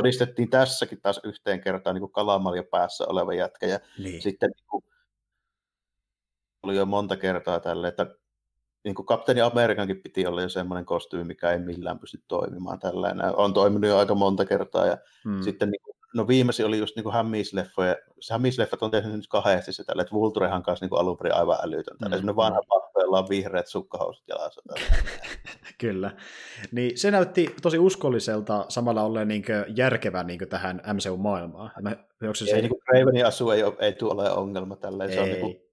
todistettiin 0.00 0.50
tässäkin 0.50 1.00
taas 1.00 1.20
yhteen 1.24 1.60
kertaan 1.60 1.96
niin 1.96 2.12
kalamalja 2.12 2.62
päässä 2.62 3.04
oleva 3.08 3.34
jätkä. 3.34 3.66
Ja 3.66 3.80
niin. 3.98 4.22
sitten 4.22 4.50
niin 4.50 4.66
kuin, 4.70 4.84
oli 6.62 6.76
jo 6.76 6.86
monta 6.86 7.16
kertaa 7.16 7.60
tälle, 7.60 7.88
että 7.88 8.06
niin 8.84 8.94
kuin 8.94 9.06
Kapteeni 9.06 9.40
Amerikankin 9.40 10.02
piti 10.02 10.26
olla 10.26 10.42
jo 10.42 10.48
semmoinen 10.48 10.84
kostyymi, 10.84 11.24
mikä 11.24 11.50
ei 11.50 11.58
millään 11.58 11.98
pysty 11.98 12.22
toimimaan 12.28 12.78
tällainen. 12.78 13.36
On 13.36 13.54
toiminut 13.54 13.90
jo 13.90 13.98
aika 13.98 14.14
monta 14.14 14.44
kertaa. 14.44 14.86
Ja 14.86 14.98
hmm. 15.24 15.42
sitten 15.42 15.70
niin 15.70 15.82
kuin, 15.82 15.89
no 16.14 16.28
viimeisin 16.28 16.66
oli 16.66 16.78
just 16.78 16.96
niin 16.96 17.04
kuin 17.04 17.14
Hämmisleffoja. 17.14 17.96
Se 18.20 18.34
Hämmisleffat 18.34 18.82
on 18.82 18.90
tehnyt 18.90 19.12
nyt 19.12 19.26
kahdesti 19.28 19.72
se 19.72 19.84
tälle, 19.84 20.02
että 20.02 20.14
Vulturehan 20.14 20.62
kanssa 20.62 20.84
niin 20.84 20.90
kuin 20.90 21.00
alun 21.00 21.16
perin 21.16 21.34
aivan 21.34 21.58
älytön. 21.62 21.96
Mm. 21.96 22.10
Semmoinen 22.10 22.36
vanha 22.36 22.60
pappa, 22.68 23.00
jolla 23.00 23.18
on 23.18 23.28
vihreät 23.28 23.66
sukkahousut 23.66 24.24
jalassa. 24.28 24.62
Kyllä. 25.80 26.10
Niin 26.72 26.98
se 26.98 27.10
näytti 27.10 27.54
tosi 27.62 27.78
uskolliselta 27.78 28.64
samalla 28.68 29.02
olleen 29.02 29.28
niin 29.28 29.44
järkevä 29.76 30.24
niin 30.24 30.40
tähän 30.48 30.82
MCU-maailmaan. 30.94 31.70
Mä, 31.82 31.96
se 32.34 32.44
ei, 32.54 32.62
niin 32.62 32.68
kuin 32.68 32.82
Ravenin 32.92 33.26
asu 33.26 33.50
ei, 33.50 33.62
ei 33.78 33.92
tule 33.92 34.12
ole 34.12 34.30
ongelma 34.30 34.76
tälleen. 34.76 35.10
Ei. 35.10 35.16
Se 35.16 35.22
on 35.22 35.28
niin 35.28 35.40
kuin 35.40 35.69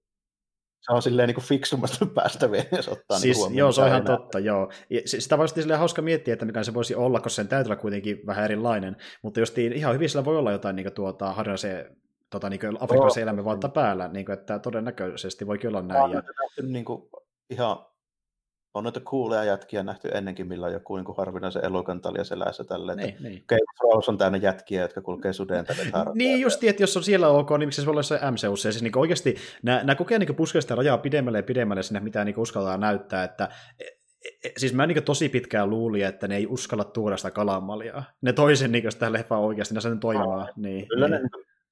se 0.80 0.92
on 0.92 1.02
silleen 1.02 1.28
niin 1.28 1.42
fiksummasta 1.42 2.06
päästä 2.14 2.50
vielä, 2.50 2.68
jos 2.76 2.88
ottaa 2.88 3.18
siis, 3.18 3.38
niin 3.48 3.58
Joo, 3.58 3.72
se 3.72 3.80
on 3.80 3.88
ihan 3.88 4.02
enää. 4.02 4.16
totta, 4.16 4.38
joo. 4.38 4.70
Ja 4.90 5.00
sitä 5.04 5.38
voisi 5.38 5.54
silleen 5.54 5.78
hauska 5.78 6.02
miettiä, 6.02 6.32
että 6.34 6.46
mikä 6.46 6.62
se 6.62 6.74
voisi 6.74 6.94
olla, 6.94 7.20
koska 7.20 7.36
sen 7.36 7.48
täytyy 7.48 7.70
olla 7.70 7.80
kuitenkin 7.80 8.20
vähän 8.26 8.44
erilainen, 8.44 8.96
mutta 9.22 9.40
just 9.40 9.58
ihan 9.58 9.94
hyvin 9.94 10.08
sillä 10.08 10.24
voi 10.24 10.36
olla 10.36 10.52
jotain 10.52 10.76
niin 10.76 10.92
tuota, 10.92 11.32
harvinaisen 11.32 11.96
tota, 12.30 12.50
niin 12.50 12.60
afrikkalaisen 12.80 13.22
elämän 13.22 13.44
valta 13.44 13.68
päällä, 13.68 14.08
niin 14.08 14.26
kuin, 14.26 14.38
että 14.38 14.58
todennäköisesti 14.58 15.46
voikin 15.46 15.68
olla 15.68 15.82
näin. 15.82 16.12
Ja... 16.12 16.22
Niin 16.62 16.84
kuin, 16.84 17.02
ihan 17.50 17.86
on 18.78 18.84
noita 18.84 19.00
kuuleja 19.00 19.44
jätkiä 19.44 19.82
nähty 19.82 20.08
ennenkin, 20.14 20.48
millä 20.48 20.66
on 20.66 20.72
joku 20.72 20.96
niin 20.96 21.06
harvinaisen 21.16 21.64
elukan 21.64 22.00
talja 22.00 22.24
selässä 22.24 22.64
tälle. 22.64 22.94
Niin, 22.94 23.16
niin. 23.20 23.44
Game 23.48 23.60
of 23.62 23.76
Thrones 23.76 24.08
on 24.08 24.18
täynnä 24.18 24.38
jätkiä, 24.38 24.82
jotka 24.82 25.00
kulkee 25.00 25.32
suden 25.32 25.64
tälle 25.64 25.82
Niin 26.14 26.40
just, 26.40 26.64
että 26.64 26.82
jos 26.82 26.96
on 26.96 27.02
siellä 27.02 27.28
ok, 27.28 27.50
niin 27.50 27.68
miksi 27.68 27.80
se 27.80 27.86
voi 27.86 27.92
olla 27.92 28.02
se 28.02 28.14
MCU. 28.30 28.50
Ja 28.50 28.56
siis 28.56 28.82
niin 28.82 28.98
oikeasti 28.98 29.36
nämä, 29.62 29.78
nämä 29.78 29.94
kokee 29.94 30.18
niin 30.18 30.36
puskea 30.36 30.60
sitä 30.60 30.74
rajaa 30.74 30.98
pidemmälle 30.98 31.38
ja 31.38 31.42
pidemmälle 31.42 31.82
sinne, 31.82 32.00
mitä 32.00 32.24
niin 32.24 32.38
uskaltaa 32.38 32.76
näyttää, 32.76 33.24
että 33.24 33.48
e, 33.80 33.84
e, 34.44 34.52
siis 34.56 34.74
mä 34.74 34.86
niin 34.86 35.02
tosi 35.02 35.28
pitkään 35.28 35.70
luulin, 35.70 36.04
että 36.04 36.28
ne 36.28 36.36
ei 36.36 36.46
uskalla 36.46 36.84
tuoda 36.84 37.16
sitä 37.16 37.30
kalamalia. 37.30 38.02
Ne 38.20 38.32
toisen 38.32 38.72
niin 38.72 38.92
sitä 38.92 39.12
leffaa 39.12 39.40
oikeasti, 39.40 39.74
ne 39.74 39.80
sen 39.80 40.00
toimimaan. 40.00 40.48
Niin, 40.56 40.88
Kyllä 40.88 41.08
niin. 41.08 41.22
ne 41.22 41.28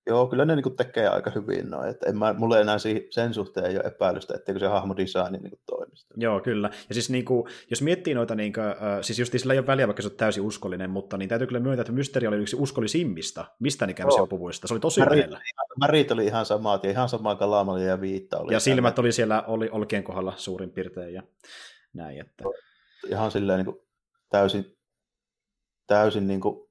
Joo, 0.08 0.26
kyllä 0.26 0.44
ne 0.44 0.56
niin 0.56 0.76
tekee 0.76 1.08
aika 1.08 1.30
hyvin 1.30 1.70
noin. 1.70 1.88
Että 1.88 2.08
en 2.08 2.18
mä, 2.18 2.32
mulla 2.32 2.56
ei 2.56 2.62
enää 2.62 2.76
sen 3.10 3.34
suhteen 3.34 3.66
ei 3.66 3.76
ole 3.76 3.84
epäilystä, 3.84 4.34
etteikö 4.34 4.58
se 4.58 4.66
hahmodesigni 4.66 5.38
niin 5.38 5.60
toimisi. 5.66 6.06
Joo, 6.16 6.40
kyllä. 6.40 6.70
Ja 6.88 6.94
siis 6.94 7.10
niin 7.10 7.24
kuin, 7.24 7.44
jos 7.70 7.82
miettii 7.82 8.14
noita, 8.14 8.34
niin 8.34 8.52
kuin, 8.52 8.66
äh, 8.66 8.76
siis 9.00 9.18
just 9.18 9.32
sillä 9.36 9.52
ei 9.52 9.58
ole 9.58 9.66
väliä, 9.66 9.86
vaikka 9.86 10.02
se 10.02 10.08
on 10.08 10.16
täysin 10.16 10.42
uskollinen, 10.42 10.90
mutta 10.90 11.16
niin 11.16 11.28
täytyy 11.28 11.46
kyllä 11.46 11.60
myöntää, 11.60 11.80
että 11.80 11.92
Mysteeri 11.92 12.26
oli 12.26 12.36
yksi 12.36 12.56
uskollisimmista, 12.56 13.44
mistä 13.58 13.86
ikävä 13.90 14.10
puvuista. 14.28 14.68
Se 14.68 14.74
oli 14.74 14.80
tosi 14.80 15.00
värit, 15.00 15.18
lähellä. 15.18 15.40
Värit 15.80 16.10
oli 16.10 16.26
ihan 16.26 16.46
samaa, 16.46 16.80
ja 16.82 16.90
ihan 16.90 17.08
samaa 17.08 17.36
kalamali 17.36 17.86
ja 17.86 18.00
viitta 18.00 18.38
oli. 18.38 18.52
Ja 18.52 18.60
silmät 18.60 18.98
oli 18.98 19.12
siellä 19.12 19.42
oli 19.42 19.68
olkien 19.72 20.04
kohdalla 20.04 20.32
suurin 20.36 20.70
piirtein 20.70 21.14
ja 21.14 21.22
näin. 21.92 22.20
Että... 22.20 22.44
Ihan 23.08 23.30
silleen 23.30 23.56
niin 23.56 23.74
kuin, 23.74 23.86
täysin, 24.30 24.76
täysin 25.86 26.26
niin 26.26 26.40
kuin, 26.40 26.65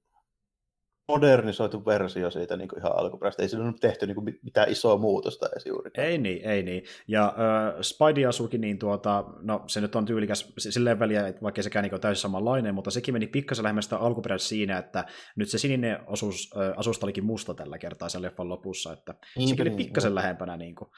modernisoitu 1.08 1.86
versio 1.86 2.32
siitä 2.32 2.58
niin 2.58 2.68
kuin 2.68 2.80
ihan 2.80 2.97
alkuperäistä. 2.97 3.43
Ei 3.43 3.49
siinä 3.49 3.66
ole 3.66 3.74
tehty 3.82 4.08
niin 4.08 4.16
kuin 4.16 4.39
mitään 4.43 4.72
isoa 4.72 4.97
muutosta 4.97 5.49
edes 5.51 5.66
juuri. 5.66 5.91
Ei 5.97 6.18
niin, 6.18 6.49
ei 6.49 6.64
niin. 6.64 6.84
Ja 7.08 7.26
äh, 7.26 7.82
Spidey 7.82 8.26
asukin, 8.26 8.62
niin 8.62 8.80
tuota, 8.80 9.24
no 9.41 9.64
se 9.68 9.82
nyt 9.82 9.95
on 9.95 10.06
tyylikäs 10.06 10.53
silleen 10.58 10.99
väliä, 10.99 11.28
että 11.28 11.41
vaikka 11.41 11.62
sekään 11.62 11.84
niin 11.84 12.01
täysin 12.01 12.22
samanlainen, 12.22 12.76
mutta 12.76 12.91
sekin 12.91 13.14
meni 13.14 13.28
pikkasen 13.28 13.64
lähemmäs 13.64 13.86
sitä 13.86 13.97
alkuperäistä 13.97 14.49
siinä, 14.49 14.78
että 14.78 15.06
nyt 15.36 15.49
se 15.49 15.58
sininen 15.58 15.99
osuus, 16.08 16.49
äh, 16.58 16.74
asusta 16.78 17.06
olikin 17.06 17.26
musta 17.26 17.53
tällä 17.53 17.78
kertaa 17.78 18.10
sen 18.10 18.22
leffan 18.22 18.49
lopussa, 18.49 18.93
että 18.93 19.14
niin, 19.38 19.49
sekin 19.49 19.64
niin, 19.64 19.74
oli 19.74 19.84
pikkasen 19.84 20.10
niin. 20.10 20.16
lähempänä. 20.16 20.58
Niin 20.58 20.76
kuin. 20.76 20.89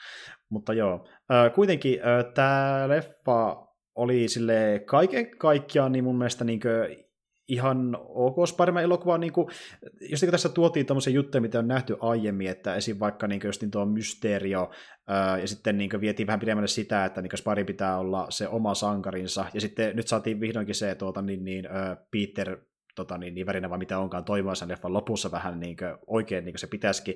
Mutta 0.50 0.74
joo, 0.74 1.08
äh, 1.32 1.54
kuitenkin 1.54 2.00
äh, 2.00 2.34
tämä 2.34 2.86
leffa 2.88 3.68
oli 3.96 4.28
sille 4.28 4.82
kaiken 4.86 5.38
kaikkiaan 5.38 5.92
niin 5.92 6.04
mun 6.04 6.18
mielestä 6.18 6.44
niin 6.44 6.60
ihan 7.48 7.98
ok 8.00 8.36
Spider-Man 8.48 8.84
elokuva, 8.84 9.18
niin 9.18 9.34
kuin, 9.34 9.48
jos 10.02 10.22
niin 10.22 10.32
tässä 10.32 10.50
tuotiin 10.50 10.86
tämmöisiä 10.86 11.14
juttuja, 11.14 11.42
mitä 11.42 11.60
on 11.60 11.68
nähty 11.68 11.98
aiemmin, 12.00 12.50
että 12.50 12.76
esim. 12.76 13.00
vaikka 13.00 13.28
niin 13.28 13.42
kuin, 13.42 13.50
just 13.50 13.62
niin 13.62 13.72
tuo 13.72 13.86
Mysterio, 13.86 14.70
ää, 15.08 15.38
ja 15.38 15.48
sitten 15.48 15.78
niin 15.78 15.90
kuin, 15.90 16.02
vietiin 16.02 16.28
vähän 16.28 16.40
pidemmälle 16.40 16.68
sitä, 16.68 17.06
että 17.06 17.22
niin 17.22 17.38
Spidey 17.38 17.64
pitää 17.64 17.98
olla 17.98 18.26
se 18.30 18.48
oma 18.48 18.74
sankarinsa, 18.74 19.46
ja 19.54 19.62
sitten 19.62 19.96
nyt 19.96 20.08
saatiin 20.08 20.40
vihdoinkin 20.40 20.76
se 20.76 20.96
tuota, 20.96 21.22
niin, 21.22 21.44
niin, 21.44 21.66
ää, 21.66 21.98
Peter 22.12 22.58
tota, 22.98 23.18
niin, 23.18 23.36
niin 23.36 23.46
värinä 23.46 23.70
vai 23.70 23.78
mitä 23.78 24.00
onkaan 24.00 24.26
toimia 24.26 24.56
sen 24.56 24.70
leffan 24.70 24.94
lopussa 24.94 25.32
vähän 25.32 25.60
niin 25.60 25.78
kuin, 25.78 25.98
oikein 26.08 26.46
niin 26.46 26.54
kuin 26.54 26.60
se 26.60 26.68
pitäisikin. 26.68 27.16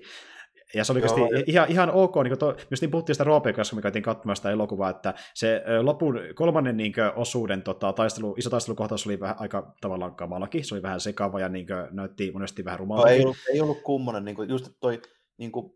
Ja 0.73 0.83
se 0.83 0.91
oli 0.91 0.99
Joo, 0.99 1.29
ja... 1.31 1.43
ihan, 1.47 1.71
ihan 1.71 1.91
ok, 1.91 2.15
niin 2.23 2.39
to, 2.39 2.55
just 2.71 2.81
niin 2.81 2.91
puhuttiin 2.91 3.15
sitä 3.15 3.23
Roopeen 3.23 3.55
kanssa, 3.55 3.71
kun 3.71 3.77
me 3.77 3.81
käytiin 3.81 4.03
katsomaan 4.03 4.35
sitä 4.35 4.51
elokuvaa, 4.51 4.89
että 4.89 5.13
se 5.33 5.63
lopun, 5.81 6.19
kolmannen 6.35 6.77
niin 6.77 6.93
kuin, 6.93 7.11
osuuden 7.15 7.61
tota, 7.61 7.93
taistelu, 7.93 8.35
iso 8.37 8.49
taistelukohtaus 8.49 9.05
oli 9.05 9.19
vähän 9.19 9.35
aika 9.39 9.73
tavallaan 9.81 10.15
kamalakin, 10.15 10.65
se 10.65 10.75
oli 10.75 10.81
vähän 10.81 10.99
sekava 10.99 11.39
ja 11.39 11.49
niin 11.49 11.67
kuin, 11.67 11.87
näytti 11.91 12.31
monesti 12.31 12.65
vähän 12.65 12.79
rumalta. 12.79 13.03
No, 13.03 13.11
ei, 13.11 13.21
ollut, 13.21 13.37
ei 13.53 13.61
ollut 13.61 13.81
kummonen, 13.81 14.25
niin 14.25 14.35
kuin, 14.35 14.49
just 14.49 14.69
toi 14.79 15.01
niin 15.37 15.51
kuin, 15.51 15.73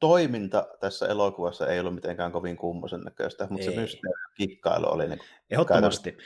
toiminta 0.00 0.66
tässä 0.80 1.06
elokuvassa 1.06 1.66
ei 1.66 1.80
ollut 1.80 1.94
mitenkään 1.94 2.32
kovin 2.32 2.56
kummosen 2.56 3.00
näköistä, 3.00 3.46
mutta 3.50 3.66
ei. 3.66 3.74
se 3.74 3.80
mysteeri 3.80 4.22
kikkailu 4.36 4.86
oli 4.86 5.08
niin 5.08 5.20
Ehdottomasti. 5.50 6.16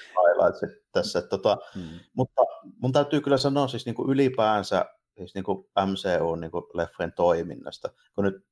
tässä. 0.93 1.23
Tota, 1.23 1.59
hmm. 1.75 2.01
Mutta 2.17 2.43
mun 2.79 2.93
täytyy 2.93 3.21
kyllä 3.21 3.39
sanoa 3.39 3.69
siis 3.69 3.87
niin 3.87 3.95
kuin 3.95 4.11
ylipäänsä 4.11 4.85
siis 5.17 5.35
niin 5.35 5.45
kuin 5.45 5.65
MCU-leffojen 5.79 7.13
niin 7.13 7.13
toiminnasta. 7.13 7.89
Kun 8.15 8.25
nyt, 8.25 8.47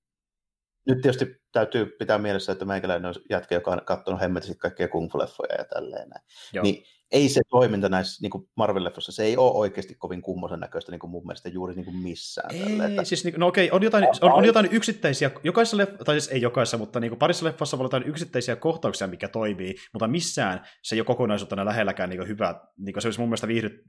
nyt 0.86 1.00
tietysti 1.00 1.41
täytyy 1.52 1.86
pitää 1.86 2.18
mielessä, 2.18 2.52
että 2.52 2.64
meikäläinen 2.64 3.08
on 3.08 3.14
jätkä, 3.30 3.54
joka 3.54 3.70
on 3.70 3.80
katsonut 3.84 4.20
hemmetisti 4.20 4.56
kaikkia 4.58 4.88
kung 4.88 5.10
fu-leffoja 5.12 5.58
ja 5.58 5.64
tälleen 5.64 6.08
näin. 6.08 6.24
Niin 6.62 6.84
ei 7.12 7.28
se 7.28 7.40
toiminta 7.50 7.88
näissä 7.88 8.22
niin 8.22 8.48
Marvel-leffoissa, 8.56 9.12
se 9.12 9.24
ei 9.24 9.36
ole 9.36 9.52
oikeasti 9.52 9.94
kovin 9.94 10.22
kummosen 10.22 10.60
näköistä 10.60 10.92
niin 10.92 10.98
kuin 10.98 11.10
mun 11.10 11.26
mielestä 11.26 11.48
juuri 11.48 11.74
niin 11.74 11.84
kuin 11.84 11.96
missään. 11.96 12.54
Ei, 12.54 12.60
tälle, 12.60 12.84
että... 12.84 13.04
siis 13.04 13.24
niin, 13.24 13.34
no 13.38 13.46
okei, 13.46 13.70
on 13.70 13.82
jotain, 13.82 14.04
on, 14.20 14.32
on 14.32 14.44
jotain 14.44 14.68
yksittäisiä, 14.72 15.30
jokaisessa 15.44 15.76
leff, 15.76 15.92
tai 16.04 16.20
siis 16.20 16.32
ei 16.32 16.40
jokaisessa, 16.40 16.78
mutta 16.78 17.00
niin 17.00 17.10
kuin 17.10 17.18
parissa 17.18 17.46
leffassa 17.46 17.78
voi 17.78 17.82
olla 17.82 17.86
jotain 17.86 18.10
yksittäisiä 18.10 18.56
kohtauksia, 18.56 19.06
mikä 19.06 19.28
toimii, 19.28 19.74
mutta 19.92 20.08
missään 20.08 20.66
se 20.82 20.94
ei 20.94 21.00
ole 21.00 21.06
kokonaisuutena 21.06 21.64
lähelläkään 21.64 22.10
niin 22.10 22.28
hyvä, 22.28 22.60
niin 22.78 22.92
kuin 22.92 23.02
se 23.02 23.08
olisi 23.08 23.20
mun 23.20 23.28
mielestä 23.28 23.48
viihdy, 23.48 23.84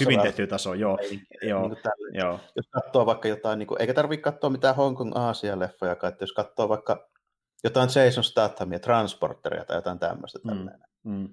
hyvin 0.00 0.20
tehty 0.20 0.46
taso, 0.46 0.74
joo. 0.74 0.98
Ei, 1.02 1.20
joo, 1.48 1.68
niin 1.68 1.78
joo. 2.12 2.40
Jos 2.56 2.66
katsoo 2.70 3.06
vaikka 3.06 3.28
jotain, 3.28 3.58
niin 3.58 3.66
kuin, 3.66 3.80
eikä 3.80 3.94
tarvitse 3.94 4.22
katsoa 4.22 4.50
mitään 4.50 4.76
Hong 4.76 4.96
Kong 4.96 5.12
Aasia-leffoja, 5.16 5.92
että 5.92 6.22
jos 6.22 6.32
katsoo 6.32 6.68
vaikka 6.68 7.03
jotain 7.64 7.88
Jason 7.94 8.24
Stathamia, 8.24 8.78
Transporteria 8.78 9.64
tai 9.64 9.76
jotain 9.76 9.98
tämmöistä. 9.98 10.38
Mm, 10.44 10.68
mm 11.04 11.28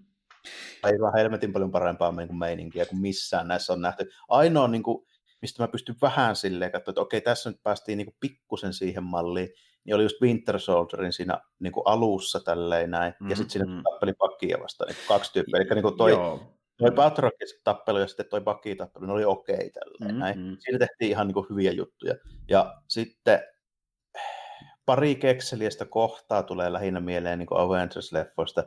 aivan 0.84 1.14
helmetin 1.14 1.54
paljon 1.54 1.72
parempaa 1.72 2.12
niin 2.12 2.28
kuin 2.28 2.38
meininkiä 2.38 2.86
kuin 2.86 3.02
missään 3.02 3.48
näissä 3.48 3.74
on 3.74 3.82
nähty. 3.82 4.10
Ainoa, 4.28 4.68
niin 4.68 4.84
kuin, 4.84 5.08
mistä 5.42 5.64
mä 5.64 5.68
pystyn 5.68 5.96
vähän 6.02 6.36
silleen 6.36 6.72
katsoa, 6.72 6.92
että 6.92 7.02
okei, 7.02 7.22
tässä 7.22 7.50
nyt 7.50 7.64
päästiin 7.64 7.98
niin 7.98 8.06
kuin 8.06 8.16
pikkusen 8.20 8.74
siihen 8.74 9.04
malliin, 9.04 9.50
niin 9.84 9.96
oli 9.96 10.04
just 10.04 10.22
Winter 10.22 10.60
Soldierin 10.60 11.14
siinä 11.14 11.42
niin 11.60 11.74
kuin 11.74 11.84
alussa 11.86 12.40
tälleen 12.40 12.92
näin, 12.92 13.12
mm-hmm. 13.12 13.30
ja 13.30 13.36
sitten 13.36 13.50
siinä 13.50 13.66
mm-hmm. 13.66 13.84
tappeli 13.84 14.14
pakkia 14.14 14.58
vastaan, 14.64 14.88
niin 14.88 15.08
kaksi 15.08 15.34
tyyppiä. 15.34 15.60
Eli 15.60 15.70
niin 15.70 15.84
kuin 15.84 15.98
toi, 15.98 16.12
Joo. 16.12 16.58
toi 16.78 16.92
Batrockin 16.92 17.48
tappelu 17.64 17.98
ja 17.98 18.08
sitten 18.08 18.26
toi 18.30 18.42
pakki 18.42 18.76
tappelu, 18.76 19.06
ne 19.06 19.14
oli 19.14 19.26
okei 19.26 19.56
okay 19.56 19.70
tälleen 19.70 20.16
mm-hmm. 20.16 20.20
näin. 20.20 20.58
Siinä 20.60 20.80
tehtiin 20.80 21.12
ihan 21.12 21.28
niin 21.28 21.34
kuin 21.34 21.46
hyviä 21.50 21.72
juttuja. 21.72 22.16
Ja 22.50 22.76
sitten 22.88 23.40
pari 24.86 25.16
kekseliästä 25.16 25.86
kohtaa 25.86 26.44
tulee 26.44 26.74
lähinnä 26.74 27.00
mieleen 27.00 27.40
niin 27.40 27.48
Avengers-leffoista, 27.52 28.64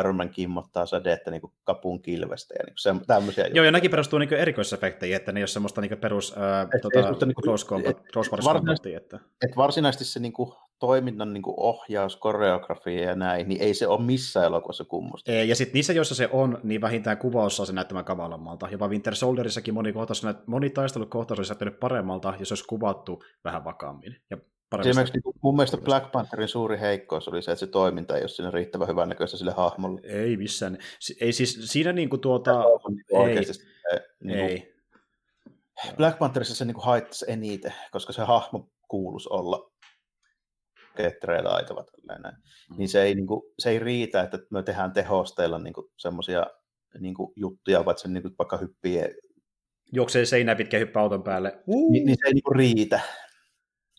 Iron 0.00 0.16
Man 0.16 0.30
kimmottaa 0.30 0.86
sädettä 0.86 1.30
niin 1.30 1.40
kuin 1.40 1.52
kapun 1.64 2.02
kilvestä 2.02 2.54
ja 2.54 2.64
niin 2.64 2.74
kuin 2.74 3.00
se, 3.00 3.06
tämmöisiä 3.06 3.46
Joo, 3.46 3.64
ja 3.64 3.72
näkin 3.72 3.90
perustuu 3.90 4.18
niin 4.18 4.34
erikoisefekteihin, 4.34 5.16
että 5.16 5.32
ne 5.32 5.40
ei 5.40 5.42
ole 5.42 5.48
semmoista 5.48 5.80
niin 5.80 5.98
perus 5.98 6.34
ää, 6.36 6.62
et, 6.62 6.82
tota, 6.82 6.98
et, 6.98 7.20
niin 7.20 7.90
et, 7.90 8.44
varsinaisesti, 8.44 8.94
että... 8.94 9.18
et 9.42 9.56
varsinaisesti 9.56 10.04
se 10.04 10.20
niin 10.20 10.32
kuin, 10.32 10.52
toiminnan 10.86 11.32
niin 11.32 11.42
kuin 11.42 11.54
ohjaus, 11.56 12.16
koreografia 12.16 13.02
ja 13.02 13.14
näin, 13.14 13.48
niin 13.48 13.60
ei 13.60 13.74
se 13.74 13.86
ole 13.86 14.02
missään 14.02 14.46
elokuvassa 14.46 14.84
kummusta. 14.84 15.32
Ei, 15.32 15.48
ja 15.48 15.56
sitten 15.56 15.74
niissä, 15.74 15.92
joissa 15.92 16.14
se 16.14 16.28
on, 16.32 16.58
niin 16.62 16.80
vähintään 16.80 17.18
kuvaus 17.18 17.56
saa 17.56 17.66
se 17.66 17.72
näyttämään 17.72 18.04
kavalammalta. 18.04 18.68
Jopa 18.70 18.88
Winter 18.88 19.14
Soldierissakin 19.14 19.74
moni, 19.74 19.92
kohtaus, 19.92 20.22
moni 20.46 20.70
taistelukohtaus 20.70 21.38
olisi 21.38 21.52
näyttänyt 21.52 21.80
paremmalta, 21.80 22.34
jos 22.38 22.52
olisi 22.52 22.64
kuvattu 22.64 23.22
vähän 23.44 23.64
vakaammin. 23.64 24.16
Ja 24.30 24.36
Esimerkiksi 24.80 25.18
niin 25.18 25.34
mun 25.42 25.56
mielestä 25.56 25.76
Black 25.76 26.12
Pantherin 26.12 26.48
suuri 26.48 26.80
heikkous 26.80 27.28
oli 27.28 27.42
se, 27.42 27.52
että 27.52 27.60
se 27.60 27.66
toiminta 27.66 28.16
ei 28.16 28.22
ole 28.22 28.28
siinä 28.28 28.50
riittävän 28.50 28.88
hyvän 28.88 29.08
näköistä 29.08 29.36
sille 29.36 29.52
hahmolle. 29.52 30.00
Ei 30.04 30.36
missään. 30.36 30.78
Ei 31.20 31.32
siis 31.32 31.58
siinä 31.64 31.92
niin 31.92 32.08
kuin 32.08 32.20
tuota... 32.20 32.64
Ei, 33.10 33.36
niin 34.24 34.38
ei. 34.38 34.72
Black 35.96 36.18
Pantherissa 36.18 36.54
se 36.54 36.64
niin 36.64 36.74
kuin 36.74 36.84
haittaisi 36.84 37.24
eniten, 37.28 37.74
koska 37.90 38.12
se 38.12 38.22
hahmo 38.22 38.68
kuuluisi 38.88 39.28
olla 39.32 39.72
kettereillä 40.96 41.50
aitava. 41.50 41.84
Näin. 42.06 42.22
Mm. 42.22 42.76
Niin 42.78 42.88
se 42.88 43.02
ei, 43.02 43.14
niin 43.14 43.26
kuin, 43.26 43.42
se 43.58 43.70
ei 43.70 43.78
riitä, 43.78 44.22
että 44.22 44.38
me 44.50 44.62
tehdään 44.62 44.92
tehosteilla 44.92 45.58
niin 45.58 45.74
semmoisia 45.96 46.46
niin 46.98 47.14
juttuja, 47.36 47.84
vaan 47.84 47.98
se 47.98 48.08
niin 48.08 48.22
kuin, 48.22 48.34
vaikka 48.38 48.56
hyppii 48.56 49.00
juoksee 49.92 50.24
seinää 50.24 50.54
pitkä 50.54 50.78
hyppä 50.78 51.00
auton 51.00 51.22
päälle. 51.22 51.62
Uh. 51.66 51.92
Niin, 51.92 52.06
niin 52.06 52.16
se 52.20 52.26
ei 52.26 52.32
niin 52.32 52.42
kuin 52.42 52.56
riitä. 52.56 53.00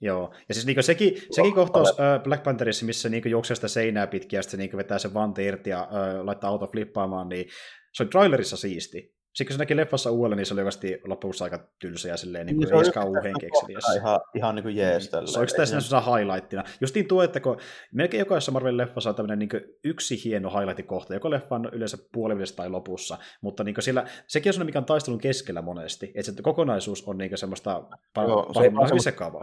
Joo, 0.03 0.33
ja 0.49 0.55
siis 0.55 0.65
niin 0.65 0.83
sekin, 0.83 1.13
sekin 1.31 1.53
kohtaus 1.53 1.89
äh, 1.89 2.23
Black 2.23 2.43
Pantherissa, 2.43 2.85
missä 2.85 3.09
niin 3.09 3.23
juoksee 3.25 3.55
sitä 3.55 3.67
seinää 3.67 4.07
pitkin 4.07 4.37
ja 4.37 4.43
sitten 4.43 4.59
niin 4.59 4.77
vetää 4.77 4.99
sen 4.99 5.13
vante 5.13 5.43
irti 5.43 5.69
ja 5.69 5.81
äh, 5.81 6.25
laittaa 6.25 6.49
auto 6.49 6.67
flippaamaan, 6.67 7.29
niin 7.29 7.45
se 7.93 8.03
on 8.03 8.09
trailerissa 8.09 8.57
siisti. 8.57 9.15
Sitten 9.33 9.47
kun 9.47 9.53
se 9.53 9.59
näki 9.59 9.75
leffassa 9.75 10.11
uudelleen, 10.11 10.37
niin 10.37 10.45
se 10.45 10.53
oli 10.53 10.61
oikeasti 10.61 11.01
lopussa 11.03 11.43
aika 11.43 11.67
tylsä 11.79 12.09
ja 12.09 12.17
silleen 12.17 12.45
niin 12.45 12.55
kuin 12.55 12.69
niin, 12.69 12.85
ei 12.85 12.91
kauhean 12.91 13.35
kekseliäs. 13.39 13.83
Ihan, 13.95 14.19
ihan 14.35 14.55
niin 14.55 14.63
kuin 14.63 14.75
jees 14.75 15.09
tällä. 15.09 15.27
Se 15.27 15.39
on 15.39 15.41
oikeastaan 15.41 15.81
siinä 15.81 16.01
highlightina. 16.01 16.63
Justiin 16.81 17.07
tuo, 17.07 17.23
että 17.23 17.39
kun 17.39 17.57
melkein 17.93 18.19
jokaisessa 18.19 18.51
Marvelin 18.51 18.77
leffassa 18.77 19.09
on 19.09 19.15
tämmöinen 19.15 19.39
niin 19.39 19.49
yksi 19.83 20.23
hieno 20.23 20.49
highlight-kohta, 20.49 21.13
joko 21.13 21.29
leffan 21.29 21.69
yleensä 21.71 21.97
puolivälissä 22.11 22.55
tai 22.55 22.69
lopussa, 22.69 23.17
mutta 23.41 23.63
niin 23.63 23.75
siellä, 23.79 24.05
sekin 24.27 24.49
on 24.49 24.53
sellainen, 24.53 24.69
mikä 24.69 24.79
on 24.79 24.85
taistelun 24.85 25.19
keskellä 25.19 25.61
monesti, 25.61 26.11
että 26.15 26.31
se 26.31 26.41
kokonaisuus 26.41 27.07
on 27.07 27.17
niin 27.17 27.37
semmoista 27.37 27.83
pahimmillaan 28.13 28.89
hyvin 28.89 29.03
sekavaa. 29.03 29.41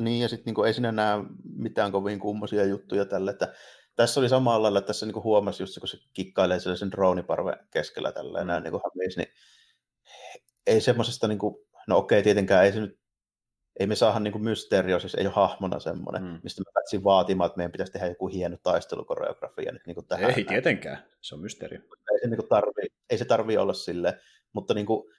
Niin, 0.00 0.22
ja 0.22 0.28
sitten 0.28 0.54
niin 0.54 0.66
ei 0.66 0.74
siinä 0.74 0.92
näe 0.92 1.18
mitään 1.56 1.92
kovin 1.92 2.18
kummosia 2.18 2.64
juttuja 2.64 3.04
tälle, 3.04 3.30
että 3.30 3.52
tässä 3.96 4.20
oli 4.20 4.28
samalla 4.28 4.62
lailla, 4.62 4.78
että 4.78 4.86
tässä 4.86 5.06
niin 5.06 5.24
huomasi 5.24 5.62
just 5.62 5.78
kun 5.78 5.88
se 5.88 5.98
kikkailee 6.12 6.60
sellaisen 6.60 6.90
droniparven 6.90 7.58
keskellä 7.70 8.12
tälleen, 8.12 8.44
mm. 8.44 8.48
näin 8.48 8.62
niin 8.62 8.70
kuin 8.72 8.82
hämisi, 8.84 9.18
niin 9.18 9.28
ei 10.66 10.80
semmoisesta, 10.80 11.28
niin 11.28 11.38
kuin, 11.38 11.56
no 11.86 11.96
okei, 11.96 12.22
tietenkään 12.22 12.64
ei 12.64 12.72
se 12.72 12.80
nyt 12.80 13.00
ei 13.80 13.86
me 13.86 13.94
saada 13.94 14.20
niin 14.20 14.42
Mysterio, 14.42 15.00
siis 15.00 15.14
ei 15.14 15.26
ole 15.26 15.34
hahmona 15.34 15.80
semmoinen, 15.80 16.22
mm. 16.22 16.40
mistä 16.42 16.62
me 16.62 16.72
päätsin 16.74 17.04
vaatimaan, 17.04 17.46
että 17.46 17.56
meidän 17.56 17.72
pitäisi 17.72 17.92
tehdä 17.92 18.06
joku 18.06 18.28
hieno 18.28 18.56
taistelukoreografia 18.62 19.72
nyt 19.72 19.86
niin 19.86 19.94
kuin 19.94 20.06
tähän. 20.06 20.30
Ei 20.30 20.34
näin. 20.34 20.46
tietenkään, 20.46 21.04
se 21.20 21.34
on 21.34 21.40
Mysterio. 21.40 21.80
Ei 22.12 22.20
se, 22.20 22.26
niin 22.26 22.48
tarvi, 22.48 22.82
ei 23.10 23.18
se 23.18 23.24
tarvi 23.24 23.56
olla 23.56 23.72
sille, 23.72 24.18
mutta 24.52 24.74
niin 24.74 24.86
kuin, 24.86 25.12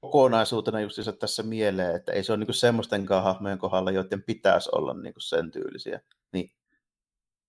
kokonaisuutena 0.00 0.80
just 0.80 0.98
tässä 1.18 1.42
mieleen, 1.42 1.96
että 1.96 2.12
ei 2.12 2.22
se 2.22 2.32
ole 2.32 2.44
niin 2.44 2.54
semmoisten 2.54 3.06
hahmojen 3.08 3.58
kohdalla, 3.58 3.90
joiden 3.90 4.22
pitäisi 4.22 4.70
olla 4.72 4.94
niin 4.94 5.14
sen 5.18 5.50
tyylisiä, 5.50 6.00
niin 6.32 6.50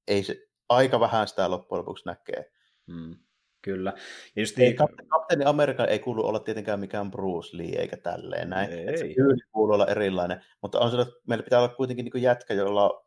ei 0.08 0.24
se, 0.24 0.48
aika 0.70 1.00
vähän 1.00 1.28
sitä 1.28 1.52
loppujen 1.52 1.80
lopuksi 1.80 2.06
näkee. 2.06 2.52
Mm. 2.88 3.16
Kyllä. 3.62 3.94
Ja 4.36 4.42
just 4.42 4.60
ei, 4.60 4.66
niin... 4.66 5.08
Kapteeni 5.08 5.46
Amerikka 5.46 5.86
ei 5.86 6.00
kuulu 6.00 6.26
olla 6.26 6.40
tietenkään 6.40 6.80
mikään 6.80 7.12
Bruce 7.12 7.58
Lee 7.58 7.82
eikä 7.82 7.98
tälleen 7.98 8.50
näin. 8.50 8.72
Ei. 8.72 8.98
Se 8.98 9.14
tyyli 9.16 9.42
kuuluu 9.52 9.74
olla 9.74 9.88
erilainen, 9.88 10.46
mutta 10.62 10.80
on 10.80 11.00
että 11.00 11.14
meillä 11.28 11.44
pitää 11.44 11.60
olla 11.60 11.76
kuitenkin 11.76 12.06
niin 12.06 12.24
jätkä, 12.24 12.54
jolla 12.54 13.04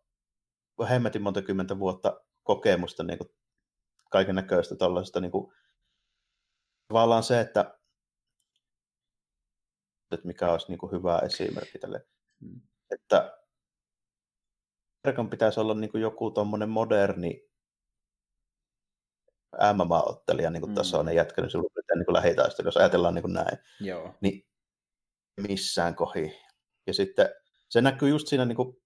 on 0.78 0.88
hemmetin 0.88 1.22
monta 1.22 1.43
kymmentä 1.43 1.78
vuotta 1.78 2.20
kokemusta 2.43 3.03
niin 3.03 3.18
kaiken 4.11 4.34
näköistä 4.34 4.76
tällaisesta 4.76 5.20
niin 5.20 5.32
kuin, 5.32 5.53
tavallaan 6.88 7.22
se, 7.22 7.40
että, 7.40 7.78
että 10.11 10.26
mikä 10.26 10.53
olisi 10.53 10.66
niin 10.68 10.78
kuin 10.78 10.93
hyvä 10.93 11.18
esimerkki 11.18 11.78
tälle, 11.78 12.07
hmm. 12.40 12.61
että 12.90 13.41
Amerikan 15.05 15.31
pitäisi 15.31 15.61
olla 15.61 15.75
niin 15.75 15.91
kuin 15.91 16.03
joku 16.03 16.31
tuommoinen 16.31 16.69
moderni 16.69 17.49
MMA-ottelija 19.73 20.51
niin 20.51 20.61
kuin 20.61 20.71
mm. 20.71 20.75
tasoinen 20.75 21.15
jätkä, 21.15 21.43
niin 21.43 21.51
silloin 21.51 21.73
pitää 21.75 21.97
niin 21.97 22.15
lähitaistelu, 22.15 22.69
jos 22.69 22.77
ajatellaan 22.77 23.15
niin 23.15 23.23
kuin 23.23 23.33
näin. 23.33 23.59
Joo. 23.81 24.15
Niin 24.21 24.47
missään 25.49 25.95
kohi. 25.95 26.41
Ja 26.87 26.95
sitten 26.95 27.29
se 27.69 27.81
näkyy 27.81 28.09
just 28.09 28.27
siinä 28.27 28.45
niin 28.45 28.57
kuin 28.57 28.83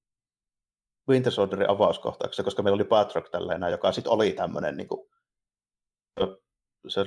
Winter 1.08 1.32
Soldierin 1.32 1.70
avauskohtauksessa, 1.70 2.42
koska 2.42 2.62
meillä 2.62 2.74
oli 2.74 2.84
Patrock 2.84 3.30
tällainen, 3.30 3.70
joka 3.70 3.92
sitten 3.92 4.12
oli 4.12 4.32
tämmöinen 4.32 4.76
niin 4.76 4.88
kuin, 4.88 5.08
se 6.88 7.06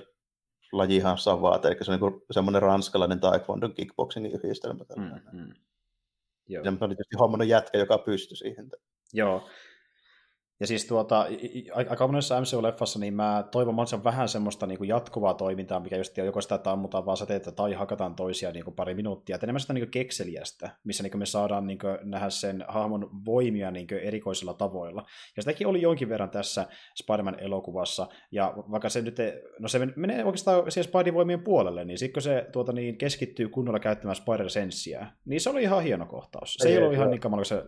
lajihan 0.71 1.17
savaat, 1.17 1.65
eli 1.65 1.75
se 1.81 1.91
on 1.91 1.99
niin 1.99 2.21
semmoinen 2.31 2.61
ranskalainen 2.61 3.19
taekwondo 3.19 3.69
kickboxingin 3.69 4.31
yhdistelmä. 4.31 4.85
Mm, 4.97 5.39
mm. 5.39 5.53
Joo. 6.47 6.63
Se 6.63 6.69
oli 6.69 6.77
tietysti 6.95 7.17
hommannut 7.19 7.47
jätkä, 7.47 7.77
joka 7.77 7.97
pystyi 7.97 8.37
siihen. 8.37 8.69
Joo, 9.13 9.43
ja 10.59 10.67
siis 10.67 10.85
tuota, 10.85 11.25
aika 11.89 12.07
monessa 12.07 12.41
MCU-leffassa 12.41 12.99
niin 12.99 13.13
mä 13.13 13.47
toivon 13.51 13.75
mahdollisimman 13.75 14.03
vähän 14.03 14.29
semmoista 14.29 14.67
niin 14.67 14.77
kuin 14.77 14.87
jatkuvaa 14.87 15.33
toimintaa, 15.33 15.79
mikä 15.79 15.97
just 15.97 16.17
joko 16.17 16.41
sitä, 16.41 16.55
että 16.55 16.71
ammutaan 16.71 17.05
vaan 17.05 17.17
säteitä 17.17 17.51
tai 17.51 17.73
hakataan 17.73 18.15
toisia 18.15 18.51
niin 18.51 18.63
kuin 18.63 18.75
pari 18.75 18.93
minuuttia. 18.93 19.35
Että 19.35 19.45
enemmän 19.45 19.59
sitä 19.59 19.73
niin 19.73 19.85
kuin 19.85 19.91
kekseliästä, 19.91 20.69
missä 20.83 21.03
niin 21.03 21.11
kuin 21.11 21.19
me 21.19 21.25
saadaan 21.25 21.67
niin 21.67 21.79
kuin, 21.79 21.97
nähdä 22.03 22.29
sen 22.29 22.65
hahmon 22.67 23.09
voimia 23.25 23.71
niin 23.71 23.87
kuin 23.87 23.99
erikoisilla 23.99 24.53
tavoilla. 24.53 25.05
Ja 25.37 25.41
sitäkin 25.41 25.67
oli 25.67 25.81
jonkin 25.81 26.09
verran 26.09 26.29
tässä 26.29 26.65
Spider-Man-elokuvassa. 26.95 28.07
Ja 28.31 28.53
vaikka 28.71 28.89
se 28.89 29.01
nyt, 29.01 29.17
no 29.59 29.67
se 29.67 29.79
menee 29.95 30.23
oikeastaan 30.23 30.71
siihen 30.71 30.91
Spider-voimien 30.91 31.43
puolelle, 31.43 31.85
niin 31.85 31.97
sitten 31.97 32.13
kun 32.13 32.21
se 32.21 32.47
tuota, 32.51 32.73
niin 32.73 32.97
keskittyy 32.97 33.49
kunnolla 33.49 33.79
käyttämään 33.79 34.15
Spider-senssiä, 34.15 35.07
niin 35.25 35.41
se 35.41 35.49
oli 35.49 35.63
ihan 35.63 35.83
hieno 35.83 36.05
kohtaus. 36.05 36.53
Se 36.53 36.67
ei, 36.67 36.73
ei 36.73 36.79
ollut 36.79 36.93
ihan 36.93 37.09
niin 37.09 37.21
kamala 37.21 37.39
kuin 37.39 37.45
se... 37.45 37.63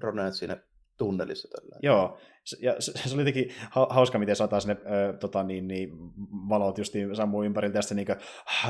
Ronald 0.00 0.32
siinä 0.32 0.56
tunnelissa. 0.98 1.48
Tällä. 1.48 1.76
Joo, 1.82 2.18
ja 2.60 2.74
se, 2.78 2.92
se 2.92 3.14
oli 3.14 3.22
jotenkin 3.22 3.54
hauska, 3.70 4.18
miten 4.18 4.36
saattaa 4.36 4.60
sinne 4.60 4.76
äh, 4.86 5.18
tota, 5.20 5.42
niin, 5.42 5.68
niin, 5.68 5.90
valot 6.48 6.78
just 6.78 6.94
sammuu 7.12 7.42
ympäriltä 7.42 7.78
ja 7.78 7.82
sitten 7.82 7.96
niin 7.96 8.18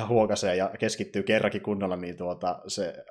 huokasee 0.09 0.57
ja 0.57 0.71
keskittyy 0.79 1.23
kerrankin 1.23 1.63
kunnolla, 1.63 1.97
niin 1.97 2.17
tuota, 2.17 2.61
se 2.67 3.05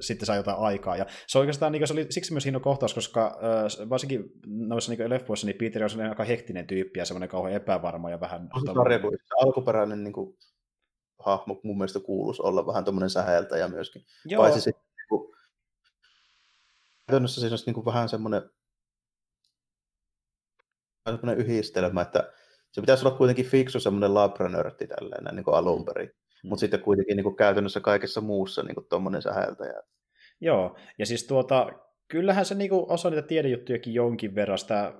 sitten 0.00 0.26
saa 0.26 0.36
jotain 0.36 0.58
aikaa. 0.58 0.96
Ja 0.96 1.06
se 1.26 1.38
oikeastaan 1.38 1.72
niin 1.72 1.86
se 1.86 1.92
oli 1.92 2.06
siksi 2.10 2.32
myös 2.32 2.44
hieno 2.44 2.60
kohtaus, 2.60 2.94
koska 2.94 3.26
äh, 3.26 3.88
varsinkin 3.90 4.24
noissa 4.46 4.92
niin 4.92 5.10
leffoissa 5.10 5.46
niin 5.46 5.58
Peter 5.58 5.84
on 5.84 6.08
aika 6.08 6.24
hektinen 6.24 6.66
tyyppi 6.66 6.98
ja 6.98 7.04
semmoinen 7.04 7.28
kauhean 7.28 7.56
epävarma 7.56 8.10
ja 8.10 8.20
vähän... 8.20 8.48
On 8.54 8.74
sarja, 8.74 8.98
kun 8.98 9.16
alkuperäinen 9.42 10.04
niin 10.04 10.12
kuin, 10.12 10.36
hahmo 11.18 11.60
mun 11.62 11.78
mielestä 11.78 12.00
kuuluisi 12.00 12.42
olla 12.42 12.66
vähän 12.66 12.84
tuommoinen 12.84 13.10
säheltäjä 13.10 13.68
myöskin. 13.68 14.02
Joo. 14.24 14.42
Paitsi 14.42 14.60
sitten 14.60 14.85
käytännössä 17.06 17.40
siis 17.40 17.52
olisi 17.52 17.66
niin 17.66 17.74
kuin 17.74 17.84
vähän 17.84 18.08
semmoinen 18.08 18.42
semmoinen 21.10 21.38
yhdistelmä, 21.38 22.02
että 22.02 22.32
se 22.72 22.80
pitäisi 22.80 23.06
olla 23.06 23.18
kuitenkin 23.18 23.46
fiksu 23.46 23.80
semmoinen 23.80 24.14
labranörtti 24.14 24.86
tälleen 24.86 25.36
niin 25.36 25.44
kuin 25.44 25.54
alun 25.54 25.84
perin. 25.84 26.08
Mm. 26.08 26.48
Mutta 26.48 26.60
sitten 26.60 26.80
kuitenkin 26.80 27.16
niin 27.16 27.24
kuin 27.24 27.36
käytännössä 27.36 27.80
kaikessa 27.80 28.20
muussa 28.20 28.62
niin 28.62 28.74
kuin 28.74 28.86
tuommoinen 28.90 29.22
säheltäjä. 29.22 29.82
Joo, 30.40 30.76
ja 30.98 31.06
siis 31.06 31.26
tuota, 31.26 31.72
kyllähän 32.08 32.44
se 32.44 32.54
niinku 32.54 32.86
osaa 32.88 33.10
niitä 33.10 33.26
tiedejuttujakin 33.26 33.94
jonkin 33.94 34.34
verran, 34.34 34.58
sitä, 34.58 34.92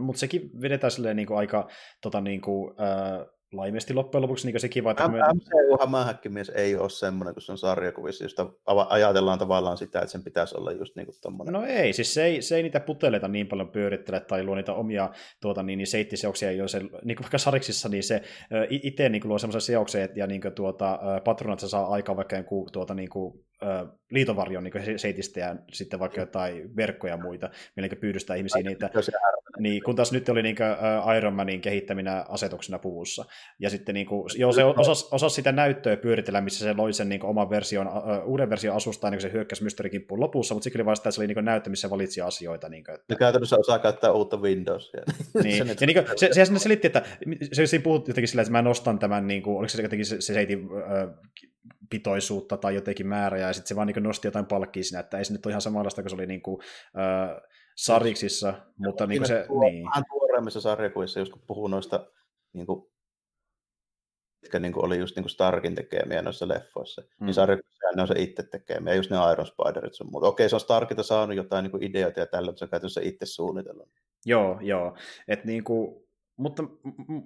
mutta 0.00 0.20
sekin 0.20 0.50
vedetään 0.62 0.90
silleen 0.90 1.16
niinku 1.16 1.34
aika 1.34 1.68
tota, 2.02 2.20
niinku, 2.20 2.74
äh, 2.80 3.26
laimesti 3.56 3.94
loppujen 3.94 4.22
lopuksi 4.22 4.46
niin 4.46 4.60
se 4.60 4.68
kiva, 4.68 4.90
että... 4.90 5.08
Me... 5.08 5.18
MCU 5.18 5.78
Hämähäkkimies 5.80 6.48
ei 6.48 6.76
ole 6.76 6.90
semmoinen, 6.90 7.34
kun 7.34 7.42
se 7.42 7.52
on 7.52 7.58
sarjakuvissa, 7.58 8.24
josta 8.24 8.46
ajatellaan 8.88 9.38
tavallaan 9.38 9.76
sitä, 9.76 9.98
että 9.98 10.12
sen 10.12 10.24
pitäisi 10.24 10.56
olla 10.58 10.72
just 10.72 10.96
niin 10.96 11.06
kuin. 11.06 11.52
No 11.52 11.64
ei, 11.64 11.92
siis 11.92 12.14
se 12.14 12.24
ei, 12.24 12.42
se 12.42 12.56
ei 12.56 12.62
niitä 12.62 12.80
puteleita 12.80 13.28
niin 13.28 13.46
paljon 13.46 13.68
pyörittele 13.68 14.20
tai 14.20 14.44
luo 14.44 14.54
niitä 14.54 14.72
omia 14.72 15.10
tuota, 15.40 15.62
niin, 15.62 15.76
niin 15.76 15.86
seittiseoksia, 15.86 16.52
jo 16.52 16.68
se, 16.68 16.80
niin 16.80 16.90
kuin 17.16 17.22
vaikka 17.22 17.38
Sariksissa, 17.38 17.88
niin 17.88 18.02
se 18.02 18.22
itse 18.70 19.08
niin 19.08 19.22
luo 19.24 19.38
semmoisen 19.38 19.60
seoksen, 19.60 20.08
ja 20.16 20.26
niin 20.26 20.40
kuin, 20.40 20.54
tuota, 20.54 20.98
patronat 21.24 21.60
saa 21.60 21.86
aikaa 21.86 22.16
vaikka 22.16 22.36
joku, 22.36 22.68
tuota, 22.72 22.94
niin 22.94 23.08
kuin, 23.08 23.44
liitovarjon 24.10 24.64
niin 24.64 24.98
seitistä 24.98 25.40
ja 25.40 25.56
sitten 25.72 25.98
vaikka 25.98 26.20
jotain 26.20 26.76
verkkoja 26.76 27.12
ja 27.12 27.22
muita, 27.22 27.50
millä 27.76 27.96
pyydystää 28.00 28.36
ihmisiä 28.36 28.62
niitä. 28.62 28.90
Niin, 29.58 29.82
kun 29.82 29.96
taas 29.96 30.12
nyt 30.12 30.28
oli 30.28 30.42
niin 30.42 30.56
kuin, 30.56 31.16
Iron 31.16 31.34
Manin 31.34 31.60
kehittäminä 31.60 32.24
asetuksena 32.28 32.78
puvussa. 32.78 33.24
Ja 33.58 33.70
sitten 33.70 33.94
niin 33.94 34.06
kuin, 34.06 34.30
joo, 34.36 34.52
se 34.52 34.64
osasi, 34.64 35.08
osasi 35.10 35.34
sitä 35.34 35.52
näyttöä 35.52 35.96
pyöritellä, 35.96 36.40
missä 36.40 36.64
se 36.64 36.74
loi 36.76 36.92
sen 36.92 37.08
niin 37.08 37.20
kuin, 37.20 37.30
oman 37.30 37.50
version, 37.50 37.88
uh, 37.88 37.94
uuden 38.24 38.50
version 38.50 38.76
asusta, 38.76 39.10
niin 39.10 39.16
kuin 39.18 39.30
se 39.30 39.32
hyökkäsi 39.32 39.62
mysteerikimppuun 39.62 40.20
lopussa, 40.20 40.54
mutta 40.54 40.70
oli 40.74 40.84
vasta, 40.84 41.08
että 41.08 41.14
se 41.14 41.20
oli 41.20 41.26
niin 41.26 41.34
kuin, 41.34 41.44
näyttö, 41.44 41.70
missä 41.70 41.90
valitsi 41.90 42.20
asioita. 42.20 42.68
Niin 42.68 42.84
kuin, 42.84 42.94
että... 42.94 43.04
Ja 43.08 43.16
käytännössä 43.16 43.56
osaa 43.56 43.78
käyttää 43.78 44.12
uutta 44.12 44.36
Windowsia. 44.36 45.02
niin. 45.44 45.66
se, 45.66 45.76
ja 45.80 45.86
niin 45.86 46.04
kuin, 46.04 46.18
se, 46.18 46.28
se, 46.32 46.44
se 46.44 46.58
selitti, 46.58 46.86
että 46.86 47.02
se, 47.52 47.66
se 47.66 47.78
puhuttiin 47.78 48.12
jotenkin 48.12 48.28
sillä, 48.28 48.42
että 48.42 48.52
mä 48.52 48.62
nostan 48.62 48.98
tämän, 48.98 49.26
niin 49.26 49.42
kuin, 49.42 49.56
oliko 49.56 49.68
se 49.68 49.82
jotenkin 49.82 50.06
se, 50.06 50.20
se 50.20 50.34
seitin 50.34 50.64
uh, 50.64 50.80
pitoisuutta 51.90 52.56
tai 52.56 52.74
jotenkin 52.74 53.06
määrää, 53.06 53.40
ja 53.40 53.52
sitten 53.52 53.68
se 53.68 53.76
vaan 53.76 53.86
niin 53.86 54.02
nosti 54.02 54.28
jotain 54.28 54.46
palkkia 54.46 54.82
siinä, 54.82 55.00
että 55.00 55.18
ei 55.18 55.24
se 55.24 55.32
nyt 55.32 55.46
ole 55.46 55.52
ihan 55.52 55.62
samanlaista, 55.62 56.02
kun 56.02 56.10
se 56.10 56.16
oli 56.16 56.26
niin 56.26 56.42
kuin, 56.42 56.62
äh, 56.98 57.40
sariksissa, 57.76 58.54
mutta 58.78 59.06
niin 59.06 59.20
kuin 59.20 59.28
se... 59.28 59.44
Tuo, 59.46 59.60
niin. 59.60 59.84
Vähän 59.84 60.04
tuoreemmissa 60.08 60.60
sarjakuvissa, 60.60 61.20
just 61.20 61.32
kun 61.32 61.42
puhuu 61.46 61.68
noista, 61.68 62.06
niin 62.52 62.66
kuin, 62.66 62.90
mitkä 64.42 64.58
niin 64.58 64.72
kuin 64.72 64.84
oli 64.84 64.98
just 64.98 65.16
niin 65.16 65.24
kuin 65.24 65.30
Starkin 65.30 65.74
tekemiä 65.74 66.22
noissa 66.22 66.48
leffoissa, 66.48 67.00
niin 67.00 67.10
mm. 67.20 67.26
niin 67.26 67.34
sarjakuvissa 67.34 67.74
ne 67.96 68.02
on 68.02 68.08
se 68.08 68.14
itse 68.18 68.42
tekemiä, 68.42 68.94
just 68.94 69.10
ne 69.10 69.16
Iron 69.32 69.46
Spiderit 69.46 69.94
sun 69.94 70.10
muuta. 70.10 70.26
Okei, 70.26 70.48
se 70.48 70.56
on 70.56 70.60
Starkilta 70.60 71.02
saanut 71.02 71.36
jotain 71.36 71.62
niin 71.62 71.70
kuin 71.70 71.82
ideoita 71.82 72.20
ja 72.20 72.26
tällä, 72.26 72.48
mutta 72.48 72.58
se 72.58 72.64
on 72.64 72.70
käytännössä 72.70 73.00
itse 73.04 73.26
suunnitellut. 73.26 73.88
Joo, 74.26 74.58
joo. 74.62 74.96
Että 75.28 75.46
niin 75.46 75.64
kuin, 75.64 76.03
mutta 76.36 76.62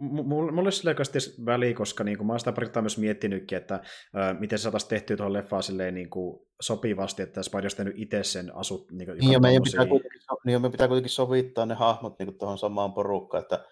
mulla 0.00 0.62
olisi 0.62 0.82
selkeästi 0.82 1.18
väliä, 1.46 1.74
koska 1.74 2.04
niin 2.04 2.18
kuin, 2.18 2.26
mä 2.26 2.32
oon 2.32 2.40
sitä 2.40 2.52
pari 2.52 2.68
myös 2.80 2.98
miettinytkin, 2.98 3.58
että 3.58 3.80
ää, 4.14 4.34
miten 4.34 4.58
se 4.58 4.62
saataisiin 4.62 4.90
tehtyä 4.90 5.16
tuohon 5.16 5.32
leffaan 5.32 5.62
silleen, 5.62 5.94
niin 5.94 6.10
kuin, 6.10 6.40
sopivasti, 6.60 7.22
että 7.22 7.42
Spider 7.42 7.64
olisi 7.64 7.76
tehnyt 7.76 7.94
itse 7.96 8.24
sen 8.24 8.56
asut. 8.56 8.90
Niin, 8.92 9.08
niin, 9.20 9.32
ja 9.32 9.40
meidän 9.40 9.62
pitää, 9.62 9.86
kuitenkin, 9.86 10.20
niin 10.44 10.60
meidän 10.60 10.72
pitää 10.72 10.88
kuitenkin 10.88 11.10
sovittaa 11.10 11.66
ne 11.66 11.74
hahmot 11.74 12.18
niin 12.18 12.38
tuohon 12.38 12.58
samaan 12.58 12.92
porukkaan, 12.92 13.42
että 13.42 13.64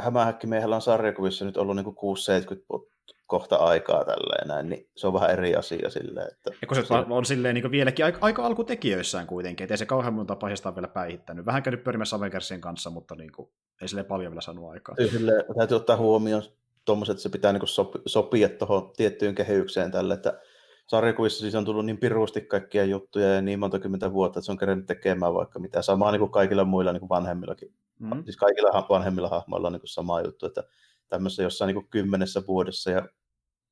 Hämähäkkimiehellä 0.00 0.74
on 0.74 0.82
sarjakuvissa 0.82 1.44
nyt 1.44 1.56
ollut 1.56 1.76
niin 1.76 1.86
6-70 1.86 2.95
kohta 3.26 3.56
aikaa 3.56 4.04
tälleen 4.04 4.48
näin, 4.48 4.68
niin 4.68 4.88
se 4.96 5.06
on 5.06 5.12
vähän 5.12 5.30
eri 5.30 5.56
asia 5.56 5.90
silleen. 5.90 6.28
Että 6.32 6.50
ja 6.60 6.66
kun 6.66 6.76
se, 6.76 6.84
se 6.84 6.94
on 6.94 7.24
silleen 7.24 7.54
niin 7.54 7.70
vieläkin 7.70 8.04
aika, 8.04 8.18
aika 8.20 8.46
alkutekijöissään 8.46 9.26
kuitenkin, 9.26 9.64
ettei 9.64 9.78
se 9.78 9.86
kauhean 9.86 10.14
monta 10.14 10.36
pahista 10.36 10.74
vielä 10.74 10.88
päihittänyt. 10.88 11.46
Vähän 11.46 11.62
käynyt 11.62 11.84
pyörimässä 11.84 12.16
Avengersien 12.16 12.60
kanssa, 12.60 12.90
mutta 12.90 13.14
niin 13.14 13.32
kuin, 13.32 13.50
ei 13.82 13.88
sille 13.88 14.04
paljon 14.04 14.32
vielä 14.32 14.40
saanut 14.40 14.70
aikaa. 14.70 14.96
Silleen, 15.10 15.44
täytyy 15.58 15.76
ottaa 15.76 15.96
huomioon 15.96 16.42
tuommoiset, 16.84 17.12
että 17.12 17.22
se 17.22 17.28
pitää 17.28 17.52
niin 17.52 17.68
sopi, 17.68 17.98
sopia 18.06 18.48
tuohon 18.48 18.92
tiettyyn 18.96 19.34
kehykseen 19.34 19.90
tälle, 19.90 20.14
että 20.14 20.40
sarjakuvissa 20.86 21.40
siis 21.40 21.54
on 21.54 21.64
tullut 21.64 21.86
niin 21.86 21.98
pirusti 21.98 22.40
kaikkia 22.40 22.84
juttuja 22.84 23.34
ja 23.34 23.42
niin 23.42 23.58
monta 23.58 23.78
kymmentä 23.78 24.12
vuotta, 24.12 24.38
että 24.38 24.46
se 24.46 24.52
on 24.52 24.58
kerennyt 24.58 24.86
tekemään 24.86 25.34
vaikka 25.34 25.58
mitä. 25.58 25.82
Samaa 25.82 26.12
niin 26.12 26.20
kuin 26.20 26.30
kaikilla 26.30 26.64
muilla 26.64 26.92
niin 26.92 27.00
kuin 27.00 27.08
vanhemmillakin. 27.08 27.72
Mm. 27.98 28.24
Siis 28.24 28.36
kaikilla 28.36 28.86
vanhemmilla 28.88 29.28
hahmoilla 29.28 29.66
on 29.68 29.72
niin 29.72 29.80
kuin 29.80 29.88
sama 29.88 30.20
juttu, 30.20 30.46
että 30.46 30.64
tämmöisessä 31.08 31.42
jossain 31.42 31.66
niin 31.66 31.74
kuin 31.74 31.88
kymmenessä 31.90 32.42
vuodessa 32.46 32.90
ja 32.90 33.08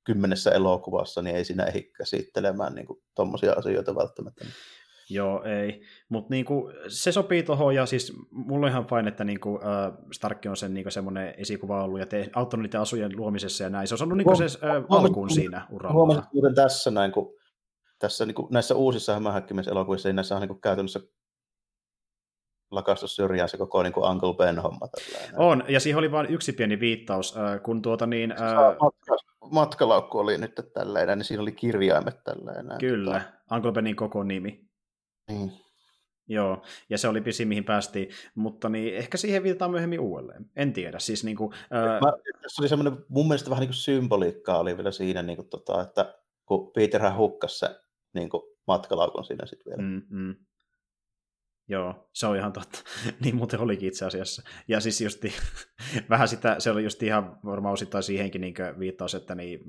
kymmenessä 0.04 0.50
elokuvassa, 0.50 1.22
niin 1.22 1.36
ei 1.36 1.44
siinä 1.44 1.64
ehdi 1.64 1.82
käsittelemään 1.82 2.74
niin 2.74 2.86
tuommoisia 3.16 3.52
asioita 3.52 3.94
välttämättä. 3.94 4.44
Joo, 5.10 5.42
ei. 5.42 5.82
Mutta 6.08 6.30
niinku, 6.30 6.72
se 6.88 7.12
sopii 7.12 7.42
tuohon, 7.42 7.74
ja 7.74 7.86
siis 7.86 8.12
mulla 8.30 8.66
on 8.66 8.70
ihan 8.70 8.86
fine, 8.86 9.08
että 9.08 9.24
niinku, 9.24 9.60
äh, 9.62 9.92
Starkki 10.12 10.48
on 10.48 10.56
sen 10.56 10.74
niinku, 10.74 10.90
semmoinen 10.90 11.34
esikuva 11.38 11.84
ollut 11.84 12.00
ja 12.00 12.06
te, 12.06 12.30
auttanut 12.34 12.62
niiden 12.62 12.80
asujen 12.80 13.16
luomisessa 13.16 13.64
ja 13.64 13.70
näin. 13.70 13.88
Se 13.88 13.94
on 13.94 14.02
ollut 14.02 14.16
niinku, 14.16 14.36
se 14.36 14.44
äh, 14.44 14.84
alkuun 14.88 15.30
siinä 15.30 15.66
uralla. 15.70 15.94
Huomasin 15.94 16.54
tässä 16.54 16.90
näin, 16.90 17.12
kun 17.12 17.34
tässä 17.98 18.26
niin 18.26 18.34
kuin, 18.34 18.48
näissä 18.50 18.74
uusissa 18.74 19.14
hämähäkkimies-elokuvissa, 19.14 20.08
niin 20.08 20.16
näissä 20.16 20.34
on 20.34 20.40
niin 20.40 20.48
kuin, 20.48 20.60
käytännössä 20.60 21.00
lakastu 22.70 23.08
syrjään 23.08 23.48
se 23.48 23.56
koko 23.56 23.82
niin 23.82 23.92
kuin 23.92 24.10
Uncle 24.10 24.34
Ben-homma. 24.34 24.88
Tällainen. 24.88 25.38
On, 25.38 25.64
ja 25.68 25.80
siihen 25.80 25.98
oli 25.98 26.12
vain 26.12 26.26
yksi 26.26 26.52
pieni 26.52 26.80
viittaus, 26.80 27.34
kun 27.62 27.82
tuota 27.82 28.06
niin... 28.06 28.32
Ää... 28.32 28.76
Matka, 29.44 29.54
matkalaukku 29.54 30.18
oli 30.18 30.38
nyt 30.38 30.60
tällainen, 30.74 31.18
niin 31.18 31.24
siinä 31.24 31.42
oli 31.42 31.52
kirjaimet 31.52 32.24
tällainen. 32.24 32.78
Kyllä, 32.78 33.20
tota... 33.20 33.56
Uncle 33.56 33.72
Benin 33.72 33.96
koko 33.96 34.22
nimi. 34.22 34.68
Niin. 35.28 35.52
Joo, 36.28 36.62
ja 36.90 36.98
se 36.98 37.08
oli 37.08 37.20
pisin, 37.20 37.48
mihin 37.48 37.64
päästiin, 37.64 38.08
mutta 38.34 38.68
niin 38.68 38.94
ehkä 38.96 39.16
siihen 39.16 39.42
viitataan 39.42 39.70
myöhemmin 39.70 40.00
uudelleen. 40.00 40.50
En 40.56 40.72
tiedä, 40.72 40.98
siis 40.98 41.24
niin 41.24 41.36
kuin, 41.36 41.52
ää... 41.70 42.00
Mä, 42.00 42.12
tässä 42.42 42.62
oli 42.62 42.68
semmoinen, 42.68 43.04
mun 43.08 43.28
mielestä 43.28 43.50
vähän 43.50 43.60
niin 43.60 43.68
kuin 43.68 43.74
symboliikkaa 43.74 44.58
oli 44.58 44.76
vielä 44.76 44.90
siinä, 44.90 45.22
niin 45.22 45.36
kuin, 45.36 45.48
tota, 45.48 45.82
että 45.82 46.14
kun 46.46 46.72
Peterhän 46.72 47.16
hukkasi 47.16 47.58
se 47.58 47.80
niin 48.14 48.28
kuin, 48.28 48.42
matkalaukun 48.66 49.24
siinä 49.24 49.46
sitten 49.46 49.70
vielä. 49.70 49.82
Mm, 49.82 50.02
mm. 50.10 50.34
Joo, 51.68 52.08
se 52.12 52.26
on 52.26 52.36
ihan 52.36 52.52
totta. 52.52 52.78
niin 53.24 53.36
muuten 53.36 53.60
olikin 53.60 53.88
itse 53.88 54.04
asiassa. 54.04 54.42
Ja 54.68 54.80
siis 54.80 55.00
justi, 55.00 55.32
vähän 56.10 56.28
sitä, 56.28 56.56
se 56.58 56.70
oli 56.70 56.84
just 56.84 57.02
ihan 57.02 57.38
varmaan 57.44 57.72
osittain 57.72 58.04
siihenkin 58.04 58.40
niin 58.40 58.54
viittaus, 58.78 59.14
että 59.14 59.34
niin, 59.34 59.60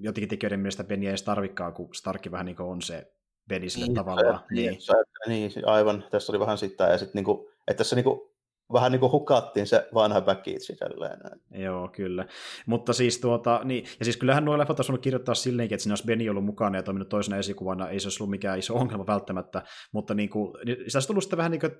jotenkin 0.00 0.28
tekijöiden 0.28 0.60
mielestä 0.60 0.84
Benny 0.84 1.06
ei 1.06 1.08
edes 1.08 1.22
tarvikaan, 1.22 1.72
kun 1.72 1.94
Starkki 1.94 2.30
vähän 2.30 2.46
niin 2.46 2.60
on 2.60 2.82
se 2.82 3.12
Benny 3.48 3.68
sille 3.68 3.86
niin, 3.86 3.94
tavallaan. 3.94 4.40
Niin. 4.50 4.78
niin, 5.26 5.52
aivan. 5.66 6.04
Tässä 6.10 6.32
oli 6.32 6.40
vähän 6.40 6.58
sitä, 6.58 6.84
ja 6.84 6.98
sitten 6.98 7.18
niin 7.18 7.24
kuin, 7.24 7.48
että 7.68 7.78
tässä 7.78 7.96
niin 7.96 8.04
kuin 8.04 8.31
vähän 8.72 8.92
niin 8.92 9.00
kuin 9.00 9.12
hukattiin 9.12 9.66
se 9.66 9.88
vanha 9.94 10.20
backitsi 10.20 10.76
tällainen. 10.76 11.40
Joo, 11.50 11.88
kyllä. 11.88 12.26
Mutta 12.66 12.92
siis 12.92 13.18
tuota, 13.18 13.60
niin, 13.64 13.84
ja 13.98 14.04
siis 14.04 14.16
kyllähän 14.16 14.44
nuo 14.44 14.58
leffat 14.58 14.80
olisi 14.80 14.98
kirjoittaa 14.98 15.34
silleenkin, 15.34 15.74
että 15.74 15.82
siinä 15.82 15.92
olisi 15.92 16.06
Benny 16.06 16.28
ollut 16.28 16.44
mukana 16.44 16.78
ja 16.78 16.82
toiminut 16.82 17.08
toisena 17.08 17.36
esikuvana, 17.36 17.88
ei 17.88 18.00
se 18.00 18.06
olisi 18.06 18.22
ollut 18.22 18.30
mikään 18.30 18.58
iso 18.58 18.74
ongelma 18.74 19.06
välttämättä, 19.06 19.62
mutta 19.92 20.14
niin 20.14 20.28
kuin, 20.28 20.52
niin 20.64 20.76
se 20.88 20.98
olisi 20.98 21.08
tullut 21.08 21.24
sitten 21.24 21.36
vähän 21.36 21.50
niin 21.50 21.60
kuin, 21.60 21.72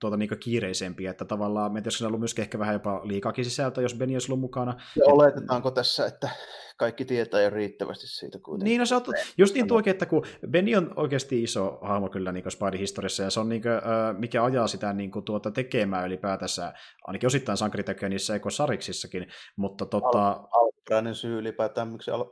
tuota, 0.00 0.16
niin 0.16 0.38
kiireisempiä, 0.40 1.10
että 1.10 1.24
tavallaan, 1.24 1.72
tiedä, 1.72 1.88
on 2.00 2.06
ollut 2.06 2.20
myöskin 2.20 2.42
ehkä 2.42 2.58
vähän 2.58 2.72
jopa 2.72 3.00
liikaakin 3.04 3.44
sisältöä, 3.44 3.82
jos 3.82 3.94
Benny 3.94 4.14
olisi 4.14 4.32
ollut 4.32 4.40
mukana. 4.40 4.74
Ja 4.96 5.04
oletetaanko 5.04 5.70
tässä, 5.70 6.06
että 6.06 6.30
kaikki 6.76 7.04
tietää 7.04 7.42
jo 7.42 7.50
riittävästi 7.50 8.06
siitä 8.06 8.38
kuitenkin. 8.38 8.64
Niin, 8.64 8.78
no 8.78 8.86
se 8.86 8.94
on 8.94 9.02
just 9.38 9.54
niin 9.54 9.68
tuokin, 9.68 9.90
että 9.90 10.06
kun 10.06 10.24
Benny 10.50 10.74
on 10.74 10.92
oikeasti 10.96 11.42
iso 11.42 11.78
hahmo 11.82 12.08
kyllä 12.08 12.32
niin 12.32 12.50
Spidey-historiassa, 12.50 13.22
ja 13.22 13.30
se 13.30 13.40
on 13.40 13.48
niin 13.48 13.62
kuin, 13.62 13.72
mikä 14.18 14.44
ajaa 14.44 14.66
sitä 14.66 14.92
niin 14.92 15.10
kuin, 15.10 15.24
tuota 15.24 15.50
tekemään 15.50 16.06
ylipäätänsä, 16.06 16.72
ainakin 17.06 17.26
osittain 17.26 17.58
sankaritekijä 17.58 18.08
niissä 18.08 18.34
ekosariksissakin, 18.34 19.26
mutta 19.56 19.86
tota... 19.86 20.30
Al- 20.30 20.46
alkuperäinen 20.52 21.14
syy 21.14 21.38
ylipäätään, 21.38 21.88
miksi 21.88 22.10
al- 22.10 22.30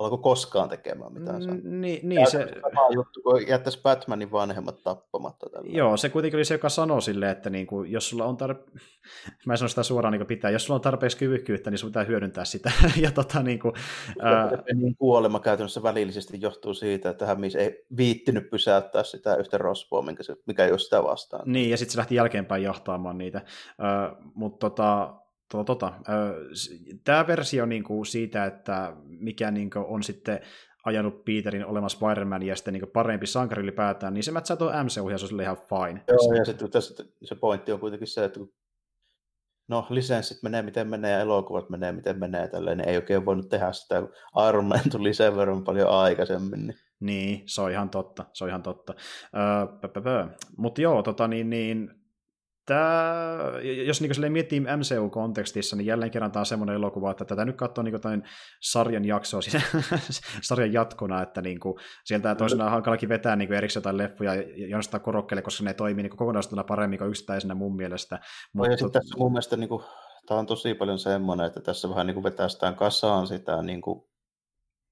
alkoi 0.00 0.18
koskaan 0.18 0.68
tekemään 0.68 1.12
mitään. 1.12 1.42
Mm, 1.42 1.80
niin, 1.80 2.08
niin 2.08 2.30
se... 2.30 2.48
Sama 2.62 2.88
juttu, 2.94 3.22
kun 3.22 3.48
jättäisi 3.48 3.80
Batmanin 3.82 4.32
vanhemmat 4.32 4.82
tappamatta. 4.82 5.50
Tällä. 5.50 5.70
Joo, 5.72 5.96
se 5.96 6.08
kuitenkin 6.08 6.38
oli 6.38 6.44
se, 6.44 6.54
joka 6.54 6.68
sanoi 6.68 7.02
silleen, 7.02 7.32
että 7.32 7.50
niin 7.50 7.66
kuin, 7.66 7.92
jos 7.92 8.10
sulla 8.10 8.24
on 8.24 8.36
tarpe... 8.36 8.70
mä 9.46 9.52
en 9.52 9.58
sano 9.58 9.68
sitä 9.68 9.82
suoraan 9.82 10.12
niin 10.12 10.26
pitää, 10.26 10.50
jos 10.50 10.64
sulla 10.64 10.76
on 10.76 10.80
tarpeeksi 10.80 11.16
kyvykkyyttä, 11.16 11.70
niin 11.70 11.78
sun 11.78 11.90
pitää 11.90 12.04
hyödyntää 12.04 12.44
sitä. 12.44 12.72
ja 13.02 13.10
tota, 13.10 13.42
niin 13.42 13.58
kuin, 13.58 13.74
ää... 14.22 14.50
niin 14.74 14.96
kuolema 14.96 15.40
käytännössä 15.40 15.82
välillisesti 15.82 16.38
johtuu 16.40 16.74
siitä, 16.74 17.10
että 17.10 17.26
hän 17.26 17.38
ei 17.58 17.84
viittinyt 17.96 18.50
pysäyttää 18.50 19.02
sitä 19.02 19.36
yhtä 19.36 19.58
rospoa, 19.58 20.02
mikä, 20.02 20.22
se, 20.22 20.36
mikä 20.46 20.64
ei 20.64 20.70
ole 20.70 20.78
sitä 20.78 21.02
vastaan. 21.02 21.42
Niin, 21.52 21.70
ja 21.70 21.76
sitten 21.76 21.92
se 21.92 21.98
lähti 21.98 22.14
jälkeenpäin 22.14 22.62
jahtaamaan 22.62 23.18
niitä. 23.18 23.38
Äh, 23.38 24.16
mutta 24.34 24.70
tota, 24.70 25.14
Tota, 25.50 25.64
tota, 25.64 25.92
Tämä 27.04 27.26
versio 27.26 27.66
niin 27.66 27.84
kuin 27.84 28.06
siitä, 28.06 28.44
että 28.44 28.92
mikä 29.04 29.50
niin 29.50 29.70
kuin 29.70 29.84
on 29.84 30.02
sitten 30.02 30.40
ajanut 30.84 31.24
Peterin 31.24 31.66
olemaan 31.66 31.90
Spider-Man 31.90 32.42
ja 32.42 32.56
sitten 32.56 32.74
niin 32.74 32.90
parempi 32.92 33.26
sankari 33.26 33.62
ylipäätään, 33.62 34.14
niin 34.14 34.24
se 34.24 34.30
mätsää 34.30 34.56
tuo 34.56 34.72
se 34.88 35.00
on 35.00 35.40
ihan 35.40 35.56
fine. 35.56 36.04
Joo, 36.08 36.34
ja 36.34 36.44
sitten 36.44 36.70
tässä 36.70 37.04
se 37.22 37.34
pointti 37.34 37.72
on 37.72 37.80
kuitenkin 37.80 38.08
se, 38.08 38.24
että 38.24 38.38
kun 38.38 38.52
no 39.68 39.86
lisenssit 39.90 40.42
menee 40.42 40.62
miten 40.62 40.88
menee 40.88 41.12
ja 41.12 41.20
elokuvat 41.20 41.70
menee 41.70 41.92
miten 41.92 42.18
menee, 42.18 42.48
tälleen, 42.48 42.78
niin 42.78 42.88
ei 42.88 42.96
oikein 42.96 43.26
voinut 43.26 43.48
tehdä 43.48 43.72
sitä, 43.72 44.00
kun 44.00 44.12
Iron 44.48 44.64
Man 44.64 44.90
tuli 44.92 45.14
sen 45.14 45.36
verran 45.36 45.64
paljon 45.64 45.88
aikaisemmin. 45.88 46.66
Niin. 46.66 46.76
Niin, 47.00 47.42
se 47.46 47.60
on 47.60 47.70
ihan 47.70 47.90
totta, 47.90 48.24
se 48.32 48.44
on 48.44 48.50
ihan 48.50 48.62
totta. 48.62 48.94
Öö, 49.36 49.90
Mutta 50.56 50.80
joo, 50.80 51.02
tota, 51.02 51.28
niin, 51.28 51.50
niin, 51.50 51.99
tämä, 52.66 53.38
jos 53.86 54.00
niin 54.00 54.32
miettii 54.32 54.60
MCU-kontekstissa, 54.60 55.76
niin 55.76 55.86
jälleen 55.86 56.10
kerran 56.10 56.32
tämä 56.32 56.40
on 56.40 56.46
semmoinen 56.46 56.76
elokuva, 56.76 57.10
että 57.10 57.24
tätä 57.24 57.44
nyt 57.44 57.56
katsoo 57.56 57.84
niin 57.84 58.00
kuin 58.00 58.22
sarjan 58.60 59.04
jaksoa 59.04 59.40
siinä, 59.40 59.60
sarjan 60.48 60.72
jatkona, 60.72 61.22
että 61.22 61.42
niin 61.42 61.60
kuin, 61.60 61.74
sieltä 62.04 62.34
toisena 62.34 62.64
on 62.64 62.70
hankalakin 62.70 63.08
vetää 63.08 63.36
niin 63.36 63.52
erikseen 63.52 63.80
jotain 63.80 63.98
leffoja 63.98 64.34
ja 64.34 64.68
jonostaa 64.68 65.00
korokkeelle, 65.00 65.42
koska 65.42 65.64
ne 65.64 65.74
toimii 65.74 66.02
niin 66.02 66.16
kokonaisuutena 66.16 66.64
paremmin 66.64 66.98
kuin 66.98 67.08
yksittäisenä 67.08 67.54
mun 67.54 67.76
mielestä. 67.76 68.20
Mutta... 68.52 68.70
Ja 68.70 68.76
sitten 68.76 69.02
tässä 69.02 69.18
mun 69.18 69.32
mielestä 69.32 69.56
niin 69.56 69.68
kuin, 69.68 69.82
tämä 70.26 70.40
on 70.40 70.46
tosi 70.46 70.74
paljon 70.74 70.98
semmoinen, 70.98 71.46
että 71.46 71.60
tässä 71.60 71.88
vähän 71.88 72.06
niin 72.06 72.14
kuin 72.14 72.24
vetästään 72.24 72.74
kasaan 72.74 73.26
sitä, 73.26 73.62
niin 73.62 73.80
kuin, 73.80 74.10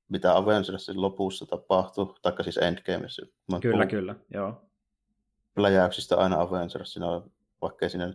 mitä 0.09 0.36
Avengersin 0.36 1.03
lopussa 1.03 1.47
tapahtui, 1.47 2.15
taikka 2.23 2.43
siis 2.43 2.57
Endgameissa. 2.57 3.27
Kyllä, 3.61 3.77
puhun, 3.77 3.89
kyllä, 3.89 4.15
joo. 4.35 4.62
Läjäyksistä 5.57 6.16
aina 6.16 6.40
Avengersina 6.40 7.07
on 7.07 7.31
vaikka 7.61 7.87
ei 7.87 7.91
siinä 7.91 8.15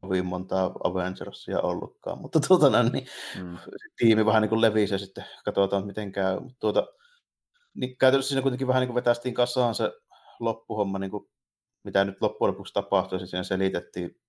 kovin 0.00 0.26
montaa 0.26 0.74
Avengersia 0.84 1.60
ollutkaan, 1.60 2.18
mutta 2.18 2.40
tuota, 2.48 2.82
niin, 2.82 3.06
mm. 3.42 3.58
tiimi 3.96 4.26
vähän 4.26 4.42
niin 4.42 4.48
kuin 4.48 4.60
levisi 4.60 4.94
ja 4.94 4.98
sitten 4.98 5.24
katsotaan, 5.44 5.86
miten 5.86 6.12
käy. 6.12 6.40
Mutta 6.40 6.56
tuota, 6.60 6.86
niin 7.74 7.98
käytännössä 7.98 8.28
siinä 8.28 8.42
kuitenkin 8.42 8.66
vähän 8.66 8.80
niin 8.80 8.88
kuin 8.88 8.94
vetästiin 8.94 9.34
kasaan 9.34 9.74
se 9.74 9.92
loppuhomma, 10.40 10.98
niin 10.98 11.10
kuin, 11.10 11.30
mitä 11.84 12.04
nyt 12.04 12.20
loppujen 12.20 12.52
lopuksi 12.52 12.74
tapahtui, 12.74 13.20
ja 13.20 13.26
siinä 13.26 13.42
selitettiin, 13.42 14.20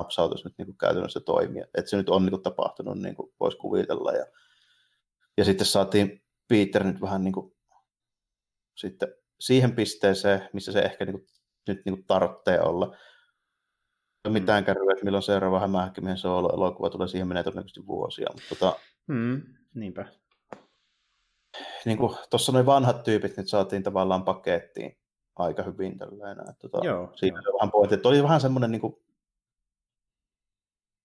napsautus 0.00 0.44
nyt 0.44 0.54
niin 0.58 0.66
kuin 0.66 0.78
käytännössä 0.78 1.20
toimia. 1.20 1.66
Että 1.74 1.90
se 1.90 1.96
nyt 1.96 2.08
on 2.08 2.22
niin 2.22 2.30
kuin 2.30 2.42
tapahtunut, 2.42 2.98
niin 2.98 3.16
kuin 3.16 3.32
voisi 3.40 3.58
kuvitella. 3.58 4.12
Ja, 4.12 4.26
ja 5.36 5.44
sitten 5.44 5.66
saatiin 5.66 6.24
Peter 6.48 6.84
nyt 6.84 7.00
vähän 7.00 7.24
niin 7.24 7.32
kuin, 7.32 7.56
sitten 8.76 9.08
siihen 9.40 9.74
pisteeseen, 9.74 10.48
missä 10.52 10.72
se 10.72 10.80
ehkä 10.80 11.04
niin 11.04 11.18
kuin 11.18 11.26
nyt 11.68 11.82
niin 11.84 12.04
tarvitsee 12.04 12.60
olla. 12.60 12.96
Ei 14.24 14.32
mitään 14.32 14.62
mm. 14.62 14.66
kärryä, 14.66 14.92
että 14.92 15.04
milloin 15.04 15.22
seuraava 15.22 15.60
hämähäkkimiehen 15.60 16.18
solo-elokuva 16.18 16.90
tulee, 16.90 17.08
siihen 17.08 17.28
menee 17.28 17.42
todennäköisesti 17.42 17.86
vuosia. 17.86 18.26
Mutta 18.32 18.48
tota, 18.48 18.76
mm, 19.06 19.42
niinpä. 19.74 20.06
Niin 21.84 21.98
kuin 21.98 22.16
tuossa 22.30 22.52
noin 22.52 22.66
vanhat 22.66 23.02
tyypit 23.02 23.36
nyt 23.36 23.48
saatiin 23.48 23.82
tavallaan 23.82 24.24
pakettiin 24.24 24.98
aika 25.36 25.62
hyvin 25.62 25.98
tällainen. 25.98 26.50
Että 26.50 26.68
tota, 26.68 26.86
joo, 26.86 27.12
siinä 27.14 27.40
joo. 27.44 27.58
vähän 27.58 27.70
pointti. 27.70 27.94
Että 27.94 28.08
oli 28.08 28.22
vähän 28.22 28.40
semmoinen 28.40 28.70
niin 28.70 28.80
kuin, 28.80 28.96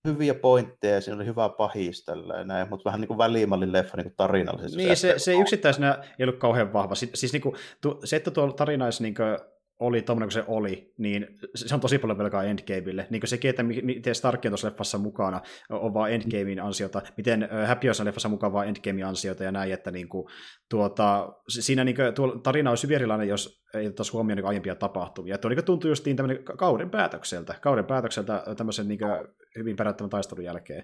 hyviä 0.08 0.34
pointteja, 0.34 1.02
siinä 1.02 1.16
oli 1.16 1.26
hyvä 1.26 1.50
pahis 1.50 2.06
tällainen, 2.06 2.70
mutta 2.70 2.86
vähän 2.86 3.02
niin 3.02 3.08
kuin 3.08 3.18
välimallin 3.18 3.74
leffa 3.74 3.98
niin 3.98 4.06
kuin 4.06 4.16
tarinallisesti. 4.18 4.78
Niin, 4.78 4.98
se, 4.98 5.14
se 5.18 5.34
yksittäisenä 5.34 6.04
ei 6.20 6.26
ollut 6.26 6.40
kauhean 6.40 6.74
vahva. 6.74 6.96
Siis 6.96 7.34
niin 7.34 7.42
kuin, 7.42 7.56
se, 8.04 8.16
että 8.16 8.32
tuo 8.32 8.52
tarina 8.52 8.86
olisi 8.86 9.04
niin 9.04 9.16
kuin, 9.16 9.38
oli 9.80 10.02
tuommoinen 10.02 10.28
kuin 10.28 10.34
se 10.34 10.44
oli, 10.48 10.94
niin 10.98 11.28
se 11.56 11.76
on 11.76 11.82
tosi 11.82 12.00
paljon 12.00 12.18
velkaa 12.18 12.44
Endgameille. 12.44 13.08
Niin 13.10 13.22
kuin 13.22 13.30
sekin, 13.30 13.50
että 13.50 13.64
miten 13.64 14.16
Stark 14.16 14.46
on 14.46 14.52
tuossa 14.52 14.68
leffassa 14.68 14.98
mukana, 14.98 15.42
on 15.70 15.94
vaan 15.94 16.12
Endgamein 16.12 16.60
ansiota, 16.60 17.02
miten 17.18 17.50
Happy 17.68 17.88
on 17.90 18.06
leffassa 18.06 18.30
mukana 18.30 18.54
vaan 18.54 18.68
Endgamein 18.68 19.06
ansiota 19.06 19.44
ja 19.44 19.52
näin, 19.52 19.74
että 19.74 19.92
niin 19.92 20.10
kuin, 20.10 20.28
tuota, 20.70 21.34
siinä 21.48 21.84
niin 21.84 21.96
kuin, 21.96 22.14
tuo 22.14 22.38
tarina 22.38 22.70
olisi 22.70 22.84
hyvin 22.84 22.96
erilainen, 22.96 23.28
jos 23.28 23.64
ei 23.74 23.88
ottaisi 23.88 24.12
huomioon 24.12 24.38
niin 24.38 24.48
aiempia 24.48 24.76
tapahtumia. 24.76 25.38
Tuo 25.38 25.50
niin 25.50 25.66
tuntui 25.66 25.92
justiin 25.92 26.16
tämmöinen 26.16 26.44
kauden 26.44 26.90
päätökseltä, 26.90 27.56
kauden 27.62 27.86
päätökseltä 27.86 28.44
tämmöisen 28.58 28.88
niin 28.88 29.00
kuin, 29.00 29.12
hyvin 29.58 29.76
perättömän 29.76 30.10
taistelun 30.10 30.44
jälkeen. 30.44 30.84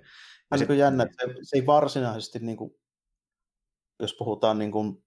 Ja 0.51 0.57
niin 0.57 0.77
jännä, 0.77 1.03
että 1.03 1.27
se, 1.27 1.33
se 1.41 1.57
ei 1.57 1.65
varsinaisesti, 1.65 2.39
niin 2.39 2.57
kuin, 2.57 2.71
jos 3.99 4.15
puhutaan 4.19 4.59
niin 4.59 4.71
kuin 4.71 5.04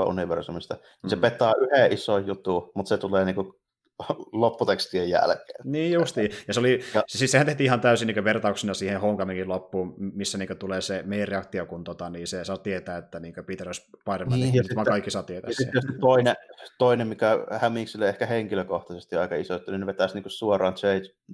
universumista, 0.00 0.74
niin 0.74 0.84
mm. 1.02 1.08
se 1.08 1.16
petaa 1.16 1.54
yhden 1.60 1.92
ison 1.92 2.26
jutun, 2.26 2.70
mutta 2.74 2.88
se 2.88 2.98
tulee 2.98 3.24
niinku 3.24 3.60
lopputekstien 4.32 5.10
jälkeen. 5.10 5.60
Niin 5.64 5.92
justiin. 5.92 6.30
Ja 6.48 6.54
se 6.54 6.60
oli, 6.60 6.80
ja, 6.94 7.02
siis 7.08 7.30
sehän 7.30 7.46
tehtiin 7.46 7.64
ihan 7.64 7.80
täysin 7.80 8.06
niin 8.06 8.24
vertauksena 8.24 8.74
siihen 8.74 9.00
Homecomingin 9.00 9.48
loppuun, 9.48 9.94
missä 9.98 10.38
niin 10.38 10.58
tulee 10.58 10.80
se 10.80 11.02
meidän 11.06 11.28
reaktio, 11.28 11.66
kun 11.66 11.84
tota, 11.84 12.10
niin 12.10 12.26
se 12.26 12.44
saa 12.44 12.58
tietää, 12.58 12.98
että 12.98 13.20
niin 13.20 13.34
Peter 13.46 13.68
on 13.68 13.74
Spider-Man, 13.74 14.40
niin, 14.40 14.52
niin 14.52 14.64
vaan 14.74 14.86
kaikki 14.86 15.10
saa 15.10 15.22
tietää 15.22 15.50
ja 15.50 15.54
sitten 15.54 15.82
toinen, 16.00 16.34
toinen, 16.78 17.08
mikä 17.08 17.38
Hämikselle 17.50 18.08
ehkä 18.08 18.26
henkilökohtaisesti 18.26 19.16
aika 19.16 19.36
iso, 19.36 19.54
että 19.54 19.78
ne 19.78 19.86
vetäisi 19.86 20.14
niin 20.14 20.30
suoraan 20.30 20.74
J. 20.82 20.86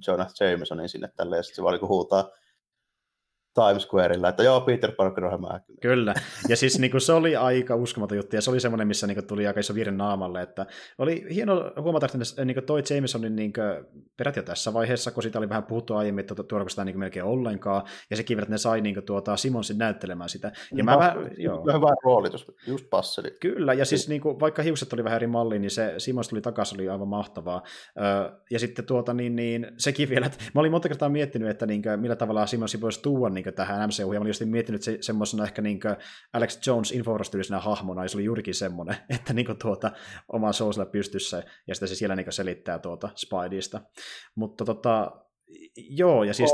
Jonah 0.07 0.27
Jamesonin 0.39 0.89
sinne 0.89 1.09
tälle, 1.15 1.37
ja 1.37 1.43
sitten 1.43 1.55
se 1.55 1.63
vaan 1.63 1.73
niin 1.73 1.89
huutaa 1.89 2.29
Times 3.53 3.83
Squareilla, 3.83 4.29
että 4.29 4.43
joo, 4.43 4.61
Peter 4.61 4.91
Parker 4.91 5.25
on. 5.25 5.43
Kyllä, 5.81 6.13
ja 6.49 6.55
siis 6.55 6.79
niin 6.79 6.91
kuin, 6.91 7.01
se 7.01 7.13
oli 7.13 7.35
aika 7.35 7.75
uskomaton 7.75 8.17
juttu, 8.17 8.35
ja 8.35 8.41
se 8.41 8.51
oli 8.51 8.59
semmoinen, 8.59 8.87
missä 8.87 9.07
niin 9.07 9.15
kuin, 9.15 9.27
tuli 9.27 9.47
aika 9.47 9.59
iso 9.59 9.75
virhe 9.75 9.91
naamalle, 9.91 10.41
että 10.41 10.65
oli 10.97 11.25
hieno 11.33 11.71
huomata, 11.81 12.05
että 12.05 12.45
niin 12.45 12.55
kuin, 12.55 12.65
toi 12.65 12.83
Jamesonin 12.89 13.35
niin 13.35 13.53
kuin, 13.53 14.03
perät 14.17 14.35
jo 14.35 14.43
tässä 14.43 14.73
vaiheessa, 14.73 15.11
kun 15.11 15.23
siitä 15.23 15.39
oli 15.39 15.49
vähän 15.49 15.63
puhuttu 15.63 15.95
aiemmin, 15.95 16.19
että 16.19 16.35
tuodaanko 16.35 16.69
sitä 16.69 16.85
niin 16.85 16.93
kuin, 16.93 16.99
melkein 16.99 17.25
ollenkaan, 17.25 17.83
ja 18.09 18.15
sekin 18.15 18.39
että 18.39 18.51
ne 18.51 18.57
sai 18.57 18.81
niin 18.81 18.95
kuin, 18.95 19.05
tuota, 19.05 19.37
Simonsin 19.37 19.77
näyttelemään 19.77 20.29
sitä. 20.29 20.47
Ja 20.47 20.53
niin, 20.71 20.85
mä 20.85 21.15
joo. 21.37 21.65
Hyvä 21.73 21.95
roolitus, 22.03 22.51
just 22.67 22.89
passeli. 22.89 23.31
Kyllä, 23.39 23.73
ja 23.73 23.85
siis 23.85 24.09
niin 24.09 24.21
kuin, 24.21 24.39
vaikka 24.39 24.61
hiukset 24.61 24.93
oli 24.93 25.03
vähän 25.03 25.15
eri 25.15 25.27
malli, 25.27 25.59
niin 25.59 25.71
se 25.71 25.93
Simons 25.97 26.29
tuli 26.29 26.41
takaisin, 26.41 26.79
oli 26.79 26.89
aivan 26.89 27.07
mahtavaa. 27.07 27.63
Ja 28.51 28.59
sitten 28.59 28.85
tuota, 28.85 29.13
niin, 29.13 29.35
niin, 29.35 29.67
sekin 29.77 30.09
vielä, 30.09 30.25
että 30.25 30.37
mä 30.53 30.59
olin 30.61 30.71
monta 30.71 30.87
kertaa 30.87 31.09
miettinyt, 31.09 31.49
että 31.49 31.65
niin 31.65 31.81
kuin, 31.81 31.99
millä 31.99 32.15
tavalla 32.15 32.45
Simonsi 32.45 32.81
voisi 32.81 33.01
tuoda 33.01 33.33
niin 33.33 33.42
kuin, 33.43 33.53
tähän 33.53 33.89
MCU, 33.89 34.13
ja 34.13 34.19
mä 34.19 34.23
olin 34.23 34.29
just 34.29 34.41
miettinyt 34.45 34.81
se, 34.81 34.97
semmoisena 35.01 35.43
ehkä 35.43 35.61
niin 35.61 35.79
kuin 35.79 35.95
Alex 36.33 36.67
Jones 36.67 36.91
infograstyylisenä 36.91 37.59
hahmona, 37.59 38.03
ja 38.03 38.09
se 38.09 38.17
oli 38.17 38.23
juurikin 38.23 38.55
semmoinen, 38.55 38.95
että 39.15 39.33
niin 39.33 39.45
kuin, 39.45 39.57
tuota, 39.57 39.91
oma 40.33 40.53
sousilla 40.53 40.85
pystyssä, 40.85 41.43
ja 41.67 41.75
sitten 41.75 41.87
se 41.87 41.95
siellä 41.95 42.15
niin 42.15 42.25
kuin, 42.25 42.33
selittää 42.33 42.79
tuota 42.79 43.09
Spideystä. 43.15 43.81
Mutta 44.35 44.65
tota, 44.65 45.11
joo, 45.75 46.23
ja 46.23 46.33
siis... 46.33 46.51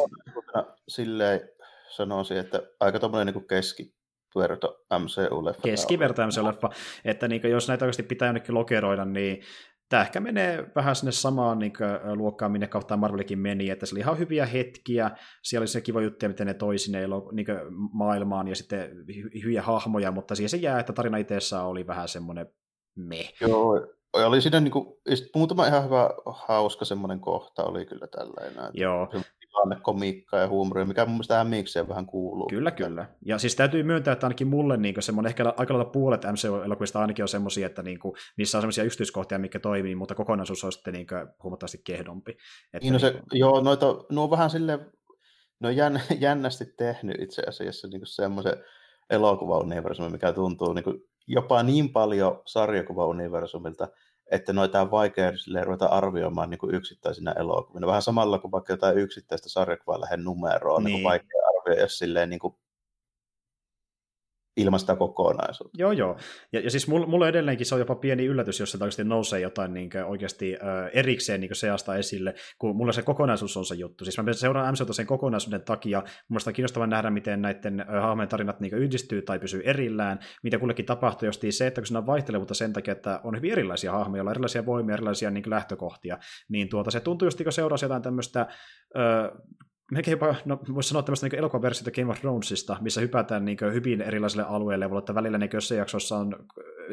Silleen 0.87 1.41
sanoisin, 1.89 2.37
että 2.37 2.61
aika 2.79 2.99
tommoinen 2.99 3.33
niin 3.33 3.47
keski, 3.47 3.95
verto 4.35 4.85
MCU-leffa. 4.99 5.61
Keskiverto 5.61 6.21
MCU-leffa, 6.21 6.69
että 7.05 7.27
niin 7.27 7.41
jos 7.51 7.67
näitä 7.67 7.85
oikeasti 7.85 8.03
pitää 8.03 8.27
jonnekin 8.27 8.55
lokeroida, 8.55 9.05
niin 9.05 9.41
tämä 9.89 10.03
ehkä 10.03 10.19
menee 10.19 10.71
vähän 10.75 10.95
sinne 10.95 11.11
samaan 11.11 11.59
niin 11.59 11.73
kuin, 11.73 12.17
luokkaan, 12.17 12.51
minne 12.51 12.67
kautta 12.67 12.97
Marvelikin 12.97 13.39
meni, 13.39 13.69
että 13.69 13.85
se 13.85 13.95
oli 13.95 13.99
ihan 13.99 14.19
hyviä 14.19 14.45
hetkiä, 14.45 15.11
siellä 15.43 15.63
oli 15.63 15.67
se 15.67 15.81
kiva 15.81 16.01
juttu, 16.01 16.27
miten 16.27 16.47
ne 16.47 16.53
toi 16.53 16.77
sinne 16.77 16.99
niin 17.31 17.45
kuin, 17.45 17.59
maailmaan, 17.93 18.47
ja 18.47 18.55
sitten 18.55 18.89
hy- 18.91 19.43
hyviä 19.43 19.61
hahmoja, 19.61 20.11
mutta 20.11 20.35
siihen 20.35 20.49
se 20.49 20.57
jää, 20.57 20.79
että 20.79 20.93
tarina 20.93 21.17
itsessään 21.17 21.65
oli 21.65 21.87
vähän 21.87 22.07
semmoinen 22.07 22.47
me. 22.95 23.29
Joo, 23.41 23.87
oli 24.13 24.41
siinä 24.41 24.59
niin 24.59 24.71
kuin, 24.71 24.85
muutama 25.35 25.67
ihan 25.67 25.85
hyvä, 25.85 26.09
hauska 26.25 26.85
semmoinen 26.85 27.19
kohta 27.19 27.63
oli 27.63 27.85
kyllä 27.85 28.07
tällainen. 28.07 28.71
Joo 28.73 29.07
komiikkaa 29.81 30.39
ja 30.39 30.47
huumoria, 30.47 30.85
mikä 30.85 31.05
mun 31.05 31.13
mielestä 31.13 31.43
mikseen 31.43 31.89
vähän 31.89 32.05
kuuluu. 32.05 32.47
Kyllä, 32.47 32.71
kyllä. 32.71 33.05
Ja 33.25 33.37
siis 33.37 33.55
täytyy 33.55 33.83
myöntää, 33.83 34.11
että 34.11 34.25
ainakin 34.25 34.47
mulle 34.47 34.77
niin 34.77 34.95
semmoinen 34.99 35.29
ehkä 35.29 35.53
aika 35.57 35.73
lailla 35.73 35.91
puolet 35.91 36.23
MCU-elokuvista 36.23 37.01
ainakin 37.01 37.23
on 37.23 37.29
semmoisia, 37.29 37.65
että 37.65 37.83
niin 37.83 37.99
kuin, 37.99 38.13
niissä 38.37 38.57
on 38.57 38.61
semmoisia 38.61 38.83
yksityiskohtia, 38.83 39.39
mikä 39.39 39.59
toimii, 39.59 39.95
mutta 39.95 40.15
kokonaisuus 40.15 40.63
on 40.63 40.71
sitten 40.71 40.93
niin 40.93 41.07
kuin, 41.07 41.27
huomattavasti 41.43 41.81
kehdompi. 41.83 42.31
Että 42.73 42.79
niin, 42.81 42.93
no 42.93 42.99
se, 42.99 43.09
niin 43.09 43.23
kuin... 43.29 43.39
joo, 43.39 43.61
noita, 43.61 43.85
nuo 44.11 44.23
on 44.23 44.31
vähän 44.31 44.49
silleen, 44.49 44.91
ne 45.59 45.67
on 45.67 45.75
jän, 45.75 46.01
jännästi 46.19 46.65
tehnyt 46.77 47.21
itse 47.21 47.43
asiassa 47.47 47.87
niin 47.87 48.01
semmoisen 48.05 48.63
elokuvauniversumin, 49.09 50.11
mikä 50.11 50.33
tuntuu 50.33 50.73
niin 50.73 50.83
kuin 50.83 51.01
jopa 51.27 51.63
niin 51.63 51.89
paljon 51.89 52.41
sarjakuvauniversumilta, 52.45 53.87
että 54.31 54.53
noita 54.53 54.81
on 54.81 54.91
vaikea 54.91 55.31
ruveta 55.63 55.85
arvioimaan 55.85 56.49
niin 56.49 56.57
kuin 56.57 56.75
yksittäisinä 56.75 57.31
elokuvina. 57.31 57.87
Vähän 57.87 58.01
samalla 58.01 58.39
kuin 58.39 58.51
vaikka 58.51 58.73
jotain 58.73 58.97
yksittäistä 58.97 59.49
sarjakuvaa 59.49 60.01
lähden 60.01 60.23
numeroon, 60.23 60.83
niin. 60.83 60.93
niin 60.93 61.03
vaikea 61.03 61.41
arvioida 61.57 61.87
silleen 61.87 62.29
niin 62.29 62.39
kuin 62.39 62.55
ilman 64.61 64.79
sitä 64.79 64.95
kokonaisuutta. 64.95 65.81
Joo, 65.81 65.91
joo. 65.91 66.17
Ja, 66.53 66.59
ja 66.59 66.69
siis 66.69 66.87
mulle 66.87 67.29
edelleenkin 67.29 67.65
se 67.65 67.75
on 67.75 67.81
jopa 67.81 67.95
pieni 67.95 68.25
yllätys, 68.25 68.59
jos 68.59 68.71
se 68.71 68.77
oikeasti 68.77 69.03
nousee 69.03 69.39
jotain 69.39 69.73
niin 69.73 69.89
oikeasti 70.05 70.55
äh, 70.55 70.89
erikseen 70.93 71.41
niin 71.41 71.55
seasta 71.55 71.95
esille, 71.95 72.33
kun 72.57 72.75
mulla 72.75 72.91
se 72.91 73.01
kokonaisuus 73.01 73.57
on 73.57 73.65
se 73.65 73.75
juttu. 73.75 74.05
Siis 74.05 74.17
mä 74.17 74.33
seuraan 74.33 74.73
MCUta 74.73 74.93
sen 74.93 75.05
kokonaisuuden 75.05 75.61
takia. 75.61 76.03
Mun 76.29 76.39
on 76.47 76.53
kiinnostavaa 76.53 76.87
nähdä, 76.87 77.09
miten 77.09 77.41
näiden 77.41 77.85
hahmojen 78.01 78.29
tarinat 78.29 78.59
niin 78.59 78.73
yhdistyy 78.73 79.21
tai 79.21 79.39
pysyy 79.39 79.61
erillään, 79.65 80.19
mitä 80.43 80.59
kullekin 80.59 80.85
tapahtuu, 80.85 81.25
jos 81.25 81.39
se, 81.49 81.67
että 81.67 81.81
kun 81.81 81.87
siinä 81.87 81.99
on 81.99 82.05
vaihtelevuutta 82.05 82.53
sen 82.53 82.73
takia, 82.73 82.91
että 82.91 83.21
on 83.23 83.35
hyvin 83.35 83.51
erilaisia 83.51 83.91
hahmoja, 83.91 84.23
on 84.23 84.31
erilaisia 84.31 84.65
voimia, 84.65 84.93
erilaisia 84.93 85.31
niin 85.31 85.49
lähtökohtia, 85.49 86.17
niin 86.49 86.69
tuota, 86.69 86.91
se 86.91 86.99
tuntuu 86.99 87.25
just, 87.25 87.43
kun 87.43 87.51
seurasi 87.51 87.85
jotain 87.85 88.01
tämmöistä 88.01 88.41
äh, 88.41 88.47
melkein 89.91 90.11
jopa, 90.11 90.35
no 90.45 90.59
voisi 90.73 90.89
sanoa 90.89 91.03
tämmöistä 91.03 91.27
niin 91.27 91.39
elokuvaversiota 91.39 91.91
Game 91.91 92.11
of 92.11 92.19
Thronesista, 92.19 92.77
missä 92.81 93.01
hypätään 93.01 93.45
niin 93.45 93.57
hyvin 93.73 94.01
erilaisille 94.01 94.43
alueille, 94.43 94.87
mutta 94.87 95.15
välillä 95.15 95.37
niin 95.37 95.49
jossain 95.53 95.79
jaksossa 95.79 96.17
on, 96.17 96.35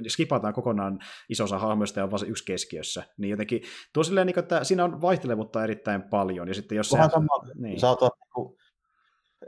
skipataan 0.09 0.55
kokonaan 0.55 0.99
isosa 1.29 1.59
hahmoista 1.59 2.01
ja 2.01 2.05
on 2.05 2.11
vain 2.11 2.31
yksi 2.31 2.45
keskiössä. 2.45 3.03
Niin 3.17 3.31
jotenkin 3.31 3.63
tuo 3.93 4.05
silleen, 4.05 4.27
niin 4.27 4.39
että 4.39 4.65
siinä 4.65 4.85
on 4.85 5.01
vaihtelevuutta 5.01 5.65
erittäin 5.65 6.03
paljon. 6.03 6.49
Ja 6.49 6.55
sitten 6.55 6.77
jos 6.77 6.89
se, 6.89 6.97
sama, 6.97 7.53
niin. 7.55 7.81
sä 7.81 7.89
oot 7.89 8.01
niin 8.01 8.57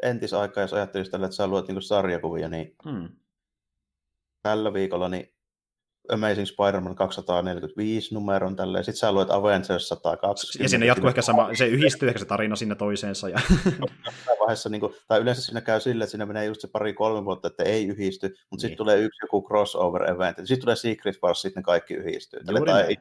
entisaikaa, 0.02 0.62
jos 0.62 0.72
ajattelisit 0.72 1.10
tällä, 1.10 1.26
että 1.26 1.36
sä 1.36 1.46
luot 1.46 1.68
niin 1.68 1.82
sarjakuvia, 1.82 2.48
niin 2.48 2.76
hmm. 2.84 3.08
tällä 4.42 4.72
viikolla 4.72 5.08
niin 5.08 5.37
Amazing 6.12 6.46
Spider-Man 6.46 6.94
245 6.94 8.14
numeron 8.14 8.56
tälleen, 8.56 8.84
sitten 8.84 8.98
sä 8.98 9.12
luet 9.12 9.30
Avengers 9.30 9.88
120. 9.88 10.64
Ja 10.64 10.68
sinne 10.68 10.86
jatkuu 10.86 11.08
ehkä 11.08 11.22
sama, 11.22 11.54
se 11.54 11.66
yhdistyy 11.66 12.08
ehkä 12.08 12.18
se 12.18 12.24
tarina 12.24 12.56
sinne 12.56 12.74
toiseensa. 12.74 13.28
Ja... 13.28 13.40
vaiheessa, 14.48 14.68
niin 14.68 14.80
kuin, 14.80 14.94
tai 15.08 15.20
yleensä 15.20 15.42
siinä 15.42 15.60
käy 15.60 15.80
sille, 15.80 16.04
että 16.04 16.10
siinä 16.10 16.26
menee 16.26 16.44
just 16.44 16.60
se 16.60 16.68
pari-kolme 16.68 17.24
vuotta, 17.24 17.48
että 17.48 17.62
ei 17.62 17.86
yhdisty, 17.86 18.28
mutta 18.28 18.46
niin. 18.50 18.60
sitten 18.60 18.76
tulee 18.76 18.98
yksi 18.98 19.18
joku 19.24 19.48
crossover-event, 19.48 20.34
sitten 20.36 20.60
tulee 20.60 20.76
Secret 20.76 21.16
Wars, 21.22 21.42
sitten 21.42 21.60
ne 21.60 21.64
kaikki 21.64 21.94
yhdistyy. 21.94 22.44
Tälle, 22.44 22.60
tai 22.66 22.82
ei, 22.82 22.96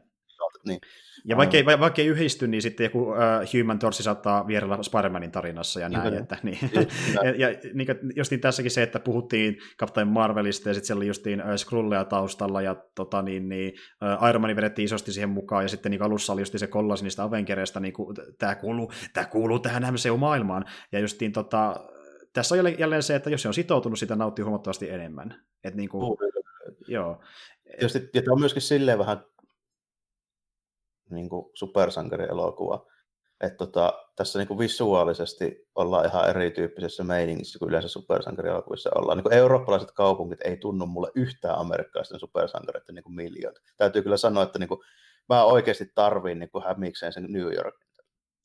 niin. 0.66 0.80
Ja 1.26 1.38
vaikka 1.38 1.58
ei, 1.58 1.66
vaikka 1.66 2.02
ei 2.02 2.08
yhdisty, 2.08 2.48
niin 2.48 2.62
sitten 2.62 2.84
joku 2.84 3.02
uh, 3.02 3.18
Human 3.54 3.80
Torch 3.80 4.02
saattaa 4.02 4.48
vierellä 4.48 4.76
Spider-Manin 4.76 5.32
tarinassa 5.32 5.80
ja 5.80 5.90
näin. 5.90 6.14
Että, 6.14 6.38
niin. 6.44 6.58
ja, 7.24 7.50
ja 7.50 7.56
niin, 7.74 7.88
justiin 8.16 8.42
tässäkin 8.42 8.72
se, 8.72 8.84
että 8.84 9.00
puhuttiin 9.00 9.58
Captain 9.80 10.08
Marvelista 10.08 10.70
ja 10.70 10.74
sitten 10.74 10.88
siellä 10.88 11.00
oli 11.00 11.08
justiin 11.08 11.42
uh, 11.42 11.56
Skrulleja 11.56 12.06
taustalla 12.06 12.62
ja 12.62 12.76
tota, 12.96 13.22
niin, 13.22 13.50
niin, 13.50 13.74
uh, 14.22 14.30
Iron 14.30 14.42
Man 14.42 14.56
vedettiin 14.56 14.86
isosti 14.86 15.12
siihen 15.12 15.30
mukaan 15.30 15.64
ja 15.64 15.70
sitten 15.70 15.90
niin 15.90 16.04
alussa 16.04 16.34
oli 16.34 16.42
justiin 16.42 16.60
se 16.60 16.68
kollasi 16.68 17.04
niistä 17.04 17.24
Avengereista, 17.24 17.80
niin 17.80 17.94
tämä 18.38 18.56
kuuluu, 18.56 18.92
kuuluu 19.32 19.60
tähän 19.60 19.94
MCU-maailmaan. 19.94 20.66
Ja 20.92 21.00
justiin 21.00 21.32
tota, 21.32 21.76
tässä 22.34 22.56
on 22.56 22.80
jälleen 22.80 23.04
se, 23.04 23.16
että 23.16 23.30
jos 23.30 23.42
se 23.42 23.48
on 23.48 23.54
sitoutunut, 23.54 24.00
sitä 24.00 24.16
nauttii 24.16 24.44
huomattavasti 24.44 24.90
enemmän. 24.90 25.42
Et 25.64 25.76
niin 25.76 25.90
kuin, 25.90 26.04
uh, 26.04 26.18
joo. 26.88 27.22
Ja, 27.82 27.90
sitten, 27.90 28.10
ja 28.14 28.22
tämä 28.22 28.34
on 28.34 28.40
myöskin 28.40 28.62
silleen 28.62 29.00
vähän 29.00 29.18
niin 31.10 31.30
kuin 31.30 31.52
supersankarielokuva. 31.54 32.86
Että 33.42 33.58
tota, 33.58 33.94
tässä 34.16 34.40
niin 34.40 34.48
kuin 34.48 34.60
visuaalisesti 34.60 35.68
ollaan 35.76 36.06
ihan 36.06 36.30
erityyppisessä 36.30 37.04
meiningissä 37.04 37.60
kuin 37.60 37.70
yleensä 37.70 37.88
supersankarielokuvissa 37.88 38.90
ollaan. 38.96 39.18
Niin 39.18 39.24
kuin 39.24 39.34
eurooppalaiset 39.34 39.92
kaupungit 39.92 40.40
ei 40.42 40.58
tunnu 40.58 40.86
mulle 40.86 41.12
yhtään 41.16 41.60
amerikkalaisten 41.60 42.20
supersankareiden 42.20 42.96
niin 42.96 43.16
miljoita. 43.16 43.62
Täytyy 43.78 44.02
kyllä 44.02 44.18
sanoa, 44.18 44.44
että 44.44 44.60
niin 44.60 44.68
kuin, 44.68 44.80
mä 45.30 45.44
oikeasti 45.44 45.92
tarviin 45.96 46.40
niin 46.40 46.50
kuin 46.50 46.64
hämikseen 46.64 47.14
sen 47.14 47.26
New 47.30 47.54
Yorkin. 47.56 47.88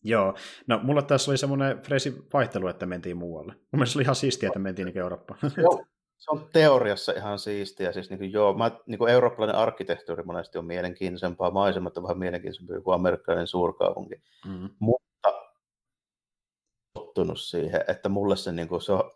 Joo, 0.05 0.35
no 0.67 0.81
mulla 0.83 1.03
tässä 1.03 1.31
oli 1.31 1.39
semmoinen 1.39 1.79
freesi 1.79 2.15
vaihtelu, 2.33 2.69
että 2.69 2.87
mentiin 2.87 3.17
muualle. 3.17 3.53
Mun 3.53 3.67
mielestä 3.73 3.99
oli 3.99 4.03
ihan 4.03 4.17
siistiä, 4.17 4.47
että 4.47 4.59
mentiin 4.59 4.87
niin 4.87 4.99
Eurooppaan. 4.99 5.41
Joo, 5.57 5.85
se 6.23 6.31
on 6.31 6.49
teoriassa 6.53 7.13
ihan 7.13 7.39
siistiä. 7.39 7.93
Siis 7.93 8.11
niin 8.11 8.19
kuin, 8.19 8.33
joo, 8.33 8.55
mä, 8.55 8.71
niin 8.87 8.99
kuin 8.99 9.13
eurooppalainen 9.13 9.57
arkkitehtuuri 9.57 10.23
monesti 10.23 10.59
on 10.59 10.65
mielenkiintoisempaa, 10.65 11.51
maisemat 11.51 11.97
on 11.97 12.03
vähän 12.03 12.19
mielenkiintoisempaa 12.19 12.81
kuin 12.81 12.95
amerikkalainen 12.95 13.47
suurkaupunki. 13.47 14.15
Mm. 14.47 14.71
Mutta 14.79 15.33
tottunut 16.95 17.41
siihen, 17.41 17.85
että 17.89 18.09
mulle 18.09 18.37
se, 18.37 18.53
niin 18.53 18.69
kuin, 18.69 18.83
se 18.83 18.93
on 18.93 19.11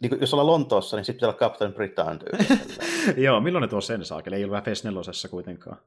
niin 0.00 0.10
kuin, 0.10 0.20
jos 0.20 0.34
ollaan 0.34 0.46
Lontoossa, 0.46 0.96
niin 0.96 1.04
sitten 1.04 1.16
pitää 1.16 1.28
olla 1.28 1.38
Captain 1.38 1.72
Britain 1.72 2.18
Joo, 3.24 3.40
milloin 3.40 3.62
ne 3.62 3.68
tuo 3.68 3.80
sen 3.80 4.04
saakeli? 4.04 4.36
Ei 4.36 4.44
ole 4.44 4.50
vähän 4.50 4.64
4 4.84 5.30
kuitenkaan. 5.30 5.78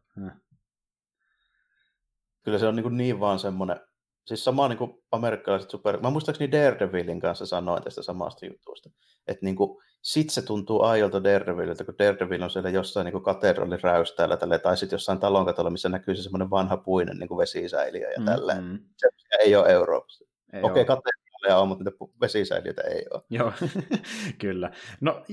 Kyllä 2.43 2.59
se 2.59 2.67
on 2.67 2.75
niin, 2.75 2.83
kuin 2.83 2.97
niin 2.97 3.19
vaan 3.19 3.39
semmoinen 3.39 3.79
Siis 4.25 4.43
sama 4.43 4.67
niin 4.67 4.77
kuin 4.77 5.03
amerikkalaiset 5.11 5.69
super... 5.69 5.99
Mä 5.99 6.09
muistaakseni 6.09 6.51
Daredevilin 6.51 7.19
kanssa 7.19 7.45
sanoin 7.45 7.83
tästä 7.83 8.01
samasta 8.01 8.45
jutusta. 8.45 8.89
Että 9.27 9.45
niin 9.45 9.55
kuin, 9.55 9.83
sit 10.01 10.29
se 10.29 10.41
tuntuu 10.41 10.81
aiolta 10.81 11.23
Daredevililtä, 11.23 11.83
kun 11.83 11.95
Daredevil 11.99 12.41
on 12.41 12.49
siellä 12.49 12.69
jossain 12.69 13.05
niin 13.05 13.23
katedralin 13.23 13.83
räystäällä 13.83 14.37
tälle, 14.37 14.59
tai 14.59 14.77
sitten 14.77 14.95
jossain 14.95 15.19
talon 15.19 15.45
katolla, 15.45 15.69
missä 15.69 15.89
näkyy 15.89 16.15
se 16.15 16.23
semmoinen 16.23 16.49
vanha 16.49 16.77
puinen 16.77 17.17
niin 17.17 17.27
kuin 17.27 17.37
vesisäiliö 17.37 18.11
ja 18.11 18.25
tälleen. 18.25 18.63
Mm-hmm. 18.63 18.79
Se 18.97 19.09
ei 19.39 19.55
ole 19.55 19.69
Euroopassa. 19.69 20.25
Okei, 20.53 20.61
okay, 20.61 20.85
katedraaleja 20.85 21.57
on, 21.57 21.67
mutta 21.67 21.83
niitä 21.83 21.97
vesisäiliöitä 22.21 22.81
ei 22.81 23.05
ole. 23.13 23.21
Joo, 23.29 23.53
kyllä. 24.41 24.71
No 25.01 25.23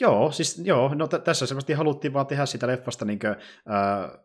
joo, 0.00 0.32
siis 0.32 0.60
joo, 0.64 0.94
no 0.94 1.08
t- 1.08 1.24
tässä 1.24 1.46
semmoisesti 1.46 1.72
haluttiin 1.72 2.12
vaan 2.12 2.26
tehdä 2.26 2.46
sitä 2.46 2.66
leffasta 2.66 3.04
niin 3.04 3.18
kuin, 3.18 3.30
äh, 3.30 4.20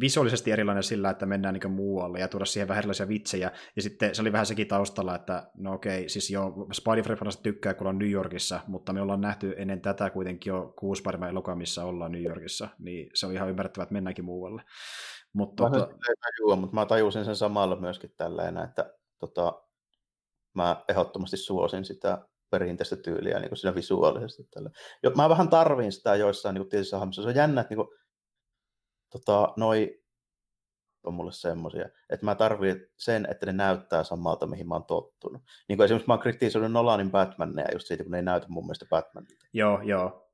visuaalisesti 0.00 0.50
erilainen 0.50 0.82
sillä, 0.82 1.10
että 1.10 1.26
mennään 1.26 1.54
niin 1.54 1.72
muualle 1.72 2.20
ja 2.20 2.28
tuoda 2.28 2.44
siihen 2.44 2.68
vähän 2.68 2.80
erilaisia 2.80 3.08
vitsejä. 3.08 3.52
Ja 3.76 3.82
sitten 3.82 4.14
se 4.14 4.22
oli 4.22 4.32
vähän 4.32 4.46
sekin 4.46 4.68
taustalla, 4.68 5.14
että 5.14 5.50
no 5.56 5.72
okei, 5.72 6.08
siis 6.08 6.30
jo 6.30 6.54
Spider-Man 6.72 7.32
tykkää, 7.42 7.74
kun 7.74 7.86
on 7.86 7.98
New 7.98 8.10
Yorkissa, 8.10 8.60
mutta 8.66 8.92
me 8.92 9.00
ollaan 9.00 9.20
nähty 9.20 9.54
ennen 9.56 9.80
tätä 9.80 10.10
kuitenkin 10.10 10.50
jo 10.50 10.72
kuusi 10.78 11.00
Spider-Man 11.00 11.28
elokuva, 11.28 11.56
missä 11.56 11.84
ollaan 11.84 12.12
New 12.12 12.22
Yorkissa, 12.22 12.68
niin 12.78 13.10
se 13.14 13.26
on 13.26 13.32
ihan 13.32 13.48
ymmärrettävää, 13.48 13.82
että 13.82 13.92
mennäänkin 13.92 14.24
muualle. 14.24 14.62
Mutta, 15.32 15.62
mä 15.62 15.70
tota... 15.70 15.86
tajua, 16.20 16.56
mutta 16.56 16.74
mä 16.74 16.86
tajusin 16.86 17.24
sen 17.24 17.36
samalla 17.36 17.76
myöskin 17.76 18.10
tällä 18.16 18.48
enää, 18.48 18.64
että 18.64 18.94
tota, 19.18 19.62
mä 20.54 20.84
ehdottomasti 20.88 21.36
suosin 21.36 21.84
sitä 21.84 22.18
perinteistä 22.50 22.96
tyyliä 22.96 23.38
niin 23.38 23.48
kuin 23.48 23.58
siinä 23.58 23.74
visuaalisesti. 23.74 24.42
Tällä. 24.54 24.70
Jo, 25.02 25.10
mä 25.10 25.28
vähän 25.28 25.48
tarviin 25.48 25.92
sitä 25.92 26.16
joissain 26.16 26.54
niin 26.54 26.68
tietyissä 26.68 26.98
hahmoissa. 26.98 27.22
Se 27.22 27.28
on 27.28 27.34
jännä, 27.34 27.60
että 27.60 27.74
niin 27.74 27.86
kuin, 27.86 27.98
tota, 29.10 29.52
noi 29.56 30.02
on 31.04 31.14
mulle 31.14 31.32
semmoisia, 31.32 31.88
että 32.10 32.26
mä 32.26 32.34
tarvitsen 32.34 32.88
sen, 32.96 33.26
että 33.30 33.46
ne 33.46 33.52
näyttää 33.52 34.04
samalta, 34.04 34.46
mihin 34.46 34.68
mä 34.68 34.74
oon 34.74 34.84
tottunut. 34.84 35.42
Niin 35.68 35.76
kuin 35.76 35.84
esimerkiksi 35.84 36.08
mä 36.08 36.14
oon 36.14 36.20
kritisoinut 36.20 36.72
Nolanin 36.72 37.10
Batmaneja 37.10 37.72
just 37.72 37.86
siitä, 37.86 38.04
kun 38.04 38.10
ne 38.10 38.18
ei 38.18 38.22
näytä 38.22 38.46
mun 38.48 38.64
mielestä 38.64 38.86
Batmanilta. 38.90 39.46
Joo, 39.52 39.80
joo. 39.82 40.24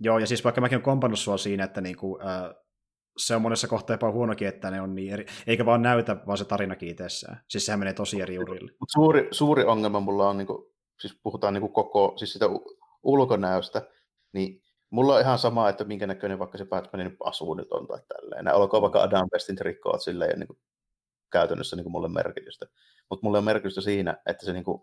Joo, 0.00 0.18
ja 0.18 0.26
siis 0.26 0.44
vaikka 0.44 0.60
mäkin 0.60 0.76
olen 0.76 0.84
kompannut 0.84 1.18
sua 1.18 1.36
siinä, 1.36 1.64
että 1.64 1.80
niinku, 1.80 2.18
äh, 2.20 2.54
se 3.16 3.36
on 3.36 3.42
monessa 3.42 3.68
kohtaa 3.68 3.94
jopa 3.94 4.12
huonokin, 4.12 4.48
että 4.48 4.70
ne 4.70 4.80
on 4.80 4.94
niin 4.94 5.12
eri, 5.12 5.26
eikä 5.46 5.66
vaan 5.66 5.82
näytä, 5.82 6.16
vaan 6.26 6.38
se 6.38 6.44
tarina 6.44 6.76
itsessään. 6.80 7.40
Siis 7.48 7.66
sehän 7.66 7.78
menee 7.78 7.94
tosi 7.94 8.20
eri 8.20 8.38
urille. 8.38 8.72
Mut 8.80 8.88
suuri, 8.92 9.28
suuri 9.30 9.64
ongelma 9.64 10.00
mulla 10.00 10.28
on, 10.28 10.38
niinku, 10.38 10.74
siis 11.00 11.20
puhutaan 11.22 11.54
niinku 11.54 11.68
koko, 11.68 12.12
siis 12.16 12.32
sitä 12.32 12.46
ulkonäöstä, 13.02 13.82
niin 14.32 14.62
mulla 14.90 15.14
on 15.14 15.20
ihan 15.20 15.38
sama, 15.38 15.68
että 15.68 15.84
minkä 15.84 16.06
näköinen 16.06 16.38
vaikka 16.38 16.58
se 16.58 16.64
Batmanin 16.64 17.16
asu 17.24 17.54
nyt 17.54 17.72
on 17.72 17.86
tai 17.86 18.00
tälleen. 18.08 18.44
Nämä 18.44 18.56
olkoon 18.56 18.82
vaikka 18.82 19.02
Adam 19.02 19.28
Westin 19.32 19.58
rikkoat 19.60 20.02
silleen 20.02 20.38
niin 20.38 20.46
kuin, 20.46 20.58
käytännössä 21.32 21.76
niin 21.76 21.84
kuin 21.84 21.92
mulle 21.92 22.08
merkitystä. 22.08 22.66
Mutta 23.10 23.26
mulle 23.26 23.38
on 23.38 23.44
merkitystä 23.44 23.80
siinä, 23.80 24.16
että 24.26 24.46
se 24.46 24.52
niin 24.52 24.64
kuin, 24.64 24.82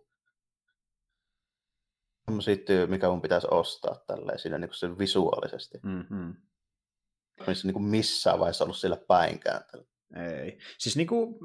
syttyy, 2.40 2.88
mikä 2.88 3.10
mun 3.10 3.22
pitäisi 3.22 3.48
ostaa 3.52 4.04
tälleen 4.08 4.40
siinä 4.40 4.58
niin 4.58 4.70
kuin 4.70 4.78
sen 4.78 4.98
visuaalisesti. 4.98 5.80
Mm-hmm. 5.84 6.36
Missä 7.48 7.68
niin 7.68 7.74
kuin 7.74 7.84
missään 7.84 8.40
vaiheessa 8.40 8.64
ollut 8.64 8.78
sillä 8.78 8.98
päinkään. 9.08 9.62
Ei. 10.16 10.58
Siis 10.78 10.98
niinku, 10.98 11.40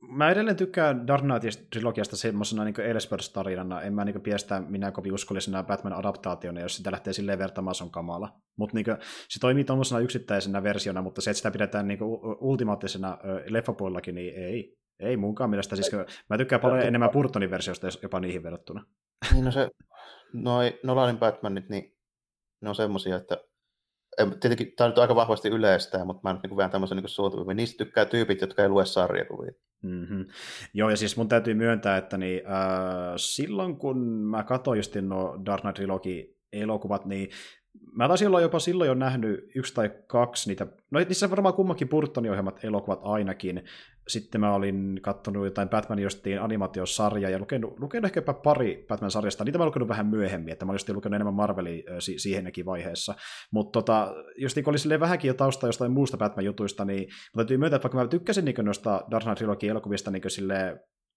mä 0.00 0.30
edelleen 0.30 0.56
tykkään 0.56 1.06
Dark 1.06 1.24
Knight-trilogiasta 1.24 2.16
semmoisena 2.16 2.64
niinku 2.64 2.80
Elspers-tarinana. 2.80 3.82
En 3.82 3.94
mä 3.94 4.04
niinku 4.04 4.20
piestä 4.20 4.60
minä 4.60 4.92
kovin 4.92 5.12
uskollisena 5.12 5.62
Batman-adaptaationa, 5.62 6.60
jos 6.60 6.76
sitä 6.76 6.90
lähtee 6.90 7.12
silleen 7.12 7.38
vertaamaan, 7.38 7.74
se 7.74 7.84
on 7.84 7.90
kamala. 7.90 8.32
Mutta 8.56 8.74
niinku, 8.74 8.90
se 9.28 9.40
toimii 9.40 9.64
tuommoisena 9.64 10.00
yksittäisenä 10.00 10.62
versiona, 10.62 11.02
mutta 11.02 11.20
se, 11.20 11.30
että 11.30 11.36
sitä 11.36 11.50
pidetään 11.50 11.88
niinku 11.88 12.20
ultimaattisena 12.40 13.18
leffapuolellakin, 13.46 14.14
niin 14.14 14.34
ei. 14.34 14.80
Ei 15.00 15.16
munkaan 15.16 15.50
mielestä. 15.50 15.76
Siis, 15.76 15.92
mä 16.30 16.38
tykkään 16.38 16.60
paljon 16.60 16.80
enemmän 16.80 17.10
Burtonin 17.10 17.50
versiosta 17.50 17.88
jopa 18.02 18.20
niihin 18.20 18.42
verrattuna. 18.42 18.86
Niin 19.32 19.44
no 19.44 19.50
se, 19.50 19.68
noi 20.32 20.78
Nolanin 20.84 21.18
Batmanit, 21.18 21.68
niin 21.68 21.96
ne 22.62 22.68
on 22.68 22.74
semmosia, 22.74 23.16
että 23.16 23.36
tietenkin 24.26 24.72
tämä 24.76 24.86
on 24.86 24.90
nyt 24.90 24.98
aika 24.98 25.14
vahvasti 25.14 25.48
yleistä, 25.48 26.04
mutta 26.04 26.20
mä 26.22 26.32
nyt 26.32 26.42
niin 26.42 26.56
vähän 26.56 26.70
tämmöisen 26.70 26.96
niin 26.96 27.08
suotuvia. 27.08 27.54
Niistä 27.54 27.84
tykkää 27.84 28.04
tyypit, 28.04 28.40
jotka 28.40 28.62
ei 28.62 28.68
lue 28.68 28.86
sarjakuvia. 28.86 29.52
Mm-hmm. 29.82 30.26
Joo, 30.74 30.90
ja 30.90 30.96
siis 30.96 31.16
mun 31.16 31.28
täytyy 31.28 31.54
myöntää, 31.54 31.96
että 31.96 32.18
niin, 32.18 32.46
äh, 32.46 33.12
silloin 33.16 33.76
kun 33.76 33.98
mä 34.06 34.42
katsoin 34.42 34.78
just 34.78 34.96
no 35.00 35.38
Dark 35.46 35.60
Knight 35.60 35.76
Trilogy 35.76 36.36
elokuvat, 36.52 37.04
niin 37.04 37.30
Mä 37.92 38.08
taisin 38.08 38.28
olla 38.28 38.40
jopa 38.40 38.58
silloin 38.58 38.88
jo 38.88 38.94
nähnyt 38.94 39.50
yksi 39.54 39.74
tai 39.74 39.90
kaksi 40.06 40.48
niitä, 40.48 40.66
no 40.90 41.00
niissä 41.00 41.30
varmaan 41.30 41.54
kummankin 41.54 41.88
Burtonin 41.88 42.30
ohjelmat 42.30 42.64
elokuvat 42.64 43.00
ainakin. 43.02 43.64
Sitten 44.10 44.40
mä 44.40 44.54
olin 44.54 45.00
katsonut 45.02 45.44
jotain 45.44 45.68
Batman 45.68 45.98
jostain 45.98 46.42
animaatiosarjaa 46.42 47.30
ja 47.30 47.38
lukenut, 47.38 47.80
lukenut 47.80 48.04
ehkä 48.04 48.18
jopa 48.18 48.34
pari 48.34 48.84
Batman-sarjasta. 48.88 49.44
Niitä 49.44 49.58
mä 49.58 49.66
lukenut 49.66 49.88
vähän 49.88 50.06
myöhemmin, 50.06 50.52
että 50.52 50.64
mä 50.64 50.72
olin 50.72 50.96
lukenut 50.96 51.14
enemmän 51.14 51.34
Marvelia 51.34 52.00
si- 52.00 52.18
siihenkin 52.18 52.66
vaiheessa. 52.66 53.14
Mutta 53.52 53.72
tota, 53.72 54.14
just 54.36 54.56
niin 54.56 54.64
kun 54.64 54.74
oli 54.86 55.00
vähänkin 55.00 55.28
jo 55.28 55.34
tausta 55.34 55.66
jostain 55.66 55.92
muusta 55.92 56.16
Batman-jutuista, 56.16 56.84
niin 56.84 57.02
mutta 57.02 57.36
täytyy 57.36 57.56
myöntää, 57.56 57.76
että 57.76 57.84
vaikka 57.84 57.98
mä 57.98 58.08
tykkäsin 58.08 58.44
niin 58.44 58.56
noista 58.62 59.04
Dark 59.10 59.24
Knight 59.24 59.38
Trilogy 59.38 59.68
elokuvista 59.68 60.10
niin 60.10 60.22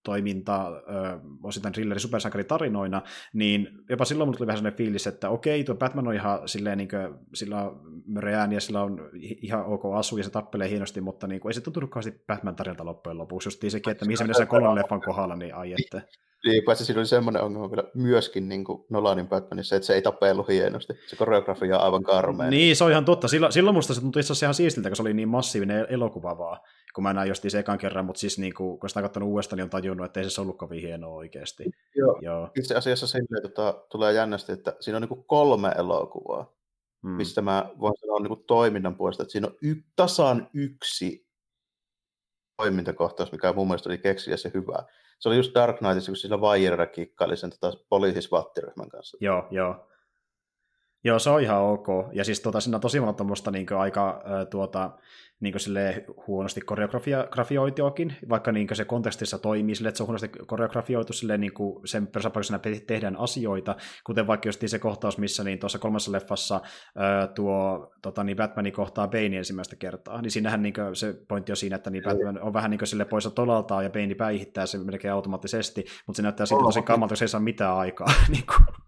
toiminta, 0.03 0.67
äh, 0.67 1.19
osittain 1.43 1.73
thrilleri 1.73 1.99
supersankaritarinoina, 1.99 3.01
niin 3.33 3.69
jopa 3.89 4.05
silloin 4.05 4.27
mulla 4.27 4.37
tuli 4.37 4.47
vähän 4.47 4.57
sellainen 4.57 4.77
fiilis, 4.77 5.07
että 5.07 5.29
okei, 5.29 5.63
tuo 5.63 5.75
Batman 5.75 6.07
on 6.07 6.13
ihan 6.13 6.47
silleen, 6.47 6.77
niin 6.77 6.89
kuin, 6.89 7.27
sillä 7.33 7.63
on 7.63 7.81
möreään 8.05 8.51
ja 8.51 8.61
sillä 8.61 8.83
on 8.83 9.09
ihan 9.41 9.65
ok 9.65 9.81
asu 9.95 10.17
ja 10.17 10.23
se 10.23 10.29
tappelee 10.29 10.69
hienosti, 10.69 11.01
mutta 11.01 11.27
niin 11.27 11.41
kuin, 11.41 11.49
ei 11.49 11.53
se 11.53 11.61
tuntunut 11.61 11.89
kauheasti 11.89 12.23
Batman-tarinalta 12.27 12.85
loppujen 12.85 13.17
lopuksi. 13.17 13.47
Just 13.47 13.63
sekin, 13.67 13.91
että 13.91 14.05
mihin 14.05 14.17
se 14.17 14.23
menee 14.23 14.33
sen 14.33 14.47
kolon 14.47 14.75
leffan 14.75 15.01
kohdalla, 15.01 15.35
niin 15.35 15.55
ai 15.55 15.73
että. 15.73 16.01
Niin, 16.45 16.63
paitsi 16.63 16.85
siinä 16.85 16.99
oli 16.99 17.07
semmoinen 17.07 17.41
ongelma 17.41 17.71
vielä 17.71 17.89
myöskin 17.93 18.49
niin 18.49 18.63
kuin 18.63 18.85
Nolanin 18.89 19.27
Batmanissa, 19.27 19.75
että 19.75 19.85
se 19.85 19.93
ei 19.93 20.01
tapellut 20.01 20.47
hienosti. 20.47 20.93
Se 21.07 21.15
koreografia 21.15 21.77
on 21.77 21.83
aivan 21.83 22.03
karmea. 22.03 22.49
Niin, 22.49 22.75
se 22.75 22.83
on 22.83 22.91
ihan 22.91 23.05
totta. 23.05 23.27
Silloin, 23.27 23.53
silloin 23.53 23.75
musta 23.75 23.93
se 23.93 24.01
tuntui 24.01 24.19
itse 24.19 24.33
asiassa 24.33 24.45
ihan 24.45 24.53
siistiltä, 24.53 24.89
kun 24.89 24.95
se 24.95 25.01
oli 25.01 25.13
niin 25.13 25.29
massiivinen 25.29 25.87
elokuva 25.89 26.37
vaan 26.37 26.59
kun 26.93 27.03
mä 27.03 27.13
näin 27.13 27.27
just 27.27 27.43
se 27.47 27.59
ekan 27.59 27.77
kerran, 27.77 28.05
mutta 28.05 28.19
siis 28.19 28.39
niin 28.39 28.53
kuin, 28.53 28.79
kun 28.79 28.89
sitä 28.89 29.01
katsonut 29.01 29.29
uudestaan, 29.29 29.57
niin 29.57 29.63
on 29.63 29.69
tajunnut, 29.69 30.05
että 30.05 30.19
ei 30.19 30.29
se 30.29 30.41
ollut 30.41 30.57
kovin 30.57 30.81
hienoa 30.81 31.15
oikeasti. 31.15 31.63
Joo. 31.95 32.19
Joo. 32.21 32.49
Itse 32.59 32.75
asiassa 32.75 33.07
silleen, 33.07 33.41
tota, 33.41 33.85
tulee 33.91 34.13
jännästi, 34.13 34.51
että 34.51 34.75
siinä 34.79 34.97
on 34.97 35.01
niin 35.01 35.09
kuin 35.09 35.23
kolme 35.23 35.71
elokuvaa, 35.77 36.53
hmm. 37.03 37.11
mistä 37.11 37.41
mä 37.41 37.69
voin 37.79 37.93
sanoa 37.99 38.19
niin 38.19 38.27
kuin 38.27 38.43
toiminnan 38.47 38.95
puolesta, 38.95 39.23
että 39.23 39.31
siinä 39.31 39.47
on 39.47 39.57
y- 39.61 39.83
tasan 39.95 40.49
yksi 40.53 41.27
toimintakohtaus, 42.57 43.31
mikä 43.31 43.53
mun 43.53 43.67
mielestä 43.67 43.89
oli 43.89 43.97
keksiä 43.97 44.37
se 44.37 44.51
hyvä. 44.53 44.83
Se 45.23 45.29
oli 45.29 45.37
just 45.37 45.55
Dark 45.55 45.77
Knightissa, 45.77 46.11
kun 46.11 46.15
sillä 46.15 46.41
Vajerä 46.41 46.85
kikkaili 46.85 47.37
sen 47.37 47.49
tota, 47.49 47.77
poliisisvattiryhmän 47.89 48.89
kanssa. 48.89 49.17
Joo, 49.21 49.47
joo. 49.51 49.87
Joo, 51.03 51.19
se 51.19 51.29
on 51.29 51.41
ihan 51.41 51.61
ok. 51.61 51.87
Ja 52.13 52.23
siis 52.23 52.41
tuota, 52.41 52.59
siinä 52.59 52.77
on 52.77 52.81
tosi 52.81 52.99
monta 52.99 53.17
tuommoista 53.17 53.51
niin 53.51 53.73
aika 53.73 54.09
äh, 54.09 54.47
tuota, 54.49 54.91
niin 55.39 55.55
huonosti 56.27 56.61
koreografioituakin, 56.61 58.15
vaikka 58.29 58.51
niin 58.51 58.67
se 58.73 58.85
kontekstissa 58.85 59.37
toimii 59.37 59.75
sille, 59.75 59.89
että 59.89 59.97
se 59.97 60.03
on 60.03 60.07
huonosti 60.07 60.29
koreografioitu 60.47 61.13
silleen, 61.13 61.41
niin 61.41 61.53
kuin 61.53 61.87
sen 61.87 62.07
perusapaikassa 62.07 62.59
tehdään 62.87 63.19
asioita, 63.19 63.75
kuten 64.03 64.27
vaikka 64.27 64.47
just 64.47 64.63
se 64.65 64.79
kohtaus, 64.79 65.17
missä 65.17 65.43
niin 65.43 65.59
tuossa 65.59 65.79
kolmessa 65.79 66.11
leffassa 66.11 66.55
äh, 66.55 67.29
tuo 67.35 67.91
tota, 68.01 68.23
niin 68.23 68.37
Batmanin 68.37 68.73
kohtaa 68.73 69.07
Bane 69.07 69.37
ensimmäistä 69.37 69.75
kertaa, 69.75 70.21
niin 70.21 70.31
siinähän 70.31 70.61
niin 70.61 70.73
se 70.93 71.15
pointti 71.27 71.51
on 71.51 71.57
siinä, 71.57 71.75
että 71.75 71.89
niin 71.89 72.03
Batman 72.03 72.41
on 72.41 72.53
vähän 72.53 72.71
niin 72.71 72.87
sille 72.87 73.05
pois 73.05 73.29
tolaltaan 73.35 73.83
ja 73.83 73.89
Bane 73.89 74.15
päihittää 74.15 74.65
sen 74.65 74.85
melkein 74.85 75.13
automaattisesti, 75.13 75.85
mutta 76.07 76.17
se 76.17 76.23
näyttää 76.23 76.45
siitä 76.45 76.63
tosi 76.63 76.81
kammalta, 76.81 77.11
kun 77.11 77.17
se 77.17 77.25
ei 77.25 77.29
saa 77.29 77.41
mitään 77.41 77.77
aikaa. 77.77 78.07
niin 78.31 78.45
kuin. 78.45 78.83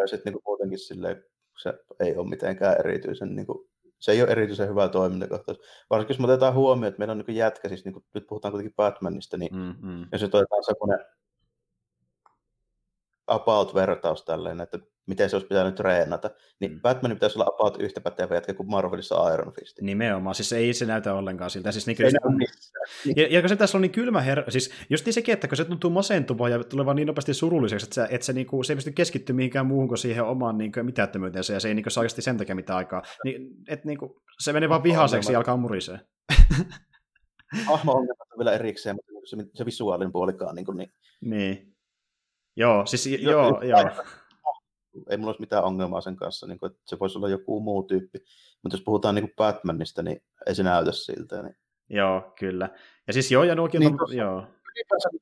Ja 0.00 0.06
sitten 0.06 0.32
niin 0.32 0.42
muutenkin 0.46 0.78
silleen, 0.78 1.24
se 1.58 1.74
ei 2.00 2.16
ole 2.16 2.28
mitenkään 2.28 2.76
erityisen, 2.78 3.36
niin 3.36 3.46
kuin, 3.46 3.68
se 3.98 4.12
ei 4.12 4.22
ole 4.22 4.30
erityisen 4.30 4.68
hyvä 4.68 4.88
toimintakohtaus. 4.88 5.58
Varsinkin 5.90 6.14
jos 6.14 6.20
me 6.20 6.24
otetaan 6.24 6.54
huomioon, 6.54 6.88
että 6.88 6.98
meillä 6.98 7.12
on 7.12 7.24
niin 7.26 7.36
jätkä, 7.36 7.68
siis 7.68 7.84
niin 7.84 7.92
kuin, 7.92 8.04
nyt 8.14 8.26
puhutaan 8.26 8.52
kuitenkin 8.52 8.76
Batmanista, 8.76 9.36
niin 9.36 9.56
mm-hmm. 9.56 10.06
jos 10.12 10.20
se 10.20 10.26
otetaan 10.26 10.64
semmoinen 10.64 11.06
about-vertaus 13.26 14.24
tälleen, 14.24 14.60
että 14.60 14.78
miten 15.08 15.30
se 15.30 15.36
olisi 15.36 15.46
pitänyt 15.46 15.74
treenata, 15.74 16.30
niin 16.60 16.72
mm. 16.72 16.80
Batmanin 16.80 17.16
pitäisi 17.16 17.38
olla 17.38 17.50
about 17.54 17.80
yhtä 17.80 18.00
pätevä 18.00 18.34
jätkä 18.34 18.54
kuin 18.54 18.70
Marvelissa 18.70 19.34
Iron 19.34 19.52
Fist. 19.52 19.80
Nimenomaan, 19.80 20.34
siis 20.34 20.52
ei 20.52 20.74
se 20.74 20.86
näytä 20.86 21.14
ollenkaan 21.14 21.50
siltä. 21.50 21.72
Siis 21.72 21.86
niin 21.86 22.02
ei 22.02 22.04
just, 22.04 22.72
ja, 23.16 23.26
ja 23.30 23.40
kun 23.40 23.48
se 23.48 23.56
tässä 23.56 23.78
on 23.78 23.82
niin 23.82 23.92
kylmä 23.92 24.20
herra, 24.20 24.44
siis 24.48 24.70
just 24.90 25.06
niin 25.06 25.14
sekin, 25.14 25.32
että 25.32 25.48
kun 25.48 25.56
se 25.56 25.64
tuntuu 25.64 25.90
masentuvaa 25.90 26.48
ja 26.48 26.64
tulee 26.64 26.86
vaan 26.86 26.96
niin 26.96 27.06
nopeasti 27.06 27.34
surulliseksi, 27.34 27.86
että 27.86 27.94
se, 27.94 28.06
että 28.10 28.24
se, 28.24 28.32
niin 28.32 28.46
kuin, 28.46 28.64
se 28.64 28.72
ei 28.72 28.76
pysty 28.76 28.92
keskittyä 28.92 29.36
mihinkään 29.36 29.66
muuhun 29.66 29.88
kuin 29.88 29.98
siihen 29.98 30.24
omaan 30.24 30.58
niin 30.58 30.72
mitättömyyteensä, 30.82 31.52
ja 31.52 31.60
se 31.60 31.68
ei 31.68 31.74
niin 31.74 31.84
kuin, 31.84 31.92
saa 31.92 32.00
oikeasti 32.00 32.22
sen 32.22 32.36
takia 32.36 32.54
mitään 32.54 32.76
aikaa. 32.76 33.02
Niin, 33.24 33.48
että 33.68 33.86
niin 33.86 33.98
kuin, 33.98 34.12
se 34.40 34.52
menee 34.52 34.68
vaan 34.68 34.82
vihaseksi 34.82 35.32
ja 35.32 35.38
alkaa 35.38 35.56
murisee. 35.56 36.00
Ahma 37.72 37.92
on 37.92 38.08
vielä 38.38 38.52
erikseen, 38.52 38.96
mutta 38.96 39.10
se, 39.24 39.36
se 39.54 39.66
visuaalinen 39.66 40.12
puolikaan. 40.12 40.54
Niin, 40.54 40.66
kuin, 40.66 40.76
niin. 40.76 40.92
niin. 41.20 41.74
Joo, 42.56 42.86
siis 42.86 43.06
jo, 43.06 43.30
joo, 43.30 43.62
joo 43.62 43.90
ei 45.10 45.16
mulla 45.16 45.30
olisi 45.30 45.40
mitään 45.40 45.64
ongelmaa 45.64 46.00
sen 46.00 46.16
kanssa, 46.16 46.46
niin 46.46 46.58
kuin, 46.58 46.70
että 46.70 46.82
se 46.86 46.98
voisi 46.98 47.18
olla 47.18 47.28
joku 47.28 47.60
muu 47.60 47.82
tyyppi. 47.82 48.18
Mutta 48.62 48.76
jos 48.76 48.84
puhutaan 48.84 49.14
niin 49.14 49.22
kuin 49.22 49.36
Batmanista, 49.36 50.02
niin 50.02 50.22
ei 50.46 50.54
se 50.54 50.62
näytä 50.62 50.92
siltä. 50.92 51.42
Niin... 51.42 51.56
Joo, 51.88 52.32
kyllä. 52.38 52.68
Ja 53.06 53.12
siis 53.12 53.32
joo, 53.32 53.44
ja 53.44 53.54
nuokin 53.54 53.80
niin, 53.80 54.02
on, 54.02 54.16
joo. 54.16 54.46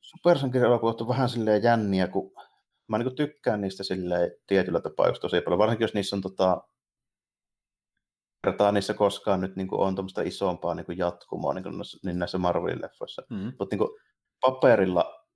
Supersankirelokuvat 0.00 1.00
on 1.00 1.08
vähän 1.08 1.28
silleen 1.28 1.62
jänniä, 1.62 2.08
kun 2.08 2.32
mä 2.88 2.98
niin 2.98 3.14
tykkään 3.14 3.60
niistä 3.60 3.82
silleen 3.82 4.30
tietyllä 4.46 4.80
tapaa 4.80 5.08
just 5.08 5.20
tosi 5.20 5.40
paljon, 5.40 5.58
varsinkin 5.58 5.84
jos 5.84 5.94
niissä 5.94 6.16
on 6.16 6.22
tota, 6.22 6.62
kertaa 8.44 8.72
niissä 8.72 8.94
koskaan 8.94 9.40
nyt 9.40 9.56
niin 9.56 9.68
kuin 9.68 9.80
on 9.80 9.94
tuommoista 9.94 10.22
isompaa 10.22 10.74
niin 10.74 10.86
kuin 10.86 10.98
jatkumoa 10.98 11.54
niin, 11.54 11.62
kuin 11.62 11.76
näissä, 11.76 11.98
niin 12.04 12.18
näissä 12.18 12.38
Marvelin 12.38 12.82
leffoissa. 12.82 13.22
Mm-hmm. 13.30 13.52
Mutta 13.58 13.76
niin 13.76 13.88
paperilla 14.40 15.26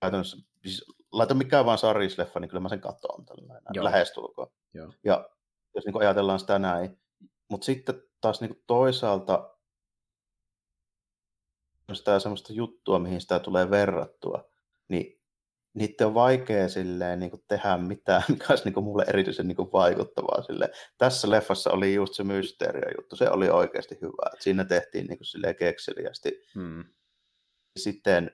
käytännössä, 0.00 0.36
siis 0.62 0.84
laita 1.12 1.34
mikä 1.34 1.64
vaan 1.64 1.78
sarjisleffa, 1.78 2.40
niin 2.40 2.48
kyllä 2.48 2.60
mä 2.60 2.68
sen 2.68 2.80
katson 2.80 3.26
tällainen, 3.26 3.84
lähestulkoon. 3.84 4.48
Joo. 4.74 4.92
Ja 5.04 5.28
jos 5.74 5.84
niin 5.84 6.00
ajatellaan 6.00 6.40
sitä 6.40 6.58
näin, 6.58 7.00
mutta 7.50 7.64
sitten 7.64 8.02
taas 8.20 8.40
niin 8.40 8.62
toisaalta 8.66 9.54
sitä 11.92 12.18
semmoista 12.18 12.52
juttua, 12.52 12.98
mihin 12.98 13.20
sitä 13.20 13.38
tulee 13.38 13.70
verrattua, 13.70 14.50
niin 14.88 15.18
niitä 15.74 16.06
on 16.06 16.14
vaikea 16.14 16.68
silleen, 16.68 17.18
niin 17.18 17.30
kuin 17.30 17.44
tehdä 17.48 17.76
mitään, 17.76 18.22
mikä 18.28 18.46
olisi 18.50 18.64
niin 18.64 18.74
kuin 18.74 18.84
mulle 18.84 19.04
erityisen 19.08 19.48
niin 19.48 19.56
kuin 19.56 19.72
vaikuttavaa. 19.72 20.42
Silleen. 20.42 20.70
Tässä 20.98 21.30
leffassa 21.30 21.70
oli 21.70 21.94
just 21.94 22.14
se 22.14 22.24
mysteerio 22.24 22.90
juttu, 22.98 23.16
se 23.16 23.30
oli 23.30 23.50
oikeasti 23.50 23.98
hyvä. 24.02 24.30
Että 24.32 24.44
siinä 24.44 24.64
tehtiin 24.64 25.06
niin 25.06 25.18
kuin 25.18 25.26
silleen 25.26 25.56
kekseliästi. 25.56 26.42
Hmm. 26.54 26.84
Sitten 27.78 28.30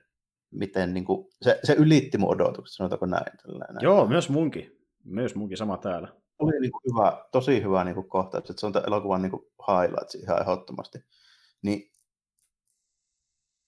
miten 0.55 0.93
niin 0.93 1.05
kuin, 1.05 1.27
se, 1.41 1.59
se 1.63 1.73
ylitti 1.73 2.17
mun 2.17 2.29
odotukset, 2.29 2.75
sanotaanko 2.75 3.05
näin. 3.05 3.37
Tällainen. 3.43 3.77
Joo, 3.81 4.07
myös 4.07 4.29
munkin. 4.29 4.77
Myös 5.03 5.35
munkin 5.35 5.57
sama 5.57 5.77
täällä. 5.77 6.07
Oli 6.39 6.59
niin 6.59 6.71
kuin 6.71 6.81
hyvä, 6.93 7.25
tosi 7.31 7.63
hyvä 7.63 7.83
niin 7.83 7.95
kuin 7.95 8.09
kohtaus, 8.09 8.49
että 8.49 8.59
se 8.59 8.65
on 8.65 8.73
elokuvan 8.87 9.21
niin 9.21 9.31
kuin 9.31 9.43
highlights 9.67 10.15
ihan 10.15 10.41
ehdottomasti. 10.41 10.99
Niin 11.61 11.91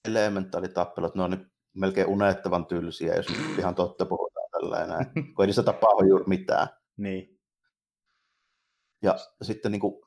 elementaalitappelut, 0.08 1.16
ne 1.16 1.24
on 1.24 1.32
nyt 1.32 1.48
melkein 1.74 2.08
unettavan 2.08 2.66
tylsiä, 2.66 3.16
jos 3.16 3.28
ihan 3.60 3.76
totta 3.76 4.06
puhutaan 4.06 4.50
tällainen, 4.52 5.06
kun 5.36 5.44
ei 5.44 5.48
niissä 5.48 5.64
tapahdu 5.64 6.08
juuri 6.08 6.26
mitään. 6.28 6.68
Niin. 6.98 7.40
Ja 9.02 9.16
sitten 9.42 9.72
niin 9.72 9.80
kuin, 9.80 10.02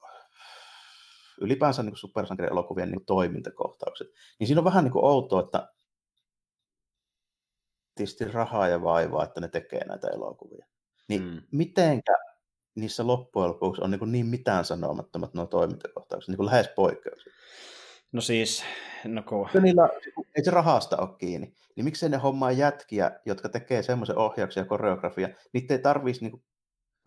ylipäänsä 1.41 1.83
niin 1.83 1.97
supersankarielokuvien 1.97 2.91
niin 2.91 3.05
toimintakohtaukset, 3.05 4.09
niin 4.39 4.47
siinä 4.47 4.61
on 4.61 4.65
vähän 4.65 4.85
niin 4.85 4.93
kuin 4.93 5.05
outoa, 5.05 5.41
että 5.41 5.69
tisti 8.01 8.25
rahaa 8.25 8.69
ja 8.69 8.83
vaivaa, 8.83 9.25
että 9.25 9.41
ne 9.41 9.49
tekee 9.49 9.85
näitä 9.85 10.09
elokuvia. 10.09 10.67
Niin 11.09 11.23
mm. 11.23 11.43
mitenkä 11.53 12.17
niissä 12.75 13.07
loppujen 13.07 13.49
lopuksi 13.49 13.83
on 13.83 13.91
niin, 13.91 14.13
niin 14.13 14.27
mitään 14.27 14.65
sanomattomat 14.65 15.35
nuo 15.35 15.47
toimintakohtaukset, 15.47 16.29
niin 16.29 16.37
kuin 16.37 16.47
lähes 16.47 16.69
poikkeukset. 16.69 17.33
No 18.13 18.21
siis, 18.21 18.65
no 19.05 19.23
kun... 19.23 19.49
Niillä, 19.63 19.89
ei 20.37 20.45
se 20.45 20.51
rahasta 20.51 20.97
ole 20.97 21.09
kiinni. 21.19 21.55
Niin 21.77 21.85
miksei 21.85 22.09
ne 22.09 22.17
hommaa 22.17 22.53
jätkiä, 22.53 23.11
jotka 23.27 23.49
tekee 23.49 23.83
semmoisen 23.83 24.19
ohjauksia 24.19 24.61
ja 24.63 24.67
koreografia, 24.67 25.29
niitä 25.53 25.75
ei 25.75 25.81
tarvitsisi 25.81 26.25
niin 26.25 26.43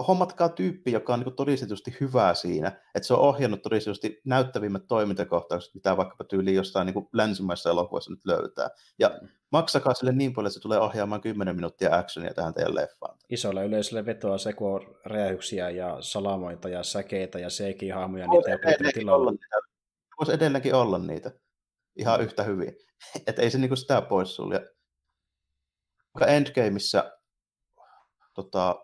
hommatkaa 0.08 0.50
tyyppi, 0.50 0.92
joka 0.92 1.14
on 1.14 1.20
niin 1.20 1.36
todistetusti 1.36 1.98
hyvää 2.02 2.34
siinä, 2.34 2.68
että 2.96 3.08
se 3.08 3.14
on 3.14 3.20
ohjannut 3.20 3.62
todistetusti 3.62 4.22
näyttävimmät 4.26 4.84
toimintakohtaukset, 4.88 5.74
mitä 5.74 5.98
vaikkapa 5.98 6.24
tyyliin 6.24 6.56
jostain 6.56 6.86
niin 6.86 7.08
länsimaisessa 7.14 7.70
elokuvassa 7.70 8.12
nyt 8.12 8.26
löytää. 8.26 8.70
Ja 9.00 9.20
mm. 9.22 9.28
maksakaa 9.52 9.94
sille 9.94 10.12
niin 10.12 10.34
paljon, 10.34 10.48
että 10.48 10.54
se 10.54 10.62
tulee 10.62 10.80
ohjaamaan 10.80 11.22
10 11.22 11.56
minuuttia 11.56 11.98
actionia 11.98 12.34
tähän 12.34 12.54
teidän 12.54 12.76
leffaan. 12.76 13.18
Isolle 13.30 13.66
yleisölle 13.66 14.06
vetoa 14.06 14.38
seko 14.38 14.80
räjähyksiä 15.06 15.70
ja 15.70 15.98
salamoita 16.00 16.70
ja 16.70 16.84
säkeitä 16.84 17.40
ja 17.40 17.48
CG-hahmoja, 17.48 18.28
niitä 18.28 18.52
ei 18.52 18.94
tilalla. 18.94 19.32
Voisi 20.20 20.34
edelleenkin 20.34 20.76
olla 20.76 21.00
niitä 21.00 21.32
ihan 21.96 22.20
mm. 22.20 22.26
yhtä 22.26 22.44
hyvin. 22.44 22.76
Että 23.28 23.42
ei 23.42 23.52
se 23.52 23.58
niinku 23.58 23.76
sitä 23.76 24.02
pois 24.02 24.36
sulje. 24.36 24.70
Endgameissa 26.28 27.12
tota, 28.34 28.76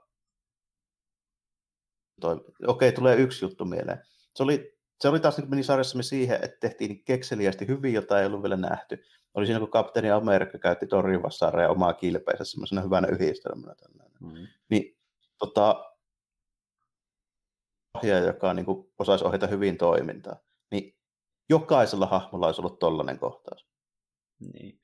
toi, 2.19 2.45
okei, 2.67 2.91
tulee 2.91 3.15
yksi 3.15 3.45
juttu 3.45 3.65
mieleen. 3.65 4.01
Se 4.35 4.43
oli, 4.43 4.77
se 4.99 5.07
oli 5.07 5.19
taas 5.19 5.37
niin 5.37 5.49
minisarjassamme 5.49 6.03
siihen, 6.03 6.35
että 6.35 6.57
tehtiin 6.59 7.03
kekseliästi 7.03 7.67
hyvin, 7.67 7.93
jota 7.93 8.19
ei 8.19 8.25
ollut 8.25 8.41
vielä 8.43 8.57
nähty. 8.57 9.03
Oli 9.33 9.45
siinä, 9.45 9.59
kun 9.59 9.71
kapteeni 9.71 10.11
Amerikka 10.11 10.57
käytti 10.57 10.87
torjuvassa 10.87 11.51
omaa 11.69 11.93
kilpeensä 11.93 12.43
semmoisena 12.45 12.81
hyvänä 12.81 13.07
yhdistelmänä. 13.07 13.75
Mm. 14.21 14.47
Niin 14.69 14.97
tota, 15.37 15.85
ohjaaja, 17.97 18.25
joka 18.25 18.53
niin 18.53 18.65
kuin, 18.65 18.91
osaisi 18.99 19.25
ohjata 19.25 19.47
hyvin 19.47 19.77
toimintaa, 19.77 20.39
niin 20.71 20.97
jokaisella 21.49 22.05
hahmolla 22.05 22.45
olisi 22.45 22.61
ollut 22.61 22.79
tollainen 22.79 23.19
kohtaus. 23.19 23.67
Niin. 24.53 24.79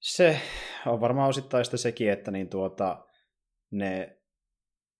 Se 0.00 0.40
on 0.86 1.00
varmaan 1.00 1.28
osittain 1.28 1.64
sitten 1.64 1.78
sekin, 1.78 2.10
että 2.10 2.30
niin 2.30 2.48
tuota, 2.48 3.06
ne 3.70 4.17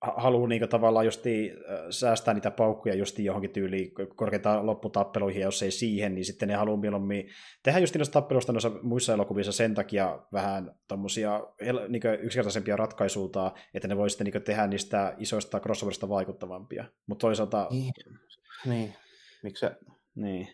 haluaa 0.01 0.49
niin 0.49 0.69
tavallaan 0.69 1.07
justi 1.07 1.53
säästää 1.91 2.35
niitä 2.35 2.51
paukkuja 2.51 2.95
justi 2.95 3.25
johonkin 3.25 3.51
tyyliin 3.51 3.91
korkeintaan 4.16 4.66
lopputappeluihin, 4.66 5.41
ja 5.41 5.47
jos 5.47 5.62
ei 5.62 5.70
siihen, 5.70 6.15
niin 6.15 6.25
sitten 6.25 6.49
ne 6.49 6.55
haluaa 6.55 6.81
mieluummin 6.81 7.29
tehdä 7.62 7.79
just 7.79 7.97
noista 7.97 8.12
tappeluista 8.12 8.53
noissa 8.53 8.70
muissa 8.83 9.12
elokuvissa 9.12 9.53
sen 9.53 9.75
takia 9.75 10.19
vähän 10.33 10.75
tommosia 10.89 11.43
niin 11.89 12.03
yksinkertaisempia 12.20 12.77
ratkaisuilta, 12.77 13.53
että 13.75 13.89
ne 13.89 13.97
voi 13.97 14.11
sitten 14.11 14.25
niin 14.25 14.43
tehdä 14.43 14.66
niistä 14.66 15.15
isoista 15.19 15.61
crossoverista 15.61 16.09
vaikuttavampia. 16.09 16.85
Mutta 17.07 17.20
toisaalta... 17.27 17.66
Niin, 17.70 17.93
niin. 18.66 18.95
miksi 19.43 19.61
se... 19.61 19.77
Niin. 20.15 20.49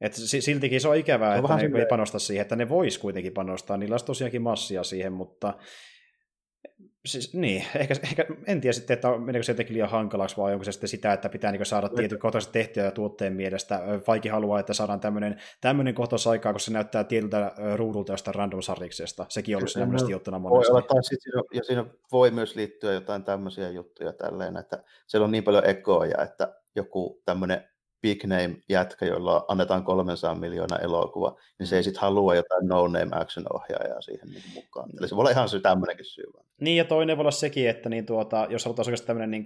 Et 0.00 0.12
siltikin 0.14 0.80
se 0.80 0.88
on 0.88 0.96
ikävää, 0.96 1.32
se 1.32 1.38
on 1.38 1.44
että 1.44 1.54
ne 1.54 1.60
silleen... 1.60 1.82
ei 1.82 1.88
panosta 1.88 2.18
siihen, 2.18 2.42
että 2.42 2.56
ne 2.56 2.68
vois 2.68 2.98
kuitenkin 2.98 3.32
panostaa. 3.32 3.76
Niillä 3.76 3.94
olisi 3.94 4.06
tosiaankin 4.06 4.42
massia 4.42 4.84
siihen, 4.84 5.12
mutta 5.12 5.54
Siis, 7.06 7.34
niin, 7.34 7.64
ehkä, 7.74 7.94
ehkä, 8.02 8.26
en 8.46 8.60
tiedä 8.60 8.72
sitten, 8.72 8.94
että 8.94 9.18
meneekö 9.18 9.42
se 9.42 9.52
jotenkin 9.52 9.74
liian 9.74 9.90
hankalaksi, 9.90 10.36
vai 10.36 10.52
onko 10.52 10.64
se 10.64 10.72
sitten 10.72 10.88
sitä, 10.88 11.12
että 11.12 11.28
pitää 11.28 11.52
niin 11.52 11.66
saada 11.66 11.88
tietyt 11.88 12.20
kohtaiset 12.20 12.52
tehtyä 12.52 12.84
ja 12.84 12.90
tuotteen 12.90 13.32
mielestä. 13.32 13.82
Vaikki 14.06 14.28
haluaa, 14.28 14.60
että 14.60 14.74
saadaan 14.74 15.00
tämmöinen, 15.00 15.40
tämmöinen 15.60 15.94
kohtaus 15.94 16.26
aikaa, 16.26 16.52
koska 16.52 16.64
se 16.64 16.72
näyttää 16.72 17.04
tietyltä 17.04 17.52
ruudulta 17.74 18.12
jostain 18.12 18.34
random 18.34 18.62
sarjiksesta. 18.62 19.26
Sekin 19.28 19.56
on 19.56 19.60
ollut 19.60 19.70
siinä 19.70 19.86
monesti 19.86 20.12
juttuna 20.12 20.38
monesti. 20.38 20.72
Voi 20.72 20.78
olla, 20.78 20.88
tai 20.88 21.04
siinä, 21.04 21.42
ja 21.52 21.64
siinä 21.64 21.84
voi 22.12 22.30
myös 22.30 22.56
liittyä 22.56 22.92
jotain 22.92 23.24
tämmöisiä 23.24 23.70
juttuja 23.70 24.12
tälleen, 24.12 24.56
että 24.56 24.82
siellä 25.06 25.24
on 25.24 25.30
niin 25.30 25.44
paljon 25.44 25.66
ekoja, 25.66 26.22
että 26.22 26.54
joku 26.74 27.22
tämmöinen 27.24 27.64
big 28.02 28.24
name 28.24 28.56
jätkä, 28.68 29.06
jolla 29.06 29.44
annetaan 29.48 29.84
300 29.84 30.34
miljoonaa 30.34 30.78
elokuva, 30.78 31.36
niin 31.58 31.66
se 31.66 31.76
ei 31.76 31.82
sitten 31.82 32.00
halua 32.00 32.34
jotain 32.34 32.68
no 32.68 32.86
name 32.86 33.08
action 33.10 33.46
ohjaajaa 33.54 34.00
siihen 34.00 34.28
niin 34.28 34.42
mukaan. 34.54 34.90
Eli 34.98 35.08
se 35.08 35.16
voi 35.16 35.22
olla 35.22 35.30
ihan 35.30 35.48
se 35.48 35.60
tämmöinenkin 35.60 36.04
syy. 36.04 36.24
Niin, 36.60 36.76
ja 36.76 36.84
toinen 36.84 37.16
voi 37.16 37.22
olla 37.22 37.30
sekin, 37.30 37.68
että 37.68 37.88
niin 37.88 38.06
tuota, 38.06 38.46
jos 38.50 38.64
halutaan 38.64 38.86
oikeasti 38.86 39.06
tämmöinen 39.06 39.30
niin 39.30 39.44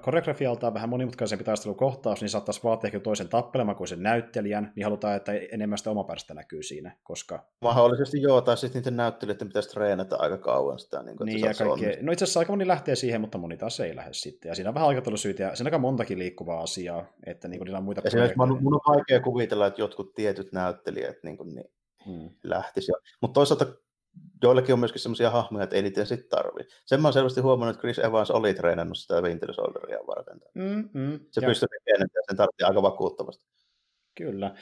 koreografialtaan 0.00 0.74
vähän 0.74 0.88
monimutkaisempi 0.88 1.44
taistelukohtaus, 1.44 2.20
niin 2.20 2.28
saattaisi 2.28 2.60
vaatia 2.64 2.88
ehkä 2.88 3.00
toisen 3.00 3.28
tappelemaan 3.28 3.76
kuin 3.76 3.88
sen 3.88 4.02
näyttelijän, 4.02 4.72
niin 4.76 4.84
halutaan, 4.84 5.16
että 5.16 5.32
enemmän 5.32 5.78
sitä 5.78 5.90
omapäästä 5.90 6.34
näkyy 6.34 6.62
siinä, 6.62 6.96
koska... 7.02 7.46
Mahdollisesti 7.62 8.22
joo, 8.22 8.40
tai 8.40 8.56
sitten 8.56 8.80
niiden 8.80 8.96
näyttelijöiden 8.96 9.48
pitäisi 9.48 9.68
treenata 9.68 10.16
aika 10.16 10.38
kauan 10.38 10.78
sitä. 10.78 11.02
Niin, 11.02 11.16
kuin, 11.16 11.26
niin 11.26 11.40
ja 11.40 11.54
kaikkea... 11.54 12.02
No 12.02 12.12
itse 12.12 12.24
asiassa 12.24 12.40
aika 12.40 12.52
moni 12.52 12.66
lähtee 12.66 12.94
siihen, 12.94 13.20
mutta 13.20 13.38
moni 13.38 13.56
taas 13.56 13.80
ei 13.80 13.96
lähde 13.96 14.12
sitten. 14.12 14.48
Ja 14.48 14.54
siinä 14.54 14.70
on 14.70 14.74
vähän 14.74 14.88
aikataulusyitä, 14.88 15.42
ja 15.42 15.56
siinä 15.56 15.68
on 15.68 15.72
aika 15.72 15.78
montakin 15.78 16.18
liikkuvaa 16.18 16.62
asiaa, 16.62 17.04
että 17.26 17.48
niin 17.48 17.58
kuin, 17.58 17.66
niillä 17.66 17.78
on 17.78 17.84
muita 17.84 18.02
Esimerkiksi 18.04 18.38
mun, 18.38 18.62
mun 18.62 18.74
on 18.74 18.96
vaikea 18.96 19.20
kuvitella, 19.20 19.66
että 19.66 19.80
jotkut 19.80 20.14
tietyt 20.14 20.52
näyttelijät 20.52 21.16
niin 21.22 21.36
kuin, 21.36 21.54
niin 21.54 21.70
hmm. 22.04 22.30
lähtisi. 22.42 22.92
Mutta 23.20 23.34
toisaalta 23.34 23.66
joillekin 24.42 24.72
on 24.72 24.78
myöskin 24.78 25.00
sellaisia 25.00 25.30
hahmoja, 25.30 25.64
että 25.64 25.76
ei 25.76 25.82
niitä 25.82 26.04
sitten 26.04 26.28
tarvi. 26.28 26.60
Sen 26.86 27.00
mä 27.00 27.08
oon 27.08 27.12
selvästi 27.12 27.40
huomannut, 27.40 27.74
että 27.76 27.80
Chris 27.80 27.98
Evans 27.98 28.30
oli 28.30 28.54
treenannut 28.54 28.98
sitä 28.98 29.20
Winter 29.20 29.54
Soldieria 29.54 30.06
varten. 30.06 30.40
Mm, 30.54 30.88
mm, 30.92 31.20
se 31.30 31.40
pystyy 31.40 31.68
tekemään, 31.68 32.06
että 32.06 32.20
sen 32.28 32.36
tarvittiin 32.36 32.66
aika 32.66 32.82
vakuuttavasti. 32.82 33.46
Kyllä. 34.14 34.54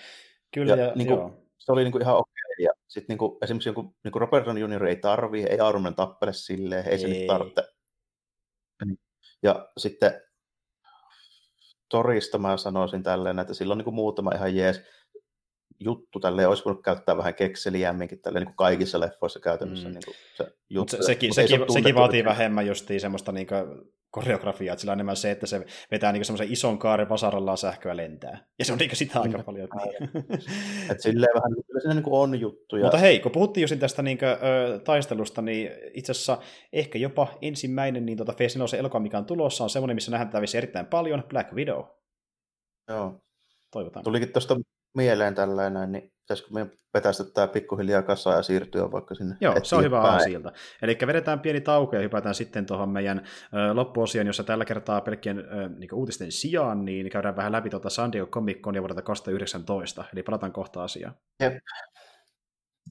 Kyllä 0.54 0.76
ja, 0.76 0.84
ja 0.84 0.92
niin 0.94 1.08
kuin, 1.08 1.32
se 1.58 1.72
oli 1.72 1.84
niin 1.84 1.92
kuin 1.92 2.02
ihan 2.02 2.16
okei. 2.16 2.32
Okay. 2.52 2.64
Ja 2.64 2.70
sitten 2.88 3.12
niin 3.12 3.18
kuin, 3.18 3.38
esimerkiksi 3.42 3.68
joku, 3.68 3.96
niin 4.04 4.12
kuin 4.12 4.20
Robert 4.20 4.46
Downey 4.46 4.62
Jr. 4.62 4.84
ei 4.84 4.96
tarvii, 4.96 5.46
ei 5.46 5.58
Iron 5.68 5.94
tappele 5.96 6.32
silleen, 6.32 6.86
ei, 6.86 6.92
ei. 6.92 6.98
se 6.98 7.08
nyt 7.08 7.26
tarvitse. 7.26 7.62
Ja 9.42 9.68
sitten 9.78 10.20
Torista 11.88 12.38
mä 12.38 12.56
sanoisin 12.56 13.02
tälleen, 13.02 13.38
että 13.38 13.54
sillä 13.54 13.72
on 13.72 13.78
niin 13.78 13.84
kuin 13.84 13.94
muutama 13.94 14.32
ihan 14.34 14.56
jees 14.56 14.82
juttu 15.80 16.20
tälleen, 16.20 16.48
olisi 16.48 16.64
voinut 16.64 16.84
käyttää 16.84 17.16
vähän 17.16 17.34
kekseliämminkin 17.34 18.20
tälleen, 18.20 18.40
niin 18.40 18.54
kuin 18.54 18.56
kaikissa 18.56 19.00
leffoissa 19.00 19.40
käytännössä. 19.40 19.88
Mm. 19.88 19.94
Niin 19.94 20.02
kuin 20.04 20.14
se 20.34 20.52
juttu. 20.70 20.96
Se, 20.96 21.02
sekin, 21.02 21.34
sekin, 21.34 21.58
se 21.58 21.72
sekin 21.72 21.94
vaatii 21.94 22.24
vähemmän 22.24 22.66
justiin 22.66 23.00
semmoista 23.00 23.32
niin 23.32 23.46
koreografiaa, 24.10 24.72
että 24.72 24.80
sillä 24.80 24.92
on 24.92 24.96
enemmän 24.96 25.16
se, 25.16 25.30
että 25.30 25.46
se 25.46 25.64
vetää 25.90 26.12
niin 26.12 26.24
semmoisen 26.24 26.52
ison 26.52 26.78
kaaren 26.78 27.08
vasarallaan 27.08 27.58
sähköä 27.58 27.96
lentää. 27.96 28.44
Ja 28.58 28.64
se 28.64 28.72
on 28.72 28.78
niin 28.78 28.96
sitä 28.96 29.20
aika 29.20 29.38
mm. 29.38 29.44
paljon. 29.44 29.68
Niin. 29.74 30.24
että 30.90 31.02
silleen 31.02 31.34
vähän, 31.34 31.52
kyllä 31.66 31.80
siinä 31.80 31.94
niin 31.94 32.04
on 32.06 32.40
juttuja. 32.40 32.82
Mutta 32.82 32.98
hei, 32.98 33.20
kun 33.20 33.32
puhuttiin 33.32 33.62
just 33.62 33.78
tästä 33.78 34.02
niin 34.02 34.18
kuin, 34.18 34.28
ö, 34.28 34.78
taistelusta, 34.78 35.42
niin 35.42 35.70
itse 35.94 36.12
asiassa 36.12 36.38
ehkä 36.72 36.98
jopa 36.98 37.28
ensimmäinen 37.42 38.06
niin 38.06 38.16
tuota 38.16 38.32
Face 38.32 38.78
elokuva, 38.78 39.00
mikä 39.00 39.18
on 39.18 39.26
tulossa, 39.26 39.64
on 39.64 39.70
semmoinen, 39.70 39.94
missä 39.94 40.10
nähdään 40.10 40.44
erittäin 40.56 40.86
paljon, 40.86 41.24
Black 41.28 41.52
Widow. 41.52 41.84
Joo. 42.88 43.20
Toivotaan. 43.70 44.04
Tulikin 44.04 44.32
tuosta 44.32 44.56
mieleen 44.94 45.34
tällainen, 45.34 45.92
niin 45.92 46.12
pitäisikö 46.20 46.54
meidän 46.54 46.72
vetästä 46.94 47.24
tämä 47.24 47.46
pikkuhiljaa 47.46 48.02
kasaan 48.02 48.36
ja 48.36 48.42
siirtyä 48.42 48.92
vaikka 48.92 49.14
sinne 49.14 49.36
Joo, 49.40 49.54
se 49.62 49.76
on 49.76 49.84
hyvä 49.84 50.00
asilta. 50.00 50.52
Eli 50.82 50.98
vedetään 51.06 51.40
pieni 51.40 51.60
tauko 51.60 51.96
ja 51.96 52.02
hypätään 52.02 52.34
sitten 52.34 52.66
tuohon 52.66 52.88
meidän 52.88 53.18
ö, 53.18 53.74
loppuosioon, 53.74 54.26
jossa 54.26 54.44
tällä 54.44 54.64
kertaa 54.64 55.00
pelkkien 55.00 55.38
ö, 55.38 55.68
niin 55.78 55.94
uutisten 55.94 56.32
sijaan, 56.32 56.84
niin 56.84 57.10
käydään 57.10 57.36
vähän 57.36 57.52
läpi 57.52 57.70
tuota 57.70 57.90
San 57.90 58.12
Diego 58.12 58.26
Comic 58.26 58.60
Conia 58.60 58.82
vuodelta 58.82 59.02
2019, 59.02 60.04
eli 60.12 60.22
palataan 60.22 60.52
kohta 60.52 60.84
asiaan. 60.84 61.14
Jep. 61.40 61.54